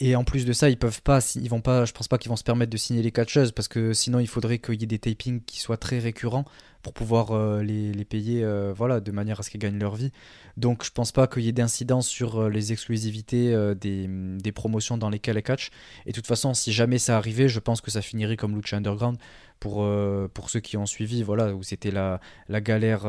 et 0.00 0.16
en 0.16 0.24
plus 0.24 0.44
de 0.44 0.52
ça, 0.52 0.70
ils 0.70 0.76
peuvent 0.76 1.02
pas, 1.02 1.20
ils 1.36 1.48
vont 1.48 1.60
pas, 1.60 1.84
je 1.84 1.92
pense 1.92 2.08
pas 2.08 2.18
qu'ils 2.18 2.30
vont 2.30 2.36
se 2.36 2.42
permettre 2.42 2.70
de 2.70 2.76
signer 2.76 3.02
les 3.02 3.12
catcheuses 3.12 3.52
parce 3.52 3.68
que 3.68 3.92
sinon 3.92 4.18
il 4.18 4.26
faudrait 4.26 4.58
qu'il 4.58 4.80
y 4.80 4.84
ait 4.84 4.86
des 4.86 4.98
tapings 4.98 5.40
qui 5.44 5.60
soient 5.60 5.76
très 5.76 6.00
récurrents 6.00 6.44
pour 6.82 6.92
pouvoir 6.92 7.30
euh, 7.30 7.62
les, 7.62 7.92
les, 7.92 8.04
payer 8.04 8.42
euh, 8.42 8.72
voilà, 8.76 8.98
de 8.98 9.12
manière 9.12 9.38
à 9.38 9.44
ce 9.44 9.50
qu'ils 9.50 9.60
gagnent 9.60 9.78
leur 9.78 9.94
vie. 9.94 10.10
Donc 10.56 10.84
je 10.84 10.90
pense 10.90 11.12
pas 11.12 11.28
qu'il 11.28 11.42
y 11.42 11.48
ait 11.48 11.52
d'incidence 11.52 12.08
sur 12.08 12.40
euh, 12.40 12.50
les 12.50 12.72
exclusivités 12.72 13.54
des, 13.80 14.08
des, 14.08 14.52
promotions 14.52 14.98
dans 14.98 15.08
lesquelles 15.08 15.36
elles 15.36 15.44
catch. 15.44 15.70
Et 16.06 16.10
de 16.10 16.14
toute 16.16 16.26
façon, 16.26 16.54
si 16.54 16.72
jamais 16.72 16.98
ça 16.98 17.16
arrivait, 17.16 17.48
je 17.48 17.60
pense 17.60 17.80
que 17.80 17.92
ça 17.92 18.02
finirait 18.02 18.36
comme 18.36 18.56
Lucha 18.56 18.76
Underground 18.76 19.16
pour, 19.62 19.88
pour 20.34 20.50
ceux 20.50 20.58
qui 20.58 20.76
ont 20.76 20.86
suivi, 20.86 21.22
voilà, 21.22 21.54
où 21.54 21.62
c'était 21.62 21.92
la, 21.92 22.20
la 22.48 22.60
galère 22.60 23.06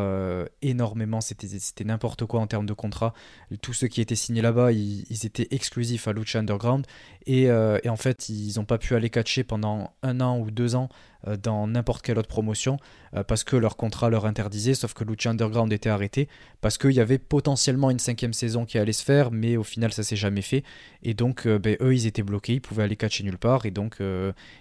énormément, 0.62 1.20
c'était 1.20 1.84
n'importe 1.84 2.26
quoi 2.28 2.42
en 2.42 2.46
termes 2.48 2.68
de 2.68 2.74
contrat. 2.74 3.16
Tous 3.64 3.74
ceux 3.74 3.88
qui 3.88 4.02
étaient 4.02 4.14
signés 4.14 4.44
là-bas, 4.44 4.72
ils, 4.72 5.26
étaient 5.26 5.48
exclusifs 5.50 6.08
à 6.08 6.14
Lucha 6.14 6.38
Underground 6.38 6.86
et, 7.26 7.46
et 7.46 7.90
en 7.90 7.96
fait, 7.96 8.30
ils 8.30 8.54
n'ont 8.58 8.66
pas 8.66 8.78
pu 8.78 8.94
aller 8.94 9.10
catcher 9.10 9.44
pendant 9.44 9.96
un 10.04 10.22
an 10.22 10.38
ou 10.38 10.52
deux 10.52 10.76
ans 10.76 10.90
euh, 10.90 11.13
dans 11.42 11.68
n'importe 11.68 12.04
quelle 12.04 12.20
autre 12.20 12.28
promotion 12.28 12.78
euh, 13.16 13.24
parce 13.24 13.44
que 13.44 13.56
leur 13.56 13.78
contrat 13.78 14.10
leur 14.10 14.26
interdisait, 14.26 14.74
sauf 14.74 14.94
que 14.94 15.04
Lucha 15.04 15.30
Underground 15.30 15.72
était 15.72 15.90
arrêté 15.90 16.28
parce 16.62 16.78
qu'il 16.78 16.92
y 16.92 17.00
avait 17.00 17.20
potentiellement 17.20 17.92
une 17.92 18.00
cinquième 18.00 18.34
saison 18.34 18.66
qui 18.66 18.78
allait 18.78 18.94
se 18.94 19.04
faire, 19.04 19.32
mais 19.32 19.58
au 19.58 19.64
final 19.64 19.94
ça 19.94 20.04
s'est 20.04 20.16
jamais 20.16 20.42
fait. 20.42 20.64
Et 21.04 21.14
donc 21.14 21.46
euh, 21.46 21.60
ben, 21.60 21.78
eux 21.82 21.94
ils 21.94 22.08
étaient 22.08 22.24
bloqués, 22.24 22.56
ils 22.56 22.62
pouvaient 22.62 22.84
aller 22.84 22.96
catcher 22.96 23.24
nulle 23.24 23.38
part 23.38 23.66
et 23.66 23.72
donc 23.72 23.98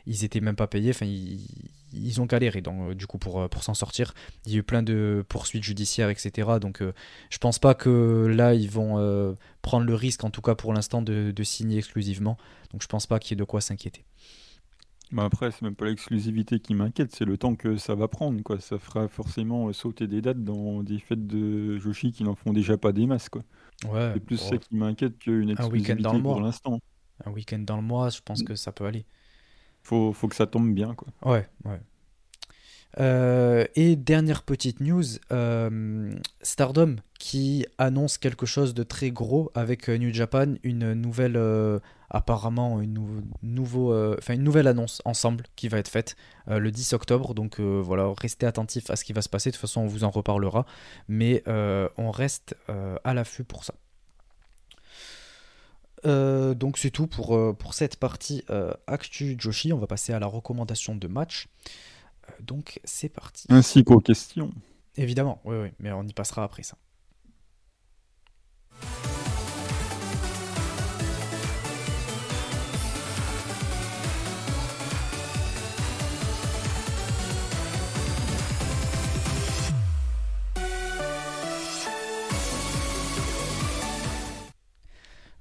ils 0.07 0.25
étaient 0.25 0.41
même 0.41 0.57
pas 0.57 0.67
payés. 0.67 0.91
Enfin 0.91 1.07
ils, 1.07 2.21
ont 2.21 2.27
galéré 2.27 2.63
donc 2.63 2.95
du 2.95 3.07
coup 3.07 3.19
pour, 3.19 3.49
pour 3.49 3.63
s'en 3.63 3.75
sortir. 3.75 4.15
Il 4.47 4.53
y 4.53 4.57
a 4.57 4.59
eu 4.59 4.63
plein 4.63 4.83
de 4.83 5.25
poursuites 5.29 5.65
judiciaires 5.65 6.11
etc. 6.11 6.49
Donc 6.61 6.83
je 7.31 7.39
pense 7.39 7.59
pas 7.59 7.75
que 7.75 8.27
là 8.35 8.55
ils 8.55 8.71
vont 8.71 9.37
prendre 9.63 9.87
le 9.87 9.95
risque 9.95 10.25
en 10.25 10.31
tout 10.31 10.43
cas 10.43 10.55
pour 10.55 10.73
l'instant 10.73 11.03
de, 11.03 11.33
de 11.33 11.43
signer 11.43 11.79
exclusivement. 11.79 12.37
Donc 12.73 12.83
je 12.83 12.89
pense 12.89 13.07
pas 13.07 13.19
qu'il 13.19 13.33
y 13.33 13.35
ait 13.35 13.43
de 13.43 13.45
quoi 13.45 13.61
s'inquiéter. 13.61 14.05
Bah 15.13 15.25
après, 15.25 15.51
c'est 15.51 15.61
même 15.63 15.75
pas 15.75 15.85
l'exclusivité 15.85 16.59
qui 16.59 16.75
m'inquiète, 16.75 17.15
c'est 17.15 17.27
le 17.27 17.37
temps 17.37 17.55
que 17.55 17.77
ça 17.77 17.95
va 17.95 18.09
prendre. 18.09 18.43
Quoi. 18.43 18.61
Ça 18.61 18.79
fera 18.79 19.09
forcément 19.09 19.69
euh, 19.69 19.75
sauter 19.75 20.07
des 20.07 20.23
dates 20.23 20.43
dans 20.43 20.83
des 20.83 20.99
fêtes 20.99 21.27
de 21.27 21.77
Joshi 21.79 22.13
qui 22.13 22.25
n'en 22.25 22.35
font 22.35 22.55
déjà 22.55 22.79
pas 22.79 22.93
des 22.93 23.07
masses. 23.07 23.29
Quoi. 23.29 23.43
Ouais, 23.85 24.13
c'est 24.15 24.21
plus 24.21 24.39
ça 24.39 24.57
qui 24.57 24.75
m'inquiète 24.75 25.19
qu'une 25.19 25.51
exclusivité 25.51 25.97
dans 25.97 26.15
le 26.15 26.23
pour 26.23 26.41
l'instant. 26.41 26.81
Un 27.27 27.31
week-end 27.31 27.59
dans 27.59 27.77
le 27.77 27.83
mois, 27.83 28.09
je 28.09 28.21
pense 28.25 28.43
mm. 28.43 28.47
que 28.47 28.55
ça 28.55 28.73
peut 28.73 28.87
aller. 28.87 29.05
Faut, 29.83 30.15
faut 30.15 30.29
que 30.29 30.37
ça 30.37 30.47
tombe 30.47 30.73
bien. 30.73 30.95
Quoi. 30.95 31.09
Ouais, 31.25 31.47
ouais. 31.67 31.81
Euh, 32.99 33.67
et 33.75 33.97
dernière 33.97 34.43
petite 34.43 34.81
news, 34.81 35.05
euh, 35.31 36.13
Stardom 36.41 36.97
qui 37.19 37.67
annonce 37.79 38.17
quelque 38.17 38.47
chose 38.47 38.75
de 38.75 38.83
très 38.83 39.11
gros 39.11 39.51
avec 39.55 39.89
New 39.89 40.13
Japan, 40.13 40.55
une 40.63 40.95
nouvelle 40.95 41.37
apparemment 42.13 42.81
une, 42.81 43.25
nouveau, 43.43 43.93
enfin, 44.19 44.35
une 44.35 44.45
nouvelle 44.45 44.69
annonce 44.69 45.03
ensemble 45.05 45.45
qui 45.57 45.69
va 45.69 45.79
être 45.79 45.89
faite 45.89 46.15
le 46.47 46.71
10 46.71 46.93
octobre. 46.93 47.35
Donc 47.35 47.59
voilà, 47.59 48.13
restez 48.17 48.47
attentifs 48.47 48.91
à 48.91 48.97
ce 48.97 49.05
qui 49.05 49.13
va 49.13 49.23
se 49.23 49.29
passer. 49.29 49.51
De 49.51 49.55
toute 49.55 49.61
façon, 49.61 49.81
on 49.81 49.87
vous 49.87 50.05
en 50.05 50.11
reparlera. 50.11 50.67
Mais 51.09 51.43
on 51.49 52.11
reste 52.11 52.55
à 52.69 53.15
l'affût 53.15 53.45
pour 53.45 53.65
ça. 53.65 53.75
donc 56.05 56.79
c'est 56.79 56.91
tout 56.91 57.07
pour, 57.07 57.57
pour 57.57 57.75
cette 57.75 57.97
partie 57.97 58.45
Actu 58.87 59.37
Joshi. 59.39 59.73
On 59.73 59.79
va 59.79 59.87
passer 59.87 60.13
à 60.13 60.19
la 60.19 60.27
recommandation 60.27 60.95
de 60.95 61.09
match. 61.09 61.49
donc 62.41 62.79
c'est 62.85 63.09
parti. 63.09 63.47
Ainsi 63.49 63.85
qu'aux 63.85 64.01
questions. 64.01 64.53
Évidemment, 64.97 65.41
oui, 65.45 65.57
oui, 65.57 65.69
mais 65.79 65.93
on 65.93 66.03
y 66.03 66.13
passera 66.13 66.45
après 66.45 66.63
ça. 66.63 66.77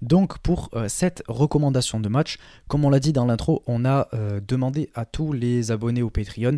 Donc 0.02 0.40
pour 0.40 0.70
euh, 0.74 0.88
cette 0.88 1.24
recommandation 1.28 2.00
de 2.00 2.10
match, 2.10 2.38
comme 2.68 2.86
on 2.86 2.90
l'a 2.90 3.00
dit 3.00 3.14
dans 3.14 3.26
l'intro, 3.26 3.64
on 3.68 3.86
a 3.86 4.08
euh, 4.14 4.40
demandé 4.46 4.90
à 4.96 5.06
tous 5.06 5.32
les 5.32 5.72
abonnés 5.72 6.02
au 6.02 6.10
Patreon 6.10 6.58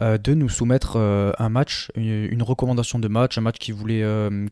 euh, 0.00 0.18
de 0.18 0.34
nous 0.34 0.48
soumettre 0.48 0.96
un 0.96 1.48
match, 1.48 1.90
une, 1.96 2.42
recommandation 2.42 2.98
de 2.98 3.08
match, 3.08 3.38
un 3.38 3.40
match 3.40 3.58
qu'ils 3.58 3.74
voulaient, 3.74 4.04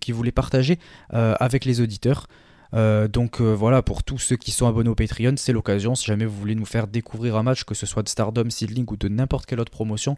voulait 0.09 0.33
partager 0.33 0.79
avec 1.11 1.65
les 1.65 1.81
auditeurs. 1.81 2.27
Donc 2.73 3.41
voilà, 3.41 3.83
pour 3.83 4.03
tous 4.03 4.19
ceux 4.19 4.37
qui 4.37 4.51
sont 4.51 4.67
abonnés 4.67 4.89
au 4.89 4.95
Patreon, 4.95 5.35
c'est 5.37 5.53
l'occasion. 5.53 5.95
Si 5.95 6.07
jamais 6.07 6.25
vous 6.25 6.39
voulez 6.39 6.55
nous 6.55 6.65
faire 6.65 6.87
découvrir 6.87 7.37
un 7.37 7.43
match, 7.43 7.65
que 7.65 7.75
ce 7.75 7.87
soit 7.87 8.03
de 8.03 8.09
Stardom, 8.09 8.49
Seedling 8.49 8.87
ou 8.91 8.97
de 8.97 9.09
n'importe 9.09 9.47
quelle 9.47 9.61
autre 9.61 9.71
promotion, 9.71 10.17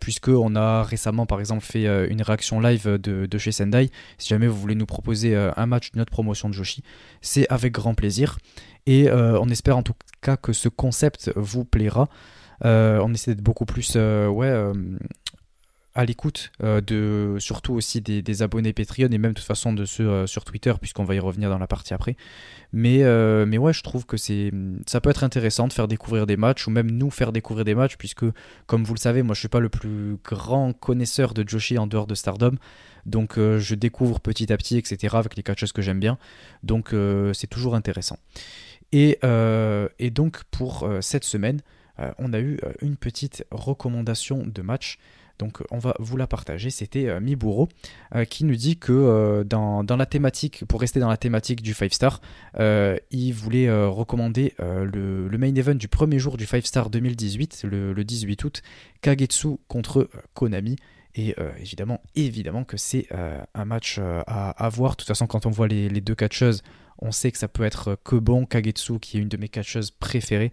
puisque 0.00 0.28
on 0.28 0.56
a 0.56 0.82
récemment 0.82 1.26
par 1.26 1.40
exemple 1.40 1.64
fait 1.64 1.86
une 2.08 2.22
réaction 2.22 2.60
live 2.60 2.98
de, 2.98 3.38
chez 3.38 3.52
Sendai. 3.52 3.90
Si 4.18 4.28
jamais 4.28 4.46
vous 4.46 4.58
voulez 4.58 4.74
nous 4.74 4.86
proposer 4.86 5.36
un 5.36 5.66
match 5.66 5.92
d'une 5.92 6.00
autre 6.00 6.12
promotion 6.12 6.48
de 6.48 6.54
Joshi, 6.54 6.82
c'est 7.20 7.48
avec 7.48 7.72
grand 7.72 7.94
plaisir. 7.94 8.38
Et 8.86 9.10
on 9.12 9.48
espère 9.48 9.76
en 9.76 9.82
tout 9.82 9.94
cas 10.20 10.36
que 10.36 10.52
ce 10.52 10.68
concept 10.68 11.30
vous 11.36 11.64
plaira. 11.64 12.08
Euh, 12.64 13.00
on 13.02 13.12
essaie 13.12 13.34
d'être 13.34 13.44
beaucoup 13.44 13.64
plus 13.64 13.94
euh, 13.96 14.28
ouais, 14.28 14.46
euh, 14.46 14.72
à 15.94 16.04
l'écoute 16.04 16.52
de 16.60 17.36
surtout 17.38 17.74
aussi 17.74 18.00
des, 18.00 18.42
abonnés 18.42 18.72
Patreon 18.72 19.08
et 19.10 19.18
même 19.18 19.32
de 19.32 19.36
toute 19.36 19.46
façon 19.46 19.72
de 19.72 19.84
ceux 19.84 20.26
sur 20.26 20.44
Twitter 20.44 20.72
puisqu'on 20.80 21.04
va 21.04 21.14
y 21.14 21.18
revenir 21.18 21.50
dans 21.50 21.58
la 21.58 21.66
partie 21.66 21.92
après. 21.94 22.16
Mais, 22.72 23.02
mais 23.46 23.58
ouais, 23.58 23.72
je 23.72 23.82
trouve 23.82 24.06
que 24.06 24.16
c'est 24.16 24.50
ça 24.86 25.00
peut 25.00 25.10
être 25.10 25.24
intéressant 25.24 25.68
de 25.68 25.72
faire 25.72 25.88
découvrir 25.88 26.26
des 26.26 26.36
matchs 26.36 26.66
ou 26.66 26.70
même 26.70 26.90
nous 26.90 27.10
faire 27.10 27.32
découvrir 27.32 27.64
des 27.64 27.74
matchs 27.74 27.96
puisque 27.96 28.24
comme 28.66 28.84
vous 28.84 28.94
le 28.94 28.98
savez, 28.98 29.22
moi 29.22 29.34
je 29.34 29.40
suis 29.40 29.48
pas 29.48 29.60
le 29.60 29.68
plus 29.68 30.16
grand 30.24 30.72
connaisseur 30.72 31.34
de 31.34 31.46
Joshi 31.46 31.78
en 31.78 31.86
dehors 31.86 32.06
de 32.06 32.14
Stardom. 32.14 32.56
Donc 33.04 33.34
je 33.36 33.74
découvre 33.74 34.20
petit 34.20 34.52
à 34.52 34.56
petit, 34.56 34.78
etc. 34.78 35.16
avec 35.16 35.36
les 35.36 35.42
catchers 35.42 35.72
que 35.74 35.82
j'aime 35.82 36.00
bien. 36.00 36.18
Donc 36.62 36.94
c'est 37.34 37.48
toujours 37.48 37.74
intéressant. 37.74 38.18
Et, 38.92 39.18
et 39.98 40.10
donc 40.10 40.44
pour 40.50 40.88
cette 41.00 41.24
semaine, 41.24 41.60
euh, 41.98 42.12
on 42.18 42.32
a 42.32 42.40
eu 42.40 42.58
euh, 42.64 42.72
une 42.80 42.96
petite 42.96 43.44
recommandation 43.50 44.44
de 44.46 44.62
match. 44.62 44.98
Donc 45.42 45.60
on 45.72 45.78
va 45.78 45.94
vous 45.98 46.16
la 46.16 46.28
partager. 46.28 46.70
C'était 46.70 47.08
euh, 47.08 47.18
Miburo 47.18 47.68
qui 48.28 48.44
nous 48.44 48.54
dit 48.54 48.76
que 48.76 49.42
dans, 49.42 49.84
la 49.88 50.06
thématique, 50.06 50.64
pour 50.68 50.80
rester 50.80 51.00
dans 51.00 51.08
la 51.08 51.16
thématique 51.16 51.62
du 51.62 51.74
5 51.74 51.92
star, 51.92 52.20
il 52.58 53.32
voulait 53.32 53.70
recommander 53.86 54.54
le, 54.58 55.36
main 55.36 55.54
event 55.54 55.74
du 55.74 55.88
premier 55.88 56.18
jour 56.18 56.36
du 56.36 56.46
5 56.46 56.64
star 56.64 56.90
2018, 56.90 57.64
le, 57.64 58.04
18 58.04 58.44
août, 58.44 58.62
Kagetsu 59.00 59.56
contre 59.66 60.08
Konami. 60.34 60.76
Et 61.14 61.34
évidemment, 61.58 62.02
évidemment 62.14 62.64
que 62.64 62.76
c'est 62.76 63.08
un 63.54 63.64
match 63.64 63.98
à, 63.98 64.68
voir. 64.68 64.92
De 64.92 64.96
toute 64.96 65.08
façon, 65.08 65.26
quand 65.26 65.46
on 65.46 65.50
voit 65.50 65.68
les, 65.68 66.00
deux 66.00 66.14
catcheuses, 66.14 66.62
on 66.98 67.10
sait 67.10 67.32
que 67.32 67.38
ça 67.38 67.48
peut 67.48 67.64
être 67.64 67.98
que 68.04 68.16
bon. 68.16 68.44
Kagetsu, 68.44 68.98
qui 69.00 69.16
est 69.16 69.20
une 69.20 69.28
de 69.28 69.36
mes 69.36 69.48
catcheuses 69.48 69.90
préférées. 69.90 70.52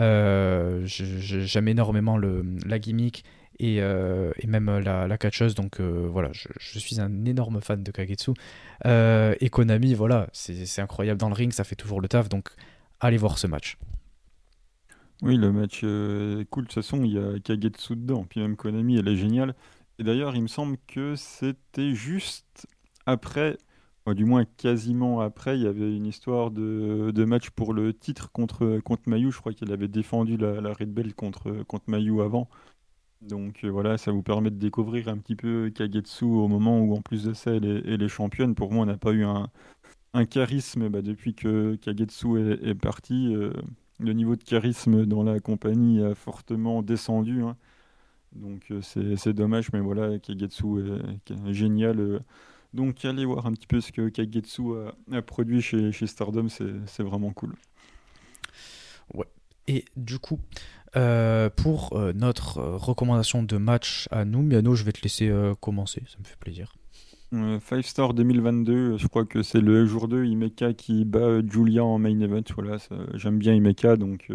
Euh, 0.00 0.82
j'aime 0.84 1.68
énormément 1.68 2.18
la 2.18 2.78
gimmick 2.78 3.24
et, 3.58 3.80
euh, 3.80 4.32
même 4.46 4.78
la, 4.78 5.18
catcheuse. 5.18 5.54
Donc 5.54 5.80
euh, 5.80 6.08
voilà, 6.10 6.30
je, 6.32 6.78
suis 6.78 7.00
un 7.00 7.24
énorme 7.24 7.60
fan 7.60 7.82
de 7.82 7.90
Kagetsu. 7.90 8.32
et 8.84 9.48
Konami, 9.50 9.94
voilà, 9.94 10.28
c'est 10.32 10.80
incroyable 10.80 11.20
dans 11.20 11.28
le 11.28 11.34
ring, 11.34 11.52
ça 11.52 11.64
fait 11.64 11.76
toujours 11.76 12.00
le 12.00 12.08
taf. 12.08 12.28
Donc 12.28 12.50
allez 13.00 13.16
voir 13.16 13.38
ce 13.38 13.46
match. 13.46 13.78
Oui, 15.22 15.36
le 15.36 15.50
match 15.50 15.82
est 15.82 16.48
cool. 16.50 16.64
De 16.64 16.68
toute 16.68 16.74
façon, 16.74 17.02
il 17.04 17.12
y 17.12 17.18
a 17.18 17.38
Kagetsu 17.40 17.96
dedans. 17.96 18.24
Puis 18.28 18.40
même 18.40 18.56
Konami, 18.56 18.98
elle 18.98 19.08
est 19.08 19.16
géniale. 19.16 19.54
Et 19.98 20.04
d'ailleurs, 20.04 20.36
il 20.36 20.42
me 20.42 20.48
semble 20.48 20.76
que 20.86 21.16
c'était 21.16 21.92
juste 21.92 22.68
après 23.04 23.56
du 24.14 24.24
moins 24.24 24.44
quasiment 24.44 25.20
après, 25.20 25.56
il 25.58 25.64
y 25.64 25.66
avait 25.66 25.94
une 25.94 26.06
histoire 26.06 26.50
de, 26.50 27.24
match 27.24 27.50
pour 27.50 27.72
le 27.72 27.92
titre 27.92 28.30
contre, 28.32 28.80
contre 28.84 29.02
Mayu. 29.08 29.30
Je 29.30 29.38
crois 29.38 29.52
qu'il 29.52 29.72
avait 29.72 29.88
défendu 29.88 30.36
la, 30.36 30.72
Red 30.72 30.92
Bell 30.92 31.14
contre, 31.14 31.62
contre 31.64 31.84
Mayu 31.88 32.20
avant. 32.22 32.48
Donc 33.20 33.64
euh, 33.64 33.68
voilà, 33.68 33.98
ça 33.98 34.12
vous 34.12 34.22
permet 34.22 34.50
de 34.50 34.56
découvrir 34.56 35.08
un 35.08 35.18
petit 35.18 35.34
peu 35.34 35.70
Kagetsu 35.74 36.24
au 36.24 36.46
moment 36.46 36.80
où 36.80 36.94
en 36.94 37.02
plus 37.02 37.24
de 37.24 37.34
ça 37.34 37.52
elle 37.52 38.02
est, 38.02 38.08
championne. 38.08 38.54
Pour 38.54 38.72
moi, 38.72 38.84
on 38.84 38.86
n'a 38.86 38.96
pas 38.96 39.12
eu 39.12 39.24
un, 39.24 39.48
charisme 40.26 40.88
bah, 40.88 41.02
depuis 41.02 41.34
que 41.34 41.76
Kagetsu 41.76 42.38
est, 42.62 42.74
parti. 42.74 43.34
Euh, 43.34 43.52
le 44.00 44.12
niveau 44.12 44.36
de 44.36 44.44
charisme 44.44 45.04
dans 45.06 45.24
la 45.24 45.40
compagnie 45.40 46.02
a 46.02 46.14
fortement 46.14 46.82
descendu. 46.82 47.42
Hein. 47.42 47.56
Donc 48.32 48.70
euh, 48.70 48.80
c'est 48.82 49.32
dommage, 49.32 49.72
mais 49.72 49.80
voilà, 49.80 50.18
Kagetsu 50.18 50.80
est, 50.80 51.52
génial 51.52 52.20
donc 52.74 53.02
allez 53.06 53.24
voir 53.24 53.46
un 53.46 53.52
petit 53.52 53.66
peu 53.66 53.80
ce 53.80 53.92
que 53.92 54.10
Kagetsu 54.10 54.62
a, 55.10 55.22
produit 55.22 55.62
chez, 55.62 55.90
chez 55.90 56.06
Stardom, 56.06 56.48
c'est 56.48 57.02
vraiment 57.02 57.32
cool. 57.32 57.54
Ouais. 59.14 59.26
Et 59.68 59.84
du 59.96 60.18
coup, 60.18 60.38
euh, 60.96 61.50
pour 61.50 61.92
euh, 61.92 62.12
notre 62.14 62.58
euh, 62.58 62.76
recommandation 62.76 63.42
de 63.42 63.56
match 63.56 64.08
à 64.10 64.24
nous, 64.24 64.42
Miano, 64.42 64.74
je 64.74 64.84
vais 64.84 64.92
te 64.92 65.02
laisser 65.02 65.30
commencer, 65.60 66.02
ça 66.08 66.16
me 66.18 66.24
fait 66.24 66.38
plaisir. 66.38 66.74
Five 67.30 67.82
Star 67.82 68.14
2022, 68.14 68.96
je 68.96 69.06
crois 69.06 69.26
que 69.26 69.42
c'est 69.42 69.60
le 69.60 69.84
jour 69.84 70.08
2, 70.08 70.24
Imeka 70.24 70.72
qui 70.72 71.04
bat 71.04 71.40
Julia 71.46 71.84
en 71.84 71.98
main 71.98 72.18
event. 72.20 72.42
Voilà, 72.54 72.78
j'aime 73.14 73.38
bien 73.38 73.52
Imeka, 73.52 73.96
donc 73.96 74.30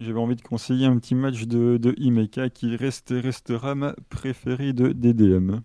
j'avais 0.00 0.18
envie 0.18 0.34
de 0.34 0.42
conseiller 0.42 0.86
un 0.86 0.98
petit 0.98 1.14
match 1.14 1.44
de, 1.44 1.76
de 1.76 1.94
Imeka 1.96 2.50
qui 2.50 2.74
reste, 2.74 3.14
restera 3.16 3.76
ma 3.76 3.94
préférée 4.08 4.72
de 4.72 4.88
DDM. 4.88 5.60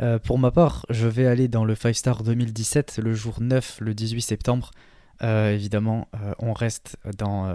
Euh, 0.00 0.18
pour 0.18 0.38
ma 0.38 0.50
part, 0.50 0.86
je 0.88 1.06
vais 1.06 1.26
aller 1.26 1.48
dans 1.48 1.64
le 1.64 1.74
5 1.74 1.94
Star 1.94 2.22
2017, 2.22 3.00
le 3.02 3.12
jour 3.14 3.40
9, 3.40 3.78
le 3.80 3.94
18 3.94 4.22
septembre. 4.22 4.70
Euh, 5.22 5.52
évidemment, 5.52 6.08
euh, 6.14 6.32
on 6.38 6.52
reste 6.52 6.96
dans, 7.16 7.52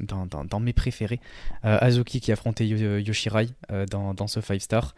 dans, 0.00 0.60
mes 0.60 0.72
préférés. 0.72 1.20
Azuki 1.62 2.20
qui 2.20 2.32
affrontait 2.32 2.66
Yoshirai 2.66 3.48
dans, 3.90 4.26
ce 4.26 4.40
5 4.40 4.60
Star. 4.60 4.94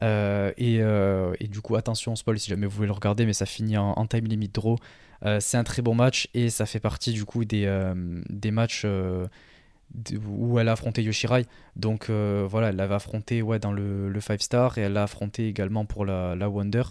Et, 0.00 0.78
du 1.48 1.60
coup, 1.60 1.76
attention, 1.76 2.16
spoil 2.16 2.38
si 2.38 2.50
jamais 2.50 2.66
vous 2.66 2.76
voulez 2.76 2.88
le 2.88 2.92
regarder, 2.92 3.26
mais 3.26 3.32
ça 3.32 3.46
finit 3.46 3.76
en, 3.76 4.06
time 4.06 4.26
limit 4.26 4.48
draw. 4.48 4.76
c'est 5.40 5.56
un 5.56 5.64
très 5.64 5.82
bon 5.82 5.94
match 5.94 6.28
et 6.34 6.50
ça 6.50 6.66
fait 6.66 6.80
partie 6.80 7.12
du 7.12 7.24
coup 7.24 7.44
des, 7.44 7.66
matchs 8.50 8.86
où 10.26 10.58
elle 10.58 10.68
a 10.68 10.72
affronté 10.72 11.02
Yoshirai. 11.02 11.46
Donc 11.76 12.10
euh, 12.10 12.46
voilà, 12.48 12.68
elle 12.68 12.76
l'avait 12.76 12.94
affronté 12.94 13.42
ouais, 13.42 13.58
dans 13.58 13.72
le, 13.72 14.12
5 14.20 14.42
star 14.42 14.78
et 14.78 14.82
elle 14.82 14.94
l'a 14.94 15.04
affronté 15.04 15.48
également 15.48 15.84
pour 15.84 16.04
la, 16.04 16.48
Wonder. 16.48 16.82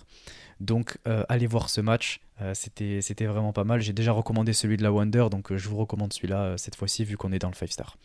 Donc 0.62 1.00
euh, 1.08 1.24
allez 1.28 1.48
voir 1.48 1.72
ce 1.72 1.82
match, 1.82 2.22
euh, 2.40 2.54
c'était, 2.54 3.02
c'était 3.02 3.26
vraiment 3.26 3.52
pas 3.52 3.64
mal. 3.64 3.82
J'ai 3.82 3.94
déjà 3.94 4.12
recommandé 4.12 4.54
celui 4.54 4.78
de 4.78 4.84
la 4.84 4.92
Wonder, 4.92 5.28
donc 5.32 5.56
je 5.56 5.68
vous 5.68 5.78
recommande 5.78 6.14
celui-là 6.14 6.56
cette 6.58 6.76
fois-ci 6.76 7.04
vu 7.04 7.18
qu'on 7.18 7.32
est 7.32 7.40
dans 7.40 7.50
le 7.50 7.56
5 7.56 7.72
star. 7.72 7.98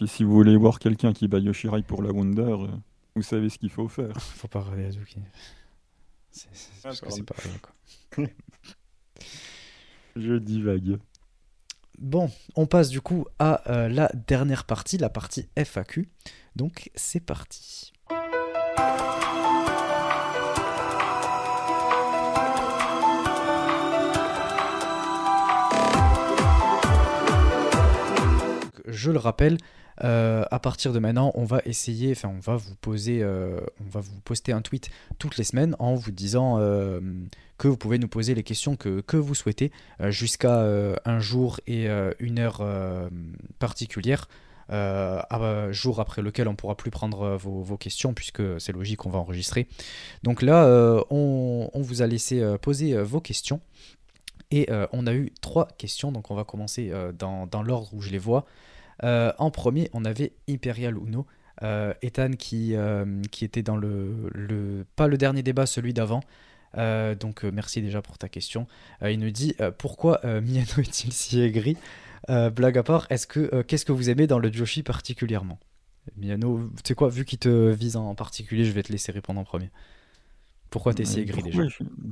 Et 0.00 0.08
si 0.08 0.24
vous 0.24 0.32
voulez 0.32 0.56
voir 0.56 0.80
quelqu'un 0.80 1.12
qui 1.12 1.28
bat 1.28 1.38
Yoshirai 1.38 1.82
pour 1.82 2.02
la 2.02 2.10
Wonder, 2.10 2.56
vous 3.14 3.22
savez 3.22 3.48
ce 3.48 3.58
qu'il 3.58 3.70
faut 3.70 3.86
faire. 3.86 4.12
faut 4.20 4.48
pas 4.48 4.60
regarder 4.60 4.86
Azuki. 4.86 5.20
C'est, 6.32 6.48
parce 6.82 7.00
que 7.00 7.10
c'est 7.10 7.22
pas 7.22 7.36
quoi. 7.62 8.24
Je 10.16 10.34
divague. 10.34 10.98
Bon, 11.98 12.28
on 12.56 12.66
passe 12.66 12.88
du 12.88 13.00
coup 13.00 13.26
à 13.38 13.70
euh, 13.70 13.88
la 13.88 14.10
dernière 14.26 14.64
partie, 14.64 14.98
la 14.98 15.10
partie 15.10 15.48
FAQ. 15.56 16.08
Donc 16.56 16.90
c'est 16.96 17.20
parti. 17.20 17.92
Je 28.86 29.10
le 29.10 29.18
rappelle, 29.18 29.58
à 29.98 30.58
partir 30.62 30.92
de 30.92 30.98
maintenant, 30.98 31.32
on 31.34 31.44
va 31.44 31.60
essayer, 31.64 32.12
enfin, 32.12 32.28
on 32.28 32.40
va 32.40 32.56
vous 32.56 32.74
poser, 32.76 33.24
on 33.24 33.88
va 33.90 34.00
vous 34.00 34.20
poster 34.24 34.52
un 34.52 34.62
tweet 34.62 34.90
toutes 35.18 35.36
les 35.36 35.44
semaines 35.44 35.74
en 35.78 35.94
vous 35.94 36.12
disant 36.12 36.58
que 37.58 37.68
vous 37.68 37.76
pouvez 37.76 37.98
nous 37.98 38.08
poser 38.08 38.34
les 38.34 38.42
questions 38.42 38.76
que, 38.76 39.16
vous 39.16 39.34
souhaitez 39.34 39.72
jusqu'à 40.08 40.64
un 41.04 41.18
jour 41.20 41.60
et 41.66 41.88
une 42.20 42.38
heure 42.38 42.62
particulière. 43.58 44.28
Euh, 44.72 45.72
jour 45.72 46.00
après 46.00 46.22
lequel 46.22 46.48
on 46.48 46.56
pourra 46.56 46.76
plus 46.76 46.90
prendre 46.90 47.22
euh, 47.22 47.36
vos, 47.36 47.76
questions 47.76 48.14
puisque 48.14 48.60
c'est 48.60 48.72
logique 48.72 49.06
on 49.06 49.10
va 49.10 49.20
enregistrer 49.20 49.68
donc 50.24 50.42
là 50.42 50.64
euh, 50.64 51.04
on, 51.10 51.70
vous 51.76 52.02
a 52.02 52.06
laissé 52.08 52.42
poser 52.60 53.00
vos 53.00 53.20
questions 53.20 53.60
et 54.50 54.68
on 54.92 55.06
a 55.06 55.12
eu 55.12 55.30
trois 55.40 55.68
questions 55.78 56.10
donc 56.10 56.32
on 56.32 56.34
va 56.34 56.42
commencer 56.42 56.92
dans, 57.16 57.62
l'ordre 57.62 57.94
où 57.94 58.00
je 58.00 58.10
les 58.10 58.18
vois 58.18 58.44
en 59.02 59.50
premier 59.50 59.90
on 59.92 60.04
avait 60.04 60.32
Imperial 60.48 60.96
Uno 60.96 61.26
Ethan 62.02 62.30
qui, 62.38 62.74
qui 63.30 63.44
était 63.44 63.62
dans 63.62 63.76
le, 63.76 64.30
le 64.32 64.84
pas 64.96 65.06
le 65.06 65.18
dernier 65.18 65.42
débat 65.42 65.66
celui 65.66 65.92
d'avant. 65.92 66.20
Donc 66.74 67.44
merci 67.44 67.82
déjà 67.82 68.02
pour 68.02 68.18
ta 68.18 68.28
question. 68.28 68.66
il 69.02 69.18
nous 69.18 69.30
dit 69.30 69.54
pourquoi 69.78 70.20
Miyano 70.24 70.78
est-il 70.78 71.12
si 71.12 71.40
aigri? 71.40 71.76
Euh, 72.28 72.50
blague 72.50 72.78
à 72.78 72.82
part, 72.82 73.06
est-ce 73.10 73.26
que 73.26 73.54
euh, 73.54 73.62
qu'est-ce 73.62 73.84
que 73.84 73.92
vous 73.92 74.10
aimez 74.10 74.26
dans 74.26 74.38
le 74.38 74.52
Joshi 74.52 74.82
particulièrement? 74.82 75.58
Miano, 76.16 76.70
tu 76.76 76.88
sais 76.88 76.94
quoi, 76.94 77.08
vu 77.08 77.24
qu'il 77.24 77.38
te 77.38 77.70
vise 77.70 77.96
en 77.96 78.14
particulier, 78.14 78.64
je 78.64 78.72
vais 78.72 78.82
te 78.82 78.92
laisser 78.92 79.12
répondre 79.12 79.40
en 79.40 79.44
premier. 79.44 79.70
Pourquoi 80.70 80.94
t'es 80.94 81.04
si 81.04 81.20
aigri 81.20 81.42
déjà? 81.42 81.62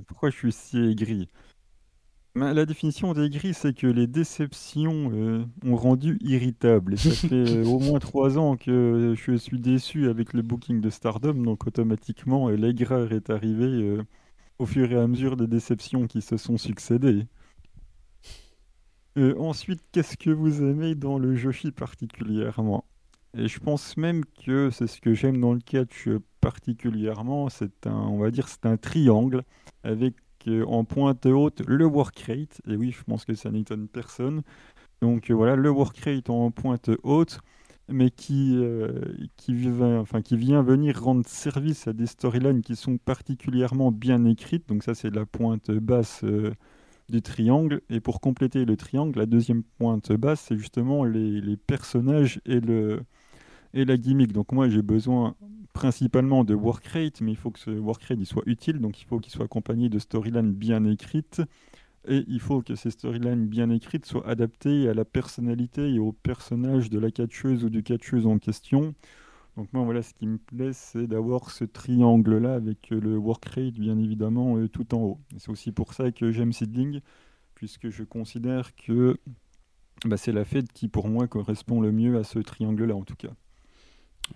Pourquoi 0.06 0.30
je 0.30 0.36
suis 0.36 0.52
si 0.52 0.78
aigri? 0.78 1.28
La 2.36 2.66
définition 2.66 3.12
d'aigri, 3.12 3.54
c'est 3.54 3.74
que 3.74 3.86
les 3.86 4.08
déceptions 4.08 5.10
euh, 5.12 5.44
ont 5.64 5.76
rendu 5.76 6.18
irritable. 6.20 6.94
Et 6.94 6.96
ça 6.96 7.10
fait 7.28 7.62
au 7.64 7.78
moins 7.78 8.00
trois 8.00 8.38
ans 8.38 8.56
que 8.56 9.14
je 9.16 9.36
suis 9.36 9.60
déçu 9.60 10.08
avec 10.08 10.32
le 10.32 10.42
booking 10.42 10.80
de 10.80 10.90
Stardom, 10.90 11.34
donc 11.34 11.66
automatiquement 11.66 12.48
l'aigreur 12.50 13.12
est 13.12 13.30
arrivée 13.30 13.98
au 14.58 14.66
fur 14.66 14.90
et 14.90 14.96
à 14.96 15.06
mesure 15.06 15.36
des 15.36 15.46
déceptions 15.46 16.06
qui 16.06 16.22
se 16.22 16.36
sont 16.36 16.58
succédées. 16.58 17.26
Euh, 19.16 19.34
ensuite, 19.38 19.82
qu'est-ce 19.92 20.16
que 20.16 20.30
vous 20.30 20.62
aimez 20.62 20.94
dans 20.94 21.18
le 21.18 21.36
Joshi 21.36 21.70
particulièrement? 21.70 22.84
Et 23.36 23.48
je 23.48 23.58
pense 23.60 23.96
même 23.96 24.24
que 24.44 24.70
c'est 24.70 24.86
ce 24.86 25.00
que 25.00 25.14
j'aime 25.14 25.40
dans 25.40 25.52
le 25.52 25.60
catch 25.60 26.08
particulièrement. 26.40 27.48
C'est 27.48 27.86
un, 27.86 27.94
on 27.94 28.18
va 28.18 28.30
dire, 28.30 28.48
c'est 28.48 28.66
un 28.66 28.76
triangle 28.76 29.44
avec 29.84 30.14
euh, 30.14 30.23
en 30.66 30.84
pointe 30.84 31.26
haute 31.26 31.62
le 31.66 31.86
work 31.86 32.18
rate. 32.28 32.60
Et 32.68 32.76
oui, 32.76 32.92
je 32.92 33.02
pense 33.04 33.24
que 33.24 33.34
ça 33.34 33.50
n'étonne 33.50 33.88
personne. 33.88 34.42
Donc 35.02 35.30
euh, 35.30 35.34
voilà, 35.34 35.56
le 35.56 35.70
work 35.70 35.98
rate 35.98 36.30
en 36.30 36.50
pointe 36.50 36.90
haute, 37.02 37.40
mais 37.88 38.10
qui, 38.10 38.58
qui, 39.36 39.54
vient, 39.54 40.00
enfin, 40.00 40.22
qui 40.22 40.36
vient 40.36 40.62
venir 40.62 41.02
rendre 41.02 41.26
service 41.26 41.86
à 41.88 41.92
des 41.92 42.06
storylines 42.06 42.62
qui 42.62 42.76
sont 42.76 42.98
particulièrement 42.98 43.92
bien 43.92 44.24
écrites. 44.24 44.68
Donc 44.68 44.82
ça, 44.82 44.94
c'est 44.94 45.14
la 45.14 45.26
pointe 45.26 45.70
basse 45.70 46.24
du 47.08 47.22
triangle. 47.22 47.82
Et 47.90 48.00
pour 48.00 48.20
compléter 48.20 48.64
le 48.64 48.76
triangle, 48.76 49.18
la 49.18 49.26
deuxième 49.26 49.62
pointe 49.62 50.12
basse, 50.12 50.40
c'est 50.48 50.56
justement 50.56 51.04
les, 51.04 51.56
personnages 51.56 52.40
et, 52.46 52.60
le, 52.60 53.02
et 53.74 53.84
la 53.84 53.98
gimmick. 53.98 54.32
Donc 54.32 54.52
moi, 54.52 54.68
j'ai 54.68 54.82
besoin 54.82 55.34
principalement 55.74 56.44
de 56.44 56.54
work 56.54 56.86
rate, 56.86 57.20
mais 57.20 57.32
il 57.32 57.36
faut 57.36 57.50
que 57.50 57.58
ce 57.58 57.70
work 57.70 58.02
rate 58.04 58.24
soit 58.24 58.44
utile, 58.46 58.78
donc 58.78 59.02
il 59.02 59.04
faut 59.04 59.18
qu'il 59.18 59.32
soit 59.32 59.44
accompagné 59.44 59.88
de 59.88 59.98
storylines 59.98 60.52
bien 60.52 60.84
écrites. 60.84 61.42
Et 62.06 62.24
il 62.28 62.40
faut 62.40 62.62
que 62.62 62.74
ces 62.74 62.90
storylines 62.90 63.46
bien 63.46 63.70
écrites 63.70 64.06
soient 64.06 64.26
adaptées 64.28 64.88
à 64.88 64.94
la 64.94 65.04
personnalité 65.04 65.92
et 65.92 65.98
au 65.98 66.12
personnage 66.12 66.90
de 66.90 66.98
la 66.98 67.10
catcheuse 67.10 67.64
ou 67.64 67.70
du 67.70 67.82
catcheuse 67.82 68.26
en 68.26 68.38
question. 68.38 68.94
Donc 69.56 69.72
moi, 69.72 69.84
voilà, 69.84 70.02
ce 70.02 70.12
qui 70.14 70.26
me 70.26 70.38
plaît, 70.38 70.72
c'est 70.72 71.06
d'avoir 71.06 71.50
ce 71.50 71.64
triangle-là 71.64 72.54
avec 72.54 72.92
euh, 72.92 73.00
le 73.00 73.16
work 73.16 73.44
rate, 73.46 73.74
bien 73.74 73.98
évidemment, 73.98 74.58
euh, 74.58 74.68
tout 74.68 74.94
en 74.94 74.98
haut. 74.98 75.18
C'est 75.38 75.48
aussi 75.48 75.70
pour 75.72 75.94
ça 75.94 76.10
que 76.10 76.32
j'aime 76.32 76.52
Seedling, 76.52 77.00
puisque 77.54 77.88
je 77.88 78.02
considère 78.02 78.74
que 78.74 79.16
bah, 80.04 80.16
c'est 80.16 80.32
la 80.32 80.44
fête 80.44 80.72
qui, 80.72 80.88
pour 80.88 81.08
moi, 81.08 81.28
correspond 81.28 81.80
le 81.80 81.92
mieux 81.92 82.18
à 82.18 82.24
ce 82.24 82.40
triangle-là, 82.40 82.96
en 82.96 83.04
tout 83.04 83.14
cas. 83.14 83.30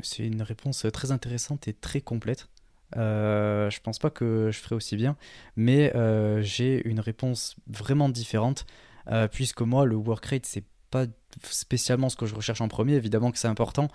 C'est 0.00 0.24
une 0.24 0.42
réponse 0.42 0.86
très 0.92 1.10
intéressante 1.12 1.68
et 1.68 1.72
très 1.72 2.00
complète. 2.00 2.48
Euh, 2.96 3.68
je 3.70 3.80
pense 3.80 3.98
pas 3.98 4.10
que 4.10 4.50
je 4.50 4.58
ferai 4.58 4.74
aussi 4.74 4.96
bien, 4.96 5.16
mais 5.56 5.94
euh, 5.94 6.40
j'ai 6.42 6.86
une 6.88 7.00
réponse 7.00 7.56
vraiment 7.66 8.08
différente, 8.08 8.66
puisque 9.32 9.62
moi, 9.62 9.86
le 9.86 9.96
work 9.96 10.26
rate, 10.26 10.44
c'est 10.44 10.64
pas 10.90 11.06
spécialement 11.42 12.08
ce 12.08 12.16
que 12.16 12.26
je 12.26 12.34
recherche 12.34 12.60
en 12.60 12.68
premier, 12.68 12.94
évidemment 12.94 13.30
que 13.30 13.38
c'est 13.38 13.48
important, 13.48 13.88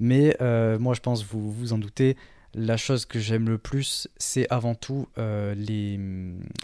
mais 0.00 0.36
euh, 0.40 0.78
moi 0.78 0.94
je 0.94 1.00
pense, 1.00 1.24
vous 1.24 1.50
vous 1.52 1.72
en 1.72 1.78
doutez, 1.78 2.16
la 2.54 2.76
chose 2.76 3.06
que 3.06 3.18
j'aime 3.18 3.48
le 3.48 3.58
plus, 3.58 4.08
c'est 4.16 4.46
avant 4.50 4.74
tout 4.74 5.08
euh, 5.18 5.54
les, 5.54 5.98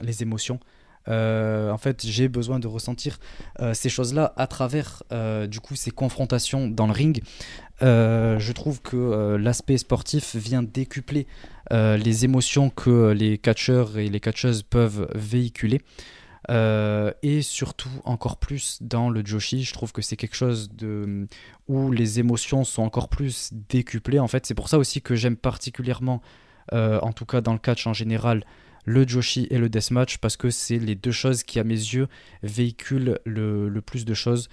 les, 0.03 0.23
émotions. 0.23 0.61
Euh, 1.09 1.71
en 1.71 1.79
fait, 1.79 2.05
j'ai 2.05 2.29
besoin 2.29 2.59
de 2.59 2.67
ressentir 2.67 3.19
ces 3.73 3.89
choses-là 3.89 4.35
à 4.37 4.47
travers 4.47 5.03
du 5.49 5.61
coup 5.61 5.77
ces 5.77 5.91
confrontations 5.91 6.69
dans 6.69 6.87
le 6.87 6.93
ring. 6.93 7.23
Je 7.81 8.53
trouve 8.53 8.81
que 8.83 9.37
l'aspect 9.37 9.79
sportif 9.79 10.37
vient 10.37 10.63
décupler 10.63 11.27
les 11.71 12.25
émotions 12.25 12.71
que 12.71 13.13
les 13.13 13.39
catcheurs 13.39 13.99
et 13.99 14.09
les 14.09 14.21
catcheuses 14.21 14.63
peuvent 14.63 15.11
véhiculer. 15.15 15.81
Euh, 16.51 17.13
et 17.23 17.43
surtout 17.43 17.91
encore 18.05 18.39
plus 18.39 18.79
dans 18.81 19.11
le 19.11 19.25
Joshi, 19.25 19.65
je 19.65 19.73
trouve 19.73 19.93
que 19.93 20.01
c'est 20.01 20.17
quelque 20.17 20.37
chose 20.37 20.71
de 20.71 21.27
où 21.67 21.93
les 21.93 22.21
émotions 22.21 22.65
sont 22.65 22.83
encore 22.83 23.09
plus 23.09 23.51
décuplées. 23.69 24.19
En 24.19 24.29
fait, 24.29 24.47
c'est 24.47 24.55
pour 24.55 24.69
ça 24.69 24.79
aussi 24.79 25.03
que 25.03 25.15
j'aime 25.15 25.37
particulièrement, 25.37 26.23
euh, 26.73 26.99
en 27.01 27.13
tout 27.13 27.27
cas 27.27 27.41
dans 27.41 27.53
le 27.53 27.59
catch 27.59 27.87
en 27.87 27.93
général, 27.93 28.45
le 28.85 29.07
Joshi 29.07 29.47
et 29.51 29.59
le 29.59 29.69
Deathmatch 29.69 30.19
parce 30.19 30.39
que 30.39 30.49
c'est 30.49 30.79
les 30.79 30.95
deux 30.95 31.13
choses 31.13 31.43
qui, 31.43 31.59
à 31.61 31.65
mes 31.65 31.75
yeux, 31.75 32.09
véhiculent 32.43 33.19
le, 33.27 33.69
le 33.69 33.83
plus 33.83 34.07
de 34.07 34.15
choses. 34.15 34.49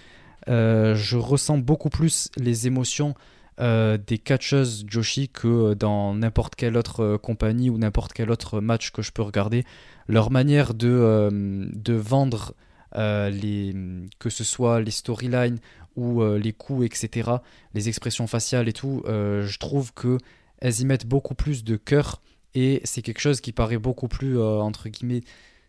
Euh, 0.47 0.95
je 0.95 1.17
ressens 1.17 1.57
beaucoup 1.57 1.89
plus 1.89 2.29
les 2.37 2.67
émotions 2.67 3.15
des 3.57 4.17
catcheuses 4.21 4.83
Joshi 4.85 5.29
que 5.29 5.75
dans 5.75 6.13
n'importe 6.13 6.55
quelle 6.55 6.75
autre 6.75 7.15
compagnie 7.15 7.69
ou 7.69 7.77
n'importe 7.77 8.11
quel 8.11 8.29
autre 8.29 8.59
match 8.59 8.91
que 8.91 9.01
je 9.01 9.13
peux 9.13 9.21
regarder 9.21 9.63
leur 10.07 10.31
manière 10.31 10.73
de, 10.73 10.89
euh, 10.89 11.29
de 11.71 11.93
vendre 11.93 12.53
euh, 12.95 13.29
les, 13.29 13.75
que 14.19 14.29
ce 14.29 14.43
soit 14.43 14.81
les 14.81 14.91
storylines 14.91 15.59
ou 15.95 16.21
euh, 16.21 16.37
les 16.37 16.53
coups, 16.53 16.85
etc., 16.85 17.31
les 17.73 17.89
expressions 17.89 18.27
faciales 18.27 18.67
et 18.67 18.73
tout, 18.73 19.03
je 19.07 19.57
trouve 19.57 19.93
que 19.93 20.17
elles 20.59 20.79
y 20.79 20.85
mettent 20.85 21.05
beaucoup 21.05 21.35
plus 21.35 21.63
de 21.63 21.75
cœur 21.75 22.21
et 22.53 22.81
c'est 22.85 23.01
quelque 23.01 23.19
chose 23.19 23.41
qui 23.41 23.51
paraît 23.51 23.77
beaucoup 23.77 24.07
plus, 24.07 24.39
entre 24.41 24.87
guillemets, 24.87 25.21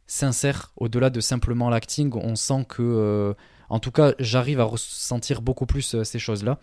sincère, 0.06 0.72
au-delà 0.76 1.10
de 1.10 1.20
simplement 1.20 1.68
l'acting. 1.68 2.12
On 2.14 2.36
sent 2.36 2.64
que, 2.68 3.34
en 3.68 3.78
tout 3.78 3.90
cas, 3.90 4.14
j'arrive 4.18 4.60
à 4.60 4.64
ressentir 4.64 5.43
beaucoup 5.43 5.66
plus 5.66 6.02
ces 6.02 6.18
choses-là. 6.18 6.59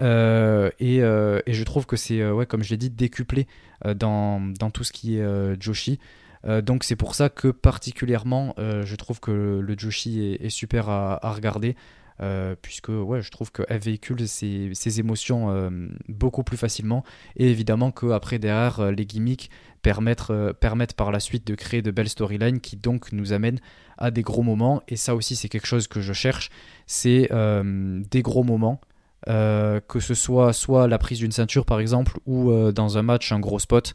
et, 0.00 0.96
et, 0.96 1.52
je 1.52 1.62
trouve 1.64 1.86
que 1.86 1.96
c'est, 1.96 2.28
ouais, 2.30 2.46
comme 2.46 2.62
je 2.62 2.70
l'ai 2.70 2.76
dit, 2.76 2.90
décuplé 2.90 3.46
dans, 3.84 4.52
tout 4.72 4.84
ce 4.84 4.92
qui 4.92 5.18
est 5.18 5.60
Joshi. 5.60 5.98
Euh, 6.46 6.62
donc 6.62 6.84
c'est 6.84 6.96
pour 6.96 7.14
ça 7.14 7.28
que 7.28 7.48
particulièrement 7.48 8.54
euh, 8.58 8.84
je 8.84 8.96
trouve 8.96 9.20
que 9.20 9.60
le 9.60 9.78
Joshi 9.78 10.38
est, 10.40 10.50
super 10.50 10.88
à, 10.88 11.32
regarder. 11.32 11.76
Euh, 12.22 12.56
puisque 12.62 12.90
je 12.90 13.30
trouve 13.30 13.52
qu'elle 13.52 13.78
véhicule 13.78 14.26
ses, 14.26 14.72
émotions 14.98 15.70
beaucoup 16.08 16.44
plus 16.44 16.56
facilement 16.56 17.04
et 17.36 17.50
évidemment 17.50 17.90
qu'après 17.90 18.38
derrière 18.38 18.90
les 18.90 19.04
gimmicks 19.04 19.50
permettent, 19.82 20.32
permettent 20.58 20.94
par 20.94 21.12
la 21.12 21.20
suite 21.20 21.46
de 21.46 21.54
créer 21.54 21.82
de 21.82 21.90
belles 21.90 22.08
storylines 22.08 22.60
qui 22.60 22.78
donc 22.78 23.12
nous 23.12 23.34
amènent 23.34 23.60
à 23.98 24.10
des 24.10 24.22
gros 24.22 24.42
moments. 24.42 24.82
Et 24.88 24.96
ça 24.96 25.14
aussi 25.14 25.36
c'est 25.36 25.48
quelque 25.48 25.66
chose 25.66 25.88
que 25.88 26.00
je 26.00 26.12
cherche. 26.12 26.50
C'est 26.86 27.28
des 27.32 28.22
gros 28.22 28.44
moments. 28.44 28.80
Que 29.26 30.00
ce 30.00 30.14
soit 30.14 30.52
soit 30.52 30.86
la 30.88 30.98
prise 30.98 31.18
d'une 31.18 31.32
ceinture 31.32 31.64
par 31.64 31.80
exemple 31.80 32.18
ou 32.26 32.52
dans 32.72 32.98
un 32.98 33.02
match 33.02 33.32
un 33.32 33.40
gros 33.40 33.58
spot. 33.58 33.94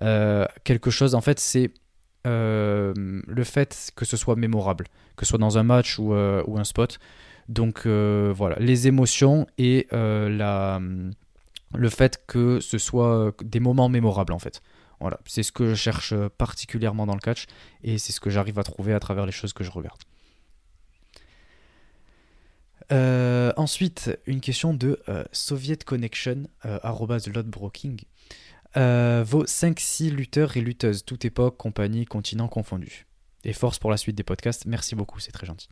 Quelque 0.00 0.90
chose 0.90 1.14
en 1.14 1.20
fait 1.20 1.38
c'est 1.38 1.70
euh, 2.26 2.94
le 3.26 3.44
fait 3.44 3.92
que 3.96 4.06
ce 4.06 4.16
soit 4.16 4.34
mémorable, 4.34 4.86
que 5.16 5.26
ce 5.26 5.30
soit 5.30 5.38
dans 5.38 5.58
un 5.58 5.62
match 5.62 5.98
ou, 5.98 6.14
euh, 6.14 6.42
un 6.56 6.64
spot. 6.64 6.98
Donc 7.48 7.82
euh, 7.84 8.32
voilà, 8.34 8.56
les 8.58 8.86
émotions 8.86 9.46
et 9.58 9.86
la, 9.90 10.80
le 11.74 11.88
fait 11.90 12.24
que 12.26 12.60
ce 12.60 12.78
soit 12.78 13.34
des 13.44 13.60
moments 13.60 13.88
mémorables 13.88 14.32
en 14.32 14.38
fait. 14.38 14.62
Voilà, 15.04 15.20
c'est 15.26 15.42
ce 15.42 15.52
que 15.52 15.68
je 15.68 15.74
cherche 15.74 16.14
particulièrement 16.38 17.04
dans 17.04 17.12
le 17.12 17.20
catch 17.20 17.44
et 17.82 17.98
c'est 17.98 18.10
ce 18.10 18.20
que 18.20 18.30
j'arrive 18.30 18.58
à 18.58 18.62
trouver 18.62 18.94
à 18.94 19.00
travers 19.00 19.26
les 19.26 19.32
choses 19.32 19.52
que 19.52 19.62
je 19.62 19.70
regarde. 19.70 20.00
ensuite, 23.58 24.18
une 24.24 24.40
question 24.40 24.72
de 24.72 24.98
Soviet 25.30 25.84
Connection, 25.84 26.44
euh, 26.64 26.78
Broking. 27.44 28.00
Euh, 28.76 29.22
vos 29.26 29.44
5-6 29.44 30.10
lutteurs 30.10 30.56
et 30.56 30.60
lutteuses, 30.60 31.04
toute 31.04 31.24
époque, 31.24 31.58
compagnie, 31.58 32.06
continent 32.06 32.48
confondus. 32.48 33.06
Et 33.44 33.52
force 33.52 33.78
pour 33.78 33.90
la 33.90 33.96
suite 33.96 34.16
des 34.16 34.24
podcasts. 34.24 34.64
Merci 34.64 34.94
beaucoup, 34.94 35.20
c'est 35.20 35.32
très 35.32 35.46
gentil. 35.46 35.68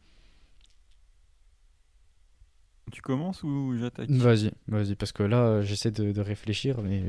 Tu 2.93 3.01
commences 3.01 3.43
ou 3.43 3.75
j'attaque? 3.79 4.11
Vas-y, 4.11 4.53
vas-y, 4.69 4.95
parce 4.95 5.13
que 5.13 5.23
là, 5.23 5.63
j'essaie 5.63 5.91
de, 5.91 6.21
réfléchir, 6.21 6.83
mais. 6.83 7.05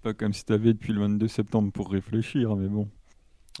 C'est 0.00 0.14
pas 0.14 0.14
comme 0.14 0.32
si 0.32 0.46
t'avais 0.46 0.72
depuis 0.72 0.94
le 0.94 1.00
22 1.00 1.28
septembre 1.28 1.70
pour 1.72 1.90
réfléchir, 1.90 2.56
mais 2.56 2.68
bon. 2.68 2.88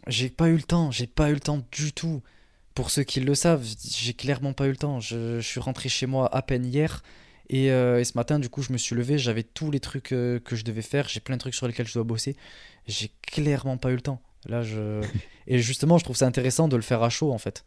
J'ai 0.06 0.30
pas 0.30 0.48
eu 0.48 0.56
le 0.56 0.62
temps, 0.62 0.90
j'ai 0.90 1.06
pas 1.06 1.28
eu 1.28 1.34
le 1.34 1.40
temps 1.40 1.60
du 1.70 1.92
tout. 1.92 2.22
Pour 2.74 2.90
ceux 2.90 3.02
qui 3.02 3.20
le 3.20 3.34
savent, 3.34 3.62
j'ai 3.62 4.14
clairement 4.14 4.54
pas 4.54 4.66
eu 4.66 4.70
le 4.70 4.76
temps. 4.76 5.00
Je, 5.00 5.40
suis 5.40 5.60
rentré 5.60 5.90
chez 5.90 6.06
moi 6.06 6.34
à 6.34 6.40
peine 6.40 6.64
hier. 6.64 7.02
Euh, 7.52 7.98
et, 7.98 8.04
ce 8.04 8.12
matin, 8.16 8.38
du 8.38 8.48
coup, 8.48 8.62
je 8.62 8.72
me 8.72 8.78
suis 8.78 8.96
levé, 8.96 9.18
j'avais 9.18 9.42
tous 9.42 9.70
les 9.70 9.80
trucs 9.80 10.12
euh, 10.12 10.40
que 10.40 10.56
je 10.56 10.64
devais 10.64 10.80
faire, 10.80 11.08
j'ai 11.08 11.20
plein 11.20 11.36
de 11.36 11.40
trucs 11.40 11.54
sur 11.54 11.66
lesquels 11.66 11.86
je 11.86 11.92
dois 11.92 12.04
bosser. 12.04 12.36
J'ai 12.86 13.10
clairement 13.20 13.76
pas 13.76 13.90
eu 13.90 13.96
le 13.96 14.00
temps. 14.00 14.22
Là, 14.46 14.62
je... 14.62 15.02
et 15.46 15.58
justement, 15.58 15.98
je 15.98 16.04
trouve 16.04 16.16
ça 16.16 16.26
intéressant 16.26 16.68
de 16.68 16.76
le 16.76 16.82
faire 16.82 17.02
à 17.02 17.10
chaud, 17.10 17.32
en 17.32 17.38
fait. 17.38 17.66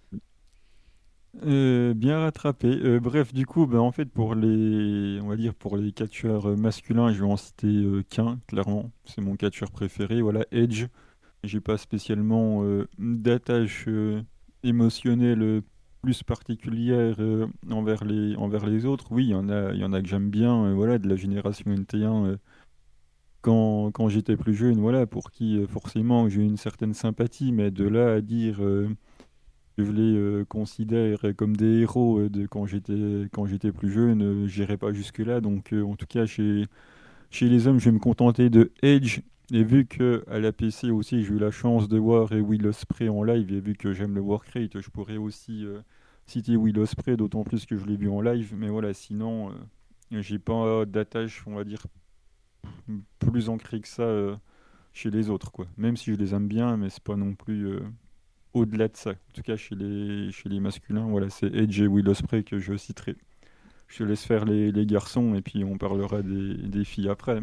Euh, 1.46 1.94
bien 1.96 2.20
rattrapé. 2.20 3.00
bref, 3.00 3.34
du 3.34 3.46
coup, 3.46 3.66
ben, 3.66 3.80
en 3.80 3.92
fait, 3.92 4.06
pour 4.06 4.36
les, 4.36 5.20
on 5.22 5.28
va 5.28 5.36
dire 5.36 5.56
pour 5.56 5.78
les 5.78 5.92
catcheurs 5.92 6.56
masculins, 6.58 7.12
je 7.12 7.24
vais 7.24 7.30
en 7.30 7.38
citer 7.38 7.86
qu'un, 8.10 8.40
clairement. 8.48 8.92
C'est 9.06 9.22
mon 9.22 9.36
catcheur 9.36 9.72
préféré. 9.72 10.22
Voilà, 10.22 10.46
Edge. 10.52 10.86
J'ai 11.44 11.60
pas 11.60 11.78
spécialement 11.78 12.64
d'attache 13.00 13.90
émotionnelle 14.64 15.62
plus 16.02 16.24
particulière 16.24 17.18
envers 17.70 18.06
les 18.06 18.36
envers 18.38 18.66
les 18.66 18.86
autres. 18.86 19.08
Oui, 19.12 19.26
il 19.26 19.30
y 19.32 19.36
en 19.36 19.50
a, 19.50 19.74
y 19.74 19.84
en 19.84 19.92
a 19.92 20.02
que 20.02 20.08
j'aime 20.08 20.30
bien. 20.30 20.74
voilà, 20.74 21.00
de 21.00 21.10
la 21.10 21.16
génération 21.16 21.66
NT1 21.72 22.38
quand, 23.44 23.92
quand 23.92 24.10
j'étais 24.10 24.38
plus 24.38 24.56
jeune, 24.56 24.80
voilà, 24.80 25.06
pour 25.06 25.30
qui 25.32 25.60
euh, 25.60 25.68
forcément 25.68 26.30
j'ai 26.30 26.42
une 26.44 26.58
certaine 26.58 26.94
sympathie, 26.96 27.52
mais 27.52 27.72
de 27.72 27.88
là 27.88 28.14
à 28.16 28.22
dire 28.22 28.64
euh, 28.64 28.90
je 29.78 29.92
les 29.92 30.16
euh, 30.16 30.46
considère 30.46 31.20
comme 31.38 31.56
des 31.56 31.82
héros 31.82 32.30
de 32.30 32.46
quand 32.48 32.66
j'étais 32.66 33.28
quand 33.32 33.46
j'étais 33.46 33.72
plus 33.72 33.92
jeune, 33.92 34.48
j'irai 34.48 34.78
pas 34.78 34.94
jusque 34.94 35.20
là. 35.20 35.42
Donc 35.42 35.74
en 35.74 35.96
tout 35.96 36.06
cas 36.08 36.26
chez 36.26 36.66
chez 37.32 37.50
les 37.50 37.68
hommes, 37.68 37.80
je 37.80 37.86
vais 37.86 37.92
me 37.92 38.00
contenter 38.00 38.50
de 38.50 38.72
Edge. 38.82 39.22
Et 39.52 39.64
vu 39.64 39.86
que 39.86 40.24
à 40.28 40.40
la 40.40 40.52
PC 40.52 40.90
aussi, 40.92 41.24
j'ai 41.24 41.34
eu 41.34 41.40
la 41.40 41.52
chance 41.52 41.90
de 41.90 41.98
voir 41.98 42.32
Will 42.32 42.66
Ospreay 42.68 43.10
en 43.10 43.24
live, 43.24 43.52
et 43.52 43.60
vu 43.60 43.76
que 43.76 43.94
j'aime 43.94 44.16
le 44.16 44.22
Warcraft, 44.22 44.80
je 44.80 44.90
pourrais 44.90 45.18
aussi 45.18 45.66
citer 46.26 46.56
Will 46.56 46.80
Ospreay, 46.80 47.18
d'autant 47.18 47.44
plus 47.44 47.66
que 47.66 47.78
je 47.78 47.86
l'ai 47.86 47.98
vu 47.98 48.10
en 48.10 48.22
live. 48.22 48.54
Mais 48.58 48.70
voilà, 48.70 48.94
sinon, 48.94 49.52
j'ai 50.12 50.40
pas 50.40 50.86
d'attache, 50.86 51.44
on 51.46 51.56
va 51.56 51.66
dire, 51.66 51.86
plus 53.20 53.50
ancré 53.50 53.82
que 53.82 53.88
ça 53.88 54.04
euh, 54.04 54.36
chez 54.94 55.10
les 55.10 55.30
autres, 55.30 55.52
quoi. 55.52 55.68
Même 55.78 55.98
si 55.98 56.12
je 56.14 56.18
les 56.18 56.34
aime 56.34 56.48
bien, 56.48 56.78
mais 56.78 56.90
c'est 56.90 57.04
pas 57.04 57.16
non 57.16 57.36
plus 57.36 57.68
euh, 57.68 57.80
au-delà 58.54 58.88
de 58.88 58.96
ça. 58.96 59.12
En 59.12 59.34
tout 59.34 59.42
cas, 59.42 59.56
chez 59.56 59.76
les, 59.76 60.32
chez 60.32 60.50
les 60.50 60.60
masculins, 60.60 61.08
voilà, 61.10 61.30
c'est 61.30 61.54
Edge 61.54 61.82
et 61.82 61.88
Will 61.88 62.08
Ospreay 62.10 62.44
que 62.44 62.60
je 62.60 62.76
citerai. 62.76 63.16
Je 63.88 64.00
te 64.00 64.04
laisse 64.04 64.24
faire 64.24 64.46
les, 64.46 64.72
les 64.72 64.86
garçons 64.86 65.36
et 65.36 65.42
puis 65.42 65.64
on 65.64 65.78
parlera 65.78 66.22
des, 66.22 66.56
des 66.56 66.84
filles 66.84 67.10
après. 67.10 67.42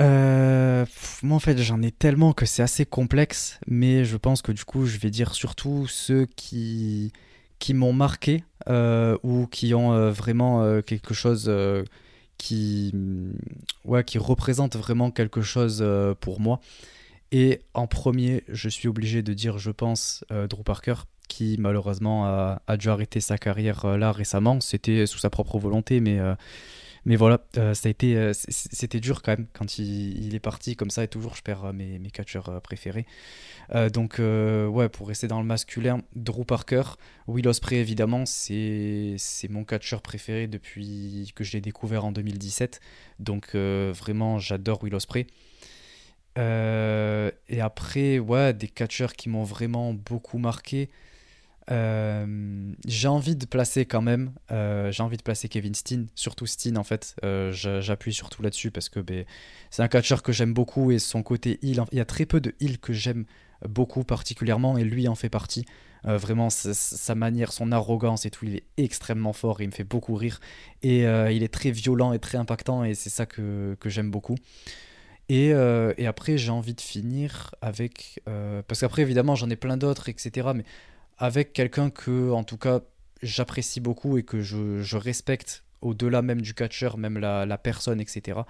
Euh, 0.00 0.84
moi 1.22 1.36
en 1.36 1.40
fait 1.40 1.56
j'en 1.58 1.80
ai 1.80 1.92
tellement 1.92 2.32
que 2.32 2.46
c'est 2.46 2.62
assez 2.62 2.84
complexe, 2.84 3.60
mais 3.68 4.04
je 4.04 4.16
pense 4.16 4.42
que 4.42 4.50
du 4.50 4.64
coup 4.64 4.86
je 4.86 4.98
vais 4.98 5.10
dire 5.10 5.34
surtout 5.34 5.86
ceux 5.86 6.26
qui, 6.34 7.12
qui 7.60 7.74
m'ont 7.74 7.92
marqué 7.92 8.42
ou 9.22 9.46
qui 9.46 9.74
ont 9.74 10.10
vraiment 10.10 10.80
quelque 10.82 11.14
chose 11.14 11.48
qui, 12.38 12.92
ouais, 13.84 14.04
qui 14.04 14.18
représente 14.18 14.76
vraiment 14.76 15.10
quelque 15.10 15.42
chose 15.42 15.78
euh, 15.80 16.14
pour 16.14 16.40
moi. 16.40 16.60
Et 17.32 17.60
en 17.74 17.86
premier, 17.86 18.44
je 18.48 18.68
suis 18.68 18.88
obligé 18.88 19.22
de 19.22 19.32
dire, 19.32 19.58
je 19.58 19.70
pense, 19.70 20.24
euh, 20.30 20.46
Drew 20.46 20.62
Parker, 20.62 20.94
qui 21.28 21.56
malheureusement 21.58 22.26
a, 22.26 22.76
dû 22.76 22.88
arrêter 22.88 23.20
sa 23.20 23.38
carrière 23.38 23.84
euh, 23.84 23.96
là 23.96 24.12
récemment. 24.12 24.60
C'était 24.60 25.06
sous 25.06 25.18
sa 25.18 25.30
propre 25.30 25.58
volonté, 25.58 26.00
mais 26.00 26.20
mais 27.06 27.16
voilà, 27.16 27.40
euh, 27.58 27.74
ça 27.74 27.88
a 27.88 27.90
été, 27.90 28.16
euh, 28.16 28.32
c'était 28.34 29.00
dur 29.00 29.20
quand 29.22 29.32
même 29.32 29.46
quand 29.52 29.78
il, 29.78 30.34
est 30.34 30.40
parti 30.40 30.74
comme 30.74 30.88
ça 30.90 31.04
et 31.04 31.08
toujours 31.08 31.34
je 31.36 31.42
perds 31.42 31.66
euh, 31.66 31.72
mes, 31.72 31.98
mes 31.98 32.10
catcheurs 32.10 32.62
préférés. 32.62 33.06
donc 33.92 34.18
ouais, 34.18 34.88
pour 34.88 35.08
rester 35.08 35.26
dans 35.28 35.40
le 35.40 35.46
masculin, 35.46 36.00
Drew 36.14 36.44
Parker, 36.44 36.82
Will 37.26 37.46
Ospreay 37.48 37.80
évidemment, 37.80 38.24
c'est 38.26 39.16
c'est 39.18 39.48
mon 39.48 39.64
catcheur 39.64 40.02
préféré 40.02 40.46
depuis 40.46 41.32
que 41.34 41.44
je 41.44 41.52
l'ai 41.52 41.60
découvert 41.60 42.04
en 42.04 42.12
2017. 42.12 42.80
Donc 43.18 43.54
vraiment, 43.54 44.38
j'adore 44.38 44.82
Will 44.82 44.94
Ospreay. 44.94 45.26
Et 46.36 47.60
après, 47.60 48.18
ouais, 48.18 48.52
des 48.52 48.68
catcheurs 48.68 49.12
qui 49.14 49.28
m'ont 49.28 49.44
vraiment 49.44 49.94
beaucoup 49.94 50.38
marqué. 50.38 50.90
Euh, 51.70 52.72
j'ai 52.86 53.08
envie 53.08 53.36
de 53.36 53.46
placer 53.46 53.86
quand 53.86 54.02
même, 54.02 54.32
euh, 54.50 54.92
j'ai 54.92 55.02
envie 55.02 55.16
de 55.16 55.22
placer 55.22 55.48
Kevin 55.48 55.74
Steen, 55.74 56.08
surtout 56.14 56.46
Steen 56.46 56.76
en 56.76 56.84
fait. 56.84 57.16
Euh, 57.24 57.52
j'appuie 57.52 58.12
surtout 58.12 58.42
là-dessus 58.42 58.70
parce 58.70 58.88
que 58.88 59.00
ben, 59.00 59.24
c'est 59.70 59.82
un 59.82 59.88
catcheur 59.88 60.22
que 60.22 60.32
j'aime 60.32 60.52
beaucoup 60.52 60.90
et 60.90 60.98
son 60.98 61.22
côté 61.22 61.58
heal, 61.62 61.82
il 61.92 61.98
y 61.98 62.00
a 62.00 62.04
très 62.04 62.26
peu 62.26 62.40
de 62.40 62.54
heal 62.60 62.78
que 62.78 62.92
j'aime 62.92 63.24
beaucoup 63.66 64.04
particulièrement 64.04 64.76
et 64.76 64.84
lui 64.84 65.08
en 65.08 65.14
fait 65.14 65.30
partie. 65.30 65.64
vraiment 66.04 66.50
sa, 66.50 67.14
manière, 67.14 67.50
son 67.50 67.72
arrogance 67.72 68.26
et 68.26 68.30
tout, 68.30 68.44
il 68.44 68.56
est 68.56 68.64
extrêmement 68.76 69.32
fort, 69.32 69.62
il 69.62 69.68
me 69.68 69.72
fait 69.72 69.84
beaucoup 69.84 70.14
rire 70.16 70.38
et 70.82 71.04
il 71.04 71.42
est 71.42 71.52
très 71.52 71.70
violent 71.70 72.12
et 72.12 72.18
très 72.18 72.36
impactant 72.36 72.84
et 72.84 72.94
c'est 72.94 73.10
ça 73.10 73.24
que, 73.24 73.74
que 73.80 73.88
j'aime 73.88 74.10
beaucoup. 74.10 74.36
Et, 75.28 75.48
et, 75.48 76.06
après, 76.06 76.36
j'ai 76.36 76.50
envie 76.50 76.74
de 76.74 76.80
finir 76.80 77.54
avec. 77.62 78.20
parce 78.66 78.80
qu'après, 78.80 79.02
évidemment, 79.02 79.34
j'en 79.34 79.48
ai 79.50 79.56
plein 79.56 79.76
d'autres, 79.76 80.08
etc. 80.08 80.48
Mais 80.54 80.64
avec 81.18 81.52
quelqu'un 81.52 81.90
que, 81.90 82.30
en 82.30 82.44
tout 82.44 82.58
cas, 82.58 82.80
j'apprécie 83.24 83.80
beaucoup 83.80 84.18
et 84.18 84.22
que 84.22 84.40
je, 84.40 84.96
respecte 84.96 85.64
au-delà 85.80 86.22
même 86.22 86.40
du 86.40 86.54
catcher, 86.54 86.90
même 86.96 87.18
la, 87.18 87.58
personne, 87.58 88.00
etc. 88.00 88.40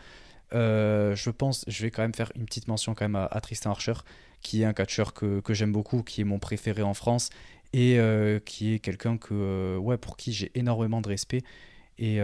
Euh, 0.52 1.16
je 1.16 1.30
pense, 1.30 1.64
je 1.66 1.82
vais 1.82 1.90
quand 1.90 2.02
même 2.02 2.14
faire 2.14 2.30
une 2.36 2.44
petite 2.44 2.68
mention 2.68 2.94
quand 2.94 3.04
même 3.04 3.16
à, 3.16 3.40
Tristan 3.40 3.70
Archer, 3.70 3.94
qui 4.40 4.62
est 4.62 4.64
un 4.64 4.72
catcheur 4.72 5.14
que, 5.14 5.42
j'aime 5.50 5.72
beaucoup, 5.72 6.02
qui 6.02 6.20
est 6.20 6.24
mon 6.24 6.38
préféré 6.38 6.82
en 6.82 6.94
France 6.94 7.30
et 7.72 7.98
euh, 7.98 8.38
qui 8.38 8.74
est 8.74 8.78
quelqu'un 8.78 9.16
que, 9.16 9.32
euh, 9.32 9.76
ouais, 9.78 9.96
pour 9.96 10.16
qui 10.16 10.32
j'ai 10.32 10.52
énormément 10.54 11.00
de 11.00 11.08
respect 11.08 11.42
et 11.98 12.18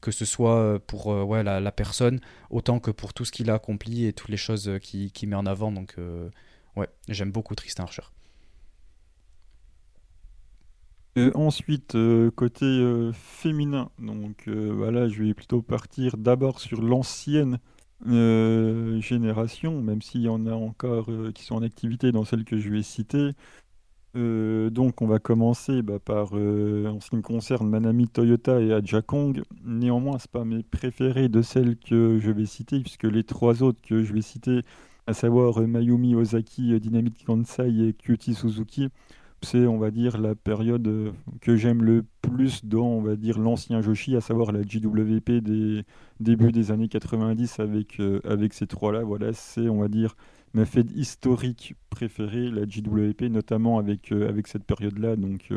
que 0.00 0.10
ce 0.10 0.24
soit 0.24 0.78
pour 0.86 1.06
ouais, 1.06 1.42
la, 1.42 1.72
personne 1.72 2.20
autant 2.50 2.78
que 2.78 2.90
pour 2.90 3.14
tout 3.14 3.24
ce 3.24 3.32
qu'il 3.32 3.50
a 3.50 3.54
accompli 3.54 4.06
et 4.06 4.12
toutes 4.12 4.28
les 4.28 4.36
choses 4.36 4.70
qu'il 4.82 5.12
qui 5.12 5.26
met 5.26 5.36
en 5.36 5.46
avant. 5.46 5.72
Donc 5.72 5.96
ouais, 6.76 6.88
j'aime 7.08 7.32
beaucoup 7.32 7.54
Tristan 7.54 7.84
Archer. 7.84 8.02
Euh, 11.16 11.30
ensuite, 11.34 11.94
euh, 11.94 12.30
côté 12.30 12.66
euh, 12.66 13.10
féminin, 13.12 13.90
donc 13.98 14.48
voilà, 14.48 15.08
je 15.08 15.22
vais 15.22 15.34
plutôt 15.34 15.62
partir 15.62 16.16
d'abord 16.18 16.60
sur 16.60 16.82
l'ancienne 16.82 17.58
génération, 19.00 19.80
même 19.80 20.02
s'il 20.02 20.20
y 20.20 20.28
en 20.28 20.46
a 20.46 20.52
encore 20.52 21.08
qui 21.34 21.44
sont 21.44 21.54
en 21.54 21.62
activité 21.62 22.12
dans 22.12 22.26
celle 22.26 22.44
que 22.44 22.58
je 22.58 22.68
vais 22.68 22.82
citer. 22.82 23.30
Donc 24.16 25.02
on 25.02 25.06
va 25.06 25.18
commencer 25.18 25.82
bah, 25.82 25.98
par, 25.98 26.32
en 26.32 27.00
ce 27.00 27.10
qui 27.10 27.16
me 27.16 27.22
concerne, 27.22 27.68
Manami 27.68 28.08
Toyota 28.08 28.60
et 28.60 28.72
Aja 28.72 29.02
Kong. 29.02 29.42
Néanmoins, 29.64 30.18
ce 30.18 30.28
pas 30.28 30.44
mes 30.44 30.62
préférés 30.62 31.28
de 31.28 31.42
celles 31.42 31.76
que 31.76 32.18
je 32.18 32.30
vais 32.30 32.46
citer, 32.46 32.80
puisque 32.80 33.04
les 33.04 33.24
trois 33.24 33.62
autres 33.62 33.80
que 33.82 34.02
je 34.02 34.12
vais 34.12 34.22
citer, 34.22 34.62
à 35.06 35.12
savoir 35.14 35.60
Mayumi 35.60 36.14
Ozaki, 36.14 36.78
Dynamite 36.80 37.24
Kansai 37.24 37.88
et 37.88 37.92
Kyuchi 37.92 38.34
Suzuki, 38.34 38.88
c'est, 39.42 39.66
on 39.66 39.78
va 39.78 39.90
dire, 39.90 40.18
la 40.18 40.34
période 40.34 40.86
euh, 40.88 41.12
que 41.40 41.56
j'aime 41.56 41.82
le 41.84 42.04
plus 42.22 42.64
dans, 42.64 42.86
on 42.86 43.02
va 43.02 43.16
dire, 43.16 43.38
l'ancien 43.38 43.80
Joshi, 43.80 44.16
à 44.16 44.20
savoir 44.20 44.52
la 44.52 44.62
JWP 44.62 45.30
des 45.42 45.84
débuts 46.20 46.52
des 46.52 46.72
années 46.72 46.88
90 46.88 47.60
avec, 47.60 48.00
euh, 48.00 48.20
avec 48.24 48.54
ces 48.54 48.66
trois-là. 48.66 49.02
Voilà, 49.04 49.32
c'est, 49.32 49.68
on 49.68 49.80
va 49.80 49.88
dire, 49.88 50.16
ma 50.56 50.64
fête 50.64 50.90
historique 50.94 51.74
préférée, 51.90 52.50
la 52.50 52.66
JWP, 52.66 53.22
notamment 53.30 53.78
avec, 53.78 54.12
euh, 54.12 54.28
avec 54.28 54.48
cette 54.48 54.64
période-là. 54.64 55.16
Donc, 55.16 55.52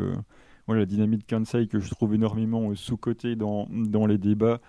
voilà, 0.66 0.82
la 0.82 0.86
dynamique 0.86 1.26
Kansai 1.28 1.66
que 1.66 1.80
je 1.80 1.90
trouve 1.90 2.14
énormément 2.14 2.74
sous-cotée 2.74 3.34
dans, 3.34 3.66
dans 3.70 4.06
les 4.06 4.18
débats 4.18 4.60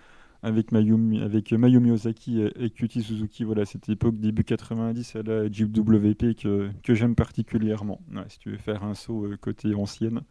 avec 0.42 0.72
Mayumi, 0.72 1.20
avec 1.20 1.52
Mayumi 1.52 1.92
Ozaki 1.92 2.42
et, 2.42 2.70
Kyuchi 2.70 3.02
Suzuki, 3.02 3.44
voilà, 3.44 3.64
cette 3.64 3.88
époque 3.88 4.18
début 4.18 4.42
90 4.44 5.16
à 5.16 5.22
la 5.22 5.46
JWP 5.46 6.34
que, 6.36 6.70
que 6.82 6.94
j'aime 6.94 7.14
particulièrement. 7.14 8.00
si 8.28 8.38
tu 8.40 8.50
veux 8.50 8.56
faire 8.56 8.82
un 8.82 8.94
saut 8.94 9.26
euh, 9.26 9.36
côté 9.36 9.74
ancienne. 9.74 10.22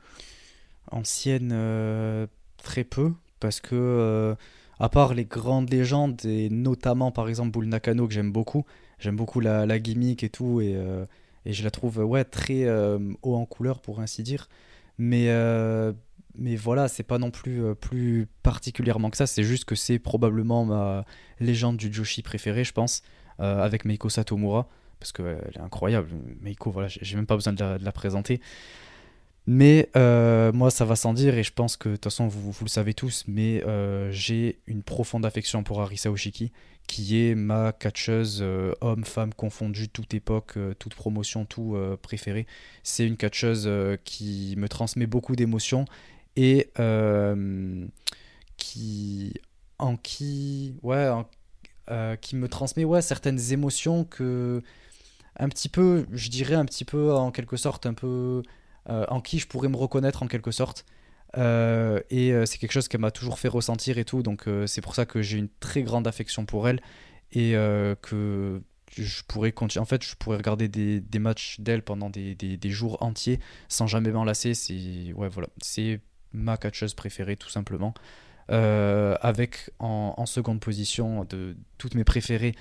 Ancienne, 0.92 1.52
euh, 1.54 2.28
très 2.58 2.84
peu, 2.84 3.14
parce 3.40 3.62
que 3.62 3.76
euh, 3.76 4.36
à 4.80 4.90
part 4.90 5.14
les 5.14 5.26
grandes 5.26 5.70
légendes, 5.70 6.20
et 6.26 6.50
notamment 6.50 7.12
par 7.12 7.30
exemple 7.30 7.52
Bull 7.52 7.66
Nakano 7.66 8.08
que 8.08 8.14
j'aime 8.14 8.34
beaucoup, 8.34 8.66
j'aime 9.02 9.18
beaucoup 9.18 9.42
la, 9.42 9.80
gimmick 9.80 10.24
et 10.24 10.30
tout, 10.30 10.62
et, 10.62 10.78
et 11.46 11.54
je 11.54 11.64
la 11.64 11.72
trouve 11.72 11.98
ouais, 11.98 12.24
très 12.24 12.70
haut 12.70 13.36
en 13.36 13.46
couleur 13.46 13.82
pour 13.82 14.00
ainsi 14.00 14.24
dire. 14.24 14.48
Mais 14.98 15.28
mais 16.36 16.56
voilà, 16.56 16.88
c'est 16.88 17.04
pas 17.04 17.18
non 17.18 17.32
plus 17.32 17.64
euh, 17.64 17.74
plus 17.74 18.28
particulièrement 18.44 19.10
que 19.10 19.18
ça, 19.18 19.28
c'est 19.28 19.44
juste 19.44 19.66
que 19.66 19.76
c'est 19.76 20.00
probablement 20.00 20.66
ma 20.66 21.06
légende 21.40 21.78
du 21.78 21.92
Joshi 21.92 22.22
préférée, 22.22 22.64
je 22.64 22.74
pense, 22.74 23.04
euh, 23.40 23.62
avec 23.62 23.86
Meiko 23.86 24.10
Satomura, 24.10 24.68
parce 25.00 25.12
qu'elle 25.12 25.52
est 25.56 25.60
incroyable. 25.60 26.10
Meiko, 26.42 26.72
voilà, 26.72 26.88
j'ai 26.90 27.16
même 27.16 27.26
pas 27.26 27.36
besoin 27.36 27.54
de 27.54 27.78
la, 27.84 27.92
présenter. 27.92 28.40
Mais 29.48 29.90
euh, 29.96 30.52
moi, 30.52 30.70
ça 30.70 30.86
va 30.86 30.96
sans 30.96 31.14
dire, 31.14 31.36
et 31.36 31.44
je 31.44 31.52
pense 31.52 31.76
que 31.76 31.90
de 31.90 31.96
toute 31.96 32.04
façon, 32.06 32.28
vous, 32.28 32.54
le 32.62 32.70
savez 32.70 32.94
tous, 32.94 33.24
mais 33.28 33.64
euh, 33.66 34.12
j'ai 34.12 34.60
une 34.68 34.84
profonde 34.84 35.26
affection 35.26 35.64
pour 35.64 35.82
Arisa 35.82 36.12
Oshiki, 36.12 36.52
qui 36.88 37.26
est 37.26 37.34
ma 37.34 37.72
catcheuse 37.72 38.40
euh, 38.42 38.74
homme-femme 38.82 39.34
confondue, 39.34 39.90
toute 39.90 40.14
époque, 40.14 40.58
toute 40.78 40.94
promotion, 40.94 41.46
tout 41.46 41.76
préféré. 42.04 42.46
C'est 42.84 43.06
une 43.08 43.18
catcheuse 43.18 43.70
qui 44.04 44.54
me 44.58 44.70
transmet 44.70 45.08
beaucoup 45.08 45.36
d'émotions 45.36 45.86
et 46.36 46.70
qui. 48.58 49.34
En 49.80 49.98
qui. 49.98 50.76
Ouais, 50.84 51.10
qui 52.22 52.36
me 52.36 52.48
transmet 52.48 52.86
ouais, 52.86 53.02
certaines 53.02 53.52
émotions 53.52 54.04
que. 54.04 54.62
Un 55.38 55.50
petit 55.50 55.70
peu, 55.70 56.06
je 56.12 56.30
dirais 56.30 56.56
un 56.56 56.66
petit 56.66 56.86
peu, 56.86 57.14
en 57.14 57.32
quelque 57.32 57.56
sorte, 57.56 57.86
un 57.86 57.94
peu 57.94 58.44
en 58.88 59.22
qui 59.22 59.40
je 59.40 59.48
pourrais 59.48 59.70
me 59.70 59.78
reconnaître 59.78 60.24
en 60.24 60.28
quelque 60.28 60.52
sorte. 60.52 60.86
Euh, 61.38 62.02
et 62.10 62.34
euh, 62.34 62.46
c'est 62.46 62.58
quelque 62.58 62.74
chose 62.74 62.88
qu'elle 62.88 63.02
m'a 63.02 63.12
toujours 63.12 63.40
fait 63.40 63.48
ressentir 63.48 63.98
et 63.98 64.06
tout, 64.06 64.22
donc 64.22 64.48
c'est 64.66 64.82
pour 64.82 64.96
ça 64.96 65.06
que 65.06 65.22
j'ai 65.22 65.38
une 65.38 65.50
très 65.60 65.84
grande 65.84 66.08
affection 66.08 66.46
pour 66.46 66.68
elle 66.68 66.82
et 67.32 67.54
que 68.02 68.62
je 68.98 69.24
pourrais 69.28 69.52
continuer. 69.52 69.82
En 69.82 69.86
fait, 69.86 70.04
je 70.04 70.16
pourrais 70.16 70.38
regarder 70.38 70.68
des, 70.68 71.20
matchs 71.20 71.60
d'elle 71.60 71.82
pendant 71.82 72.10
des, 72.10 72.60
jours 72.66 73.02
entiers 73.02 73.40
sans 73.70 73.88
jamais 73.88 74.12
m'en 74.12 74.26
lasser. 74.26 74.54
C'est 74.54 75.14
ouais, 75.14 75.30
voilà, 75.30 75.48
c'est 75.62 76.02
ma 76.34 76.58
catcheuse 76.58 76.94
préférée 76.94 77.38
tout 77.38 77.50
simplement. 77.50 77.94
avec 78.50 79.72
en, 79.80 80.26
seconde 80.26 80.60
position 80.60 81.24
de 81.26 81.56
toutes 81.78 81.96
mes 81.96 82.04
préférées 82.04 82.56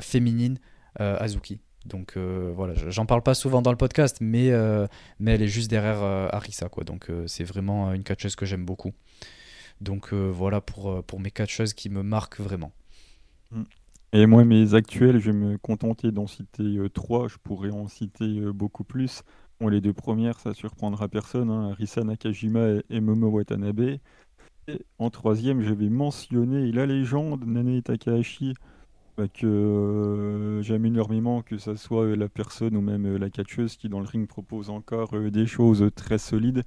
féminines, 0.00 0.58
Azuki. 0.96 1.60
Donc 1.86 2.16
euh, 2.16 2.52
voilà, 2.54 2.74
j'en 2.74 3.06
parle 3.06 3.22
pas 3.22 3.34
souvent 3.34 3.62
dans 3.62 3.70
le 3.70 3.76
podcast, 3.76 4.18
mais, 4.20 4.50
euh, 4.50 4.86
mais 5.18 5.32
elle 5.32 5.42
est 5.42 5.48
juste 5.48 5.70
derrière 5.70 6.02
euh, 6.02 6.28
Arisa, 6.30 6.68
quoi. 6.68 6.84
Donc 6.84 7.10
c'est 7.26 7.44
vraiment 7.44 7.92
une 7.92 8.02
catcheuse 8.02 8.36
que 8.36 8.46
j'aime 8.46 8.64
beaucoup. 8.64 8.92
Donc 9.80 10.12
voilà 10.12 10.60
pour, 10.60 11.02
pour 11.04 11.20
mes 11.20 11.30
catcheuses 11.30 11.74
qui 11.74 11.90
me 11.90 12.02
marquent 12.02 12.40
vraiment. 12.40 12.72
Et 14.12 14.26
moi, 14.26 14.44
mes 14.44 14.74
actuels, 14.74 15.20
je 15.20 15.30
vais 15.30 15.36
me 15.36 15.58
contenter 15.58 16.10
d'en 16.10 16.26
citer 16.26 16.78
trois. 16.92 17.28
Je 17.28 17.36
pourrais 17.36 17.70
en 17.70 17.86
citer 17.86 18.40
beaucoup 18.52 18.84
plus. 18.84 19.22
Bon, 19.60 19.68
les 19.68 19.80
deux 19.80 19.92
premières, 19.92 20.38
ça 20.40 20.54
surprendra 20.54 21.08
personne 21.08 21.50
hein, 21.50 21.76
Nakajima 22.04 22.80
et, 22.88 23.00
Momo 23.00 23.28
Watanabe. 23.28 23.98
Et 24.68 24.80
en 24.98 25.10
troisième, 25.10 25.60
je 25.60 25.74
vais 25.74 25.90
mentionner 25.90 26.72
la 26.72 26.86
légende 26.86 27.44
Nane 27.46 27.82
Takahashi 27.82 28.54
bah, 29.16 29.28
que 29.28 29.46
euh, 29.46 30.62
j'aime 30.62 30.84
énormément 30.84 31.40
que 31.40 31.56
ça 31.56 31.76
soit 31.76 32.04
euh, 32.04 32.16
la 32.16 32.28
personne 32.28 32.76
ou 32.76 32.82
même 32.82 33.06
euh, 33.06 33.18
la 33.18 33.30
catcheuse 33.30 33.76
qui 33.76 33.88
dans 33.88 34.00
le 34.00 34.06
ring 34.06 34.28
propose 34.28 34.68
encore 34.68 35.18
des 35.30 35.46
choses 35.46 35.90
très 35.94 36.18
solides. 36.18 36.62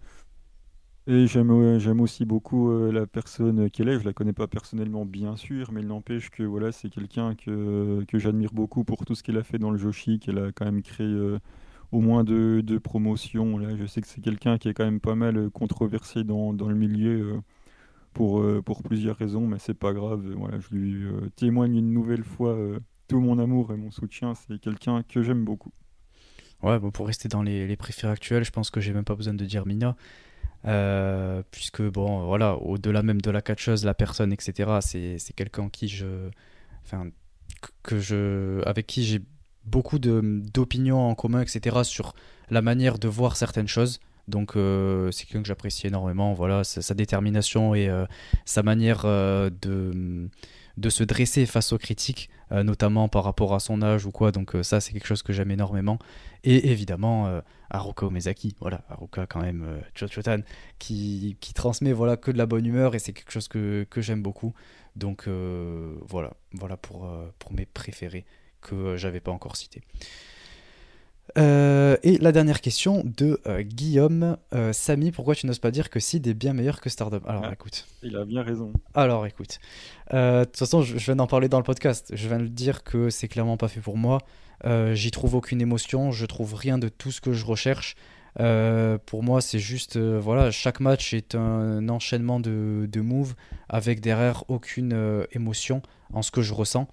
Et 1.07 1.27
j'aime 1.27 2.01
aussi 2.01 2.23
beaucoup 2.25 2.71
la 2.91 3.07
personne 3.07 3.71
qu'elle 3.71 3.89
est. 3.89 3.99
Je 3.99 4.05
la 4.05 4.13
connais 4.13 4.33
pas 4.33 4.47
personnellement 4.47 5.05
bien 5.07 5.35
sûr, 5.37 5.71
mais 5.71 5.81
il 5.81 5.87
n'empêche 5.87 6.29
que 6.29 6.43
voilà 6.43 6.71
c'est 6.71 6.89
quelqu'un 6.89 7.33
que, 7.33 8.05
j'admire 8.13 8.53
beaucoup 8.53 8.83
pour 8.83 9.05
tout 9.05 9.15
ce 9.15 9.23
qu'elle 9.23 9.37
a 9.37 9.43
fait 9.43 9.57
dans 9.57 9.71
le 9.71 9.77
Joshi, 9.77 10.19
qu'elle 10.19 10.37
a 10.37 10.51
quand 10.51 10.65
même 10.65 10.83
créé 10.83 11.11
au 11.91 11.99
moins 11.99 12.23
deux, 12.23 12.79
promotions. 12.79 13.57
Là, 13.57 13.75
je 13.75 13.85
sais 13.87 14.01
que 14.01 14.07
c'est 14.07 14.21
quelqu'un 14.21 14.59
qui 14.59 14.69
est 14.69 14.73
quand 14.75 14.85
même 14.85 14.99
pas 14.99 15.15
mal 15.15 15.49
controversé 15.49 16.23
dans 16.23 16.51
le 16.51 16.75
milieu 16.75 17.41
pour, 18.19 18.41
euh, 18.41 18.61
pour 18.61 18.83
plusieurs 18.83 19.15
raisons, 19.15 19.47
mais 19.47 19.59
c'est 19.59 19.73
pas 19.73 19.93
grave. 19.93 20.29
Voilà, 20.35 20.59
je 20.59 20.75
lui 20.75 21.05
euh, 21.05 21.29
témoigne 21.37 21.77
une 21.77 21.93
nouvelle 21.93 22.25
fois 22.25 22.49
euh, 22.49 22.77
tout 23.07 23.21
mon 23.21 23.39
amour 23.39 23.71
et 23.71 23.77
mon 23.77 23.91
soutien. 23.91 24.33
C'est 24.35 24.59
quelqu'un 24.59 25.03
que 25.07 25.23
j'aime 25.23 25.45
beaucoup. 25.45 25.71
Ouais, 26.61 26.77
bon, 26.79 26.91
pour 26.91 27.07
rester 27.07 27.29
dans 27.29 27.41
les, 27.41 27.65
les 27.65 27.77
préférés 27.77 28.11
actuels, 28.11 28.43
je 28.43 28.51
pense 28.51 28.71
que 28.71 28.81
j'ai 28.81 28.91
même 28.91 29.05
pas 29.05 29.15
besoin 29.15 29.33
de 29.33 29.45
dire 29.45 29.65
Mina. 29.65 29.95
puisque, 31.49 31.81
bon, 31.81 32.25
voilà, 32.25 32.57
au-delà 32.57 33.03
même 33.03 33.21
de 33.21 33.31
la 33.31 33.41
catcheuse, 33.41 33.85
la 33.85 33.93
personne, 33.93 34.33
etc., 34.33 34.79
c'est 34.81 35.33
quelqu'un 35.33 35.69
qui 35.69 35.87
je. 35.87 36.29
Enfin, 36.83 37.07
que 37.83 38.01
je, 38.01 38.61
avec 38.65 38.85
qui 38.85 39.05
j'ai 39.05 39.21
beaucoup 39.63 39.97
d'opinions 39.97 41.07
en 41.07 41.15
commun, 41.15 41.39
etc., 41.39 41.83
sur 41.83 42.15
la 42.49 42.61
manière 42.61 42.99
de 42.99 43.07
voir 43.07 43.37
certaines 43.37 43.69
choses. 43.69 44.01
Donc 44.29 44.55
euh, 44.55 45.11
c'est 45.11 45.25
quelqu'un 45.25 45.41
que 45.41 45.47
j'apprécie 45.47 45.87
énormément. 45.87 46.33
Voilà, 46.33 46.63
sa, 46.63 46.93
détermination 46.93 47.75
et 47.75 47.89
euh, 47.89 48.05
sa 48.45 48.63
manière 48.63 49.01
euh, 49.05 49.49
de, 49.61 50.29
de 50.77 50.89
se 50.89 51.03
dresser 51.03 51.45
face 51.45 51.73
aux 51.73 51.77
critiques, 51.77 52.29
notamment 52.51 53.09
par 53.09 53.23
rapport 53.23 53.53
à 53.53 53.59
son 53.59 53.81
âge 53.81 54.05
ou 54.05 54.11
quoi. 54.11 54.31
Donc 54.31 54.55
ça, 54.63 54.79
c'est 54.79 54.93
quelque 54.93 55.07
chose 55.07 55.23
que 55.23 55.33
j'aime 55.33 55.51
énormément. 55.51 55.99
Et 56.43 56.71
évidemment, 56.71 57.41
Haruka 57.69 58.05
Omezaki, 58.05 58.55
voilà, 58.59 58.81
Haruka 58.89 59.27
quand 59.27 59.41
même, 59.41 59.81
Chochotan, 59.93 60.39
qui, 60.79 61.37
qui 61.41 61.53
transmet 61.53 61.91
voilà 61.91 62.17
que 62.17 62.31
de 62.31 62.37
la 62.37 62.45
bonne 62.45 62.65
humeur 62.65 62.95
et 62.95 62.99
c'est 62.99 63.13
quelque 63.13 63.31
chose 63.31 63.47
que, 63.47 63.85
que 63.89 64.01
j'aime 64.01 64.23
beaucoup. 64.23 64.53
Donc 64.95 65.27
voilà, 66.07 66.33
voilà 66.53 66.77
pour, 66.77 67.11
pour 67.37 67.53
mes 67.53 67.65
préférés 67.65 68.25
que 68.61 68.97
j'avais 68.97 69.19
pas 69.19 69.31
encore 69.31 69.57
cités. 69.57 69.83
Euh, 71.37 71.97
et 72.03 72.17
la 72.17 72.31
dernière 72.31 72.61
question 72.61 73.03
de 73.05 73.39
euh, 73.47 73.61
Guillaume. 73.61 74.37
Euh, 74.53 74.73
Samy, 74.73 75.11
pourquoi 75.11 75.35
tu 75.35 75.45
n'oses 75.45 75.59
pas 75.59 75.71
dire 75.71 75.89
que 75.89 75.99
Sid 75.99 76.25
est 76.27 76.33
bien 76.33 76.53
meilleur 76.53 76.81
que 76.81 76.89
Stardom? 76.89 77.21
Alors 77.27 77.43
ah, 77.45 77.53
écoute. 77.53 77.85
Il 78.03 78.15
a 78.15 78.25
bien 78.25 78.41
raison. 78.41 78.73
Alors 78.93 79.25
écoute. 79.25 79.59
De 80.11 80.43
toute 80.45 80.57
façon, 80.57 80.81
je, 80.81 80.97
viens 80.97 81.15
d'en 81.15 81.27
parler 81.27 81.49
dans 81.49 81.59
le 81.59 81.63
podcast. 81.63 82.11
Je 82.15 82.27
viens 82.27 82.39
de 82.39 82.47
dire 82.47 82.83
que 82.83 83.09
c'est 83.09 83.27
clairement 83.27 83.57
pas 83.57 83.67
fait 83.67 83.81
pour 83.81 83.97
moi. 83.97 84.19
J'y 84.93 85.11
trouve 85.11 85.35
aucune 85.35 85.61
émotion. 85.61 86.11
Je 86.11 86.25
trouve 86.25 86.55
rien 86.55 86.77
de 86.77 86.89
tout 86.89 87.11
ce 87.11 87.21
que 87.21 87.33
je 87.33 87.45
recherche. 87.45 87.95
pour 88.35 89.23
moi, 89.23 89.41
c'est 89.41 89.59
juste. 89.59 89.97
voilà, 89.97 90.49
chaque 90.49 90.79
match 90.79 91.13
est 91.13 91.35
un 91.35 91.87
enchaînement 91.89 92.39
de, 92.39 92.89
de 92.91 93.01
moves 93.01 93.35
avec 93.69 94.01
derrière 94.01 94.43
aucune 94.47 95.27
émotion 95.31 95.83
en 96.11 96.23
ce 96.23 96.31
que 96.31 96.41
je 96.41 96.55
ressens. 96.55 96.87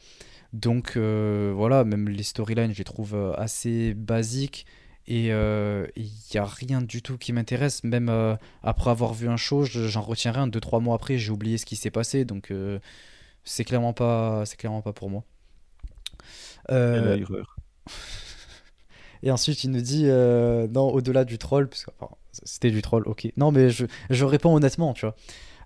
Donc 0.53 0.95
euh, 0.97 1.53
voilà, 1.55 1.85
même 1.85 2.09
les 2.09 2.23
storylines, 2.23 2.73
je 2.73 2.79
les 2.79 2.85
trouve 2.85 3.15
euh, 3.15 3.33
assez 3.35 3.95
basiques 3.95 4.67
et 5.07 5.33
euh, 5.33 5.87
il 5.97 6.11
n'y 6.33 6.41
a 6.41 6.45
rien 6.45 6.81
du 6.81 7.03
tout 7.03 7.19
qui 7.19 7.33
m'intéresse. 7.33 7.85
Même 7.85 8.11
après 8.63 8.91
avoir 8.91 9.15
vu 9.15 9.29
un 9.29 9.37
show, 9.37 9.65
j'en 9.65 10.03
retiens 10.03 10.33
rien. 10.33 10.47
Deux, 10.47 10.61
trois 10.61 10.81
mois 10.81 10.97
après, 10.97 11.19
j'ai 11.19 11.31
oublié 11.31 11.59
ce 11.59 11.67
qui 11.67 11.77
s'est 11.77 11.91
passé. 11.91 12.25
Donc 12.25 12.53
c'est 13.45 13.65
clairement, 13.65 13.93
pas, 13.93 14.45
clairement 14.59 14.83
pas 14.83 14.93
pour 14.93 15.11
moi. 15.11 15.25
Et 19.23 19.31
ensuite, 19.31 19.65
il 19.65 19.71
nous 19.71 19.81
dit 19.81 20.07
non, 20.07 20.91
au-delà 20.91 21.25
du 21.25 21.39
troll, 21.39 21.69
parce 21.69 21.85
que 21.85 21.91
c'était 22.43 22.71
du 22.71 22.83
troll, 22.83 23.05
ok. 23.07 23.29
Non, 23.37 23.53
mais 23.53 23.71
je, 23.71 23.87
je 24.11 24.25
réponds 24.25 24.57
honnêtement, 24.57 24.93
tu 24.93 25.07
vois. 25.07 25.15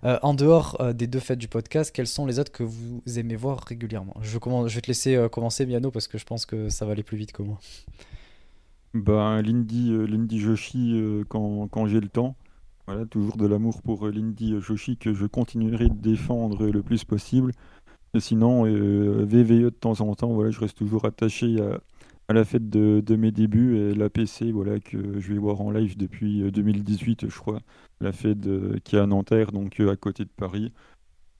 Euh, 0.03 0.17
en 0.23 0.33
dehors 0.33 0.77
euh, 0.79 0.93
des 0.93 1.05
deux 1.05 1.19
fêtes 1.19 1.37
du 1.37 1.47
podcast, 1.47 1.91
quels 1.93 2.07
sont 2.07 2.25
les 2.25 2.39
autres 2.39 2.51
que 2.51 2.63
vous 2.63 3.01
aimez 3.17 3.35
voir 3.35 3.63
régulièrement? 3.63 4.15
Je, 4.21 4.37
vais 4.37 4.81
te 4.81 4.87
laisser 4.87 5.15
euh, 5.15 5.29
commencer, 5.29 5.65
Miano, 5.65 5.91
parce 5.91 6.07
que 6.07 6.17
je 6.17 6.25
pense 6.25 6.45
que 6.45 6.69
ça 6.69 6.85
va 6.85 6.93
aller 6.93 7.03
plus 7.03 7.17
vite 7.17 7.31
que 7.31 7.43
moi. 7.43 7.59
Ben, 8.95 9.41
Lindy, 9.41 9.91
Lindy 10.07 10.39
Joshi, 10.39 11.23
quand, 11.29 11.87
j'ai 11.87 12.01
le 12.01 12.09
temps. 12.09 12.35
Voilà, 12.87 13.05
toujours 13.05 13.37
de 13.37 13.45
l'amour 13.45 13.81
pour 13.83 14.07
Lindy 14.07 14.59
Joshi 14.59 14.97
que 14.97 15.13
je 15.13 15.25
continuerai 15.27 15.87
de 15.87 15.93
défendre 15.93 16.65
le 16.65 16.81
plus 16.81 17.05
possible. 17.05 17.53
Sinon, 18.19 18.63
VVE 18.63 19.65
de 19.65 19.69
temps 19.69 20.01
en 20.01 20.13
temps, 20.15 20.33
voilà, 20.33 20.49
je 20.49 20.59
reste 20.59 20.77
toujours 20.77 21.05
attaché 21.05 21.61
à, 21.61 21.79
à 22.31 22.33
la 22.33 22.45
fête 22.45 22.69
de, 22.69 23.15
mes 23.17 23.31
débuts 23.31 23.77
et 23.77 23.93
la 23.93 24.09
PC 24.09 24.53
voilà, 24.53 24.79
que 24.79 25.19
je 25.19 25.33
vais 25.33 25.37
voir 25.37 25.59
en 25.59 25.69
live 25.69 25.97
depuis 25.97 26.49
2018, 26.49 27.25
euh, 27.25 27.29
je 27.29 27.37
crois. 27.37 27.59
La 27.99 28.13
fête 28.13 28.47
qui 28.85 28.95
est 28.95 28.99
à 28.99 29.05
Nanterre, 29.05 29.51
donc 29.51 29.81
euh, 29.81 29.91
à 29.91 29.97
côté 29.97 30.23
de 30.23 30.29
Paris. 30.29 30.71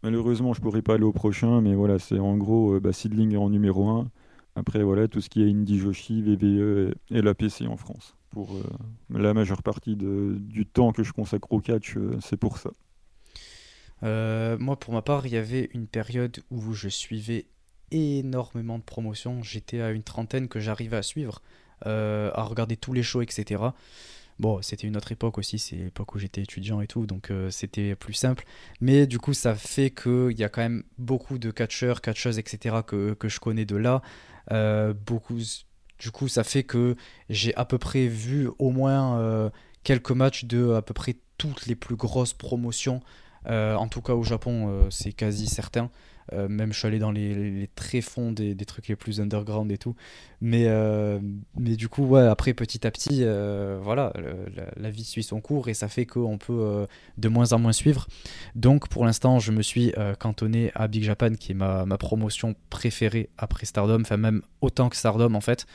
Malheureusement, 0.04 0.54
je 0.54 0.60
pourrais 0.60 0.82
pas 0.82 0.96
aller 0.96 1.06
au 1.06 1.14
prochain, 1.14 1.62
mais 1.62 1.76
voilà, 1.76 1.98
c'est 1.98 2.20
en 2.20 2.36
gros 2.36 2.74
euh, 2.74 2.80
bah, 2.82 2.92
Seedling 2.92 3.38
en 3.38 3.50
numéro 3.50 3.88
1. 3.88 4.12
Après, 4.56 4.84
voilà, 4.84 5.08
tout 5.08 5.22
ce 5.22 5.30
qui 5.30 5.42
est 5.42 5.50
Indie 5.50 5.80
Joshi, 5.80 6.22
VVE 6.24 6.94
et, 7.10 7.22
la 7.22 7.34
PC 7.34 7.68
en 7.68 7.78
France. 7.78 8.18
Pour 8.30 8.50
la 9.10 9.34
majeure 9.34 9.64
partie 9.64 9.96
du 9.96 10.66
temps 10.66 10.92
que 10.92 11.04
je 11.04 11.14
consacre 11.14 11.52
au 11.52 11.62
catch, 11.62 11.98
c'est 12.20 12.38
pour 12.38 12.58
ça. 12.58 12.72
moi, 14.02 14.78
pour 14.78 14.94
ma 14.94 15.02
part, 15.02 15.26
il 15.26 15.34
y 15.34 15.38
avait 15.38 15.70
une 15.74 15.88
période 15.88 16.38
où 16.50 16.74
je 16.74 16.90
suivais 16.90 17.46
énormément 17.92 18.78
de 18.78 18.84
promotions. 18.84 19.44
J'étais 19.44 19.82
à 19.82 19.92
une 19.92 20.04
trentaine 20.04 20.48
que 20.48 20.60
j'arrivais 20.60 20.98
à 20.98 21.04
suivre, 21.04 21.42
euh, 21.86 22.32
à 22.34 22.44
regarder 22.44 22.78
tous 22.78 22.94
les 22.94 23.04
shows, 23.04 23.22
etc. 23.22 23.62
Bon, 24.40 24.62
c'était 24.62 24.88
une 24.88 24.98
autre 24.98 25.12
époque 25.12 25.38
aussi, 25.38 25.60
c'est 25.60 25.76
l'époque 25.76 26.16
où 26.16 26.20
j'étais 26.20 26.42
étudiant 26.42 26.82
et 26.82 26.88
tout, 26.88 27.06
donc 27.06 27.30
euh, 27.30 27.52
c'était 27.52 27.96
plus 27.96 28.14
simple. 28.14 28.46
Mais 28.80 29.06
du 29.06 29.20
coup, 29.20 29.34
ça 29.34 29.54
fait 29.54 29.92
qu'il 29.92 30.38
y 30.38 30.44
a 30.44 30.50
quand 30.50 30.62
même 30.62 30.84
beaucoup 30.98 31.38
de 31.38 31.52
catcheurs, 31.52 32.02
catcheuses, 32.02 32.40
etc. 32.40 32.78
que, 32.86 33.14
que 33.14 33.30
je 33.30 33.40
connais 33.40 33.66
de 33.66 33.76
là. 33.76 34.02
Euh, 34.52 34.94
beaucoup, 34.94 35.40
du 36.00 36.12
coup, 36.12 36.28
ça 36.28 36.44
fait 36.44 36.64
que 36.64 36.96
j'ai 37.30 37.54
à 37.56 37.66
peu 37.66 37.78
près 37.78 38.08
vu 38.08 38.50
au 38.58 38.72
moins 38.72 39.52
quelques 39.84 40.12
matchs 40.12 40.46
de 40.46 40.74
à 40.74 40.82
peu 40.82 40.94
près 40.94 41.18
toutes 41.38 41.68
les 41.68 41.76
plus 41.76 41.96
grosses 41.96 42.34
promotions 42.34 43.02
en 43.46 43.88
tout 43.88 44.02
cas 44.02 44.14
au 44.14 44.24
Japon, 44.24 44.88
c'est 44.90 45.14
quasi 45.14 45.48
certain. 45.48 45.92
Euh, 46.34 46.48
même 46.48 46.72
je 46.72 46.80
suis 46.80 46.88
allé 46.88 47.00
dans 47.00 47.12
les, 47.12 47.34
les, 47.34 47.68
très 47.68 48.02
fonds 48.02 48.32
des, 48.32 48.56
trucs 48.66 48.88
les 48.88 48.96
plus 48.96 49.20
underground 49.20 49.72
et 49.72 49.78
tout. 49.78 49.96
Mais, 50.40 50.66
euh, 50.68 51.20
mais 51.58 51.76
du 51.76 51.90
coup, 51.90 52.06
ouais, 52.06 52.22
après, 52.22 52.54
petit 52.54 52.86
à 52.88 52.92
petit, 52.92 53.20
euh, 53.22 53.80
voilà, 53.82 54.14
la, 54.78 54.90
vie 54.90 55.04
suit 55.04 55.24
son 55.24 55.42
cours 55.42 55.68
et 55.68 55.74
ça 55.74 55.88
fait 55.88 56.06
qu'on 56.06 56.38
peut 56.38 56.88
de 57.18 57.30
moins 57.30 57.54
en 57.54 57.60
moins 57.60 57.74
suivre. 57.74 58.08
Donc, 58.56 58.88
pour 58.90 59.06
l'instant, 59.06 59.40
je 59.40 59.52
me 59.52 59.62
suis 59.62 59.94
cantonné 60.20 60.72
à 60.76 60.88
Big 60.88 61.04
Japan, 61.04 61.34
qui 61.34 61.52
est 61.52 61.56
ma, 61.56 61.86
ma 61.86 61.98
promotion 61.98 62.56
préférée 62.70 63.30
après 63.38 63.66
Stardom, 63.66 64.02
enfin, 64.02 64.18
même 64.18 64.42
autant 64.62 64.90
que 64.90 64.96
Stardom 64.96 65.34
en 65.36 65.42
fait. 65.42 65.66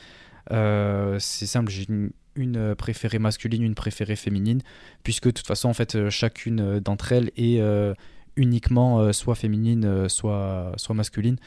c'est 0.49 1.45
simple, 1.45 1.71
j'ai 1.71 1.85
une, 1.87 2.11
une, 2.35 2.75
préférée 2.75 3.19
masculine, 3.19 3.63
une 3.63 3.75
préférée 3.75 4.15
féminine, 4.15 4.61
puisque 5.03 5.25
de 5.25 5.31
toute 5.31 5.47
façon, 5.47 5.69
en 5.69 5.73
fait, 5.73 6.09
chacune 6.09 6.79
d'entre 6.79 7.11
elles 7.11 7.31
est 7.37 7.61
uniquement 8.37 8.99
euh, 8.99 9.11
soit 9.11 9.35
féminine, 9.35 9.83
euh, 9.85 10.07
soit, 10.07 10.73
masculine. 10.93 11.37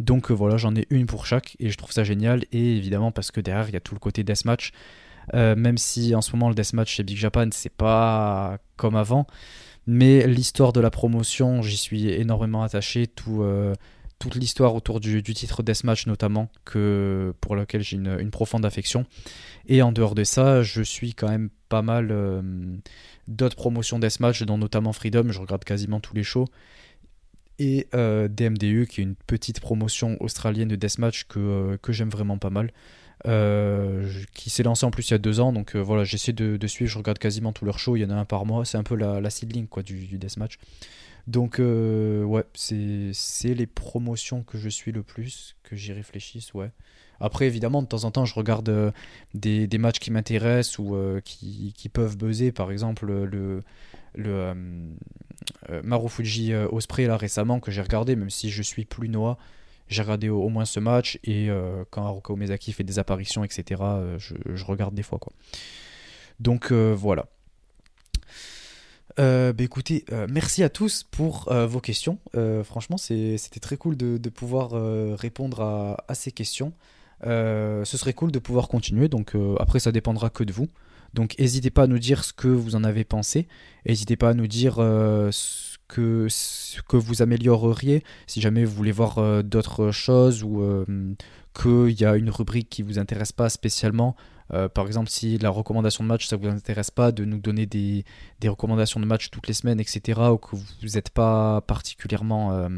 Donc 0.00 0.30
euh, 0.30 0.34
voilà, 0.34 0.56
j'en 0.56 0.74
ai 0.74 0.86
une 0.90 1.06
pour 1.06 1.26
chaque 1.26 1.56
et 1.60 1.70
je 1.70 1.76
trouve 1.76 1.92
ça 1.92 2.02
génial. 2.02 2.44
Et 2.50 2.76
évidemment, 2.76 3.12
parce 3.12 3.30
que 3.30 3.40
derrière, 3.40 3.68
il 3.68 3.74
y 3.74 3.76
a 3.76 3.80
tout 3.80 3.94
le 3.94 4.00
côté 4.00 4.24
deathmatch. 4.24 4.72
même 5.32 5.78
si 5.78 6.14
en 6.14 6.22
ce 6.22 6.32
moment, 6.32 6.48
le 6.48 6.54
deathmatch 6.54 6.92
chez 6.94 7.04
Big 7.04 7.16
Japan, 7.16 7.48
c'est 7.52 7.72
pas 7.72 8.58
comme 8.76 8.96
avant. 8.96 9.26
Mais 9.86 10.26
l'histoire 10.26 10.72
de 10.72 10.80
la 10.80 10.90
promotion, 10.90 11.62
j'y 11.62 11.76
suis 11.76 12.08
énormément 12.10 12.62
attaché. 12.62 13.06
Tout, 13.06 13.44
toute 14.18 14.34
l'histoire 14.34 14.74
autour 14.74 15.00
du, 15.00 15.22
titre 15.22 15.62
Deathmatch 15.62 16.06
notamment, 16.06 16.48
que, 16.64 17.34
pour 17.40 17.54
lequel 17.56 17.82
j'ai 17.82 17.96
une, 17.96 18.30
profonde 18.30 18.64
affection. 18.64 19.06
Et 19.66 19.82
en 19.82 19.92
dehors 19.92 20.14
de 20.14 20.24
ça, 20.24 20.62
je 20.62 20.82
suis 20.82 21.14
quand 21.14 21.28
même 21.28 21.50
pas 21.68 21.82
mal 21.82 22.12
d'autres 23.28 23.56
promotions 23.56 23.98
Deathmatch, 23.98 24.42
dont 24.42 24.58
notamment 24.58 24.92
Freedom, 24.92 25.30
je 25.30 25.38
regarde 25.38 25.62
quasiment 25.64 26.00
tous 26.00 26.14
les 26.14 26.24
shows. 26.24 26.48
Et 27.58 27.88
euh, 27.94 28.28
DMDU, 28.28 28.86
qui 28.88 29.00
est 29.00 29.04
une 29.04 29.16
petite 29.16 29.60
promotion 29.60 30.16
australienne 30.20 30.68
de 30.68 30.76
Deathmatch 30.76 31.24
que, 31.24 31.38
euh, 31.38 31.76
que 31.76 31.92
j'aime 31.92 32.10
vraiment 32.10 32.38
pas 32.38 32.50
mal. 32.50 32.70
Euh, 33.26 34.08
qui 34.32 34.48
s'est 34.48 34.62
lancé 34.62 34.86
en 34.86 34.92
plus 34.92 35.08
il 35.08 35.10
y 35.10 35.14
a 35.14 35.18
deux 35.18 35.40
ans, 35.40 35.52
donc 35.52 35.74
voilà, 35.74 36.04
j'essaie 36.04 36.32
de, 36.32 36.66
suivre, 36.68 36.88
je 36.88 36.98
regarde 36.98 37.18
quasiment 37.18 37.52
tous 37.52 37.64
leurs 37.64 37.80
shows, 37.80 37.96
il 37.96 38.02
y 38.02 38.04
en 38.04 38.10
a 38.10 38.14
un 38.14 38.24
par 38.24 38.46
mois, 38.46 38.64
c'est 38.64 38.78
un 38.78 38.84
peu 38.84 38.94
la, 38.94 39.28
seedling 39.28 39.66
quoi, 39.66 39.82
du 39.82 40.18
Deathmatch. 40.18 40.58
Donc 41.28 41.58
ouais, 41.58 42.44
c'est 42.54 43.54
les 43.54 43.66
promotions 43.66 44.42
que 44.42 44.58
je 44.58 44.68
suis 44.68 44.90
le 44.90 45.04
plus, 45.04 45.54
que 45.62 45.76
j'y 45.76 45.92
réfléchisse, 45.92 46.52
ouais. 46.54 46.72
Après, 47.20 47.46
évidemment, 47.46 47.82
de 47.82 47.88
temps 47.88 48.04
en 48.04 48.10
temps, 48.10 48.24
je 48.24 48.34
regarde 48.34 48.68
euh, 48.68 48.90
des, 49.34 49.78
matchs 49.78 49.98
qui 49.98 50.10
m'intéressent 50.10 50.78
ou 50.78 50.94
euh, 50.94 51.20
qui, 51.20 51.90
peuvent 51.92 52.16
buzzer. 52.16 52.52
Par 52.52 52.70
exemple, 52.70 53.06
le, 53.06 53.64
le 54.14 54.54
euh, 55.68 55.82
Marufuji 55.82 56.54
Osprey, 56.54 57.06
là, 57.06 57.16
récemment, 57.16 57.60
que 57.60 57.70
j'ai 57.70 57.82
regardé, 57.82 58.14
même 58.14 58.30
si 58.30 58.50
je 58.50 58.62
suis 58.62 58.84
plus 58.84 59.08
Noah. 59.08 59.38
J'ai 59.88 60.02
regardé 60.02 60.28
au, 60.28 60.48
moins 60.50 60.66
ce 60.66 60.80
match 60.80 61.18
et 61.24 61.48
quand 61.90 62.04
Haruka 62.04 62.34
Omezaki 62.34 62.72
fait 62.72 62.84
des 62.84 62.98
apparitions, 62.98 63.42
etc., 63.42 63.82
je, 64.18 64.64
regarde 64.66 64.94
des 64.94 65.02
fois. 65.02 65.18
Quoi. 65.18 65.32
Donc 66.40 66.72
voilà. 66.72 67.26
Bah 69.18 69.52
écoutez, 69.58 70.04
merci 70.30 70.62
à 70.62 70.68
tous 70.68 71.02
pour 71.02 71.52
vos 71.52 71.80
questions. 71.80 72.18
franchement, 72.64 72.96
c'était 72.96 73.60
très 73.60 73.76
cool 73.76 73.96
de, 73.96 74.28
pouvoir 74.30 74.70
répondre 75.16 75.60
à, 75.60 76.14
ces 76.14 76.32
questions. 76.32 76.72
Euh, 77.26 77.84
ce 77.84 77.96
serait 77.96 78.12
cool 78.12 78.30
de 78.30 78.38
pouvoir 78.38 78.68
continuer. 78.68 79.08
Donc 79.08 79.34
euh, 79.34 79.56
après, 79.58 79.80
ça 79.80 79.92
dépendra 79.92 80.30
que 80.30 80.44
de 80.44 80.52
vous. 80.52 80.68
Donc 81.14 81.38
n'hésitez 81.38 81.70
pas 81.70 81.84
à 81.84 81.86
nous 81.86 81.98
dire 81.98 82.22
ce 82.24 82.32
que 82.32 82.48
vous 82.48 82.76
en 82.76 82.84
avez 82.84 83.04
pensé. 83.04 83.48
N'hésitez 83.86 84.16
pas 84.16 84.30
à 84.30 84.34
nous 84.34 84.46
dire 84.46 84.76
euh, 84.78 85.30
ce, 85.32 85.78
que, 85.88 86.26
ce 86.28 86.82
que 86.82 86.96
vous 86.96 87.22
amélioreriez 87.22 88.04
si 88.26 88.40
jamais 88.40 88.64
vous 88.64 88.74
voulez 88.74 88.92
voir 88.92 89.42
d'autres 89.42 89.90
choses 89.90 90.42
ou 90.44 90.62
qu'il 91.54 92.00
y 92.00 92.04
a 92.04 92.16
une 92.16 92.30
rubrique 92.30 92.68
qui 92.68 92.82
vous 92.82 92.98
intéresse 92.98 93.32
pas 93.32 93.48
spécialement. 93.48 94.16
Par 94.74 94.86
exemple, 94.86 95.10
si 95.10 95.38
la 95.38 95.50
recommandation 95.50 96.02
de 96.04 96.08
match 96.08 96.26
ça 96.26 96.36
vous 96.36 96.48
intéresse 96.48 96.90
pas, 96.90 97.12
de 97.12 97.24
nous 97.24 97.38
donner 97.38 97.66
des, 97.66 98.04
des 98.40 98.48
recommandations 98.48 99.00
de 99.00 99.06
match 99.06 99.30
toutes 99.30 99.46
les 99.46 99.54
semaines, 99.54 99.80
etc. 99.80 100.20
Ou 100.32 100.36
que 100.36 100.56
vous 100.56 100.88
n'êtes 100.94 101.10
pas 101.10 101.60
particulièrement 101.62 102.68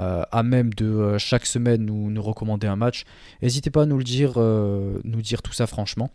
euh, 0.00 0.22
à 0.32 0.42
même 0.42 0.72
de 0.72 0.86
euh, 0.86 1.18
chaque 1.18 1.44
semaine 1.44 1.84
nous, 1.84 2.10
nous 2.10 2.22
recommander 2.22 2.66
un 2.66 2.76
match, 2.76 3.04
n'hésitez 3.42 3.70
pas 3.70 3.82
à 3.82 3.86
nous 3.86 3.98
le 3.98 4.04
dire, 4.04 4.34
euh, 4.36 4.98
nous 5.04 5.20
dire 5.20 5.42
tout 5.42 5.52
ça 5.52 5.66
franchement. 5.66 6.10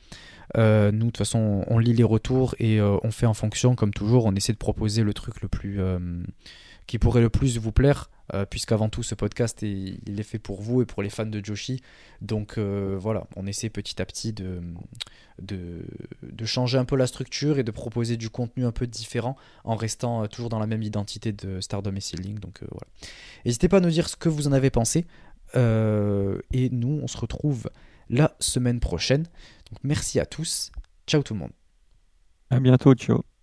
nous, 0.55 0.91
de 0.91 1.05
toute 1.05 1.17
façon, 1.17 1.63
on 1.67 1.77
lit 1.77 1.93
les 1.93 2.03
retours 2.03 2.55
et 2.59 2.81
on 2.81 3.11
fait 3.11 3.25
en 3.25 3.33
fonction, 3.33 3.75
comme 3.75 3.93
toujours, 3.93 4.25
on 4.25 4.33
essaie 4.33 4.53
de 4.53 4.57
proposer 4.57 5.03
le 5.03 5.13
truc 5.13 5.41
le 5.41 5.47
plus 5.47 5.79
qui 6.87 6.99
pourrait 6.99 7.21
le 7.21 7.29
plus 7.29 7.57
vous 7.57 7.73
plaire, 7.73 8.09
euh, 8.33 8.45
puisqu'avant 8.45 8.89
tout 8.89 9.03
ce 9.03 9.15
podcast 9.15 9.63
est, 9.63 9.99
il 10.05 10.19
est 10.19 10.23
fait 10.23 10.39
pour 10.39 10.61
vous 10.61 10.81
et 10.81 10.85
pour 10.85 11.01
les 11.01 11.09
fans 11.09 11.25
de 11.25 11.43
Joshi. 11.43 11.81
Donc 12.21 12.57
euh, 12.57 12.97
voilà, 12.99 13.27
on 13.35 13.47
essaie 13.47 13.69
petit 13.69 14.01
à 14.01 14.05
petit 14.05 14.33
de, 14.33 14.61
changer 16.43 16.77
un 16.77 16.85
peu 16.85 16.95
la 16.95 17.07
structure 17.07 17.59
et 17.59 17.63
de 17.63 17.71
proposer 17.71 18.17
du 18.17 18.29
contenu 18.29 18.65
un 18.65 18.71
peu 18.71 18.87
différent 18.87 19.37
en 19.63 19.75
restant 19.75 20.23
euh, 20.23 20.27
toujours 20.27 20.49
dans 20.49 20.59
la 20.59 20.67
même 20.67 20.83
identité 20.83 21.31
de 21.31 21.61
Stardom 21.61 21.95
et 21.95 22.01
Sealing. 22.01 22.39
Donc 22.39 22.59
voilà. 22.61 22.87
N'hésitez 23.45 23.69
pas 23.69 23.77
à 23.77 23.81
nous 23.81 23.89
dire 23.89 24.09
ce 24.09 24.15
que 24.15 24.29
vous 24.29 24.47
en 24.47 24.51
avez 24.51 24.69
pensé. 24.69 25.05
et 25.55 26.69
nous, 26.71 26.99
on 27.01 27.07
se 27.07 27.17
retrouve 27.17 27.69
la 28.09 28.35
semaine 28.39 28.79
prochaine. 28.79 29.23
Donc 29.23 29.79
merci 29.83 30.19
à 30.19 30.25
tous. 30.25 30.71
Ciao 31.07 31.23
tout 31.23 31.33
le 31.33 31.39
monde. 31.39 31.51
À 32.49 32.59
bientôt, 32.59 32.93
ciao. 32.93 33.36